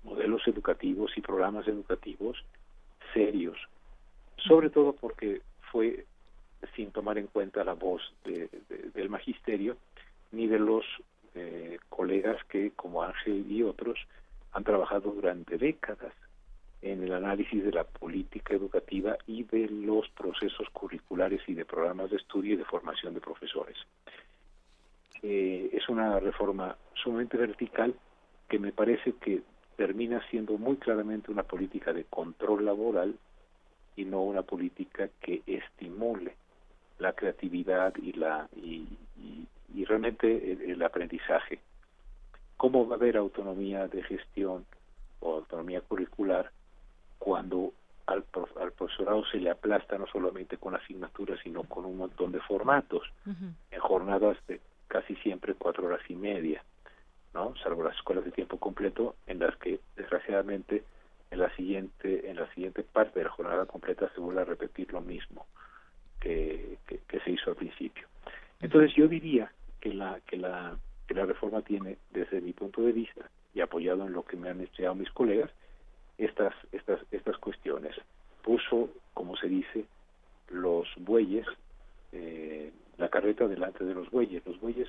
modelos 0.02 0.42
educativos 0.48 1.16
y 1.16 1.20
programas 1.20 1.68
educativos 1.68 2.44
serios 3.14 3.56
sobre 4.36 4.68
todo 4.70 4.94
porque 4.94 5.42
fue 5.70 6.06
sin 6.74 6.90
tomar 6.90 7.18
en 7.18 7.28
cuenta 7.28 7.62
la 7.62 7.74
voz 7.74 8.02
del 8.24 9.10
magisterio 9.10 9.76
ni 10.32 10.48
de 10.48 10.58
los 10.58 10.84
eh, 11.34 11.78
colegas 11.88 12.42
que, 12.48 12.72
como 12.72 13.02
Ángel 13.02 13.50
y 13.50 13.62
otros, 13.62 13.98
han 14.52 14.64
trabajado 14.64 15.12
durante 15.12 15.58
décadas 15.58 16.12
en 16.82 17.02
el 17.04 17.12
análisis 17.12 17.64
de 17.64 17.72
la 17.72 17.84
política 17.84 18.54
educativa 18.54 19.16
y 19.26 19.44
de 19.44 19.68
los 19.68 20.08
procesos 20.10 20.68
curriculares 20.70 21.40
y 21.46 21.54
de 21.54 21.64
programas 21.64 22.10
de 22.10 22.16
estudio 22.16 22.54
y 22.54 22.56
de 22.56 22.64
formación 22.64 23.14
de 23.14 23.20
profesores. 23.20 23.76
Eh, 25.22 25.70
es 25.72 25.88
una 25.88 26.18
reforma 26.18 26.76
sumamente 26.94 27.36
vertical 27.36 27.94
que 28.48 28.58
me 28.58 28.72
parece 28.72 29.14
que 29.20 29.42
termina 29.76 30.20
siendo 30.28 30.58
muy 30.58 30.76
claramente 30.76 31.30
una 31.30 31.44
política 31.44 31.92
de 31.92 32.04
control 32.04 32.64
laboral 32.64 33.14
y 33.96 34.04
no 34.04 34.22
una 34.22 34.42
política 34.42 35.08
que 35.20 35.42
estimule 35.46 36.34
la 36.98 37.12
creatividad 37.12 37.94
y 37.96 38.12
la 38.12 38.48
y, 38.56 38.86
realmente 39.84 40.52
el, 40.70 40.82
aprendizaje. 40.82 41.60
¿Cómo 42.56 42.86
va 42.86 42.94
a 42.94 42.98
haber 42.98 43.16
autonomía 43.16 43.88
de 43.88 44.02
gestión 44.02 44.64
o 45.20 45.34
autonomía 45.34 45.80
curricular 45.80 46.50
cuando 47.18 47.72
al, 48.06 48.24
al 48.60 48.72
profesorado 48.72 49.24
se 49.26 49.38
le 49.38 49.50
aplasta 49.50 49.98
no 49.98 50.06
solamente 50.06 50.58
con 50.58 50.74
asignaturas, 50.74 51.40
sino 51.42 51.64
con 51.64 51.84
un 51.84 51.96
montón 51.96 52.32
de 52.32 52.40
formatos, 52.40 53.02
en 53.26 53.80
jornadas 53.80 54.36
de 54.46 54.60
casi 54.88 55.16
siempre 55.16 55.54
cuatro 55.54 55.86
horas 55.86 56.02
y 56.08 56.14
media, 56.14 56.62
¿no? 57.32 57.54
Salvo 57.62 57.84
las 57.84 57.96
escuelas 57.96 58.24
de 58.24 58.30
tiempo 58.30 58.58
completo, 58.58 59.16
en 59.26 59.38
las 59.38 59.56
que 59.56 59.80
desgraciadamente 59.96 60.84
en 61.30 61.38
la 61.38 61.54
siguiente 61.56 62.28
en 62.28 62.36
la 62.36 62.46
siguiente 62.52 62.82
parte 62.82 63.18
de 63.18 63.24
la 63.24 63.30
jornada 63.30 63.64
completa 63.66 64.10
se 64.14 64.20
vuelve 64.20 64.42
a 64.42 64.44
repetir 64.44 64.92
lo 64.92 65.00
mismo 65.00 65.46
que, 66.20 66.78
que, 66.86 67.20
se 67.20 67.30
hizo 67.30 67.50
al 67.50 67.56
principio. 67.56 68.06
Entonces 68.60 68.94
yo 68.94 69.08
diría 69.08 69.50
que 69.82 69.92
la 69.92 70.20
que 70.26 70.38
la 70.38 70.78
que 71.06 71.14
la 71.14 71.26
reforma 71.26 71.60
tiene 71.60 71.98
desde 72.10 72.40
mi 72.40 72.54
punto 72.54 72.80
de 72.80 72.92
vista 72.92 73.28
y 73.52 73.60
apoyado 73.60 74.06
en 74.06 74.14
lo 74.14 74.24
que 74.24 74.38
me 74.38 74.48
han 74.48 74.60
enseñado 74.60 74.94
mis 74.94 75.10
colegas 75.10 75.50
estas 76.16 76.54
estas 76.72 77.00
estas 77.10 77.36
cuestiones 77.36 77.94
puso 78.42 78.88
como 79.12 79.36
se 79.36 79.48
dice 79.48 79.84
los 80.48 80.88
bueyes 80.96 81.46
eh, 82.12 82.72
la 82.96 83.10
carreta 83.10 83.46
delante 83.46 83.84
de 83.84 83.92
los 83.92 84.10
bueyes 84.10 84.46
los 84.46 84.58
bueyes 84.58 84.88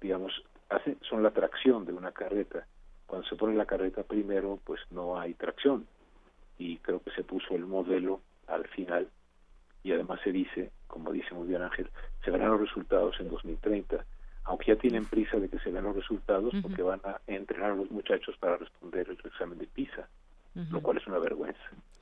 digamos 0.00 0.44
hacen, 0.68 0.96
son 1.02 1.24
la 1.24 1.32
tracción 1.32 1.84
de 1.84 1.92
una 1.92 2.12
carreta 2.12 2.64
cuando 3.10 3.28
se 3.28 3.34
pone 3.34 3.56
la 3.56 3.66
carreta 3.66 4.04
primero, 4.04 4.60
pues 4.62 4.80
no 4.92 5.18
hay 5.18 5.34
tracción. 5.34 5.84
Y 6.58 6.76
creo 6.76 7.02
que 7.02 7.10
se 7.10 7.24
puso 7.24 7.56
el 7.56 7.66
modelo 7.66 8.20
al 8.46 8.68
final. 8.68 9.08
Y 9.82 9.90
además 9.90 10.20
se 10.22 10.30
dice, 10.30 10.70
como 10.90 11.12
dice 11.12 11.34
muy 11.34 11.48
bien 11.48 11.62
Ángel, 11.62 11.88
se 12.24 12.30
verán 12.30 12.50
los 12.50 12.60
resultados 12.60 13.14
en 13.20 13.30
2030, 13.30 14.04
aunque 14.44 14.66
ya 14.66 14.76
tienen 14.76 15.06
prisa 15.06 15.38
de 15.38 15.48
que 15.48 15.58
se 15.60 15.70
vean 15.70 15.84
los 15.84 15.96
resultados 15.96 16.52
porque 16.62 16.82
van 16.82 17.00
a 17.04 17.20
entrenar 17.26 17.72
a 17.72 17.76
los 17.76 17.90
muchachos 17.90 18.36
para 18.38 18.56
responder 18.56 19.08
el 19.08 19.18
examen 19.24 19.58
de 19.58 19.66
PISA, 19.66 20.08
lo 20.70 20.80
cual 20.80 20.98
es 20.98 21.06
una 21.06 21.18
vergüenza. 21.18 21.60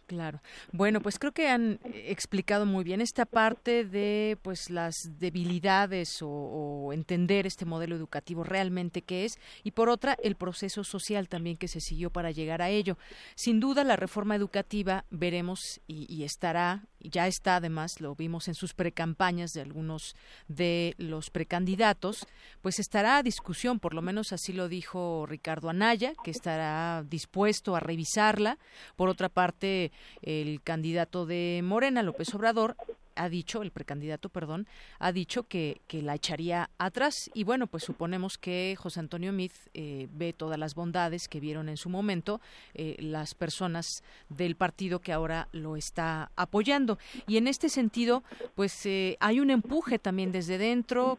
Claro. 0.09 0.41
Bueno, 0.73 1.03
pues 1.03 1.19
creo 1.19 1.33
que 1.33 1.49
han 1.49 1.81
explicado 1.85 2.65
muy 2.65 2.83
bien 2.83 3.03
esta 3.03 3.27
parte 3.27 3.85
de 3.85 4.39
pues 4.41 4.71
las 4.71 4.95
debilidades 5.19 6.21
o, 6.23 6.95
entender 6.95 7.47
este 7.47 7.67
modelo 7.67 7.95
educativo 7.95 8.43
realmente 8.43 9.03
qué 9.03 9.27
es 9.27 9.39
y 9.65 9.73
por 9.73 9.91
otra 9.91 10.17
el 10.23 10.35
proceso 10.35 10.83
social 10.83 11.29
también 11.29 11.59
que 11.59 11.69
se 11.69 11.83
siguió 11.83 12.09
para 12.09 12.31
llegar 12.31 12.63
a 12.63 12.71
ello. 12.71 12.97
Sin 13.35 13.61
duda 13.61 13.85
la 13.85 13.97
reforma 13.97 14.35
educativa 14.35 15.05
veremos 15.11 15.79
y, 15.87 16.11
y 16.11 16.25
estará 16.25 16.89
ya 17.01 17.27
está 17.27 17.57
además, 17.57 18.01
lo 18.01 18.15
vimos 18.15 18.49
en 18.49 18.55
sus 18.55 18.75
precampañas 18.75 19.53
de 19.53 19.61
algunos 19.61 20.17
de 20.49 20.95
los 20.99 21.31
precandidatos, 21.31 22.27
pues 22.61 22.79
estará 22.79 23.19
a 23.19 23.23
discusión, 23.23 23.79
por 23.79 23.95
lo 23.95 24.03
menos 24.03 24.33
así 24.33 24.53
lo 24.53 24.69
dijo 24.69 25.27
Ricardo 25.27 25.71
Anaya, 25.71 26.15
que 26.25 26.31
estará 26.31 27.05
dispuesto 27.09 27.77
a 27.77 27.81
revisarla. 27.81 28.59
Por 28.97 29.09
otra 29.09 29.29
parte, 29.29 29.93
el 30.23 30.63
candidato 30.63 31.27
de 31.27 31.61
Morena, 31.65 32.03
López 32.03 32.35
Obrador, 32.35 32.77
ha 33.19 33.29
dicho, 33.29 33.63
el 33.63 33.73
precandidato, 33.73 34.29
perdón, 34.29 34.67
ha 34.99 35.13
dicho 35.13 35.43
que, 35.43 35.81
la 35.91 36.15
echaría 36.15 36.71
atrás. 36.79 37.29
Y 37.35 37.43
bueno, 37.43 37.67
pues 37.67 37.83
suponemos 37.83 38.39
que 38.39 38.77
José 38.79 39.01
Antonio 39.01 39.33
Mith 39.33 39.53
eh, 39.75 40.07
ve 40.13 40.33
todas 40.33 40.59
las 40.59 40.77
bondades 40.77 41.27
que 41.27 41.41
vieron 41.41 41.69
en 41.69 41.77
su 41.77 41.89
momento 41.89 42.41
eh, 42.75 42.97
las 43.01 43.35
personas 43.35 44.05
del 44.29 44.55
partido 44.55 45.01
que 45.01 45.13
ahora 45.13 45.49
lo 45.51 45.77
está 45.77 46.31
apoyando. 46.37 46.99
Y 47.27 47.37
en 47.37 47.49
este 47.49 47.69
sentido, 47.69 48.23
pues 48.55 48.87
eh, 48.87 49.17
hay 49.19 49.41
un 49.41 49.51
empuje 49.51 49.99
también 49.99 50.31
desde 50.31 50.57
dentro 50.57 51.19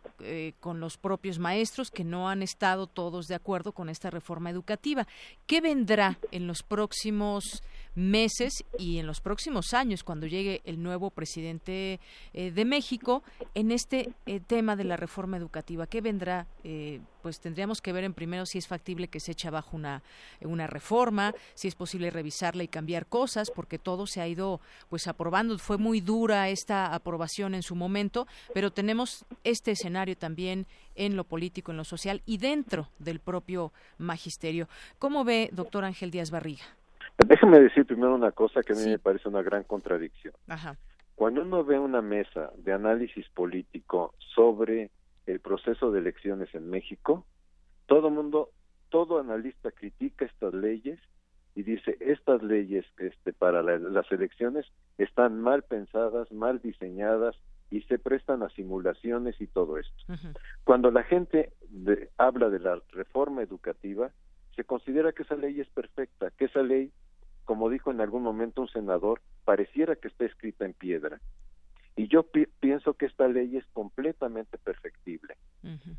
con 0.60 0.80
los 0.80 0.98
propios 0.98 1.40
maestros 1.40 1.92
que 1.92 2.04
no 2.04 2.30
han 2.30 2.42
estado 2.42 2.88
todos 2.88 3.28
de 3.28 3.36
acuerdo 3.36 3.74
con 3.74 3.90
esta 3.90 4.10
reforma 4.10 4.50
educativa. 4.50 5.08
¿Qué 5.46 5.60
vendrá 5.60 6.18
en 6.32 6.48
los 6.48 6.64
próximos 6.64 7.62
meses 7.96 8.64
y 8.78 8.98
en 8.98 9.08
los 9.08 9.22
próximos 9.22 9.74
años 9.74 10.04
cuando 10.04 10.28
llegue 10.28 10.62
el 10.64 10.82
nuevo 10.82 11.10
presidente 11.10 11.89
eh, 12.34 12.52
de 12.52 12.66
México 12.66 13.24
en 13.56 13.72
este 13.72 14.12
eh, 14.26 14.40
tema 14.40 14.76
de 14.76 14.84
la 14.84 14.98
reforma 14.98 15.38
educativa. 15.38 15.88
¿Qué 15.88 16.02
vendrá? 16.02 16.46
Eh, 16.64 17.00
pues 17.22 17.40
tendríamos 17.40 17.82
que 17.82 17.94
ver 17.94 18.04
en 18.04 18.14
primero 18.14 18.46
si 18.46 18.58
es 18.58 18.68
factible 18.68 19.08
que 19.08 19.20
se 19.20 19.32
eche 19.32 19.48
abajo 19.48 19.76
una, 19.76 20.02
una 20.42 20.68
reforma, 20.68 21.34
si 21.54 21.68
es 21.68 21.76
posible 21.76 22.12
revisarla 22.12 22.64
y 22.64 22.68
cambiar 22.68 23.08
cosas, 23.08 23.52
porque 23.52 23.78
todo 23.78 24.08
se 24.08 24.22
ha 24.22 24.28
ido 24.28 24.62
pues 24.90 25.08
aprobando. 25.08 25.58
Fue 25.58 25.78
muy 25.78 26.02
dura 26.02 26.50
esta 26.50 26.94
aprobación 26.94 27.56
en 27.56 27.64
su 27.64 27.76
momento, 27.76 28.28
pero 28.54 28.72
tenemos 28.72 29.26
este 29.44 29.72
escenario 29.72 30.16
también 30.16 30.66
en 30.96 31.16
lo 31.16 31.24
político, 31.24 31.72
en 31.72 31.78
lo 31.78 31.84
social 31.84 32.22
y 32.26 32.38
dentro 32.38 32.90
del 33.00 33.20
propio 33.20 33.72
magisterio. 33.98 34.68
¿Cómo 35.00 35.24
ve, 35.24 35.50
doctor 35.52 35.86
Ángel 35.86 36.12
Díaz 36.12 36.32
Barriga? 36.32 36.64
Déjame 37.26 37.60
decir 37.60 37.86
primero 37.86 38.16
una 38.16 38.32
cosa 38.32 38.62
que 38.62 38.74
a 38.74 38.76
mí 38.76 38.86
me 38.86 39.00
parece 39.00 39.28
una 39.28 39.42
gran 39.42 39.64
contradicción. 39.64 40.34
Cuando 41.20 41.42
uno 41.42 41.66
ve 41.66 41.78
una 41.78 42.02
mesa 42.02 42.54
de 42.56 42.72
análisis 42.72 43.28
político 43.32 44.14
sobre 44.34 44.90
el 45.26 45.42
proceso 45.42 45.92
de 45.92 46.00
elecciones 46.00 46.48
en 46.56 46.70
México, 46.70 47.26
todo 47.88 48.10
mundo, 48.10 48.52
todo 48.88 49.20
analista 49.20 49.70
critica 49.72 50.24
estas 50.24 50.54
leyes 50.54 50.98
y 51.56 51.64
dice 51.64 51.98
estas 52.00 52.42
leyes 52.42 52.86
este, 53.00 53.34
para 53.34 53.62
las 53.62 54.10
elecciones 54.14 54.66
están 54.98 55.42
mal 55.42 55.64
pensadas, 55.64 56.32
mal 56.32 56.62
diseñadas 56.62 57.36
y 57.70 57.82
se 57.82 58.00
prestan 58.00 58.42
a 58.42 58.50
simulaciones 58.52 59.42
y 59.42 59.48
todo 59.48 59.78
esto. 59.78 60.14
Cuando 60.64 60.90
la 60.90 61.04
gente 61.04 61.52
habla 62.18 62.50
de 62.50 62.60
la 62.60 62.82
reforma 62.94 63.44
educativa, 63.44 64.10
se 64.56 64.64
considera 64.64 65.12
que 65.12 65.24
esa 65.24 65.36
ley 65.36 65.60
es 65.60 65.68
perfecta, 65.68 66.32
que 66.38 66.46
esa 66.46 66.64
ley 66.64 66.94
como 67.50 67.72
dijo 67.72 67.90
en 67.90 68.00
algún 68.00 68.22
momento 68.22 68.62
un 68.62 68.68
senador, 68.68 69.22
pareciera 69.44 69.96
que 69.96 70.10
está 70.10 70.24
escrita 70.24 70.66
en 70.66 70.74
piedra. 70.74 71.20
Y 71.96 72.08
yo 72.08 72.24
pienso 72.60 72.94
que 72.94 73.08
esta 73.08 73.28
ley 73.28 73.58
es 73.58 73.66
completamente 73.74 74.60
perfectible. 74.60 75.36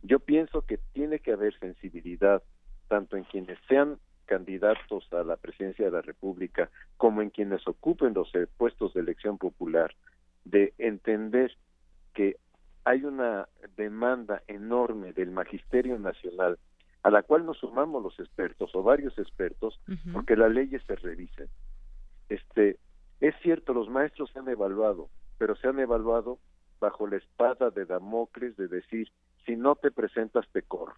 Yo 0.04 0.20
pienso 0.20 0.62
que 0.62 0.78
tiene 0.92 1.18
que 1.18 1.32
haber 1.32 1.58
sensibilidad 1.58 2.40
tanto 2.86 3.16
en 3.16 3.24
quienes 3.24 3.58
sean 3.66 3.98
candidatos 4.26 5.12
a 5.12 5.24
la 5.24 5.36
presidencia 5.38 5.86
de 5.86 5.90
la 5.90 6.02
República 6.02 6.70
como 6.96 7.20
en 7.20 7.30
quienes 7.30 7.66
ocupen 7.66 8.14
los 8.14 8.32
eh, 8.36 8.46
puestos 8.56 8.94
de 8.94 9.00
elección 9.00 9.36
popular, 9.36 9.92
de 10.44 10.72
entender 10.78 11.56
que 12.14 12.36
hay 12.84 13.02
una 13.02 13.48
demanda 13.76 14.44
enorme 14.46 15.12
del 15.14 15.32
magisterio 15.32 15.98
nacional 15.98 16.60
a 17.02 17.10
la 17.10 17.22
cual 17.22 17.46
nos 17.46 17.58
sumamos 17.58 18.02
los 18.02 18.18
expertos 18.20 18.74
o 18.74 18.82
varios 18.82 19.18
expertos, 19.18 19.80
porque 20.12 20.36
las 20.36 20.50
leyes 20.50 20.82
se 20.86 20.96
revisen. 20.96 21.48
Este, 22.28 22.78
es 23.20 23.34
cierto, 23.42 23.72
los 23.72 23.88
maestros 23.88 24.30
se 24.32 24.38
han 24.38 24.48
evaluado, 24.48 25.08
pero 25.38 25.56
se 25.56 25.68
han 25.68 25.78
evaluado 25.78 26.38
bajo 26.78 27.06
la 27.06 27.16
espada 27.16 27.70
de 27.70 27.84
Damocles 27.84 28.56
de 28.56 28.68
decir, 28.68 29.10
si 29.46 29.56
no 29.56 29.76
te 29.76 29.90
presentas, 29.90 30.46
te 30.52 30.62
corro. 30.62 30.94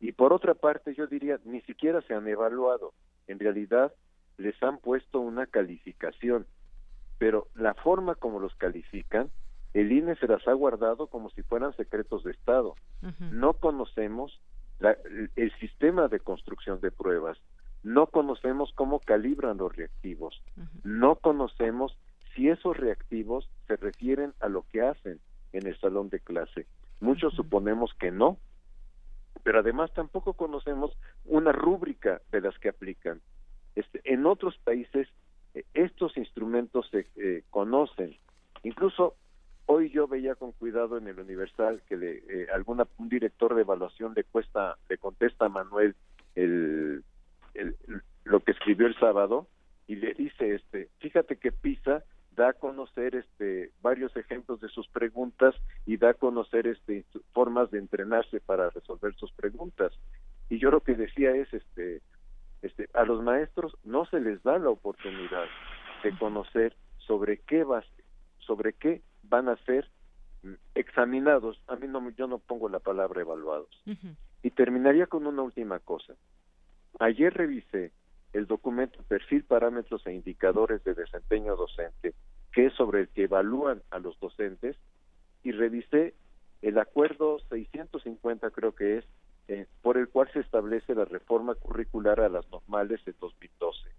Y 0.00 0.12
por 0.12 0.32
otra 0.32 0.54
parte, 0.54 0.94
yo 0.94 1.06
diría, 1.06 1.38
ni 1.44 1.60
siquiera 1.62 2.02
se 2.02 2.14
han 2.14 2.28
evaluado. 2.28 2.92
En 3.26 3.38
realidad, 3.38 3.92
les 4.36 4.60
han 4.62 4.78
puesto 4.78 5.20
una 5.20 5.46
calificación, 5.46 6.46
pero 7.18 7.48
la 7.54 7.74
forma 7.74 8.14
como 8.14 8.40
los 8.40 8.54
califican, 8.56 9.30
el 9.72 9.92
INE 9.92 10.16
se 10.16 10.26
las 10.26 10.46
ha 10.46 10.52
guardado 10.52 11.06
como 11.06 11.30
si 11.30 11.42
fueran 11.42 11.74
secretos 11.76 12.24
de 12.24 12.32
Estado. 12.32 12.74
No 13.30 13.54
conocemos 13.54 14.40
el 14.80 15.52
sistema 15.58 16.08
de 16.08 16.20
construcción 16.20 16.80
de 16.80 16.90
pruebas, 16.90 17.38
no 17.82 18.08
conocemos 18.08 18.72
cómo 18.74 19.00
calibran 19.00 19.58
los 19.58 19.74
reactivos, 19.74 20.42
no 20.84 21.16
conocemos 21.16 21.96
si 22.34 22.48
esos 22.48 22.76
reactivos 22.76 23.48
se 23.66 23.76
refieren 23.76 24.34
a 24.40 24.48
lo 24.48 24.64
que 24.70 24.82
hacen 24.82 25.20
en 25.52 25.66
el 25.66 25.78
salón 25.78 26.10
de 26.10 26.20
clase. 26.20 26.66
Muchos 27.00 27.34
suponemos 27.34 27.94
que 27.94 28.10
no, 28.10 28.38
pero 29.42 29.60
además 29.60 29.92
tampoco 29.94 30.34
conocemos 30.34 30.96
una 31.24 31.52
rúbrica 31.52 32.20
de 32.32 32.40
las 32.40 32.58
que 32.58 32.68
aplican. 32.68 33.20
Este, 33.74 34.00
en 34.04 34.26
otros 34.26 34.56
países 34.58 35.08
eh, 35.54 35.64
estos 35.74 36.16
instrumentos 36.16 36.88
se 36.90 37.06
eh, 37.16 37.44
conocen. 37.50 38.16
Incluso 38.62 39.14
hoy 39.66 39.90
yo 39.90 40.06
veía 40.06 40.34
con 40.34 40.52
cuidado 40.52 40.96
en 40.96 41.08
el 41.08 41.18
Universal 41.18 41.82
que 41.88 41.96
le, 41.96 42.22
eh, 42.28 42.46
alguna 42.52 42.86
un 42.98 43.08
director 43.08 43.54
de 43.54 43.62
evaluación 43.62 44.14
le 44.14 44.24
cuesta 44.24 44.76
le 44.88 44.96
contesta 44.98 45.46
a 45.46 45.50
Manuel 45.50 45.94
el, 46.34 47.02
lo 48.24 48.40
que 48.40 48.52
escribió 48.52 48.86
el 48.86 48.98
sábado 48.98 49.48
y 49.86 49.96
le 49.96 50.14
dice 50.14 50.54
este 50.54 50.88
fíjate 50.98 51.36
que 51.36 51.52
PISA 51.52 52.04
da 52.36 52.50
a 52.50 52.52
conocer 52.52 53.16
este 53.16 53.72
varios 53.82 54.16
ejemplos 54.16 54.60
de 54.60 54.68
sus 54.68 54.86
preguntas 54.88 55.54
y 55.84 55.96
da 55.96 56.10
a 56.10 56.14
conocer 56.14 56.66
este 56.66 57.04
formas 57.32 57.70
de 57.70 57.78
entrenarse 57.78 58.40
para 58.40 58.70
resolver 58.70 59.14
sus 59.14 59.32
preguntas 59.32 59.92
y 60.48 60.58
yo 60.58 60.70
lo 60.70 60.80
que 60.80 60.94
decía 60.94 61.34
es 61.34 61.52
este 61.52 62.02
este 62.62 62.88
a 62.94 63.04
los 63.04 63.22
maestros 63.22 63.76
no 63.84 64.06
se 64.06 64.20
les 64.20 64.42
da 64.42 64.58
la 64.58 64.70
oportunidad 64.70 65.46
de 66.04 66.16
conocer 66.18 66.76
sobre 66.98 67.38
qué 67.38 67.64
va 67.64 67.82
sobre 68.38 68.74
qué 68.74 69.02
van 69.28 69.48
a 69.48 69.56
ser 69.64 69.88
examinados. 70.74 71.60
A 71.66 71.76
mí 71.76 71.86
no 71.88 72.08
yo 72.10 72.26
no 72.26 72.38
pongo 72.38 72.68
la 72.68 72.78
palabra 72.78 73.20
evaluados. 73.20 73.70
Y 74.42 74.50
terminaría 74.50 75.06
con 75.06 75.26
una 75.26 75.42
última 75.42 75.78
cosa. 75.78 76.14
Ayer 76.98 77.34
revisé 77.34 77.92
el 78.32 78.46
documento 78.46 79.02
Perfil, 79.08 79.44
Parámetros 79.44 80.06
e 80.06 80.12
Indicadores 80.12 80.82
de 80.84 80.94
Desempeño 80.94 81.56
Docente, 81.56 82.14
que 82.52 82.66
es 82.66 82.74
sobre 82.74 83.00
el 83.00 83.08
que 83.08 83.24
evalúan 83.24 83.82
a 83.90 83.98
los 83.98 84.18
docentes, 84.20 84.76
y 85.42 85.52
revisé 85.52 86.14
el 86.62 86.78
acuerdo 86.78 87.38
650, 87.50 88.50
creo 88.50 88.74
que 88.74 88.98
es, 88.98 89.04
eh, 89.48 89.66
por 89.82 89.96
el 89.96 90.08
cual 90.08 90.28
se 90.32 90.40
establece 90.40 90.94
la 90.94 91.04
reforma 91.04 91.54
curricular 91.54 92.20
a 92.20 92.28
las 92.28 92.50
normales 92.50 93.04
de 93.04 93.14
2012. 93.20 93.90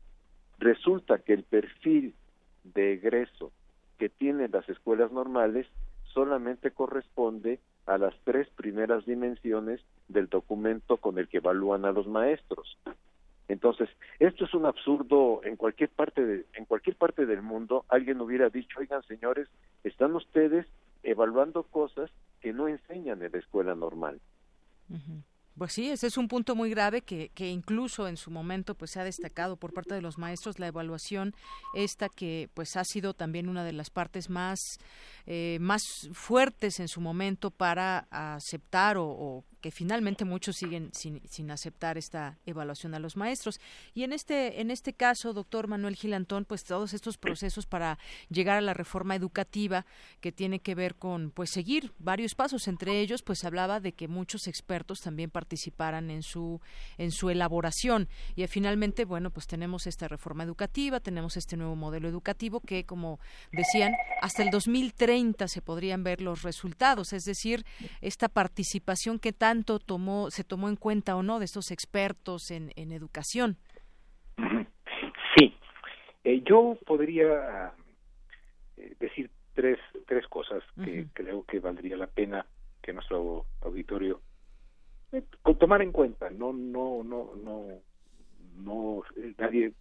Resulta 0.60 1.20
que 1.20 1.34
el 1.34 1.44
perfil 1.44 2.16
de 2.64 2.94
egreso 2.94 3.52
que 3.98 4.10
tienen 4.10 4.52
las 4.52 4.68
escuelas 4.70 5.12
normales 5.12 5.68
solamente 6.14 6.72
corresponde 6.72 7.60
a 7.86 7.98
las 7.98 8.14
tres 8.24 8.48
primeras 8.56 9.06
dimensiones 9.06 9.82
del 10.08 10.28
documento 10.28 10.98
con 10.98 11.20
el 11.20 11.28
que 11.28 11.38
evalúan 11.38 11.86
a 11.86 11.92
los 11.92 12.08
maestros. 12.08 12.78
Entonces, 13.48 13.90
esto 14.20 14.46
es 14.46 14.54
un 14.54 14.66
absurdo 14.66 15.42
en 15.44 15.56
cualquier 15.56 15.90
parte 15.90 16.26
de, 16.26 16.46
en 16.54 16.66
cualquier 16.66 16.96
parte 16.98 17.26
del 17.26 17.42
mundo. 17.42 17.86
Alguien 17.88 18.20
hubiera 18.20 18.50
dicho, 18.50 18.80
oigan 18.80 19.04
señores, 19.04 19.48
están 19.84 20.16
ustedes 20.16 20.66
evaluando 21.04 21.64
cosas 21.64 22.12
que 22.42 22.52
no 22.52 22.68
enseñan 22.68 23.22
en 23.24 23.32
la 23.32 23.38
escuela 23.38 23.74
normal. 23.74 24.20
Pues 25.58 25.74
sí, 25.74 25.90
ese 25.90 26.06
es 26.06 26.18
un 26.18 26.28
punto 26.28 26.56
muy 26.56 26.70
grave 26.70 27.02
que, 27.02 27.30
que 27.30 27.50
incluso 27.50 28.08
en 28.08 28.16
su 28.16 28.30
momento 28.30 28.76
pues 28.76 28.92
se 28.92 29.00
ha 29.00 29.04
destacado 29.04 29.56
por 29.56 29.74
parte 29.74 29.96
de 29.96 30.02
los 30.02 30.20
maestros 30.20 30.60
la 30.60 30.68
evaluación 30.68 31.34
esta 31.74 32.10
que 32.10 32.50
pues 32.54 32.76
ha 32.78 32.84
sido 32.84 33.16
también 33.16 33.50
una 33.50 33.64
de 33.64 33.74
las 33.74 33.90
partes 33.90 34.30
más 34.30 34.60
eh, 35.26 35.58
más 35.60 35.82
fuertes 36.14 36.80
en 36.80 36.88
su 36.88 37.02
momento 37.02 37.50
para 37.50 38.08
aceptar 38.12 38.98
o 39.00 39.44
que 39.62 39.72
finalmente 39.72 40.26
muchos 40.26 40.56
siguen 40.56 40.92
sin, 40.94 41.52
aceptar 41.52 41.98
esta 41.98 42.38
evaluación 42.46 42.94
a 42.94 43.00
los 43.00 43.18
maestros. 43.18 43.60
Y 43.94 44.04
en 44.04 44.14
este, 44.14 44.62
en 44.62 44.72
este 44.72 44.94
caso, 44.94 45.34
doctor 45.34 45.68
Manuel 45.68 45.96
Gilantón, 45.96 46.46
pues 46.46 46.64
todos 46.64 46.94
estos 46.94 47.18
procesos 47.18 47.66
para 47.66 47.98
llegar 48.30 48.58
a 48.58 48.62
la 48.62 48.74
reforma 48.74 49.16
educativa 49.16 49.86
que 50.22 50.32
tiene 50.32 50.60
que 50.60 50.76
ver 50.76 50.96
con 50.96 51.32
pues 51.32 51.50
seguir 51.50 51.92
varios 52.00 52.36
pasos, 52.36 52.68
entre 52.68 53.00
ellos, 53.00 53.24
pues 53.24 53.44
hablaba 53.44 53.80
de 53.80 53.94
que 53.94 54.08
muchos 54.08 54.48
expertos 54.48 55.02
también 55.02 55.30
participaran 55.48 56.12
en 56.12 56.24
su, 56.24 56.60
en 56.98 57.12
su 57.12 57.30
elaboración. 57.30 58.10
Y 58.36 58.46
finalmente, 58.48 59.06
bueno, 59.06 59.30
pues 59.30 59.48
tenemos 59.48 59.88
esta 59.88 60.10
reforma 60.10 60.44
educativa, 60.44 61.00
tenemos 61.00 61.38
este 61.38 61.56
nuevo 61.56 61.78
modelo 61.78 62.10
educativo 62.10 62.60
que, 62.60 62.84
como 62.84 63.20
decían, 63.54 63.94
hasta 64.22 64.44
el 64.44 64.50
2030 64.50 65.48
se 65.48 65.62
podrían 65.62 66.04
ver 66.04 66.22
los 66.22 66.44
resultados, 66.44 67.14
es 67.14 67.24
decir, 67.24 67.64
esta 68.02 68.28
participación 68.28 69.20
que 69.20 69.32
tanto 69.32 69.80
tomó, 69.80 70.30
se 70.32 70.44
tomó 70.44 70.68
en 70.68 70.76
cuenta 70.76 71.16
o 71.16 71.24
no 71.24 71.40
de 71.40 71.46
estos 71.46 71.72
expertos 71.72 72.52
en, 72.52 72.74
en 72.76 72.92
educación. 72.92 73.56
Sí, 75.38 75.56
eh, 76.26 76.44
yo 76.46 76.78
podría 76.86 77.72
eh, 78.76 78.96
decir 79.00 79.30
tres, 79.54 79.80
tres 80.08 80.28
cosas 80.28 80.62
que 80.84 81.08
creo 81.14 81.46
que 81.46 81.60
valdría 81.60 81.96
la 81.96 82.08
pena 82.08 82.46
que 82.82 82.92
nuestro 82.92 83.46
auditorio 83.62 84.22
eh, 85.12 85.24
tomar 85.60 85.82
en 85.82 85.92
cuenta. 85.92 86.30
No, 86.30 86.54
no, 86.54 87.04
no, 87.04 87.36
no, 87.36 87.68
no, 88.58 89.04
nadie 89.38 89.74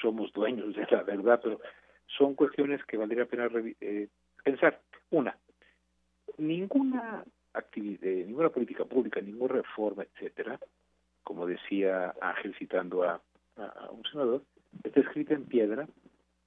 somos 0.00 0.32
dueños 0.32 0.74
de 0.74 0.86
la 0.90 1.02
verdad, 1.02 1.40
pero 1.42 1.60
son 2.18 2.34
cuestiones 2.34 2.84
que 2.84 2.96
valdría 2.96 3.24
la 3.24 3.30
pena 3.30 3.48
pensar. 4.42 4.80
Una, 5.10 5.36
ninguna 6.38 7.24
actividad, 7.52 8.26
ninguna 8.26 8.50
política 8.50 8.84
pública, 8.84 9.20
ninguna 9.20 9.54
reforma, 9.54 10.02
etcétera, 10.02 10.58
como 11.22 11.46
decía 11.46 12.14
Ángel 12.20 12.54
citando 12.58 13.04
a, 13.04 13.20
un 13.90 14.02
senador, 14.10 14.42
está 14.82 15.00
escrita 15.00 15.34
en 15.34 15.44
piedra 15.44 15.88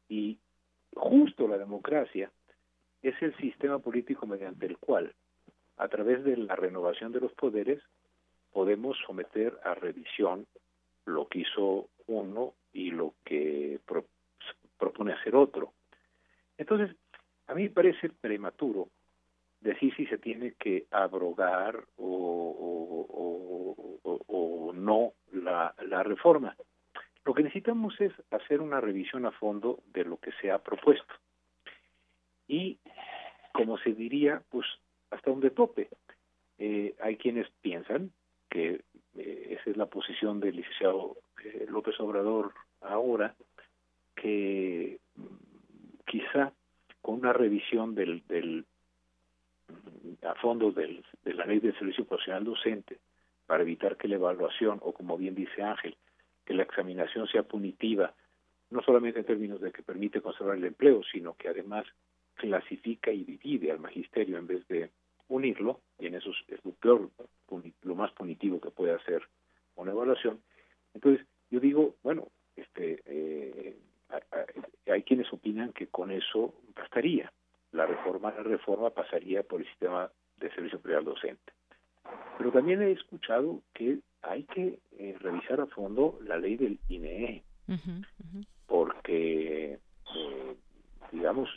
y 0.09 0.38
justo 0.93 1.47
la 1.47 1.57
democracia 1.57 2.31
es 3.01 3.15
el 3.22 3.35
sistema 3.38 3.80
político 3.80 4.26
mediante 4.26 4.65
el 4.65 4.77
cual, 4.77 5.14
a 5.77 5.88
través 5.88 6.23
de 6.23 6.35
la 6.35 6.55
renovación 6.55 7.11
de 7.14 7.22
los 7.22 7.31
poderes, 7.34 7.81
podemos 8.57 8.97
someter 9.05 9.59
a 9.63 9.75
revisión 9.75 10.47
lo 11.05 11.27
que 11.27 11.41
hizo 11.41 11.89
uno 12.07 12.55
y 12.73 12.89
lo 12.89 13.13
que 13.23 13.79
propone 14.79 15.13
hacer 15.13 15.35
otro. 15.35 15.73
Entonces, 16.57 16.95
a 17.45 17.53
mí 17.53 17.61
me 17.65 17.69
parece 17.69 18.09
prematuro 18.09 18.89
decir 19.61 19.93
si 19.95 20.07
se 20.07 20.17
tiene 20.17 20.53
que 20.53 20.88
abrogar 20.89 21.85
o, 21.97 23.05
o, 24.27 24.73
no 24.73 25.13
la, 25.34 25.75
la 25.85 26.01
reforma. 26.01 26.55
Lo 27.25 27.35
que 27.35 27.43
necesitamos 27.43 27.93
es 28.01 28.11
hacer 28.31 28.59
una 28.61 28.81
revisión 28.81 29.27
a 29.27 29.31
fondo 29.34 29.84
de 29.93 30.03
lo 30.03 30.17
que 30.17 30.31
se 30.41 30.49
ha 30.49 30.57
propuesto. 30.57 31.13
Y, 32.47 32.79
como 33.53 33.77
se 33.77 33.93
diría, 33.93 34.41
pues 34.49 34.65
hasta 35.11 35.29
donde 35.29 35.51
tope. 35.51 35.89
Eh, 36.57 36.95
hay 36.99 37.17
quienes 37.17 37.47
piensan 37.61 38.11
que 38.49 38.82
eh, 39.15 39.57
esa 39.60 39.69
es 39.69 39.78
la 39.78 39.88
posición 39.88 40.40
del 40.40 40.57
licenciado 40.57 41.18
eh, 41.44 41.65
López 41.69 41.99
Obrador 41.99 42.53
ahora, 42.82 43.36
que 44.15 44.99
quizá 46.06 46.53
con 47.02 47.15
una 47.15 47.34
revisión 47.34 47.95
del, 47.95 48.26
del 48.28 48.65
a 50.24 50.36
fondo 50.36 50.72
de 50.72 51.03
la 51.26 51.45
ley 51.45 51.60
de 51.60 51.74
servicio 51.74 52.06
profesional 52.06 52.44
docente 52.44 52.99
para 53.45 53.64
evitar 53.64 53.98
que 53.98 54.07
la 54.07 54.15
evaluación, 54.15 54.80
o 54.82 54.94
como 54.94 55.18
bien 55.18 55.36
dice 55.36 55.61
Ángel, 55.61 55.95
que 56.45 56.53
la 56.53 56.64
examinación 56.64 57.28
sea 57.28 57.44
punitiva, 57.44 58.14
no 58.69 58.82
solamente 58.82 59.19
en 59.19 59.26
términos 59.26 59.61
de 59.61 59.72
que 59.72 59.84
permite 59.84 60.22
conservar 60.22 60.57
el 60.57 60.65
empleo, 60.65 61.02
sino 61.11 61.36
que 61.36 61.49
además 61.49 61.86
clasifica 62.36 63.11
y 63.11 63.24
divide 63.24 63.72
al 63.72 63.80
magisterio 63.80 64.38
en 64.38 64.48
vez 64.48 64.68
de 64.68 64.90
unirlo, 65.29 65.81
y 65.99 66.07
en 66.07 66.15
eso 66.15 66.31
es 66.47 66.63
lo 66.63 66.71
peor, 66.71 67.09
lo 67.83 67.95
más 67.95 68.11
punitivo 68.13 68.59
que 68.59 68.71
puede 68.71 68.93
hacer 68.93 69.21
una 69.75 69.91
evaluación. 69.91 70.41
Entonces, 70.93 71.25
yo 71.49 71.59
digo, 71.59 71.95
bueno, 72.03 72.27
este, 72.55 73.01
eh, 73.05 73.77
hay 74.87 75.03
quienes 75.03 75.31
opinan 75.31 75.73
que 75.73 75.87
con 75.87 76.11
eso 76.11 76.53
bastaría 76.75 77.31
la 77.71 77.85
reforma, 77.85 78.31
la 78.31 78.43
reforma 78.43 78.89
pasaría 78.89 79.43
por 79.43 79.61
el 79.61 79.67
sistema 79.67 80.09
de 80.37 80.51
servicio 80.51 80.79
privado 80.79 81.11
docente. 81.11 81.53
Pero 82.37 82.51
también 82.51 82.81
he 82.81 82.91
escuchado 82.91 83.61
que 83.73 83.99
hay 84.21 84.43
que 84.43 84.79
eh, 84.97 85.15
revisar 85.19 85.59
a 85.61 85.67
fondo 85.67 86.19
la 86.23 86.37
ley 86.37 86.55
del 86.55 86.79
INE, 86.87 87.43
porque, 88.65 89.73
eh, 89.73 90.55
digamos, 91.11 91.49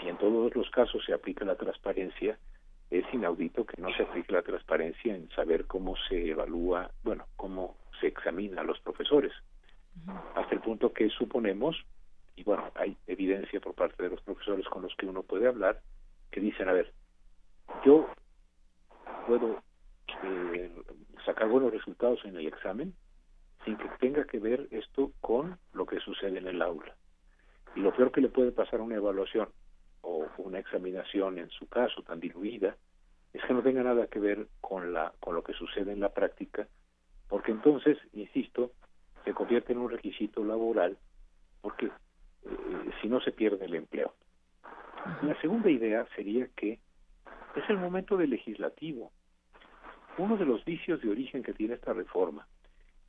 si 0.00 0.08
en 0.08 0.18
todos 0.18 0.54
los 0.54 0.70
casos 0.70 1.04
se 1.04 1.12
aplica 1.12 1.44
la 1.44 1.56
transparencia, 1.56 2.38
es 2.90 3.04
inaudito 3.12 3.64
que 3.64 3.80
no 3.80 3.92
se 3.94 4.02
aplique 4.02 4.32
la 4.32 4.42
transparencia 4.42 5.14
en 5.14 5.28
saber 5.30 5.66
cómo 5.66 5.94
se 6.08 6.30
evalúa, 6.30 6.90
bueno, 7.02 7.26
cómo 7.36 7.76
se 8.00 8.08
examina 8.08 8.62
a 8.62 8.64
los 8.64 8.80
profesores, 8.80 9.32
hasta 10.34 10.54
el 10.54 10.60
punto 10.60 10.92
que 10.92 11.08
suponemos, 11.10 11.76
y 12.34 12.42
bueno, 12.42 12.70
hay 12.74 12.96
evidencia 13.06 13.60
por 13.60 13.74
parte 13.74 14.02
de 14.02 14.10
los 14.10 14.20
profesores 14.22 14.66
con 14.68 14.82
los 14.82 14.94
que 14.96 15.06
uno 15.06 15.22
puede 15.22 15.46
hablar, 15.46 15.80
que 16.30 16.40
dicen, 16.40 16.68
a 16.68 16.72
ver, 16.72 16.92
yo 17.84 18.08
puedo 19.26 19.62
eh, 20.24 20.70
sacar 21.24 21.48
buenos 21.48 21.72
resultados 21.72 22.24
en 22.24 22.36
el 22.36 22.46
examen 22.46 22.94
sin 23.64 23.76
que 23.76 23.88
tenga 24.00 24.24
que 24.24 24.38
ver 24.38 24.68
esto 24.70 25.12
con 25.20 25.58
lo 25.74 25.86
que 25.86 26.00
sucede 26.00 26.38
en 26.38 26.46
el 26.46 26.62
aula. 26.62 26.96
Y 27.76 27.80
lo 27.80 27.94
peor 27.94 28.10
que 28.10 28.22
le 28.22 28.28
puede 28.28 28.52
pasar 28.52 28.80
a 28.80 28.84
una 28.84 28.96
evaluación 28.96 29.48
o 30.36 30.42
una 30.42 30.58
examinación 30.58 31.38
en 31.38 31.50
su 31.50 31.68
caso 31.68 32.02
tan 32.02 32.20
diluida 32.20 32.76
es 33.32 33.42
que 33.44 33.54
no 33.54 33.62
tenga 33.62 33.82
nada 33.82 34.06
que 34.08 34.18
ver 34.18 34.48
con 34.60 34.92
la 34.92 35.12
con 35.20 35.34
lo 35.34 35.42
que 35.42 35.52
sucede 35.52 35.92
en 35.92 36.00
la 36.00 36.12
práctica, 36.12 36.66
porque 37.28 37.52
entonces, 37.52 37.98
insisto, 38.12 38.72
se 39.24 39.32
convierte 39.32 39.72
en 39.72 39.78
un 39.78 39.90
requisito 39.90 40.44
laboral 40.44 40.98
porque 41.60 41.86
eh, 41.86 42.90
si 43.00 43.08
no 43.08 43.20
se 43.20 43.32
pierde 43.32 43.66
el 43.66 43.74
empleo. 43.74 44.14
La 45.22 45.38
segunda 45.40 45.70
idea 45.70 46.06
sería 46.16 46.48
que 46.56 46.80
es 47.54 47.68
el 47.68 47.78
momento 47.78 48.16
del 48.16 48.30
legislativo. 48.30 49.12
Uno 50.18 50.36
de 50.36 50.44
los 50.44 50.64
vicios 50.64 51.00
de 51.00 51.10
origen 51.10 51.42
que 51.42 51.54
tiene 51.54 51.74
esta 51.74 51.92
reforma 51.92 52.46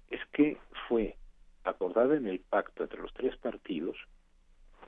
es 0.10 0.22
que 0.32 0.58
fue 0.88 1.16
acordada 1.64 2.16
en 2.16 2.28
el 2.28 2.40
pacto 2.40 2.84
entre 2.84 3.02
los 3.02 3.14
tres 3.14 3.36
partidos, 3.38 3.98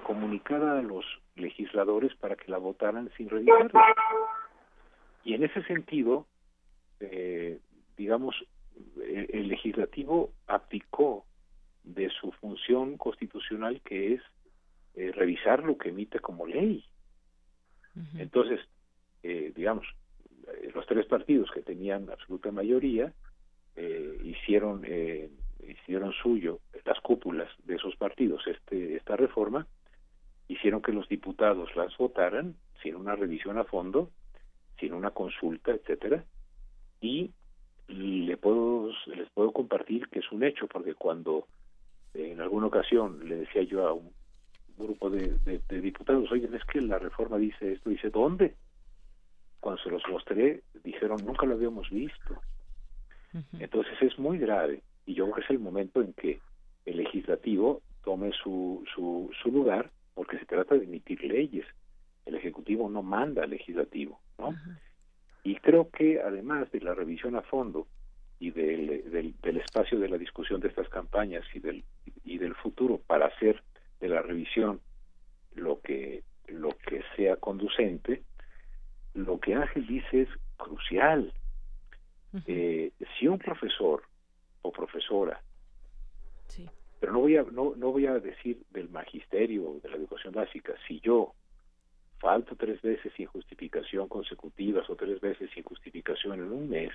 comunicada 0.03 0.79
a 0.79 0.81
los 0.81 1.05
legisladores 1.35 2.13
para 2.15 2.35
que 2.35 2.51
la 2.51 2.57
votaran 2.57 3.09
sin 3.17 3.29
revisarla. 3.29 3.95
Y 5.23 5.33
en 5.33 5.43
ese 5.43 5.63
sentido, 5.63 6.27
eh, 6.99 7.59
digamos, 7.97 8.35
el, 9.01 9.47
legislativo 9.47 10.31
aplicó 10.47 11.25
de 11.83 12.09
su 12.09 12.31
función 12.33 12.97
constitucional 12.97 13.81
que 13.81 14.13
es 14.13 14.21
eh, 14.95 15.11
revisar 15.11 15.63
lo 15.63 15.77
que 15.77 15.89
emite 15.89 16.19
como 16.19 16.45
ley. 16.45 16.85
Entonces, 18.17 18.59
eh, 19.21 19.53
digamos, 19.55 19.85
eh, 20.47 20.71
los 20.73 20.85
tres 20.85 21.05
partidos 21.05 21.49
que 21.51 21.61
tenían 21.61 22.09
absoluta 22.09 22.51
mayoría 22.51 23.13
eh, 23.75 24.19
hicieron 24.23 24.83
eh, 24.85 25.29
hicieron 25.67 26.11
suyo 26.21 26.59
las 26.85 26.99
cúpulas 26.99 27.49
de 27.63 27.75
esos 27.75 27.95
partidos 27.95 28.45
este 28.47 28.97
esta 28.97 29.15
reforma 29.15 29.65
hicieron 30.47 30.81
que 30.81 30.91
los 30.91 31.07
diputados 31.07 31.75
las 31.75 31.95
votaran 31.97 32.55
sin 32.81 32.95
una 32.95 33.15
revisión 33.15 33.57
a 33.57 33.63
fondo 33.63 34.09
sin 34.79 34.93
una 34.93 35.11
consulta 35.11 35.71
etcétera. 35.71 36.23
Y 37.01 37.31
le 37.87 38.37
puedo 38.37 38.91
les 39.07 39.29
puedo 39.29 39.51
compartir 39.51 40.07
que 40.09 40.19
es 40.19 40.31
un 40.31 40.43
hecho 40.43 40.67
porque 40.67 40.95
cuando 40.95 41.47
en 42.13 42.41
alguna 42.41 42.67
ocasión 42.67 43.27
le 43.27 43.37
decía 43.37 43.63
yo 43.63 43.87
a 43.87 43.93
un 43.93 44.11
grupo 44.77 45.09
de, 45.09 45.37
de 45.45 45.81
diputados 45.81 46.31
oye 46.31 46.49
es 46.51 46.63
que 46.65 46.81
la 46.81 46.97
reforma 46.97 47.37
dice 47.37 47.73
esto 47.73 47.89
dice 47.89 48.09
dónde 48.09 48.55
cuando 49.63 49.81
se 49.81 49.89
los 49.89 50.03
mostré, 50.09 50.61
dijeron, 50.83 51.25
nunca 51.25 51.45
lo 51.45 51.53
habíamos 51.53 51.89
visto. 51.89 52.41
Entonces 53.57 53.93
es 54.01 54.19
muy 54.19 54.37
grave 54.37 54.83
y 55.05 55.15
yo 55.15 55.23
creo 55.23 55.35
que 55.35 55.41
es 55.41 55.49
el 55.49 55.59
momento 55.59 56.01
en 56.01 56.13
que 56.13 56.39
el 56.85 56.97
legislativo 56.97 57.81
tome 58.03 58.31
su, 58.43 58.83
su, 58.93 59.31
su 59.41 59.49
lugar 59.49 59.89
porque 60.13 60.37
se 60.39 60.45
trata 60.45 60.75
de 60.75 60.85
emitir 60.85 61.23
leyes. 61.23 61.65
El 62.25 62.35
Ejecutivo 62.35 62.89
no 62.89 63.03
manda 63.03 63.43
al 63.43 63.49
legislativo, 63.49 64.19
¿no? 64.37 64.55
Y 65.43 65.55
creo 65.57 65.89
que 65.89 66.21
además 66.21 66.71
de 66.71 66.79
la 66.79 66.93
revisión 66.93 67.35
a 67.35 67.41
fondo 67.41 67.87
y 68.39 68.51
del, 68.51 69.11
del, 69.11 69.35
del, 69.41 69.57
espacio 69.57 69.99
de 69.99 70.07
la 70.07 70.17
discusión 70.17 70.61
de 70.61 70.69
estas 70.69 70.87
campañas 70.89 71.43
y 71.53 71.59
del, 71.59 71.83
y 72.23 72.37
del 72.37 72.55
futuro 72.55 72.97
para 72.97 73.27
hacer 73.27 73.61
de 73.99 74.09
la 74.09 74.21
revisión 74.21 74.81
lo 75.55 75.81
que, 75.81 76.23
lo 76.47 76.69
que 76.69 77.03
sea 77.15 77.35
conducente, 77.37 78.23
lo 79.13 79.39
que 79.39 79.55
Ángel 79.55 79.85
dice 79.87 80.23
es 80.23 80.29
crucial. 80.57 81.33
eh, 82.47 82.91
si 83.17 83.27
un 83.27 83.37
profesor 83.37 84.03
o 84.61 84.71
profesora, 84.71 85.41
pero 87.03 87.11
no 87.11 87.19
voy 87.19 87.35
a 87.35 87.43
no, 87.43 87.75
no 87.75 87.91
voy 87.91 88.05
a 88.05 88.17
decir 88.17 88.63
del 88.69 88.87
magisterio 88.87 89.69
o 89.69 89.79
de 89.81 89.89
la 89.89 89.97
educación 89.97 90.33
básica, 90.33 90.73
si 90.87 91.01
yo 91.01 91.33
falto 92.17 92.55
tres 92.55 92.81
veces 92.81 93.11
sin 93.17 93.25
justificación 93.25 94.07
consecutivas 94.07 94.89
o 94.89 94.95
tres 94.95 95.19
veces 95.19 95.49
sin 95.53 95.63
justificación 95.63 96.39
en 96.39 96.49
un 96.53 96.69
mes, 96.69 96.93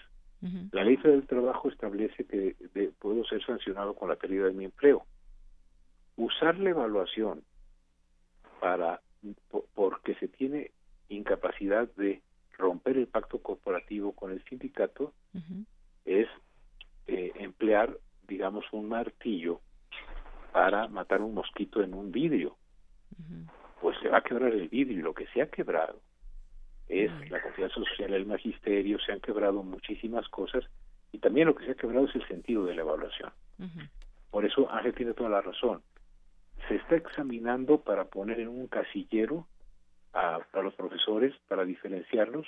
la 0.73 0.83
ley 0.83 0.97
del 0.97 1.27
trabajo 1.27 1.69
establece 1.69 2.25
que 2.25 2.57
de, 2.73 2.91
puedo 2.99 3.23
ser 3.27 3.45
sancionado 3.45 3.95
con 3.95 4.09
la 4.09 4.17
pérdida 4.17 4.47
de 4.47 4.55
mi 4.55 4.65
empleo. 4.65 5.05
Usar 6.17 6.59
la 6.59 6.71
evaluación 6.71 7.43
para 8.63 9.03
porque 9.75 10.15
se 10.15 10.29
tiene 10.29 10.71
incapacidad 11.11 11.87
de 11.97 12.23
romper 12.57 12.97
el 12.97 13.09
pacto 13.09 13.43
corporativo 13.43 14.13
con 14.13 14.33
el 14.33 14.43
sindicato 14.45 15.13
es 16.07 16.29
eh, 17.09 17.33
emplear, 17.35 17.95
digamos, 18.27 18.65
un 18.73 18.89
martillo 18.89 19.61
para 20.53 20.89
matar 20.89 21.21
un 21.21 21.35
mosquito 21.35 21.83
en 21.83 21.95
un 21.95 22.11
vidrio. 22.11 22.57
Pues 23.81 23.97
se 24.01 24.09
va 24.09 24.19
a 24.19 24.23
quebrar 24.23 24.53
el 24.53 24.69
vidrio 24.69 24.99
y 24.99 25.03
lo 25.03 25.15
que 25.15 25.27
se 25.29 25.43
ha 25.43 25.47
quebrado 25.47 26.01
es 26.89 27.11
la 27.31 27.43
confianza 27.43 27.75
social 27.75 28.11
del 28.11 28.27
magisterio, 28.27 28.99
se 28.99 29.13
han 29.13 29.21
quebrado 29.21 29.63
muchísimas 29.63 30.27
cosas 30.29 30.65
y 31.13 31.19
también 31.19 31.47
lo 31.47 31.55
que 31.55 31.65
se 31.65 31.73
ha 31.73 31.75
quebrado 31.75 32.07
es 32.07 32.15
el 32.15 32.27
sentido 32.27 32.65
de 32.65 32.75
la 32.75 32.83
evaluación. 32.83 33.31
Por 34.31 34.45
eso 34.45 34.71
Ángel 34.71 34.95
tiene 34.95 35.15
toda 35.15 35.31
la 35.31 35.41
razón. 35.41 35.83
Se 36.69 36.77
está 36.77 36.97
examinando 36.97 37.81
para 37.81 38.05
poner 38.05 38.41
en 38.41 38.49
un 38.49 38.67
casillero 38.67 39.47
a, 40.13 40.41
los 40.63 40.75
profesores 40.75 41.35
para 41.49 41.65
diferenciarlos, 41.65 42.47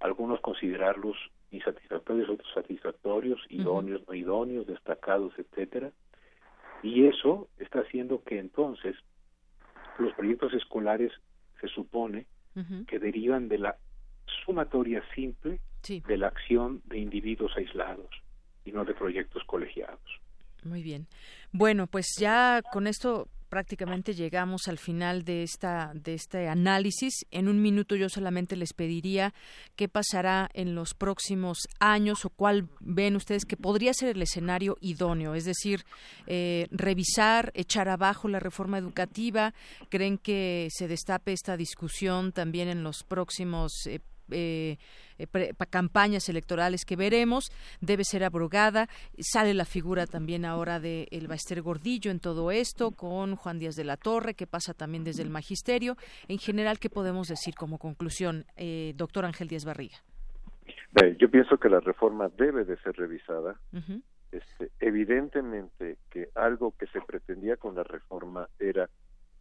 algunos 0.00 0.40
considerarlos 0.40 1.16
insatisfactorios, 1.50 2.28
otros 2.28 2.48
satisfactorios, 2.54 3.40
idóneos, 3.48 4.02
no 4.06 4.14
idóneos, 4.14 4.66
destacados, 4.66 5.32
etcétera. 5.38 5.90
Y 6.82 7.06
eso 7.06 7.48
está 7.58 7.80
haciendo 7.80 8.22
que 8.24 8.38
entonces 8.38 8.96
los 9.98 10.12
proyectos 10.14 10.54
escolares 10.54 11.12
se 11.60 11.68
supone 11.68 12.26
que 12.88 12.98
derivan 12.98 13.48
de 13.48 13.58
la 13.58 13.76
sumatoria 14.44 15.02
simple 15.14 15.60
de 15.88 16.16
la 16.16 16.26
acción 16.26 16.82
de 16.84 16.98
individuos 16.98 17.52
aislados 17.56 18.10
y 18.64 18.72
no 18.72 18.84
de 18.84 18.94
proyectos 18.94 19.42
colegiados. 19.44 20.20
Muy 20.64 20.82
bien. 20.82 21.06
Bueno, 21.52 21.86
pues 21.86 22.06
ya 22.18 22.62
con 22.72 22.86
esto 22.86 23.28
prácticamente 23.50 24.14
llegamos 24.14 24.68
al 24.68 24.78
final 24.78 25.24
de 25.24 25.42
esta 25.42 25.90
de 25.94 26.14
este 26.14 26.48
análisis. 26.48 27.26
En 27.30 27.48
un 27.48 27.60
minuto 27.60 27.96
yo 27.96 28.08
solamente 28.08 28.56
les 28.56 28.72
pediría 28.72 29.34
qué 29.76 29.88
pasará 29.88 30.48
en 30.54 30.74
los 30.74 30.94
próximos 30.94 31.58
años 31.80 32.24
o 32.24 32.30
cuál 32.30 32.68
ven 32.78 33.16
ustedes 33.16 33.44
que 33.44 33.56
podría 33.56 33.92
ser 33.92 34.16
el 34.16 34.22
escenario 34.22 34.78
idóneo, 34.80 35.34
es 35.34 35.44
decir, 35.44 35.84
eh, 36.26 36.68
revisar, 36.70 37.50
echar 37.54 37.88
abajo 37.88 38.28
la 38.28 38.40
reforma 38.40 38.78
educativa. 38.78 39.52
Creen 39.90 40.16
que 40.16 40.68
se 40.70 40.88
destape 40.88 41.32
esta 41.32 41.56
discusión 41.56 42.32
también 42.32 42.68
en 42.68 42.84
los 42.84 43.02
próximos 43.02 43.72
eh, 43.86 44.00
eh, 44.30 44.78
eh 45.20 45.54
campañas 45.70 46.28
electorales 46.28 46.84
que 46.84 46.96
veremos, 46.96 47.50
debe 47.80 48.04
ser 48.04 48.24
abrogada. 48.24 48.88
Sale 49.18 49.54
la 49.54 49.64
figura 49.64 50.06
también 50.06 50.44
ahora 50.44 50.80
de 50.80 51.08
el 51.10 51.28
Baester 51.28 51.62
Gordillo 51.62 52.10
en 52.10 52.20
todo 52.20 52.50
esto, 52.50 52.90
con 52.90 53.36
Juan 53.36 53.58
Díaz 53.58 53.76
de 53.76 53.84
la 53.84 53.96
Torre, 53.96 54.34
que 54.34 54.46
pasa 54.46 54.74
también 54.74 55.04
desde 55.04 55.22
el 55.22 55.30
magisterio. 55.30 55.96
En 56.28 56.38
general, 56.38 56.78
¿qué 56.78 56.90
podemos 56.90 57.28
decir 57.28 57.54
como 57.54 57.78
conclusión, 57.78 58.44
eh, 58.56 58.92
doctor 58.96 59.24
Ángel 59.24 59.48
Díaz 59.48 59.64
Barriga? 59.64 59.98
Yo 61.18 61.30
pienso 61.30 61.58
que 61.58 61.68
la 61.68 61.80
reforma 61.80 62.28
debe 62.36 62.64
de 62.64 62.76
ser 62.78 62.96
revisada. 62.96 63.60
este, 64.32 64.70
evidentemente 64.80 65.98
que 66.10 66.28
algo 66.34 66.74
que 66.76 66.86
se 66.88 67.00
pretendía 67.00 67.56
con 67.56 67.74
la 67.74 67.82
reforma 67.82 68.48
era 68.58 68.88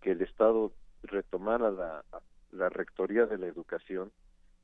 que 0.01 0.11
el 0.11 0.21
Estado 0.21 0.71
retomara 1.03 1.71
la, 1.71 2.03
la 2.51 2.69
rectoría 2.69 3.25
de 3.25 3.37
la 3.37 3.47
educación 3.47 4.11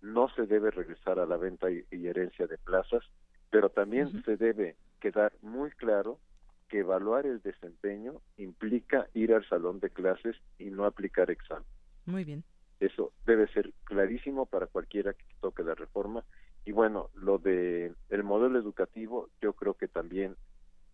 no 0.01 0.29
se 0.29 0.45
debe 0.45 0.71
regresar 0.71 1.19
a 1.19 1.25
la 1.25 1.37
venta 1.37 1.69
y, 1.71 1.85
herencia 1.91 2.47
de 2.47 2.57
plazas, 2.57 3.03
pero 3.49 3.69
también 3.69 4.23
se 4.23 4.37
debe 4.37 4.75
quedar 4.99 5.33
muy 5.41 5.71
claro 5.71 6.19
que 6.67 6.79
evaluar 6.79 7.25
el 7.25 7.41
desempeño 7.41 8.21
implica 8.37 9.07
ir 9.13 9.33
al 9.33 9.47
salón 9.47 9.79
de 9.79 9.89
clases 9.89 10.35
y 10.57 10.65
no 10.65 10.85
aplicar 10.85 11.29
examen. 11.29 11.65
Muy 12.05 12.23
bien. 12.23 12.43
Eso 12.79 13.13
debe 13.25 13.47
ser 13.53 13.71
clarísimo 13.85 14.45
para 14.45 14.67
cualquiera 14.67 15.13
que 15.13 15.25
toque 15.41 15.63
la 15.63 15.75
reforma. 15.75 16.23
Y 16.65 16.71
bueno, 16.71 17.09
lo 17.13 17.37
de 17.37 17.93
el 18.09 18.23
modelo 18.23 18.59
educativo, 18.59 19.29
yo 19.41 19.53
creo 19.53 19.75
que 19.75 19.87
también 19.87 20.35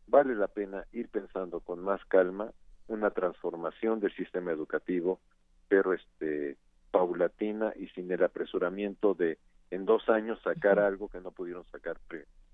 vale 0.08 0.36
la 0.36 0.48
pena 0.48 0.86
ir 0.92 1.10
pensando 1.10 1.62
con 1.62 1.80
más 1.80 2.04
calma 2.06 2.52
una 2.88 3.12
transformación 3.12 4.00
del 4.00 4.14
sistema 4.16 4.52
educativo, 4.52 5.22
pero 5.70 5.94
este 5.94 6.58
paulatina 6.92 7.74
y 7.80 7.88
sin 7.88 8.12
el 8.12 8.24
apresuramiento 8.24 9.14
de 9.14 9.38
en 9.72 9.86
dos 9.86 10.08
años 10.10 10.38
sacar 10.44 10.80
algo 10.80 11.08
que 11.08 11.22
no 11.22 11.32
pudieron 11.32 11.66
sacar 11.72 11.98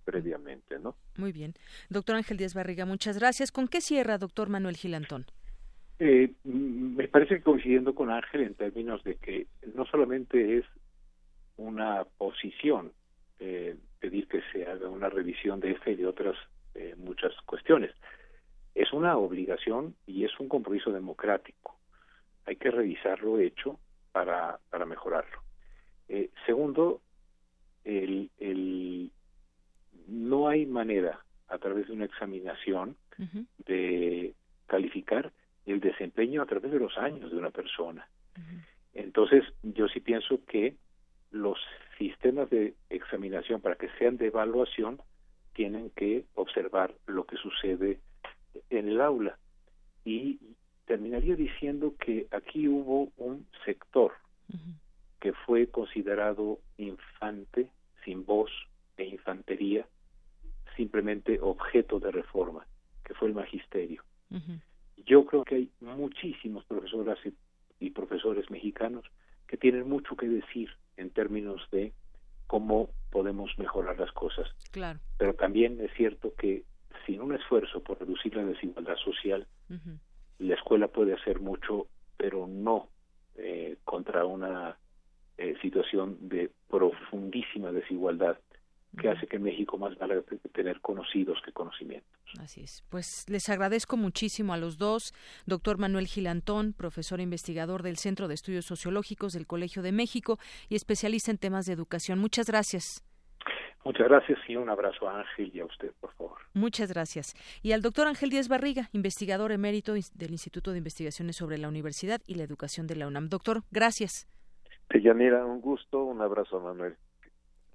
previamente, 0.06 0.80
¿no? 0.80 0.96
Muy 1.18 1.32
bien. 1.32 1.56
Doctor 1.90 2.16
Ángel 2.16 2.38
Díaz 2.38 2.54
Barriga, 2.54 2.86
muchas 2.86 3.18
gracias. 3.18 3.52
¿Con 3.52 3.68
qué 3.68 3.82
cierra, 3.82 4.18
doctor 4.18 4.50
Manuel 4.50 4.78
Gilantón? 4.78 5.26
Eh, 6.00 6.32
me 6.44 7.08
parece 7.08 7.38
que 7.38 7.42
coincidiendo 7.42 7.96
con 7.96 8.12
Ángel 8.12 8.42
en 8.42 8.54
términos 8.54 9.04
de 9.04 9.16
que 9.16 9.48
no 9.74 9.86
solamente 9.86 10.60
es 10.60 10.66
una 11.58 12.06
posición 12.18 12.92
eh, 13.40 13.76
pedir 14.00 14.28
que 14.28 14.42
se 14.52 14.66
haga 14.68 14.90
una 14.90 15.10
revisión 15.10 15.60
de 15.60 15.72
esta 15.72 15.90
y 15.90 15.96
de 15.96 16.06
otras 16.06 16.36
eh, 16.76 16.94
muchas 16.98 17.34
cuestiones, 17.46 17.92
es 18.76 18.94
una 18.94 19.18
obligación 19.18 19.96
y 20.06 20.24
es 20.24 20.40
un 20.40 20.48
compromiso 20.48 20.92
democrático. 20.92 21.76
Hay 22.46 22.58
que 22.58 22.70
revisar 22.70 23.22
lo 23.24 23.40
hecho 23.40 23.80
para, 24.18 24.58
para 24.72 24.88
mejorarlo. 24.88 25.38
Eh, 26.10 26.32
segundo, 26.48 27.02
el, 27.84 28.32
el, 28.40 29.12
no 30.08 30.48
hay 30.48 30.66
manera 30.66 31.24
a 31.48 31.60
través 31.60 31.86
de 31.86 31.94
una 31.94 32.06
examinación 32.06 32.98
de 33.60 34.34
calificar 34.66 35.32
el 35.68 35.80
desempeño 35.80 36.42
a 36.42 36.48
través 36.48 36.72
de 36.72 36.80
los 36.80 36.98
años 36.98 37.30
de 37.30 37.38
una 37.38 37.52
persona. 37.52 38.10
Entonces, 38.96 39.44
yo 39.62 39.88
sí 39.88 40.00
pienso 40.00 40.44
que 40.46 40.76
los 41.30 41.60
sistemas 42.00 42.50
de 42.50 42.74
examinación 42.90 43.62
para 43.62 43.76
que 43.76 43.90
sean 44.00 44.18
de 44.18 44.28
evaluación 44.28 45.00
tienen 45.54 45.92
que 45.92 46.26
observar 46.34 46.96
lo 47.06 47.26
que 47.26 47.38
sucede 47.38 48.00
en 48.72 48.88
el 48.88 49.00
aula. 49.00 49.38
Y 50.06 50.40
terminaría 50.88 51.36
diciendo 51.36 51.94
que 52.00 52.28
aquí 52.32 52.68
hubo 52.68 53.12
un 53.18 53.46
sector 53.66 54.14
que 55.20 55.34
fue 55.34 55.68
considerado 55.68 56.60
infante, 56.78 57.70
sin 58.06 58.26
voz 58.26 58.50
e 58.96 59.04
infantería, 59.04 59.86
simplemente 60.78 61.40
objeto 61.42 62.00
de 62.00 62.12
reforma, 62.12 62.66
que 63.04 63.14
fue 63.14 63.28
el 63.28 63.34
magisterio. 63.34 64.02
Yo 65.06 65.26
creo 65.26 65.44
que 65.44 65.56
hay 65.56 65.72
muchísimos 65.82 66.64
profesoras 66.66 67.20
y, 67.80 67.90
profesores 67.92 68.50
mexicanos 68.50 69.06
que 69.48 69.58
tienen 69.58 69.88
mucho 69.88 70.16
que 70.16 70.28
decir 70.28 70.70
en 70.96 71.10
términos 71.10 71.62
de 71.72 71.94
cómo 72.48 72.90
podemos 73.12 73.52
mejorar 73.58 74.00
las 74.00 74.12
cosas. 74.14 74.48
Claro. 74.72 75.00
Pero 75.18 75.34
también 75.34 75.80
es 75.82 75.92
cierto 75.96 76.34
que 76.36 76.64
sin 77.06 77.22
un 77.22 77.36
esfuerzo 77.36 77.84
por 77.84 78.00
reducir 78.00 78.36
la 78.36 78.46
desigualdad 78.46 78.96
social, 78.98 79.48
la 80.40 80.56
escuela 80.56 80.88
puede 80.88 81.14
hacer 81.14 81.40
mucho, 81.40 81.88
pero 82.18 82.48
no 82.48 82.90
eh, 83.36 83.78
contra 83.84 84.26
una 84.26 84.78
eh, 85.38 85.56
situación 85.62 86.18
de 86.22 86.52
profundísima 86.70 87.72
desigualdad 87.72 88.38
que 88.98 89.10
hace 89.10 89.28
que 89.28 89.38
México 89.38 89.78
más 89.78 89.98
valga 89.98 90.24
tener 90.54 90.82
conocidos 90.82 91.40
que 91.46 91.52
conocimientos. 91.52 92.10
Así 92.40 92.62
es. 92.62 92.84
Pues 92.90 93.26
les 93.30 93.48
agradezco 93.50 93.96
muchísimo 93.96 94.54
a 94.54 94.58
los 94.58 94.78
dos, 94.78 95.14
doctor 95.46 95.78
Manuel 95.78 96.08
Gilantón, 96.08 96.74
profesor 96.74 97.20
e 97.20 97.24
investigador 97.24 97.84
del 97.84 97.98
Centro 97.98 98.28
de 98.28 98.34
Estudios 98.34 98.66
Sociológicos 98.66 99.34
del 99.34 99.46
Colegio 99.46 99.84
de 99.84 99.92
México 99.92 100.40
y 100.70 100.76
especialista 100.76 101.32
en 101.32 101.38
temas 101.38 101.66
de 101.66 101.74
educación. 101.74 102.20
Muchas 102.20 102.48
gracias. 102.48 103.04
Muchas 103.88 104.10
gracias 104.10 104.38
y 104.50 104.58
un 104.58 104.70
abrazo 104.70 105.08
a 105.08 105.22
Ángel 105.22 105.50
y 105.54 105.62
a 105.62 105.66
usted, 105.66 105.94
por 106.02 106.14
favor. 106.16 106.40
Muchas 106.54 106.92
gracias. 106.92 107.34
Y 107.62 107.72
al 107.72 107.82
doctor 107.82 108.06
Ángel 108.06 108.30
Díaz 108.30 108.50
Barriga, 108.50 108.90
investigador 108.92 109.54
emérito 109.54 109.94
del 109.94 110.32
Instituto 110.32 110.74
de 110.74 110.80
Investigaciones 110.80 111.38
sobre 111.38 111.58
la 111.58 111.70
Universidad 111.70 112.20
y 112.28 112.36
la 112.36 112.44
Educación 112.44 112.86
de 112.86 112.98
la 112.98 113.08
UNAM. 113.08 113.30
Doctor, 113.30 113.64
gracias. 113.72 114.28
Deyanira, 114.90 115.46
un 115.46 115.62
gusto, 115.62 116.04
un 116.04 116.22
abrazo, 116.22 116.60
Manuel. 116.60 116.98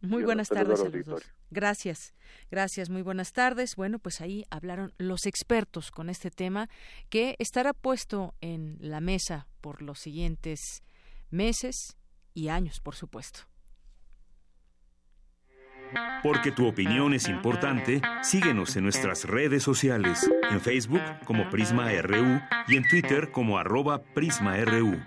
Muy 0.02 0.22
buenas 0.22 0.50
tardes 0.50 0.82
a 0.82 0.90
los 0.90 1.04
dos. 1.06 1.32
Gracias, 1.50 2.14
gracias, 2.50 2.90
muy 2.90 3.00
buenas 3.00 3.32
tardes. 3.32 3.74
Bueno, 3.74 3.98
pues 3.98 4.20
ahí 4.20 4.44
hablaron 4.50 4.92
los 4.98 5.24
expertos 5.24 5.90
con 5.90 6.10
este 6.10 6.30
tema 6.30 6.68
que 7.08 7.36
estará 7.38 7.72
puesto 7.72 8.34
en 8.42 8.76
la 8.80 9.00
mesa 9.00 9.46
por 9.62 9.80
los 9.80 9.98
siguientes 9.98 10.82
meses 11.30 11.96
y 12.34 12.48
años, 12.48 12.80
por 12.80 12.96
supuesto. 12.96 13.51
Porque 16.22 16.52
tu 16.52 16.66
opinión 16.66 17.14
es 17.14 17.28
importante, 17.28 18.00
síguenos 18.22 18.76
en 18.76 18.84
nuestras 18.84 19.24
redes 19.24 19.62
sociales, 19.62 20.30
en 20.50 20.60
Facebook 20.60 21.02
como 21.24 21.50
Prisma 21.50 21.90
RU 22.02 22.40
y 22.68 22.76
en 22.76 22.88
Twitter 22.88 23.30
como 23.30 23.58
arroba 23.58 24.02
PrismaRU. 24.14 25.00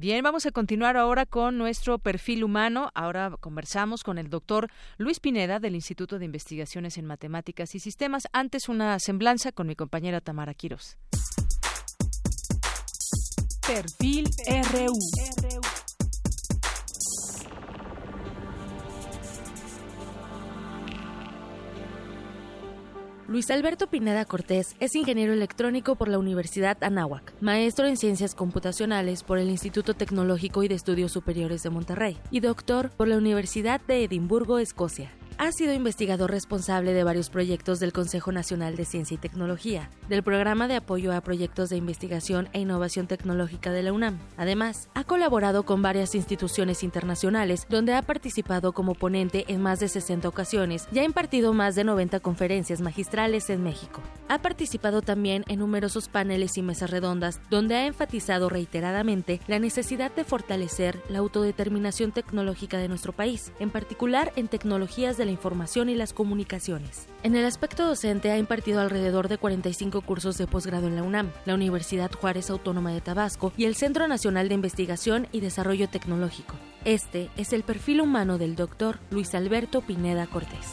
Bien, 0.00 0.22
vamos 0.24 0.46
a 0.46 0.50
continuar 0.50 0.96
ahora 0.96 1.26
con 1.26 1.58
nuestro 1.58 1.98
perfil 1.98 2.42
humano. 2.42 2.90
Ahora 2.94 3.36
conversamos 3.38 4.02
con 4.02 4.16
el 4.16 4.30
doctor 4.30 4.68
Luis 4.96 5.20
Pineda 5.20 5.58
del 5.60 5.74
Instituto 5.74 6.18
de 6.18 6.24
Investigaciones 6.24 6.96
en 6.96 7.04
Matemáticas 7.04 7.74
y 7.74 7.80
Sistemas. 7.80 8.26
Antes 8.32 8.70
una 8.70 8.98
semblanza 8.98 9.52
con 9.52 9.66
mi 9.66 9.76
compañera 9.76 10.22
Tamara 10.22 10.54
Quiros. 10.54 10.96
Perfil 13.66 14.24
RU. 14.72 15.79
Luis 23.30 23.48
Alberto 23.52 23.86
Pineda 23.86 24.24
Cortés 24.24 24.74
es 24.80 24.96
ingeniero 24.96 25.32
electrónico 25.32 25.94
por 25.94 26.08
la 26.08 26.18
Universidad 26.18 26.82
Anáhuac, 26.82 27.32
maestro 27.40 27.86
en 27.86 27.96
ciencias 27.96 28.34
computacionales 28.34 29.22
por 29.22 29.38
el 29.38 29.50
Instituto 29.50 29.94
Tecnológico 29.94 30.64
y 30.64 30.68
de 30.68 30.74
Estudios 30.74 31.12
Superiores 31.12 31.62
de 31.62 31.70
Monterrey 31.70 32.18
y 32.32 32.40
doctor 32.40 32.90
por 32.90 33.06
la 33.06 33.16
Universidad 33.16 33.80
de 33.82 34.02
Edimburgo, 34.02 34.58
Escocia. 34.58 35.12
Ha 35.38 35.52
sido 35.52 35.72
investigador 35.72 36.30
responsable 36.30 36.92
de 36.92 37.04
varios 37.04 37.30
proyectos 37.30 37.80
del 37.80 37.92
Consejo 37.92 38.30
Nacional 38.30 38.76
de 38.76 38.84
Ciencia 38.84 39.14
y 39.14 39.18
Tecnología, 39.18 39.90
del 40.08 40.22
Programa 40.22 40.68
de 40.68 40.76
Apoyo 40.76 41.12
a 41.12 41.20
Proyectos 41.22 41.70
de 41.70 41.76
Investigación 41.76 42.48
e 42.52 42.60
Innovación 42.60 43.06
Tecnológica 43.06 43.72
de 43.72 43.82
la 43.82 43.92
UNAM. 43.92 44.18
Además, 44.36 44.88
ha 44.94 45.04
colaborado 45.04 45.64
con 45.64 45.80
varias 45.80 46.14
instituciones 46.14 46.82
internacionales 46.82 47.66
donde 47.70 47.94
ha 47.94 48.02
participado 48.02 48.72
como 48.72 48.94
ponente 48.94 49.44
en 49.48 49.62
más 49.62 49.80
de 49.80 49.88
60 49.88 50.28
ocasiones 50.28 50.86
y 50.92 50.98
ha 50.98 51.04
impartido 51.04 51.54
más 51.54 51.74
de 51.74 51.84
90 51.84 52.20
conferencias 52.20 52.80
magistrales 52.80 53.48
en 53.48 53.62
México. 53.62 54.02
Ha 54.28 54.42
participado 54.42 55.00
también 55.02 55.44
en 55.48 55.58
numerosos 55.58 56.08
paneles 56.08 56.58
y 56.58 56.62
mesas 56.62 56.90
redondas 56.90 57.40
donde 57.50 57.76
ha 57.76 57.86
enfatizado 57.86 58.48
reiteradamente 58.48 59.40
la 59.48 59.58
necesidad 59.58 60.14
de 60.14 60.24
fortalecer 60.24 61.02
la 61.08 61.18
autodeterminación 61.18 62.12
tecnológica 62.12 62.78
de 62.78 62.88
nuestro 62.88 63.12
país, 63.12 63.52
en 63.58 63.70
particular 63.70 64.32
en 64.36 64.48
tecnologías 64.48 65.16
de 65.16 65.29
información 65.30 65.88
y 65.88 65.94
las 65.94 66.12
comunicaciones. 66.12 67.06
En 67.22 67.34
el 67.34 67.44
aspecto 67.44 67.86
docente 67.86 68.30
ha 68.30 68.38
impartido 68.38 68.80
alrededor 68.80 69.28
de 69.28 69.38
45 69.38 70.00
cursos 70.02 70.38
de 70.38 70.46
posgrado 70.46 70.86
en 70.86 70.96
la 70.96 71.02
UNAM, 71.02 71.30
la 71.44 71.54
Universidad 71.54 72.10
Juárez 72.12 72.50
Autónoma 72.50 72.92
de 72.92 73.00
Tabasco 73.00 73.52
y 73.56 73.64
el 73.64 73.74
Centro 73.74 74.08
Nacional 74.08 74.48
de 74.48 74.54
Investigación 74.54 75.28
y 75.32 75.40
Desarrollo 75.40 75.88
Tecnológico. 75.88 76.54
Este 76.84 77.30
es 77.36 77.52
el 77.52 77.62
perfil 77.62 78.00
humano 78.00 78.38
del 78.38 78.56
doctor 78.56 78.98
Luis 79.10 79.34
Alberto 79.34 79.82
Pineda 79.82 80.26
Cortés. 80.26 80.66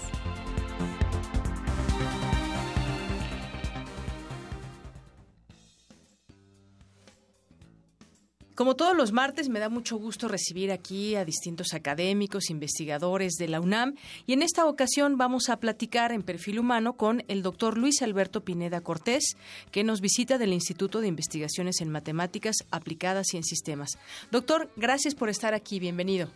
Como 8.58 8.76
todos 8.76 8.98
los 8.98 9.12
martes, 9.12 9.50
me 9.50 9.60
da 9.60 9.70
mucho 9.70 9.98
gusto 9.98 10.28
recibir 10.28 10.72
aquí 10.72 11.14
a 11.14 11.26
distintos 11.26 11.76
académicos, 11.76 12.50
investigadores 12.50 13.34
de 13.34 13.48
la 13.48 13.62
UNAM 13.62 13.94
y 14.26 14.34
en 14.34 14.42
esta 14.42 14.66
ocasión 14.66 15.16
vamos 15.16 15.50
a 15.50 15.60
platicar 15.60 16.12
en 16.12 16.24
perfil 16.24 16.58
humano 16.58 16.94
con 16.94 17.24
el 17.28 17.44
doctor 17.44 17.78
Luis 17.78 18.02
Alberto 18.02 18.44
Pineda 18.44 18.82
Cortés, 18.82 19.38
que 19.70 19.84
nos 19.84 20.02
visita 20.02 20.40
del 20.40 20.54
Instituto 20.54 21.02
de 21.02 21.08
Investigaciones 21.08 21.82
en 21.82 21.92
Matemáticas 21.92 22.56
Aplicadas 22.72 23.28
y 23.36 23.38
en 23.38 23.44
Sistemas. 23.44 24.00
Doctor, 24.32 24.72
gracias 24.76 25.14
por 25.14 25.30
estar 25.30 25.54
aquí, 25.54 25.80
bienvenido. 25.80 26.28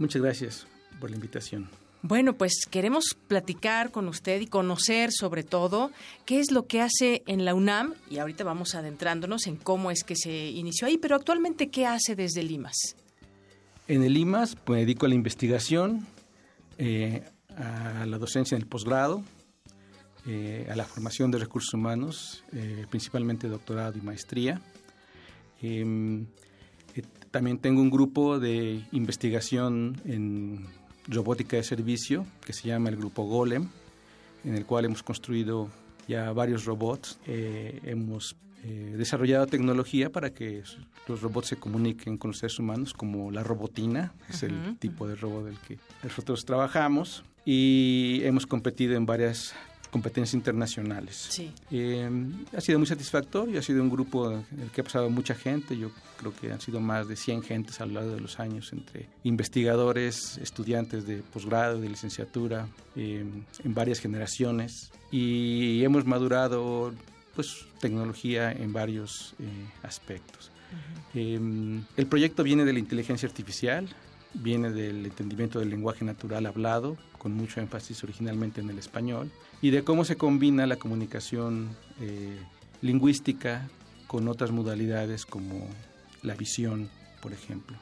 Muchas 0.00 0.20
gracias 0.20 0.66
por 0.98 1.10
la 1.10 1.14
invitación. 1.14 1.70
Bueno, 2.02 2.34
pues 2.34 2.66
queremos 2.70 3.16
platicar 3.26 3.90
con 3.90 4.06
usted 4.06 4.40
y 4.40 4.46
conocer 4.46 5.10
sobre 5.12 5.42
todo 5.42 5.90
qué 6.26 6.38
es 6.38 6.52
lo 6.52 6.66
que 6.66 6.80
hace 6.80 7.24
en 7.26 7.44
la 7.44 7.54
UNAM 7.54 7.94
y 8.08 8.18
ahorita 8.18 8.44
vamos 8.44 8.76
adentrándonos 8.76 9.48
en 9.48 9.56
cómo 9.56 9.90
es 9.90 10.04
que 10.04 10.14
se 10.14 10.50
inició 10.50 10.86
ahí, 10.86 10.96
pero 10.96 11.16
actualmente 11.16 11.70
qué 11.70 11.86
hace 11.86 12.14
desde 12.14 12.44
Limas. 12.44 12.94
En 13.88 14.04
el 14.04 14.14
Limas 14.14 14.54
pues, 14.54 14.76
me 14.76 14.80
dedico 14.80 15.06
a 15.06 15.08
la 15.08 15.16
investigación, 15.16 16.06
eh, 16.78 17.24
a 17.56 18.06
la 18.06 18.18
docencia 18.18 18.54
en 18.54 18.62
el 18.62 18.68
posgrado, 18.68 19.24
eh, 20.24 20.68
a 20.70 20.76
la 20.76 20.84
formación 20.84 21.32
de 21.32 21.38
recursos 21.38 21.74
humanos, 21.74 22.44
eh, 22.52 22.86
principalmente 22.90 23.48
doctorado 23.48 23.98
y 23.98 24.02
maestría. 24.02 24.60
Em, 25.60 26.26
también 27.32 27.58
tengo 27.58 27.80
un 27.80 27.90
grupo 27.90 28.38
de 28.38 28.84
investigación 28.92 30.00
en 30.04 30.66
robótica 31.08 31.56
de 31.56 31.62
servicio 31.62 32.26
que 32.44 32.52
se 32.52 32.68
llama 32.68 32.90
el 32.90 32.96
grupo 32.96 33.24
Golem, 33.24 33.68
en 34.44 34.54
el 34.54 34.64
cual 34.66 34.84
hemos 34.84 35.02
construido 35.02 35.68
ya 36.06 36.32
varios 36.32 36.64
robots. 36.64 37.18
Eh, 37.26 37.80
hemos 37.84 38.36
eh, 38.64 38.94
desarrollado 38.96 39.46
tecnología 39.46 40.10
para 40.10 40.30
que 40.30 40.62
los 41.06 41.22
robots 41.22 41.48
se 41.48 41.56
comuniquen 41.56 42.18
con 42.18 42.30
los 42.30 42.38
seres 42.38 42.58
humanos, 42.58 42.92
como 42.92 43.30
la 43.30 43.42
robotina, 43.42 44.12
es 44.28 44.42
el 44.42 44.76
tipo 44.78 45.06
de 45.06 45.14
robot 45.14 45.46
del 45.46 45.58
que 45.58 45.78
nosotros 46.02 46.44
trabajamos, 46.44 47.24
y 47.44 48.20
hemos 48.24 48.46
competido 48.46 48.94
en 48.94 49.06
varias 49.06 49.54
competencias 49.90 50.34
internacionales. 50.34 51.40
Eh, 51.70 52.10
ha 52.56 52.60
sido 52.60 52.78
muy 52.78 52.86
satisfactorio, 52.86 53.58
ha 53.58 53.62
sido 53.62 53.82
un 53.82 53.90
grupo 53.90 54.30
en 54.30 54.60
el 54.60 54.70
que 54.70 54.80
ha 54.82 54.84
pasado 54.84 55.08
mucha 55.10 55.34
gente, 55.34 55.76
yo 55.76 55.90
creo 56.18 56.34
que 56.34 56.52
han 56.52 56.60
sido 56.60 56.80
más 56.80 57.08
de 57.08 57.16
100 57.16 57.42
gentes 57.42 57.80
a 57.80 57.86
lo 57.86 57.94
largo 57.94 58.10
de 58.10 58.20
los 58.20 58.38
años, 58.38 58.72
entre 58.72 59.08
investigadores, 59.24 60.38
estudiantes 60.38 61.06
de 61.06 61.18
posgrado, 61.18 61.80
de 61.80 61.88
licenciatura, 61.88 62.68
eh, 62.96 63.24
en 63.64 63.74
varias 63.74 64.00
generaciones, 64.00 64.90
y 65.10 65.82
hemos 65.84 66.04
madurado 66.04 66.92
pues 67.34 67.66
tecnología 67.80 68.50
en 68.52 68.72
varios 68.72 69.34
eh, 69.38 69.44
aspectos. 69.82 70.50
el 71.14 72.06
proyecto 72.08 72.42
viene 72.42 72.64
de 72.64 72.72
la 72.72 72.78
inteligencia 72.78 73.26
artificial, 73.28 73.88
viene 74.34 74.70
del 74.70 75.06
entendimiento 75.06 75.58
del 75.58 75.70
lenguaje 75.70 76.04
natural 76.04 76.46
hablado, 76.46 76.96
con 77.18 77.32
mucho 77.32 77.60
énfasis 77.60 78.02
originalmente 78.04 78.60
en 78.60 78.70
el 78.70 78.78
español, 78.78 79.30
y 79.60 79.70
de 79.70 79.82
cómo 79.82 80.04
se 80.04 80.16
combina 80.16 80.66
la 80.66 80.76
comunicación 80.76 81.70
eh, 82.00 82.38
lingüística 82.80 83.68
con 84.06 84.28
otras 84.28 84.50
modalidades 84.50 85.26
como 85.26 85.68
la 86.22 86.34
visión, 86.34 86.88
por 87.20 87.32
ejemplo. 87.32 87.76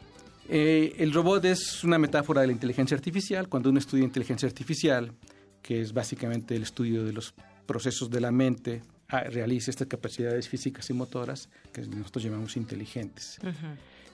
Eh, 0.49 0.95
el 0.99 1.13
robot 1.13 1.45
es 1.45 1.85
una 1.85 1.99
metáfora 1.99 2.41
de 2.41 2.49
la 2.49 2.53
inteligencia 2.53 2.97
artificial. 2.97 3.49
Cuando 3.49 3.71
uno 3.71 3.79
estudia 3.79 4.05
inteligencia 4.05 4.49
artificial, 4.49 5.13
que 5.61 5.81
es 5.81 5.93
básicamente 5.93 6.55
el 6.55 6.63
estudio 6.63 7.05
de 7.05 7.13
los 7.13 7.35
procesos 7.67 8.11
de 8.11 8.21
la 8.21 8.31
mente, 8.31 8.83
ah, 9.09 9.25
realiza 9.25 9.71
estas 9.71 9.89
capacidades 9.89 10.49
físicas 10.49 10.89
y 10.91 10.93
motoras 10.93 11.49
que 11.73 11.83
nosotros 11.83 12.25
llamamos 12.25 12.57
inteligentes 12.57 13.39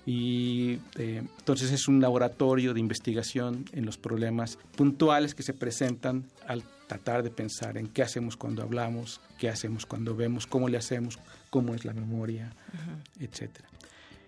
y 0.04 0.80
eh, 0.96 1.22
entonces 1.38 1.70
es 1.70 1.86
un 1.86 2.00
laboratorio 2.00 2.74
de 2.74 2.80
investigación 2.80 3.64
en 3.72 3.86
los 3.86 3.98
problemas 3.98 4.58
puntuales 4.76 5.34
que 5.34 5.42
se 5.42 5.54
presentan 5.54 6.24
al 6.46 6.64
tratar 6.88 7.22
de 7.22 7.30
pensar 7.30 7.78
en 7.78 7.88
qué 7.88 8.02
hacemos 8.02 8.36
cuando 8.36 8.62
hablamos, 8.62 9.20
qué 9.38 9.48
hacemos 9.48 9.86
cuando 9.86 10.14
vemos, 10.16 10.46
cómo 10.46 10.68
le 10.68 10.76
hacemos, 10.76 11.18
cómo 11.50 11.74
es 11.74 11.84
la 11.84 11.92
memoria, 11.92 12.52
etcétera. 13.20 13.68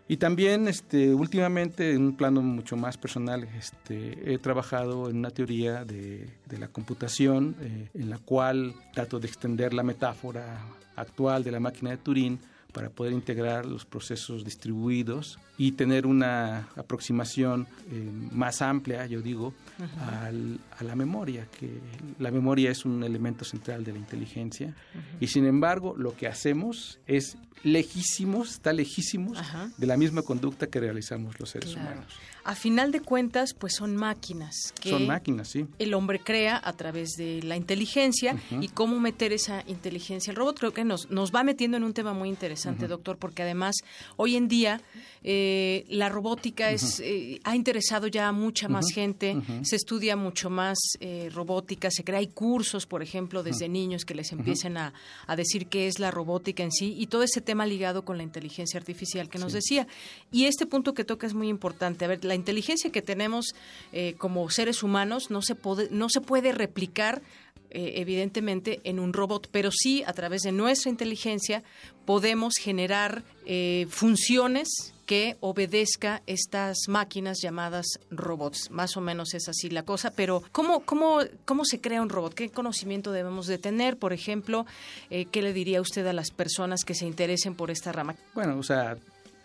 Y 0.06 0.18
también 0.18 0.68
este, 0.68 1.14
últimamente, 1.14 1.92
en 1.92 2.02
un 2.02 2.16
plano 2.16 2.42
mucho 2.42 2.76
más 2.76 2.98
personal, 2.98 3.48
este, 3.56 4.34
he 4.34 4.38
trabajado 4.38 5.08
en 5.08 5.16
una 5.16 5.30
teoría 5.30 5.84
de, 5.84 6.28
de 6.46 6.58
la 6.58 6.68
computación 6.68 7.56
eh, 7.60 7.88
en 7.94 8.10
la 8.10 8.18
cual 8.18 8.74
trato 8.92 9.18
de 9.18 9.26
extender 9.26 9.72
la 9.72 9.82
metáfora 9.82 10.60
actual 10.94 11.42
de 11.42 11.52
la 11.52 11.60
máquina 11.60 11.90
de 11.90 11.96
Turín 11.96 12.38
para 12.74 12.90
poder 12.90 13.12
integrar 13.12 13.64
los 13.64 13.86
procesos 13.86 14.44
distribuidos 14.44 15.38
y 15.56 15.72
tener 15.72 16.06
una 16.06 16.68
aproximación 16.76 17.68
eh, 17.90 18.10
más 18.32 18.60
amplia, 18.60 19.06
yo 19.06 19.22
digo, 19.22 19.54
a 20.00 20.82
la 20.82 20.96
memoria, 20.96 21.46
que 21.58 21.70
la 22.18 22.32
memoria 22.32 22.72
es 22.72 22.84
un 22.84 23.04
elemento 23.04 23.44
central 23.44 23.84
de 23.84 23.92
la 23.92 23.98
inteligencia. 23.98 24.74
Y 25.20 25.28
sin 25.28 25.46
embargo 25.46 25.94
lo 25.96 26.16
que 26.16 26.26
hacemos 26.26 26.98
es 27.06 27.38
lejísimos, 27.62 28.50
está 28.50 28.72
lejísimos 28.72 29.38
de 29.78 29.86
la 29.86 29.96
misma 29.96 30.22
conducta 30.22 30.66
que 30.66 30.80
realizamos 30.80 31.38
los 31.38 31.50
seres 31.50 31.76
humanos 31.76 32.18
a 32.44 32.54
final 32.54 32.92
de 32.92 33.00
cuentas, 33.00 33.54
pues 33.54 33.74
son 33.74 33.96
máquinas 33.96 34.74
que 34.80 34.90
son 34.90 35.06
máquinas, 35.06 35.48
sí. 35.48 35.66
el 35.78 35.94
hombre 35.94 36.20
crea 36.20 36.60
a 36.62 36.72
través 36.74 37.12
de 37.16 37.42
la 37.42 37.56
inteligencia 37.56 38.36
y 38.60 38.68
cómo 38.68 39.00
meter 39.00 39.32
esa 39.32 39.64
inteligencia 39.66 40.30
al 40.30 40.36
robot. 40.36 40.58
Creo 40.58 40.72
que 40.72 40.84
nos, 40.84 41.10
nos 41.10 41.34
va 41.34 41.42
metiendo 41.42 41.76
en 41.76 41.84
un 41.84 41.94
tema 41.94 42.12
muy 42.12 42.28
interesante, 42.28 42.86
doctor, 42.86 43.16
porque 43.16 43.42
además 43.42 43.76
hoy 44.16 44.36
en 44.36 44.48
día 44.48 44.80
eh, 45.22 45.84
la 45.88 46.08
robótica 46.08 46.70
es 46.70 47.00
eh, 47.00 47.40
ha 47.44 47.56
interesado 47.56 48.06
ya 48.06 48.28
a 48.28 48.32
mucha 48.32 48.68
más 48.68 48.86
gente, 48.92 49.36
se 49.62 49.76
estudia 49.76 50.16
mucho 50.16 50.50
más 50.50 50.78
eh, 51.00 51.30
robótica, 51.32 51.90
se 51.90 52.04
crea 52.04 52.18
hay 52.18 52.28
cursos, 52.28 52.86
por 52.86 53.02
ejemplo, 53.02 53.42
desde 53.42 53.68
niños 53.68 54.04
que 54.04 54.14
les 54.14 54.32
empiecen 54.32 54.76
a, 54.76 54.92
a, 55.26 55.36
decir 55.36 55.66
qué 55.66 55.88
es 55.88 55.98
la 55.98 56.10
robótica 56.10 56.62
en 56.62 56.70
sí 56.70 56.94
y 56.96 57.06
todo 57.06 57.22
ese 57.22 57.40
tema 57.40 57.66
ligado 57.66 58.04
con 58.04 58.16
la 58.16 58.22
inteligencia 58.22 58.78
artificial 58.78 59.28
que 59.28 59.38
nos 59.38 59.52
decía. 59.52 59.86
Y 60.30 60.44
este 60.44 60.66
punto 60.66 60.94
que 60.94 61.04
toca 61.04 61.26
es 61.26 61.34
muy 61.34 61.48
importante. 61.48 62.04
A 62.04 62.08
ver, 62.08 62.24
la 62.24 62.33
la 62.34 62.36
inteligencia 62.36 62.90
que 62.90 63.00
tenemos 63.00 63.54
eh, 63.92 64.14
como 64.18 64.50
seres 64.50 64.82
humanos 64.82 65.30
no 65.30 65.40
se, 65.40 65.54
puede, 65.54 65.88
no 65.90 66.08
se 66.08 66.20
puede 66.20 66.50
replicar 66.50 67.22
eh, 67.70 67.94
evidentemente 67.96 68.80
en 68.82 68.98
un 68.98 69.12
robot, 69.12 69.48
pero 69.52 69.70
sí 69.70 70.02
a 70.04 70.12
través 70.12 70.42
de 70.42 70.50
nuestra 70.50 70.90
inteligencia 70.90 71.62
podemos 72.04 72.54
generar 72.56 73.22
eh, 73.46 73.86
funciones 73.88 74.68
que 75.06 75.36
obedezca 75.40 76.22
estas 76.26 76.88
máquinas 76.88 77.38
llamadas 77.40 77.86
robots. 78.10 78.70
Más 78.70 78.96
o 78.96 79.00
menos 79.00 79.32
es 79.34 79.48
así 79.48 79.70
la 79.70 79.84
cosa, 79.84 80.10
pero 80.10 80.42
¿cómo, 80.50 80.80
cómo, 80.80 81.20
cómo 81.44 81.64
se 81.64 81.80
crea 81.80 82.02
un 82.02 82.08
robot? 82.08 82.34
¿Qué 82.34 82.50
conocimiento 82.50 83.12
debemos 83.12 83.46
de 83.46 83.58
tener? 83.58 83.96
Por 83.96 84.12
ejemplo, 84.12 84.66
¿qué 85.08 85.42
le 85.42 85.52
diría 85.52 85.80
usted 85.80 86.06
a 86.06 86.14
las 86.14 86.30
personas 86.30 86.84
que 86.84 86.94
se 86.94 87.06
interesen 87.06 87.54
por 87.54 87.70
esta 87.70 87.92
rama? 87.92 88.16
Bueno, 88.34 88.58
o 88.58 88.62
sea, 88.62 88.96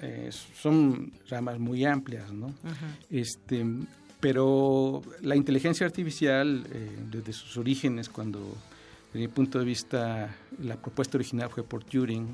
eh, 0.01 0.29
son 0.31 1.11
ramas 1.29 1.59
muy 1.59 1.85
amplias, 1.85 2.31
¿no? 2.31 2.53
Este, 3.09 3.65
pero 4.19 5.01
la 5.21 5.35
inteligencia 5.35 5.85
artificial, 5.85 6.65
eh, 6.71 6.97
desde 7.09 7.33
sus 7.33 7.57
orígenes, 7.57 8.09
cuando, 8.09 8.55
desde 9.13 9.27
mi 9.27 9.27
punto 9.27 9.59
de 9.59 9.65
vista, 9.65 10.35
la 10.61 10.77
propuesta 10.77 11.17
original 11.17 11.49
fue 11.49 11.63
por 11.63 11.83
Turing, 11.83 12.27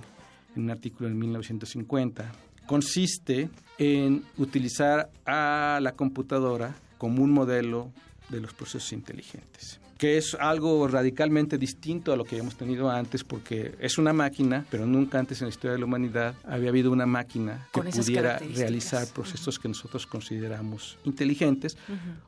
en 0.55 0.63
un 0.63 0.69
artículo 0.69 1.09
en 1.09 1.17
1950, 1.17 2.31
consiste 2.65 3.49
en 3.77 4.23
utilizar 4.37 5.09
a 5.25 5.79
la 5.81 5.91
computadora 5.93 6.75
como 6.97 7.23
un 7.23 7.31
modelo 7.31 7.91
de 8.29 8.41
los 8.41 8.53
procesos 8.53 8.93
inteligentes 8.93 9.79
que 9.97 10.17
es 10.17 10.35
algo 10.35 10.87
radicalmente 10.87 11.57
distinto 11.57 12.11
a 12.11 12.17
lo 12.17 12.25
que 12.25 12.37
hemos 12.37 12.55
tenido 12.55 12.89
antes, 12.89 13.23
porque 13.23 13.75
es 13.79 13.97
una 13.97 14.13
máquina, 14.13 14.65
pero 14.69 14.85
nunca 14.85 15.19
antes 15.19 15.41
en 15.41 15.47
la 15.47 15.49
historia 15.49 15.73
de 15.73 15.79
la 15.79 15.85
humanidad 15.85 16.35
había 16.43 16.69
habido 16.69 16.91
una 16.91 17.05
máquina 17.05 17.67
que 17.73 17.81
pudiera 17.81 18.39
realizar 18.39 19.07
procesos 19.07 19.57
que 19.57 19.67
nosotros 19.67 20.05
consideramos 20.05 20.97
inteligentes, 21.05 21.77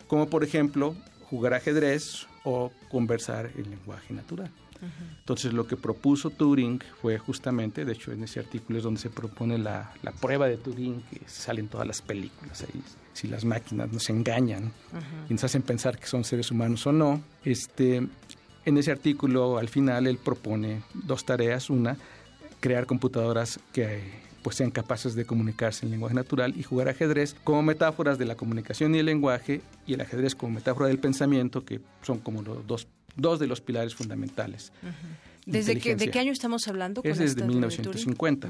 como 0.08 0.30
por 0.30 0.44
ejemplo 0.44 0.96
jugar 1.30 1.54
ajedrez 1.54 2.28
o 2.44 2.72
conversar 2.90 3.52
en 3.58 3.70
lenguaje 3.70 4.14
natural. 4.14 4.52
Entonces 5.20 5.54
lo 5.54 5.68
que 5.68 5.76
propuso 5.76 6.30
Turing 6.30 6.80
fue 7.02 7.18
justamente, 7.18 7.84
de 7.84 7.94
hecho 7.94 8.12
en 8.12 8.24
ese 8.24 8.40
artículo 8.40 8.78
es 8.78 8.84
donde 8.84 9.00
se 9.00 9.10
propone 9.10 9.58
la, 9.58 9.92
la 10.04 10.12
prueba 10.12 10.48
de 10.48 10.58
Turing, 10.58 11.02
que 11.02 11.22
salen 11.26 11.68
todas 11.68 11.88
las 11.88 12.02
películas 12.02 12.62
ahí, 12.62 12.82
si 13.18 13.28
las 13.28 13.46
máquinas 13.46 13.92
nos 13.92 14.10
engañan 14.12 14.72
y 15.28 15.34
nos 15.34 15.44
hacen 15.44 15.64
pensar 15.64 15.98
que 15.98 16.06
son 16.06 16.24
seres 16.24 16.52
humanos 16.52 16.86
o 16.86 16.92
no. 16.92 17.22
Este, 17.44 18.08
en 18.66 18.78
ese 18.78 18.92
artículo 18.92 19.58
al 19.58 19.70
final 19.70 20.06
él 20.06 20.18
propone 20.18 20.84
dos 20.94 21.26
tareas, 21.26 21.72
una, 21.72 21.98
crear 22.60 22.86
computadoras 22.86 23.60
que 23.74 24.28
pues 24.44 24.56
sean 24.56 24.70
capaces 24.70 25.16
de 25.16 25.26
comunicarse 25.26 25.86
en 25.86 25.92
lenguaje 25.92 26.14
natural 26.14 26.54
y 26.56 26.64
jugar 26.64 26.90
ajedrez 26.90 27.36
como 27.44 27.64
metáforas 27.64 28.20
de 28.20 28.26
la 28.26 28.36
comunicación 28.36 28.94
y 28.94 29.00
el 29.00 29.08
lenguaje 29.08 29.62
y 29.88 29.96
el 29.96 30.02
ajedrez 30.02 30.36
como 30.36 30.54
metáfora 30.54 30.88
del 30.88 31.00
pensamiento 31.00 31.66
que 31.66 31.82
son 32.04 32.20
como 32.20 32.44
los 32.44 32.66
dos, 32.68 32.88
dos 33.16 33.40
de 33.40 33.48
los 33.48 33.62
pilares 33.62 33.96
fundamentales. 33.96 34.72
¿Desde 35.48 35.80
qué, 35.80 35.96
de 35.96 36.12
qué 36.12 36.20
año 36.20 36.34
estamos 36.34 36.68
hablando? 36.68 37.02
es 37.04 37.18
desde 37.18 37.46
1950. 37.46 38.50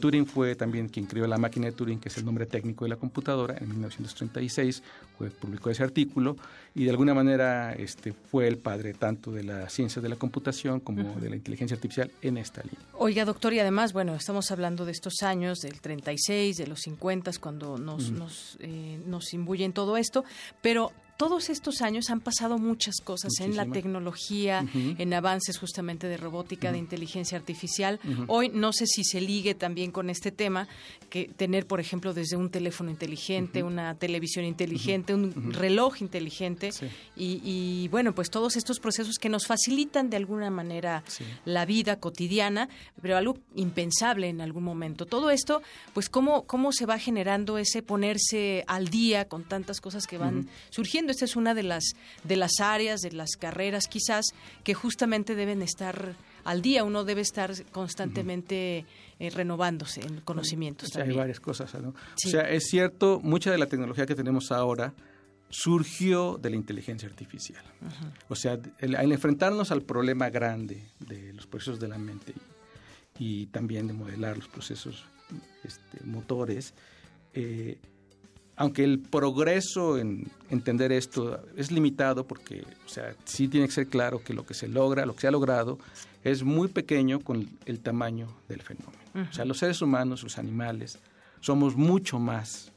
Turing? 0.00 0.26
fue 0.26 0.56
también 0.56 0.88
quien 0.88 1.04
creó 1.04 1.26
la 1.26 1.36
máquina 1.36 1.66
de 1.66 1.72
Turing, 1.72 2.00
que 2.00 2.08
es 2.08 2.16
el 2.16 2.24
nombre 2.24 2.46
técnico 2.46 2.86
de 2.86 2.88
la 2.88 2.96
computadora. 2.96 3.56
En 3.60 3.68
1936 3.68 4.82
fue, 5.18 5.28
publicó 5.30 5.68
ese 5.68 5.82
artículo 5.82 6.36
y 6.74 6.84
de 6.84 6.90
alguna 6.90 7.12
manera 7.12 7.74
este, 7.74 8.12
fue 8.12 8.48
el 8.48 8.56
padre 8.56 8.94
tanto 8.94 9.30
de 9.30 9.44
la 9.44 9.68
ciencia 9.68 10.00
de 10.00 10.08
la 10.08 10.16
computación 10.16 10.80
como 10.80 11.20
de 11.20 11.28
la 11.28 11.36
inteligencia 11.36 11.74
artificial 11.74 12.10
en 12.22 12.38
esta 12.38 12.62
línea. 12.62 12.80
Oiga, 12.94 13.26
doctor, 13.26 13.52
y 13.52 13.60
además, 13.60 13.92
bueno, 13.92 14.14
estamos 14.14 14.50
hablando 14.50 14.86
de 14.86 14.92
estos 14.92 15.22
años, 15.22 15.60
del 15.60 15.80
36, 15.80 16.56
de 16.56 16.66
los 16.66 16.80
50, 16.80 17.32
cuando 17.40 17.76
nos, 17.76 18.10
nos, 18.10 18.56
eh, 18.60 18.98
nos 19.06 19.34
imbuyen 19.34 19.72
todo 19.74 19.98
esto, 19.98 20.24
pero 20.62 20.92
todos 21.22 21.50
estos 21.50 21.82
años 21.82 22.10
han 22.10 22.18
pasado 22.18 22.58
muchas 22.58 22.96
cosas 22.96 23.38
en 23.38 23.54
la 23.54 23.64
tecnología, 23.64 24.66
en 24.74 25.14
avances 25.14 25.56
justamente 25.56 26.08
de 26.08 26.16
robótica, 26.16 26.72
de 26.72 26.78
inteligencia 26.78 27.38
artificial. 27.38 28.00
Hoy 28.26 28.48
no 28.52 28.72
sé 28.72 28.88
si 28.88 29.04
se 29.04 29.20
ligue 29.20 29.54
también 29.54 29.92
con 29.92 30.10
este 30.10 30.32
tema, 30.32 30.66
que 31.10 31.26
tener, 31.26 31.68
por 31.68 31.78
ejemplo, 31.78 32.12
desde 32.12 32.34
un 32.34 32.50
teléfono 32.50 32.90
inteligente, 32.90 33.62
una 33.62 33.94
televisión 33.94 34.44
inteligente, 34.44 35.14
un 35.14 35.52
reloj 35.52 36.02
inteligente 36.02 36.70
y, 37.14 37.86
bueno, 37.92 38.16
pues 38.16 38.28
todos 38.28 38.56
estos 38.56 38.80
procesos 38.80 39.18
que 39.20 39.28
nos 39.28 39.46
facilitan 39.46 40.10
de 40.10 40.16
alguna 40.16 40.50
manera 40.50 41.04
la 41.44 41.64
vida 41.66 42.00
cotidiana, 42.00 42.68
pero 43.00 43.16
algo 43.16 43.38
impensable 43.54 44.28
en 44.28 44.40
algún 44.40 44.64
momento. 44.64 45.06
Todo 45.06 45.30
esto, 45.30 45.62
pues 45.94 46.08
cómo, 46.08 46.48
cómo 46.48 46.72
se 46.72 46.84
va 46.84 46.98
generando 46.98 47.58
ese 47.58 47.80
ponerse 47.80 48.64
al 48.66 48.88
día 48.88 49.28
con 49.28 49.44
tantas 49.44 49.80
cosas 49.80 50.08
que 50.08 50.18
van 50.18 50.48
surgiendo 50.70 51.11
esta 51.12 51.24
es 51.24 51.36
una 51.36 51.54
de 51.54 51.62
las, 51.62 51.84
de 52.24 52.36
las 52.36 52.58
áreas, 52.60 53.00
de 53.00 53.12
las 53.12 53.36
carreras 53.38 53.86
quizás, 53.86 54.26
que 54.64 54.74
justamente 54.74 55.36
deben 55.36 55.62
estar 55.62 56.16
al 56.44 56.60
día, 56.60 56.82
uno 56.82 57.04
debe 57.04 57.20
estar 57.20 57.52
constantemente 57.70 58.84
eh, 59.20 59.30
renovándose 59.30 60.00
en 60.00 60.20
conocimientos. 60.22 60.94
hay 60.96 61.12
varias 61.12 61.38
cosas, 61.38 61.72
¿no? 61.80 61.90
O 61.90 61.94
sea, 62.28 62.42
es 62.50 62.64
cierto, 62.64 63.20
mucha 63.22 63.52
de 63.52 63.58
la 63.58 63.66
tecnología 63.66 64.06
que 64.06 64.16
tenemos 64.16 64.50
ahora 64.50 64.92
surgió 65.52 66.38
de 66.40 66.50
la 66.50 66.56
inteligencia 66.56 67.08
artificial. 67.08 67.62
O 68.28 68.34
sea, 68.34 68.58
al 68.80 69.12
enfrentarnos 69.12 69.70
al 69.70 69.82
problema 69.82 70.30
grande 70.30 70.88
de 70.98 71.32
los 71.34 71.46
procesos 71.46 71.78
de 71.78 71.88
la 71.88 71.98
mente 71.98 72.34
y, 73.18 73.46
también 73.46 73.86
de 73.86 73.92
modelar 73.92 74.38
los 74.38 74.48
procesos 74.48 75.04
este, 75.62 76.04
motores, 76.04 76.72
eh, 77.34 77.78
aunque 78.62 78.84
el 78.84 79.00
progreso 79.00 79.98
en 79.98 80.30
entender 80.48 80.92
esto 80.92 81.44
es 81.56 81.72
limitado 81.72 82.28
porque, 82.28 82.62
o 82.86 82.88
sea, 82.88 83.16
sí 83.24 83.48
tiene 83.48 83.66
que 83.66 83.72
ser 83.72 83.88
claro 83.88 84.22
que 84.22 84.34
lo 84.34 84.46
que 84.46 84.54
se 84.54 84.68
logra, 84.68 85.04
lo 85.04 85.16
que 85.16 85.22
se 85.22 85.26
ha 85.26 85.32
logrado, 85.32 85.80
es 86.22 86.44
muy 86.44 86.68
pequeño 86.68 87.18
con 87.18 87.48
el 87.66 87.80
tamaño 87.80 88.28
del 88.48 88.62
fenómeno. 88.62 89.02
O 89.28 89.32
sea, 89.32 89.44
los 89.44 89.58
seres 89.58 89.82
humanos, 89.82 90.22
los 90.22 90.38
animales, 90.38 91.00
somos 91.40 91.74
mucho 91.74 92.20
más 92.20 92.70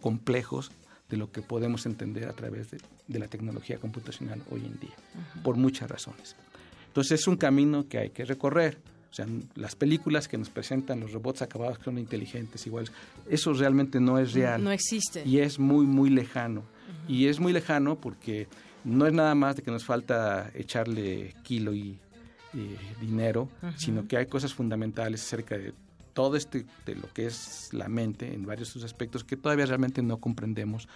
complejos 0.00 0.70
de 1.10 1.18
lo 1.18 1.30
que 1.30 1.42
podemos 1.42 1.84
entender 1.84 2.26
a 2.26 2.32
través 2.32 2.70
de, 2.70 2.78
la 3.18 3.28
tecnología 3.28 3.76
computacional 3.76 4.40
hoy 4.50 4.64
en 4.64 4.80
día, 4.80 4.96
por 5.42 5.56
muchas 5.56 5.90
razones. 5.90 6.36
Entonces 6.86 7.20
es 7.20 7.28
un 7.28 7.36
camino 7.36 7.86
que 7.86 7.98
hay 7.98 8.10
que 8.10 8.24
recorrer. 8.24 8.78
O 9.10 9.14
sea, 9.14 9.26
las 9.54 9.74
películas 9.74 10.28
que 10.28 10.36
nos 10.36 10.50
presentan 10.50 11.00
los 11.00 11.12
robots 11.12 11.42
acabados 11.42 11.78
que 11.78 11.84
son 11.84 11.98
inteligentes, 11.98 12.66
iguales, 12.66 12.92
eso 13.28 13.52
realmente 13.52 14.00
no 14.00 14.18
es 14.18 14.34
real. 14.34 14.62
No 14.62 14.70
existe. 14.70 15.22
Y 15.26 15.38
es 15.38 15.58
muy, 15.58 15.86
muy 15.86 16.10
lejano. 16.10 16.62
Y 17.06 17.26
es 17.26 17.40
muy 17.40 17.52
lejano 17.52 17.98
porque 17.98 18.48
no 18.84 19.06
es 19.06 19.12
nada 19.12 19.34
más 19.34 19.56
de 19.56 19.62
que 19.62 19.70
nos 19.70 19.84
falta 19.84 20.50
echarle 20.54 21.34
kilo 21.42 21.74
y, 21.74 21.98
dinero, 23.00 23.48
sino 23.76 24.08
que 24.08 24.16
hay 24.16 24.26
cosas 24.26 24.52
fundamentales 24.52 25.22
acerca 25.22 25.56
de 25.56 25.74
todo 26.14 26.36
este 26.36 26.66
de 26.86 26.96
lo 26.96 27.12
que 27.12 27.26
es 27.26 27.68
la 27.72 27.88
mente 27.88 28.34
en 28.34 28.44
varios 28.44 28.68
de 28.68 28.72
sus 28.72 28.84
aspectos 28.84 29.22
que 29.22 29.36
todavía 29.36 29.66
realmente 29.66 30.02
no 30.02 30.16
comprendemos 30.16 30.88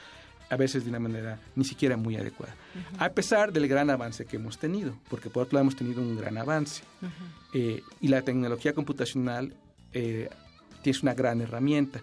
a 0.52 0.56
veces 0.56 0.84
de 0.84 0.90
una 0.90 0.98
manera 0.98 1.40
ni 1.56 1.64
siquiera 1.64 1.96
muy 1.96 2.14
adecuada. 2.14 2.54
A 2.98 3.08
pesar 3.08 3.54
del 3.54 3.66
gran 3.68 3.88
avance 3.88 4.26
que 4.26 4.36
hemos 4.36 4.58
tenido, 4.58 4.94
porque 5.08 5.30
por 5.30 5.44
otro 5.44 5.56
lado 5.56 5.62
hemos 5.62 5.76
tenido 5.76 6.02
un 6.02 6.14
gran 6.14 6.36
avance. 6.36 6.82
Eh, 7.54 7.82
y 8.02 8.08
la 8.08 8.20
tecnología 8.20 8.74
computacional 8.74 9.54
eh, 9.94 10.28
tiene 10.82 10.98
una 11.04 11.14
gran 11.14 11.40
herramienta. 11.40 12.02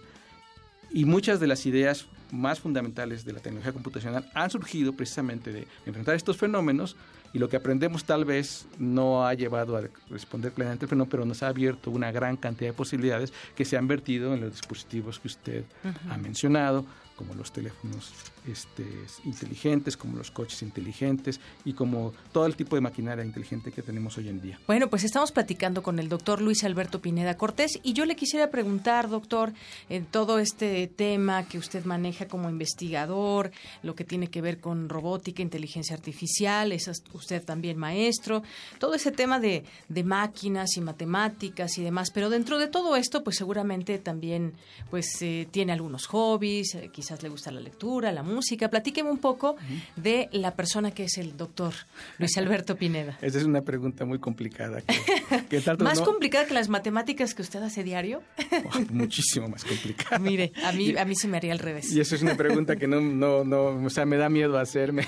Y 0.92 1.06
muchas 1.06 1.40
de 1.40 1.46
las 1.46 1.68
ideas 1.68 2.08
más 2.32 2.60
fundamentales 2.60 3.24
de 3.24 3.34
la 3.34 3.40
tecnología 3.40 3.72
computacional 3.72 4.28
han 4.34 4.50
surgido 4.50 4.94
precisamente 4.94 5.54
de 5.54 5.68
enfrentar 5.86 6.16
estos 6.16 6.38
fenómenos 6.38 6.96
y 7.34 7.38
lo 7.38 7.50
que 7.50 7.58
aprendemos 7.58 8.06
tal 8.06 8.26
vez 8.26 8.66
no 8.80 9.28
ha 9.28 9.36
llevado 9.36 9.78
a 9.78 9.84
responder 10.10 10.52
plenamente 10.52 10.86
al 10.86 10.90
fenómeno, 10.90 11.10
pero 11.12 11.26
nos 11.26 11.44
ha 11.44 11.50
abierto 11.50 11.92
una 11.92 12.12
gran 12.12 12.38
cantidad 12.38 12.72
de 12.72 12.74
posibilidades 12.74 13.32
que 13.56 13.66
se 13.66 13.78
han 13.78 13.88
vertido 13.88 14.34
en 14.34 14.42
los 14.42 14.52
dispositivos 14.52 15.20
que 15.20 15.28
usted 15.28 15.64
ha 16.10 16.18
mencionado, 16.18 16.86
como 17.16 17.36
los 17.36 17.52
teléfonos 17.52 18.14
este, 18.48 18.86
inteligentes, 19.26 19.98
como 19.98 20.18
los 20.18 20.32
coches 20.32 20.62
inteligentes 20.62 21.40
y 21.66 21.74
como 21.74 22.14
todo 22.32 22.46
el 22.46 22.56
tipo 22.56 22.76
de 22.76 22.82
maquinaria 22.82 23.24
inteligente 23.24 23.72
que 23.72 23.82
tenemos 23.82 24.18
hoy 24.18 24.30
en 24.30 24.42
día. 24.42 24.60
Bueno, 24.68 24.90
pues 24.90 25.04
estamos 25.04 25.32
platicando 25.32 25.84
con 25.84 26.00
el 26.00 26.10
doctor 26.10 26.42
Luis 26.42 26.64
Alberto 26.64 27.02
Pineda 27.02 27.38
Cortés 27.38 27.80
y 27.84 27.94
yo 27.94 28.06
le 28.06 28.16
quisiera 28.16 28.50
preguntar, 28.50 29.10
doctor, 29.10 29.54
en 29.90 30.06
todo 30.06 30.40
este 30.40 30.88
tema 30.88 31.48
que 31.48 31.58
usted 31.58 31.86
maneja 31.86 32.28
como 32.28 32.50
investigador, 32.50 33.52
lo 33.84 33.96
que 33.96 34.04
tiene 34.04 34.28
que 34.28 34.42
ver 34.42 34.60
con 34.60 34.90
robótica, 34.90 35.42
inteligencia 35.42 35.96
artificial, 35.96 36.72
es 36.72 36.90
usted 37.14 37.44
también 37.44 37.78
maestro, 37.78 38.44
todo 38.80 38.94
ese 38.94 39.12
tema 39.12 39.40
de, 39.40 39.64
máquinas 40.04 40.78
y 40.78 40.82
matemáticas 40.82 41.78
y 41.78 41.84
demás, 41.84 42.10
pero 42.12 42.30
dentro 42.30 42.58
de 42.58 42.68
todo 42.68 42.96
esto, 42.96 43.24
pues 43.24 43.36
seguramente 43.36 44.00
también 44.00 44.54
pues 44.90 45.22
eh, 45.22 45.48
tiene 45.52 45.74
algunos 45.74 46.06
hobbies, 46.08 46.76
eh, 46.76 46.90
quizás 46.92 47.22
le 47.22 47.30
gusta 47.30 47.52
la 47.52 47.60
lectura, 47.60 48.12
la 48.12 48.24
música. 48.24 48.39
Platíqueme 48.70 49.10
un 49.10 49.18
poco 49.18 49.56
de 49.96 50.30
la 50.32 50.56
persona 50.56 50.92
que 50.92 51.06
es 51.06 51.18
el 51.18 51.38
doctor 51.38 51.74
Luis 52.18 52.38
Alberto 52.38 52.76
Pineda. 52.76 53.18
Esa 53.22 53.40
es 53.40 53.44
una 53.44 53.62
pregunta 53.62 54.06
muy 54.06 54.20
complicada. 54.20 54.82
¿Más 55.80 56.02
complicada 56.02 56.46
que 56.46 56.54
las 56.54 56.70
matemáticas 56.70 57.34
que 57.34 57.42
usted 57.42 57.62
hace 57.62 57.84
diario? 57.84 58.22
Oh, 58.66 58.80
muchísimo 58.92 59.48
más 59.48 59.64
complicada. 59.64 60.20
Mire, 60.20 60.52
a 60.64 60.72
mí, 60.72 60.96
a 60.98 61.06
mí 61.06 61.16
se 61.16 61.28
me 61.28 61.38
haría 61.38 61.54
al 61.54 61.60
revés. 61.60 61.92
Y 61.92 62.00
eso 62.00 62.16
es 62.16 62.22
una 62.22 62.36
pregunta 62.36 62.76
que 62.76 62.88
no, 62.88 63.02
no, 63.02 63.44
no, 63.44 63.86
o 63.86 63.90
sea, 63.90 64.06
me 64.06 64.18
da 64.18 64.30
miedo 64.30 64.58
hacerme. 64.58 65.08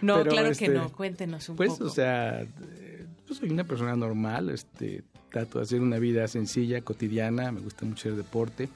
no, 0.00 0.22
claro 0.24 0.48
que 0.48 0.52
este, 0.52 0.68
no. 0.68 0.90
Cuéntenos 0.92 1.48
un 1.48 1.56
pues, 1.56 1.70
poco. 1.70 1.78
Pues, 1.80 1.92
o 1.92 1.94
sea, 1.94 2.44
pues 3.26 3.40
soy 3.40 3.50
una 3.50 3.64
persona 3.64 3.94
normal, 3.94 4.50
este, 4.50 5.02
trato 5.30 5.58
de 5.58 5.64
hacer 5.64 5.80
una 5.80 5.98
vida 5.98 6.26
sencilla, 6.28 6.80
cotidiana, 6.80 7.52
me 7.52 7.60
gusta 7.60 7.84
mucho 7.84 8.08
el 8.08 8.16
deporte. 8.16 8.68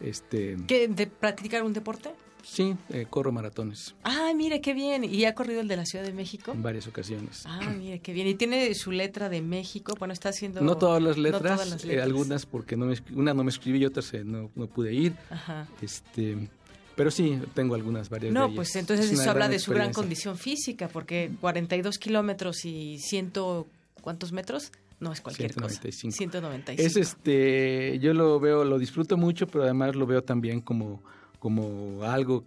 este, 0.00 0.56
¿Qué, 0.66 0.88
¿De 0.88 1.06
practicar 1.06 1.62
un 1.62 1.72
deporte? 1.72 2.10
Sí, 2.44 2.76
eh, 2.90 3.06
corro 3.08 3.32
maratones. 3.32 3.94
Ah, 4.04 4.32
mire, 4.36 4.60
qué 4.60 4.74
bien. 4.74 5.02
¿Y 5.04 5.24
ha 5.24 5.34
corrido 5.34 5.60
el 5.60 5.68
de 5.68 5.76
la 5.76 5.86
Ciudad 5.86 6.04
de 6.04 6.12
México? 6.12 6.52
En 6.52 6.62
varias 6.62 6.86
ocasiones. 6.86 7.42
Ah, 7.46 7.72
mire, 7.76 8.00
qué 8.00 8.12
bien. 8.12 8.26
¿Y 8.26 8.34
tiene 8.34 8.74
su 8.74 8.92
letra 8.92 9.28
de 9.28 9.40
México? 9.40 9.94
Bueno, 9.98 10.12
está 10.12 10.28
haciendo... 10.28 10.60
No 10.60 10.76
todas 10.76 11.02
las 11.02 11.16
letras, 11.16 11.84
eh, 11.84 12.00
algunas 12.00 12.46
porque 12.46 12.76
no 12.76 12.86
me, 12.86 12.96
una 13.14 13.34
no 13.34 13.44
me 13.44 13.50
escribí 13.50 13.78
y 13.78 13.86
otras 13.86 14.12
eh, 14.14 14.24
no, 14.24 14.50
no, 14.54 14.66
pude 14.66 14.92
ir. 14.92 15.16
Ajá. 15.30 15.66
Este, 15.80 16.48
pero 16.94 17.10
sí, 17.10 17.40
tengo 17.54 17.74
algunas 17.74 18.10
varias 18.10 18.32
No, 18.32 18.54
pues 18.54 18.76
entonces 18.76 19.10
eso 19.10 19.30
habla 19.30 19.48
de 19.48 19.58
su 19.58 19.72
gran 19.72 19.92
condición 19.92 20.36
física, 20.36 20.88
porque 20.88 21.32
42 21.40 21.98
kilómetros 21.98 22.64
y 22.64 22.98
ciento... 22.98 23.66
¿Cuántos 24.00 24.32
metros? 24.32 24.70
No 25.00 25.12
es 25.12 25.22
cualquier 25.22 25.52
195. 25.52 26.08
cosa. 26.08 26.18
195. 26.18 26.86
Es 26.86 26.96
este, 26.96 27.98
yo 28.00 28.12
lo 28.12 28.38
veo, 28.38 28.64
lo 28.64 28.78
disfruto 28.78 29.16
mucho, 29.16 29.46
pero 29.46 29.64
además 29.64 29.96
lo 29.96 30.06
veo 30.06 30.22
también 30.22 30.60
como, 30.60 31.02
como 31.44 32.02
algo 32.04 32.42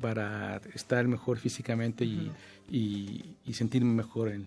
para 0.00 0.62
estar 0.72 1.06
mejor 1.06 1.36
físicamente 1.36 2.06
y, 2.06 2.32
y, 2.70 3.52
sentirme 3.52 3.92
mejor 3.92 4.30
en, 4.30 4.46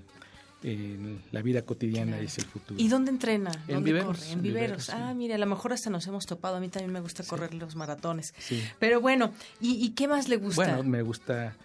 en 0.64 1.22
la 1.32 1.44
vida 1.44 1.61
cotidiana 1.61 2.19
y 2.19 2.26
es 2.26 2.40
el 2.40 2.45
futuro. 2.45 2.82
¿Y 2.82 2.88
dónde 2.88 3.11
entrena? 3.11 3.52
En 3.68 3.76
¿Dónde 3.76 3.91
viveros, 3.91 4.18
corre? 4.18 4.32
En, 4.32 4.41
viveros. 4.41 4.90
Ah, 4.90 5.14
mire, 5.14 5.36
a 5.36 5.38
lo 5.38 5.45
mejor 5.45 5.72
hasta 5.72 5.91
nos 5.91 6.07
hemos 6.07 6.26
topado. 6.26 6.56
A 6.56 6.60
mí 6.60 6.69
también 6.69 6.91
me 6.91 6.99
gusta 6.99 7.23
correr 7.23 7.53
los 7.53 7.76
maratones. 7.76 8.34
Sí. 8.40 8.64
Pero 8.80 9.02
bueno, 9.02 9.34
¿y, 9.60 9.91
qué 9.91 10.07
más 10.07 10.30
le 10.30 10.38
gusta? 10.38 10.64
Bueno, 10.64 10.84
me 10.84 11.03
gusta, 11.03 11.56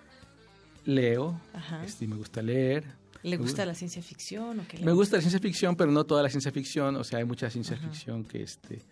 leo, 0.84 1.40
este, 1.86 2.06
me 2.06 2.16
gusta 2.16 2.42
leer, 2.42 2.84
¿Le 3.22 3.38
gusta 3.38 3.64
la 3.64 3.74
ciencia 3.74 4.02
ficción? 4.02 4.60
O 4.60 4.68
qué 4.68 4.78
me 4.84 4.92
gusta 4.92 5.16
la 5.16 5.22
ciencia 5.22 5.40
ficción, 5.40 5.74
pero 5.74 5.90
no 5.90 6.04
toda 6.04 6.22
la 6.22 6.28
ciencia 6.28 6.52
ficción. 6.52 6.96
O 6.96 7.02
sea, 7.02 7.18
hay 7.18 7.24
mucha 7.24 7.48
ciencia 7.48 7.78
ficción 7.78 8.24
que 8.24 8.42
este 8.42 8.82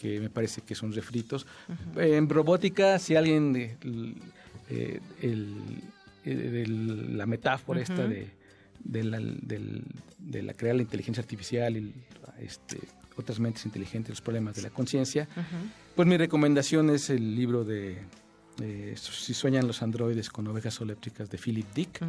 que 0.00 0.20
me 0.20 0.30
parece 0.30 0.60
que 0.62 0.74
son 0.74 0.92
refritos. 0.92 1.46
En 1.96 2.28
robótica, 2.28 2.98
si 2.98 3.16
alguien 3.16 3.56
eh, 4.70 5.00
el, 5.22 7.16
la 7.16 7.26
metáfora 7.26 7.80
esta 7.80 8.06
de, 8.06 8.28
de, 8.82 9.04
la, 9.04 9.18
de 9.20 10.42
la 10.42 10.54
crear 10.54 10.76
la 10.76 10.82
inteligencia 10.82 11.20
artificial 11.20 11.76
y 11.76 11.92
este, 12.40 12.78
otras 13.16 13.38
mentes 13.38 13.64
inteligentes, 13.64 14.10
los 14.10 14.20
problemas 14.20 14.56
de 14.56 14.62
la 14.62 14.70
conciencia, 14.70 15.28
pues 15.94 16.06
mi 16.06 16.16
recomendación 16.16 16.90
es 16.90 17.10
el 17.10 17.34
libro 17.34 17.64
de 17.64 17.98
Si 18.96 19.34
sueñan 19.34 19.66
los 19.66 19.82
androides 19.82 20.30
con 20.30 20.46
ovejas 20.48 20.80
eléctricas 20.80 21.30
de 21.30 21.38
Philip 21.38 21.66
Dick, 21.74 22.00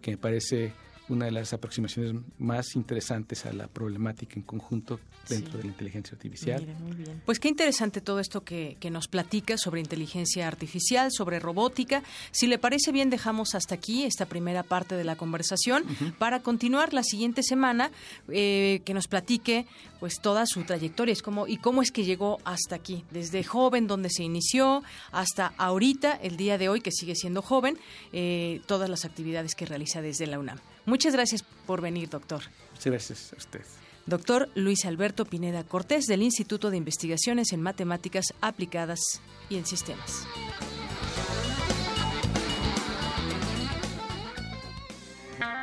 que 0.00 0.10
me 0.12 0.16
parece 0.16 0.72
una 1.08 1.26
de 1.26 1.32
las 1.32 1.52
aproximaciones 1.52 2.14
más 2.38 2.76
interesantes 2.76 3.44
a 3.44 3.52
la 3.52 3.66
problemática 3.66 4.34
en 4.36 4.42
conjunto 4.42 5.00
dentro 5.28 5.58
de 5.58 5.64
la 5.64 5.70
inteligencia 5.70 6.14
artificial. 6.14 6.66
muy 6.80 6.96
bien. 6.96 7.22
Pues 7.24 7.38
qué 7.38 7.48
interesante 7.48 8.00
todo 8.00 8.20
esto 8.20 8.42
que, 8.42 8.76
nos 8.90 9.08
platica 9.08 9.58
sobre 9.58 9.80
inteligencia 9.80 10.46
artificial, 10.46 11.10
sobre 11.10 11.40
robótica. 11.40 12.04
Si 12.30 12.46
le 12.46 12.58
parece 12.58 12.92
bien, 12.92 13.10
dejamos 13.10 13.54
hasta 13.54 13.74
aquí 13.74 14.04
esta 14.04 14.26
primera 14.26 14.62
parte 14.62 14.94
de 14.94 15.02
la 15.02 15.16
conversación 15.16 15.84
para 16.18 16.40
continuar 16.40 16.94
la 16.94 17.02
siguiente 17.02 17.42
semana, 17.42 17.90
eh, 18.28 18.82
que 18.84 18.94
nos 18.94 19.08
platique 19.08 19.66
pues 19.98 20.20
toda 20.20 20.44
su 20.46 20.62
trayectoria 20.62 21.12
es 21.12 21.22
como, 21.22 21.48
y 21.48 21.56
cómo 21.56 21.82
es 21.82 21.90
que 21.90 22.04
llegó 22.04 22.38
hasta 22.44 22.76
aquí, 22.76 23.04
desde 23.10 23.42
joven 23.42 23.86
donde 23.86 24.10
se 24.10 24.22
inició 24.22 24.82
hasta 25.10 25.54
ahorita, 25.56 26.12
el 26.12 26.36
día 26.36 26.58
de 26.58 26.68
hoy 26.68 26.80
que 26.80 26.92
sigue 26.92 27.14
siendo 27.16 27.42
joven, 27.42 27.78
eh, 28.12 28.60
todas 28.66 28.88
las 28.90 29.04
actividades 29.04 29.54
que 29.54 29.66
realiza 29.66 30.02
desde 30.02 30.26
la 30.26 30.38
UNAM. 30.38 30.58
Muchas 30.86 31.14
gracias 31.14 31.42
por 31.66 31.80
venir, 31.80 32.08
doctor. 32.08 32.42
Muchas 32.72 32.86
gracias 32.86 33.32
a 33.32 33.36
usted. 33.36 33.62
Doctor 34.06 34.50
Luis 34.54 34.84
Alberto 34.84 35.24
Pineda 35.24 35.64
Cortés 35.64 36.04
del 36.04 36.22
Instituto 36.22 36.70
de 36.70 36.76
Investigaciones 36.76 37.52
en 37.52 37.62
Matemáticas 37.62 38.26
Aplicadas 38.42 39.00
y 39.48 39.56
en 39.56 39.64
Sistemas. 39.64 40.26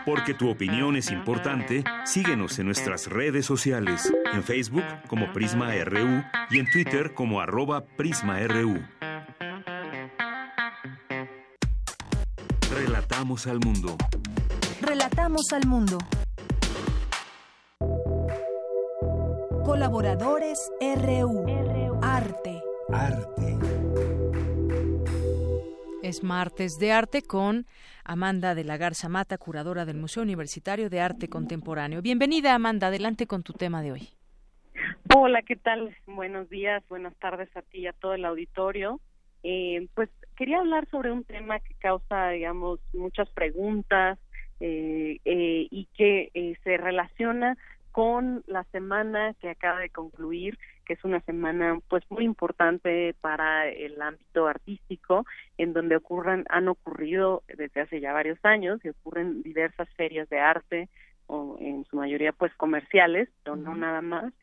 Porque 0.05 0.33
tu 0.33 0.49
opinión 0.49 0.95
es 0.95 1.11
importante, 1.11 1.83
síguenos 2.05 2.57
en 2.57 2.65
nuestras 2.65 3.05
redes 3.05 3.45
sociales, 3.45 4.11
en 4.33 4.43
Facebook 4.43 4.83
como 5.07 5.31
Prisma 5.31 5.75
RU 5.83 6.23
y 6.49 6.57
en 6.57 6.65
Twitter 6.71 7.13
como 7.13 7.39
arroba 7.39 7.85
PrismaRU. 7.85 8.81
Relatamos 12.71 13.45
al 13.45 13.59
mundo. 13.59 13.95
Relatamos 14.81 15.53
al 15.53 15.67
mundo. 15.67 15.99
Colaboradores 19.63 20.71
RU. 20.81 21.45
Arte. 22.01 22.59
Arte. 22.91 23.57
Es 26.01 26.23
martes 26.23 26.79
de 26.79 26.91
arte 26.91 27.21
con 27.21 27.67
Amanda 28.03 28.55
de 28.55 28.63
la 28.63 28.77
Garza 28.77 29.07
Mata, 29.07 29.37
curadora 29.37 29.85
del 29.85 29.97
Museo 29.97 30.23
Universitario 30.23 30.89
de 30.89 30.99
Arte 30.99 31.29
Contemporáneo. 31.29 32.01
Bienvenida, 32.01 32.55
Amanda. 32.55 32.87
Adelante 32.87 33.27
con 33.27 33.43
tu 33.43 33.53
tema 33.53 33.83
de 33.83 33.91
hoy. 33.91 34.09
Hola, 35.15 35.43
¿qué 35.43 35.57
tal? 35.57 35.95
Buenos 36.07 36.49
días, 36.49 36.83
buenas 36.89 37.15
tardes 37.17 37.55
a 37.55 37.61
ti 37.61 37.81
y 37.81 37.87
a 37.87 37.93
todo 37.93 38.15
el 38.15 38.25
auditorio. 38.25 38.99
Eh, 39.43 39.87
pues 39.93 40.09
quería 40.35 40.57
hablar 40.57 40.89
sobre 40.89 41.11
un 41.11 41.23
tema 41.23 41.59
que 41.59 41.75
causa, 41.75 42.29
digamos, 42.29 42.79
muchas 42.93 43.29
preguntas 43.29 44.17
eh, 44.61 45.17
eh, 45.25 45.67
y 45.69 45.87
que 45.97 46.57
se 46.63 46.77
relaciona 46.77 47.57
con 47.91 48.43
la 48.47 48.63
semana 48.65 49.33
que 49.41 49.49
acaba 49.49 49.79
de 49.79 49.89
concluir, 49.89 50.57
que 50.85 50.93
es 50.93 51.03
una 51.03 51.19
semana 51.21 51.79
pues 51.89 52.03
muy 52.09 52.23
importante 52.23 53.13
para 53.21 53.67
el 53.67 54.01
ámbito 54.01 54.47
artístico, 54.47 55.25
en 55.57 55.73
donde 55.73 55.97
ocurran, 55.97 56.45
han 56.49 56.67
ocurrido 56.67 57.43
desde 57.47 57.81
hace 57.81 57.99
ya 57.99 58.13
varios 58.13 58.39
años 58.43 58.79
y 58.85 58.89
ocurren 58.89 59.43
diversas 59.43 59.89
ferias 59.95 60.29
de 60.29 60.39
arte, 60.39 60.89
o 61.27 61.57
en 61.59 61.85
su 61.85 61.95
mayoría 61.95 62.33
pues 62.33 62.53
comerciales, 62.55 63.29
pero 63.43 63.55
no 63.55 63.75
nada 63.75 64.01
más, 64.01 64.33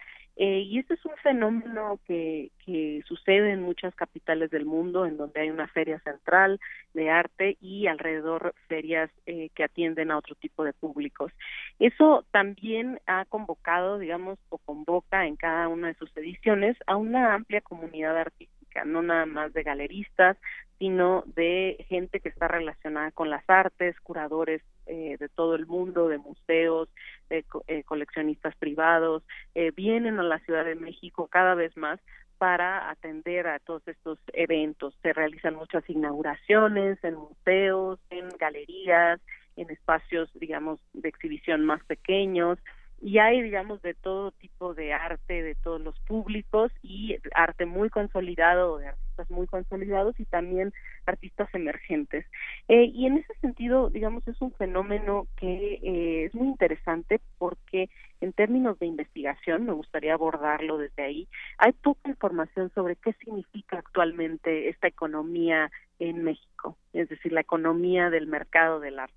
eh, 0.41 0.61
y 0.61 0.79
este 0.79 0.95
es 0.95 1.05
un 1.05 1.17
fenómeno 1.21 1.99
que, 2.07 2.53
que 2.65 3.03
sucede 3.09 3.51
en 3.51 3.61
muchas 3.61 3.93
capitales 3.97 4.53
del 4.53 4.67
mundo, 4.67 5.05
en 5.05 5.17
donde 5.17 5.41
hay 5.41 5.51
una 5.51 5.67
feria 5.67 5.99
central 5.99 6.61
de 6.95 7.11
arte 7.11 7.57
y 7.61 7.89
alrededor 7.89 8.55
ferias 8.69 9.11
eh, 9.27 9.51
que 9.57 9.65
atienden 9.65 10.13
a 10.13 10.17
otro 10.17 10.37
tipo 10.37 10.63
de 10.63 10.73
públicos. 10.73 11.33
Eso 11.81 12.25
también 12.31 13.01
ha 13.07 13.25
convocado, 13.25 13.99
digamos, 13.99 14.39
o 14.49 14.59
convoca 14.59 15.27
en 15.27 15.35
cada 15.35 15.67
una 15.67 15.89
de 15.89 15.95
sus 15.95 16.17
ediciones 16.17 16.77
a 16.87 16.95
una 16.95 17.35
amplia 17.35 17.61
comunidad 17.61 18.17
artística, 18.17 18.85
no 18.85 19.03
nada 19.03 19.27
más 19.27 19.53
de 19.53 19.65
galeristas, 19.65 20.37
sino 20.79 21.25
de 21.35 21.85
gente 21.89 22.21
que 22.21 22.29
está 22.29 22.47
relacionada 22.49 23.11
con 23.11 23.31
las 23.31 23.43
artes, 23.49 23.99
curadores 24.01 24.63
eh, 24.87 25.17
de 25.19 25.29
todo 25.29 25.55
el 25.55 25.67
mundo, 25.67 26.09
de 26.09 26.19
museos, 26.19 26.89
de 27.29 27.45
eh, 27.67 27.83
coleccionistas 27.85 28.55
privados, 28.57 29.23
eh, 29.55 29.73
vienen 29.73 30.19
a 30.19 30.23
la 30.23 30.39
Ciudad 30.41 30.65
de 30.65 30.77
México 30.77 31.29
cada 31.31 31.55
vez 31.55 31.77
más 31.77 32.01
para 32.39 32.89
atender 32.91 33.49
a 33.49 33.59
todos 33.59 33.87
estos 33.89 34.19
eventos. 34.33 34.95
Se 35.03 35.13
realizan 35.13 35.57
muchas 35.57 35.89
inauguraciones 35.91 37.03
en 37.03 37.17
museos, 37.17 37.99
en 38.11 38.29
galerías, 38.39 39.21
en 39.57 39.71
espacios, 39.71 40.31
digamos, 40.35 40.81
de 40.93 41.09
exhibición 41.09 41.65
más 41.65 41.85
pequeños, 41.85 42.59
y 43.01 43.19
hay, 43.19 43.43
digamos, 43.43 43.81
de 43.83 43.95
todo 43.95 44.33
tipo 44.33 44.75
de 44.75 44.93
arte, 44.93 45.43
de 45.43 45.55
todos 45.55 45.81
los 45.81 45.99
públicos 46.01 46.73
y 46.83 47.17
arte 47.35 47.65
muy 47.65 47.91
consolidado, 47.91 48.79
de 48.79 48.89
artistas 48.89 49.31
muy 49.31 49.47
consolidados 49.47 50.19
y 50.19 50.25
también 50.25 50.73
artistas 51.07 51.49
emergentes. 51.55 52.27
Eh, 52.67 52.85
y 52.85 53.07
en 53.07 53.19
ese 53.19 53.35
sentido, 53.41 53.89
digamos, 53.91 54.27
es 54.27 54.41
un 54.41 54.53
fenómeno 54.53 55.29
que 55.37 55.75
eh, 55.83 56.25
es 56.25 56.35
muy 56.35 56.49
interesante 56.49 57.21
porque 57.39 57.89
en 58.21 58.33
términos 58.33 58.79
de 58.81 58.87
investigación, 58.87 59.65
me 59.65 59.73
gustaría 59.73 60.15
abordarlo 60.15 60.79
desde 60.79 61.03
ahí, 61.05 61.29
hay 61.59 61.73
poca 61.73 62.09
información 62.09 62.71
sobre 62.75 62.97
qué 62.97 63.13
significa 63.13 63.79
actualmente 63.79 64.69
esta 64.69 64.89
economía 64.89 65.71
en 66.01 66.25
México, 66.25 66.77
es 66.93 67.09
decir, 67.09 67.33
la 67.33 67.43
economía 67.43 68.11
del 68.11 68.27
mercado 68.27 68.81
del 68.81 68.99
arte. 68.99 69.15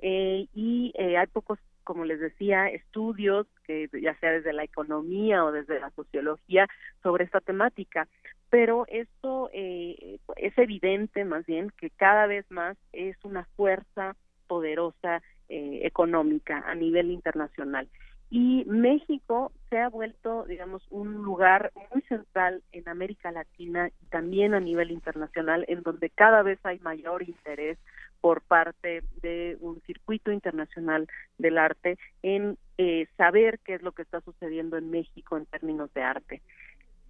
Eh, 0.00 0.48
y 0.52 0.92
eh, 0.96 1.16
hay 1.16 1.28
pocos 1.28 1.60
como 1.84 2.04
les 2.04 2.20
decía, 2.20 2.68
estudios, 2.68 3.46
que 3.64 3.88
ya 4.00 4.14
sea 4.20 4.32
desde 4.32 4.52
la 4.52 4.64
economía 4.64 5.44
o 5.44 5.52
desde 5.52 5.80
la 5.80 5.90
sociología, 5.90 6.68
sobre 7.02 7.24
esta 7.24 7.40
temática. 7.40 8.08
Pero 8.50 8.84
esto 8.88 9.48
eh, 9.52 10.18
es 10.36 10.58
evidente, 10.58 11.24
más 11.24 11.46
bien, 11.46 11.72
que 11.78 11.90
cada 11.90 12.26
vez 12.26 12.44
más 12.50 12.76
es 12.92 13.16
una 13.24 13.44
fuerza 13.56 14.14
poderosa 14.46 15.22
eh, 15.48 15.80
económica 15.84 16.62
a 16.66 16.74
nivel 16.74 17.10
internacional. 17.10 17.88
Y 18.30 18.64
México 18.66 19.52
se 19.68 19.78
ha 19.78 19.90
vuelto, 19.90 20.44
digamos, 20.44 20.86
un 20.90 21.22
lugar 21.22 21.70
muy 21.92 22.00
central 22.02 22.62
en 22.72 22.88
América 22.88 23.30
Latina 23.30 23.90
y 24.00 24.06
también 24.06 24.54
a 24.54 24.60
nivel 24.60 24.90
internacional, 24.90 25.66
en 25.68 25.82
donde 25.82 26.08
cada 26.08 26.42
vez 26.42 26.58
hay 26.64 26.78
mayor 26.78 27.22
interés 27.22 27.78
por 28.22 28.40
parte 28.40 29.02
de 29.20 29.58
un 29.60 29.82
circuito 29.82 30.30
internacional 30.30 31.08
del 31.38 31.58
arte 31.58 31.98
en 32.22 32.56
eh, 32.78 33.08
saber 33.16 33.58
qué 33.64 33.74
es 33.74 33.82
lo 33.82 33.90
que 33.92 34.02
está 34.02 34.20
sucediendo 34.20 34.78
en 34.78 34.90
México 34.90 35.36
en 35.36 35.44
términos 35.46 35.92
de 35.92 36.02
arte. 36.04 36.40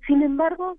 Sin 0.06 0.22
embargo, 0.22 0.78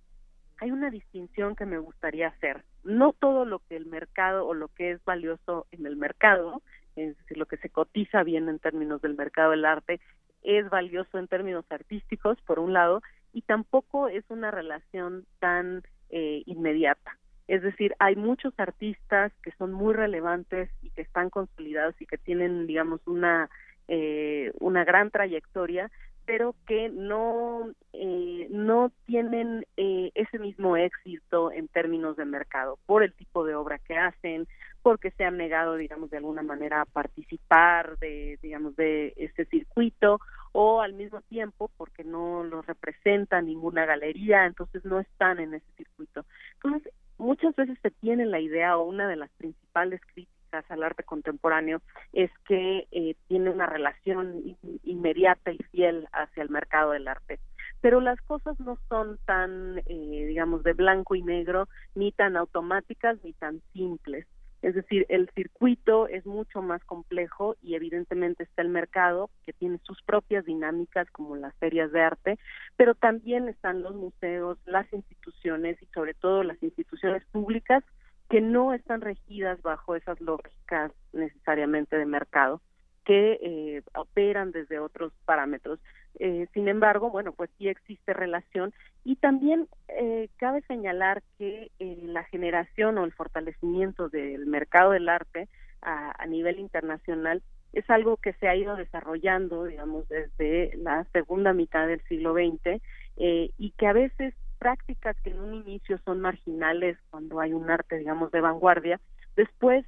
hay 0.60 0.72
una 0.72 0.90
distinción 0.90 1.56
que 1.56 1.68
me 1.68 1.78
gustaría 1.78 2.30
hacer. 2.30 2.64
No 2.84 3.14
todo 3.14 3.46
lo 3.46 3.60
que 3.60 3.76
el 3.76 3.86
mercado 3.86 4.48
o 4.48 4.56
lo 4.56 4.70
que 4.70 4.92
es 4.92 5.06
valioso 5.06 5.68
en 5.72 5.86
el 5.86 5.98
mercado, 5.98 6.64
es 6.96 7.16
decir, 7.16 7.38
lo 7.38 7.46
que 7.46 7.58
se 7.58 7.70
cotiza 7.70 8.24
bien 8.24 8.50
en 8.50 8.58
términos 8.58 9.04
del 9.04 9.14
mercado 9.14 9.52
del 9.52 9.66
arte, 9.66 10.02
es 10.42 10.68
valioso 10.70 11.20
en 11.20 11.28
términos 11.28 11.66
artísticos, 11.70 12.42
por 12.42 12.58
un 12.58 12.74
lado, 12.74 13.04
y 13.34 13.44
tampoco 13.44 14.08
es 14.08 14.26
una 14.30 14.50
relación 14.50 15.28
tan 15.40 15.84
eh, 16.10 16.42
inmediata. 16.48 17.20
Es 17.48 17.61
decir, 17.61 17.94
hay 17.99 18.15
muchos 18.15 18.53
artistas 18.57 19.32
que 19.41 19.52
son 19.57 19.74
muy 19.74 19.94
relevantes 19.94 20.70
y 20.82 20.90
que 20.91 21.02
están 21.02 21.30
consolidados 21.30 21.99
y 22.02 22.06
que 22.06 22.18
tienen, 22.18 22.68
digamos, 22.68 23.02
una 23.06 23.49
eh, 23.88 24.53
una 24.60 24.86
gran 24.86 25.11
trayectoria, 25.11 25.91
pero 26.26 26.56
que 26.65 26.90
no 26.90 27.70
eh, 27.91 28.48
no 28.49 28.94
tienen 29.06 29.65
eh, 29.76 30.11
ese 30.15 30.40
mismo 30.40 30.78
éxito 30.78 31.52
en 31.52 31.68
términos 31.68 32.15
de 32.15 32.24
mercado 32.24 32.80
por 32.86 33.03
el 33.03 33.14
tipo 33.14 33.44
de 33.44 33.56
obra 33.56 33.80
que 33.80 33.98
hacen, 33.98 34.48
porque 34.82 35.11
se 35.11 35.26
han 35.26 35.36
negado, 35.38 35.76
digamos, 35.76 36.10
de 36.11 36.18
alguna 36.18 36.44
manera 36.44 36.82
a 36.82 36.86
participar 36.86 37.98
de, 37.99 38.40
digamos, 38.41 38.76
de 38.78 39.14
este 39.18 39.45
circuito 39.45 40.20
o 40.53 40.82
al 40.82 40.94
mismo 40.94 41.22
tiempo 41.24 41.70
porque 41.76 42.06
no 42.06 42.44
los 42.44 42.65
representa 42.65 43.41
ninguna 43.41 43.86
galería, 43.86 44.45
entonces 44.45 44.86
no 44.86 44.99
están 44.99 45.40
en 45.40 45.56
ese 45.56 45.72
circuito. 45.76 46.26
Entonces, 46.56 46.94
muchas 47.18 47.56
veces 47.56 47.77
se 47.81 47.91
tiene 47.91 48.26
la 48.26 48.40
idea 48.40 48.77
o 48.77 48.84
una 48.84 49.07
de 49.07 49.15
las 49.15 49.30
principales 49.31 50.02
críticas 50.14 50.65
al 50.69 50.84
arte 50.84 51.03
contemporáneo 51.03 51.81
es 52.11 52.30
que 52.48 52.88
eh, 52.91 53.15
tiene 53.27 53.49
una 53.49 53.65
relación 53.65 54.57
inmediata 54.84 55.52
y 55.52 55.57
fiel 55.72 56.07
hacia 56.11 56.44
el 56.44 56.49
mercado 56.49 56.91
del 56.91 57.07
arte 57.07 57.40
pero 57.84 57.99
las 57.99 58.19
cosas 58.22 58.57
no 58.61 58.77
son 58.88 59.19
tan, 59.26 59.80
eh, 59.80 60.26
digamos, 60.26 60.64
de 60.64 60.72
blanco 60.72 61.15
y 61.15 61.22
negro, 61.22 61.68
ni 61.95 62.14
tan 62.14 62.38
automáticas, 62.38 63.22
ni 63.26 63.34
tan 63.34 63.61
simples. 63.73 64.26
Es 64.64 64.76
decir, 64.76 65.06
el 65.10 65.30
circuito 65.35 66.07
es 66.07 66.26
mucho 66.26 66.61
más 66.61 66.81
complejo 66.85 67.57
y 67.61 67.76
evidentemente 67.76 68.44
está 68.44 68.61
el 68.61 68.69
mercado 68.69 69.30
que 69.45 69.52
tiene 69.52 69.77
sus 69.84 70.02
propias 70.03 70.45
dinámicas 70.45 71.11
como 71.11 71.35
las 71.35 71.53
ferias 71.56 71.91
de 71.91 72.02
arte, 72.02 72.40
pero 72.77 72.95
también 72.95 73.49
están 73.49 73.84
los 73.84 73.94
museos, 73.94 74.57
las 74.65 74.91
instituciones 74.94 75.81
y 75.81 75.85
sobre 75.88 76.14
todo 76.14 76.44
las 76.44 76.64
instituciones 76.64 77.26
públicas 77.26 77.84
que 78.30 78.40
no 78.40 78.73
están 78.73 79.02
regidas 79.02 79.61
bajo 79.61 79.98
esas 79.98 80.19
lógicas 80.22 80.94
necesariamente 81.11 81.98
de 81.98 82.06
mercado 82.06 82.61
que 83.03 83.40
eh, 83.41 83.81
operan 83.95 84.52
desde 84.53 84.80
otros 84.80 85.11
parámetros. 85.26 85.80
Eh, 86.19 86.48
sin 86.53 86.68
embargo, 86.68 87.10
bueno, 87.10 87.34
pues 87.34 87.49
sí 87.57 87.68
existe 87.68 88.14
relación. 88.14 88.73
Y 89.03 89.15
también 89.15 89.68
eh, 89.88 90.30
cabe 90.38 90.61
señalar 90.64 91.23
que 91.38 91.72
la 91.80 92.23
generación 92.26 92.98
o 92.98 93.06
el 93.06 93.11
fortalecimiento 93.11 94.10
del 94.10 94.45
mercado 94.45 94.91
del 94.91 95.10
arte 95.10 95.49
a, 95.81 96.14
a, 96.22 96.26
nivel 96.27 96.60
internacional 96.60 97.41
es 97.73 97.90
algo 97.90 98.18
que 98.18 98.34
se 98.34 98.48
ha 98.48 98.56
ido 98.56 98.76
desarrollando, 98.76 99.65
digamos, 99.65 100.07
desde 100.07 100.77
la 100.77 101.06
segunda 101.11 101.53
mitad 101.53 101.88
del 101.88 102.02
siglo 102.03 102.34
XX 102.34 102.81
y 103.15 103.72
que 103.77 103.88
a 103.88 103.94
veces 103.94 104.34
prácticas 104.60 105.18
que 105.23 105.31
en 105.31 105.40
un 105.40 105.53
inicio 105.56 105.99
son 106.06 106.22
marginales 106.22 106.98
cuando 107.10 107.40
hay 107.40 107.53
un 107.53 107.69
arte, 107.69 107.98
digamos, 107.98 108.31
de 108.31 108.41
vanguardia, 108.41 109.02
después 109.35 109.85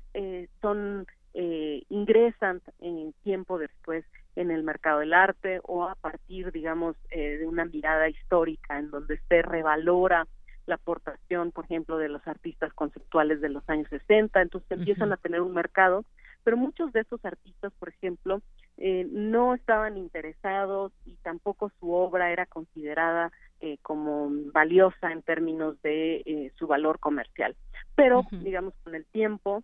son 0.62 1.06
eh, 1.38 1.84
ingresan 1.90 2.62
en 2.80 3.12
tiempo 3.24 3.60
después 3.60 4.06
en 4.36 4.52
el 4.52 4.64
mercado 4.64 5.00
del 5.00 5.14
arte 5.14 5.60
o 5.64 5.84
a 5.84 5.96
partir, 5.96 6.52
digamos, 6.52 6.96
eh, 7.10 7.38
de 7.38 7.48
una 7.48 7.66
mirada 7.66 8.10
histórica 8.10 8.78
en 8.78 8.92
donde 8.92 9.20
se 9.30 9.42
revalora 9.42 10.28
la 10.66 10.76
aportación, 10.76 11.52
por 11.52 11.66
ejemplo, 11.66 11.98
de 11.98 12.10
los 12.10 12.26
artistas 12.28 12.74
conceptuales 12.74 13.40
de 13.42 13.50
los 13.50 13.68
años 13.70 13.88
60, 13.90 14.42
entonces 14.42 14.72
empiezan 14.72 15.14
a 15.14 15.18
tener 15.18 15.42
un 15.42 15.54
mercado, 15.54 16.04
pero 16.44 16.58
muchos 16.58 16.92
de 16.92 17.02
esos 17.02 17.24
artistas, 17.24 17.72
por 17.80 17.90
ejemplo, 17.90 18.42
eh, 18.78 19.08
no 19.12 19.56
estaban 19.56 19.98
interesados 19.98 20.92
y 21.06 21.16
tampoco 21.18 21.72
su 21.80 21.92
obra 21.92 22.32
era 22.32 22.46
considerada 22.46 23.32
eh, 23.62 23.78
como 23.82 24.30
valiosa 24.52 25.12
en 25.12 25.22
términos 25.22 25.82
de 25.82 26.18
eh, 26.26 26.52
su 26.58 26.68
valor 26.68 27.00
comercial. 27.00 27.56
Pero, 27.96 28.24
digamos, 28.32 28.74
con 28.84 28.96
el 28.96 29.06
tiempo, 29.06 29.64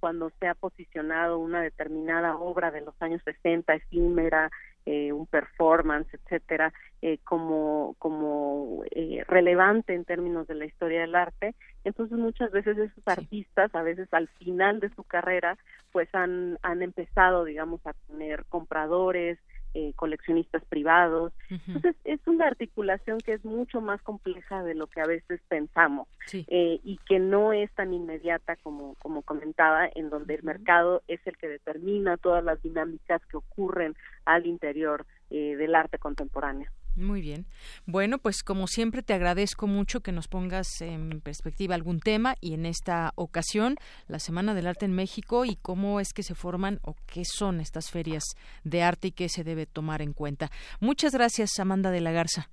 cuando 0.00 0.30
se 0.38 0.48
ha 0.48 0.54
posicionado 0.54 1.38
una 1.38 1.62
determinada 1.62 2.36
obra 2.36 2.70
de 2.70 2.80
los 2.80 2.94
años 3.00 3.22
60, 3.24 3.74
efímera, 3.74 4.50
eh, 4.86 5.12
un 5.12 5.26
performance, 5.26 6.08
etcétera, 6.14 6.72
eh, 7.02 7.18
como, 7.24 7.94
como 7.98 8.84
eh, 8.90 9.22
relevante 9.28 9.94
en 9.94 10.04
términos 10.04 10.46
de 10.46 10.54
la 10.54 10.64
historia 10.64 11.02
del 11.02 11.14
arte. 11.14 11.54
Entonces 11.84 12.16
muchas 12.16 12.50
veces 12.52 12.78
esos 12.78 13.06
artistas, 13.06 13.74
a 13.74 13.82
veces 13.82 14.08
al 14.12 14.28
final 14.28 14.80
de 14.80 14.88
su 14.94 15.04
carrera, 15.04 15.58
pues 15.92 16.08
han, 16.14 16.58
han 16.62 16.82
empezado, 16.82 17.44
digamos, 17.44 17.86
a 17.86 17.92
tener 18.06 18.46
compradores, 18.46 19.38
eh, 19.74 19.92
coleccionistas 19.96 20.64
privados. 20.64 21.32
Entonces, 21.50 21.96
es 22.04 22.20
una 22.26 22.46
articulación 22.46 23.18
que 23.18 23.34
es 23.34 23.44
mucho 23.44 23.80
más 23.80 24.00
compleja 24.02 24.62
de 24.62 24.74
lo 24.74 24.86
que 24.86 25.00
a 25.00 25.06
veces 25.06 25.40
pensamos 25.48 26.08
eh, 26.32 26.80
y 26.82 26.98
que 27.06 27.18
no 27.18 27.52
es 27.52 27.70
tan 27.72 27.92
inmediata 27.92 28.56
como, 28.56 28.94
como 28.96 29.22
comentaba, 29.22 29.88
en 29.94 30.10
donde 30.10 30.34
el 30.34 30.42
mercado 30.42 31.02
es 31.08 31.20
el 31.26 31.36
que 31.36 31.48
determina 31.48 32.16
todas 32.16 32.42
las 32.44 32.62
dinámicas 32.62 33.24
que 33.26 33.36
ocurren 33.36 33.94
al 34.24 34.46
interior 34.46 35.06
eh, 35.30 35.56
del 35.56 35.74
arte 35.74 35.98
contemporáneo. 35.98 36.70
Muy 36.98 37.20
bien. 37.20 37.46
Bueno, 37.86 38.18
pues 38.18 38.42
como 38.42 38.66
siempre 38.66 39.02
te 39.02 39.14
agradezco 39.14 39.66
mucho 39.66 40.00
que 40.00 40.12
nos 40.12 40.28
pongas 40.28 40.80
en 40.80 41.20
perspectiva 41.20 41.74
algún 41.74 42.00
tema 42.00 42.34
y 42.40 42.54
en 42.54 42.66
esta 42.66 43.12
ocasión 43.14 43.76
la 44.08 44.18
Semana 44.18 44.54
del 44.54 44.66
Arte 44.66 44.84
en 44.84 44.92
México 44.92 45.44
y 45.44 45.56
cómo 45.56 46.00
es 46.00 46.12
que 46.12 46.22
se 46.22 46.34
forman 46.34 46.80
o 46.82 46.96
qué 47.06 47.22
son 47.24 47.60
estas 47.60 47.90
ferias 47.90 48.24
de 48.64 48.82
arte 48.82 49.08
y 49.08 49.12
qué 49.12 49.28
se 49.28 49.44
debe 49.44 49.66
tomar 49.66 50.02
en 50.02 50.12
cuenta. 50.12 50.50
Muchas 50.80 51.12
gracias, 51.12 51.58
Amanda 51.58 51.90
de 51.90 52.00
la 52.00 52.12
Garza. 52.12 52.50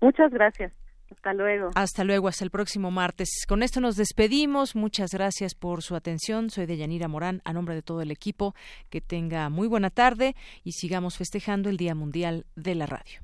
Muchas 0.00 0.30
gracias. 0.32 0.72
Hasta 1.10 1.32
luego. 1.32 1.70
Hasta 1.74 2.04
luego, 2.04 2.28
hasta 2.28 2.44
el 2.44 2.50
próximo 2.50 2.90
martes. 2.90 3.28
Con 3.46 3.62
esto 3.62 3.80
nos 3.80 3.96
despedimos. 3.96 4.74
Muchas 4.74 5.10
gracias 5.12 5.54
por 5.54 5.82
su 5.82 5.94
atención. 5.94 6.50
Soy 6.50 6.66
Deyanira 6.66 7.08
Morán, 7.08 7.40
a 7.44 7.52
nombre 7.52 7.74
de 7.74 7.82
todo 7.82 8.00
el 8.00 8.10
equipo. 8.10 8.54
Que 8.90 9.00
tenga 9.00 9.48
muy 9.50 9.68
buena 9.68 9.90
tarde 9.90 10.34
y 10.64 10.72
sigamos 10.72 11.16
festejando 11.16 11.68
el 11.68 11.76
Día 11.76 11.94
Mundial 11.94 12.46
de 12.56 12.74
la 12.74 12.86
Radio. 12.86 13.23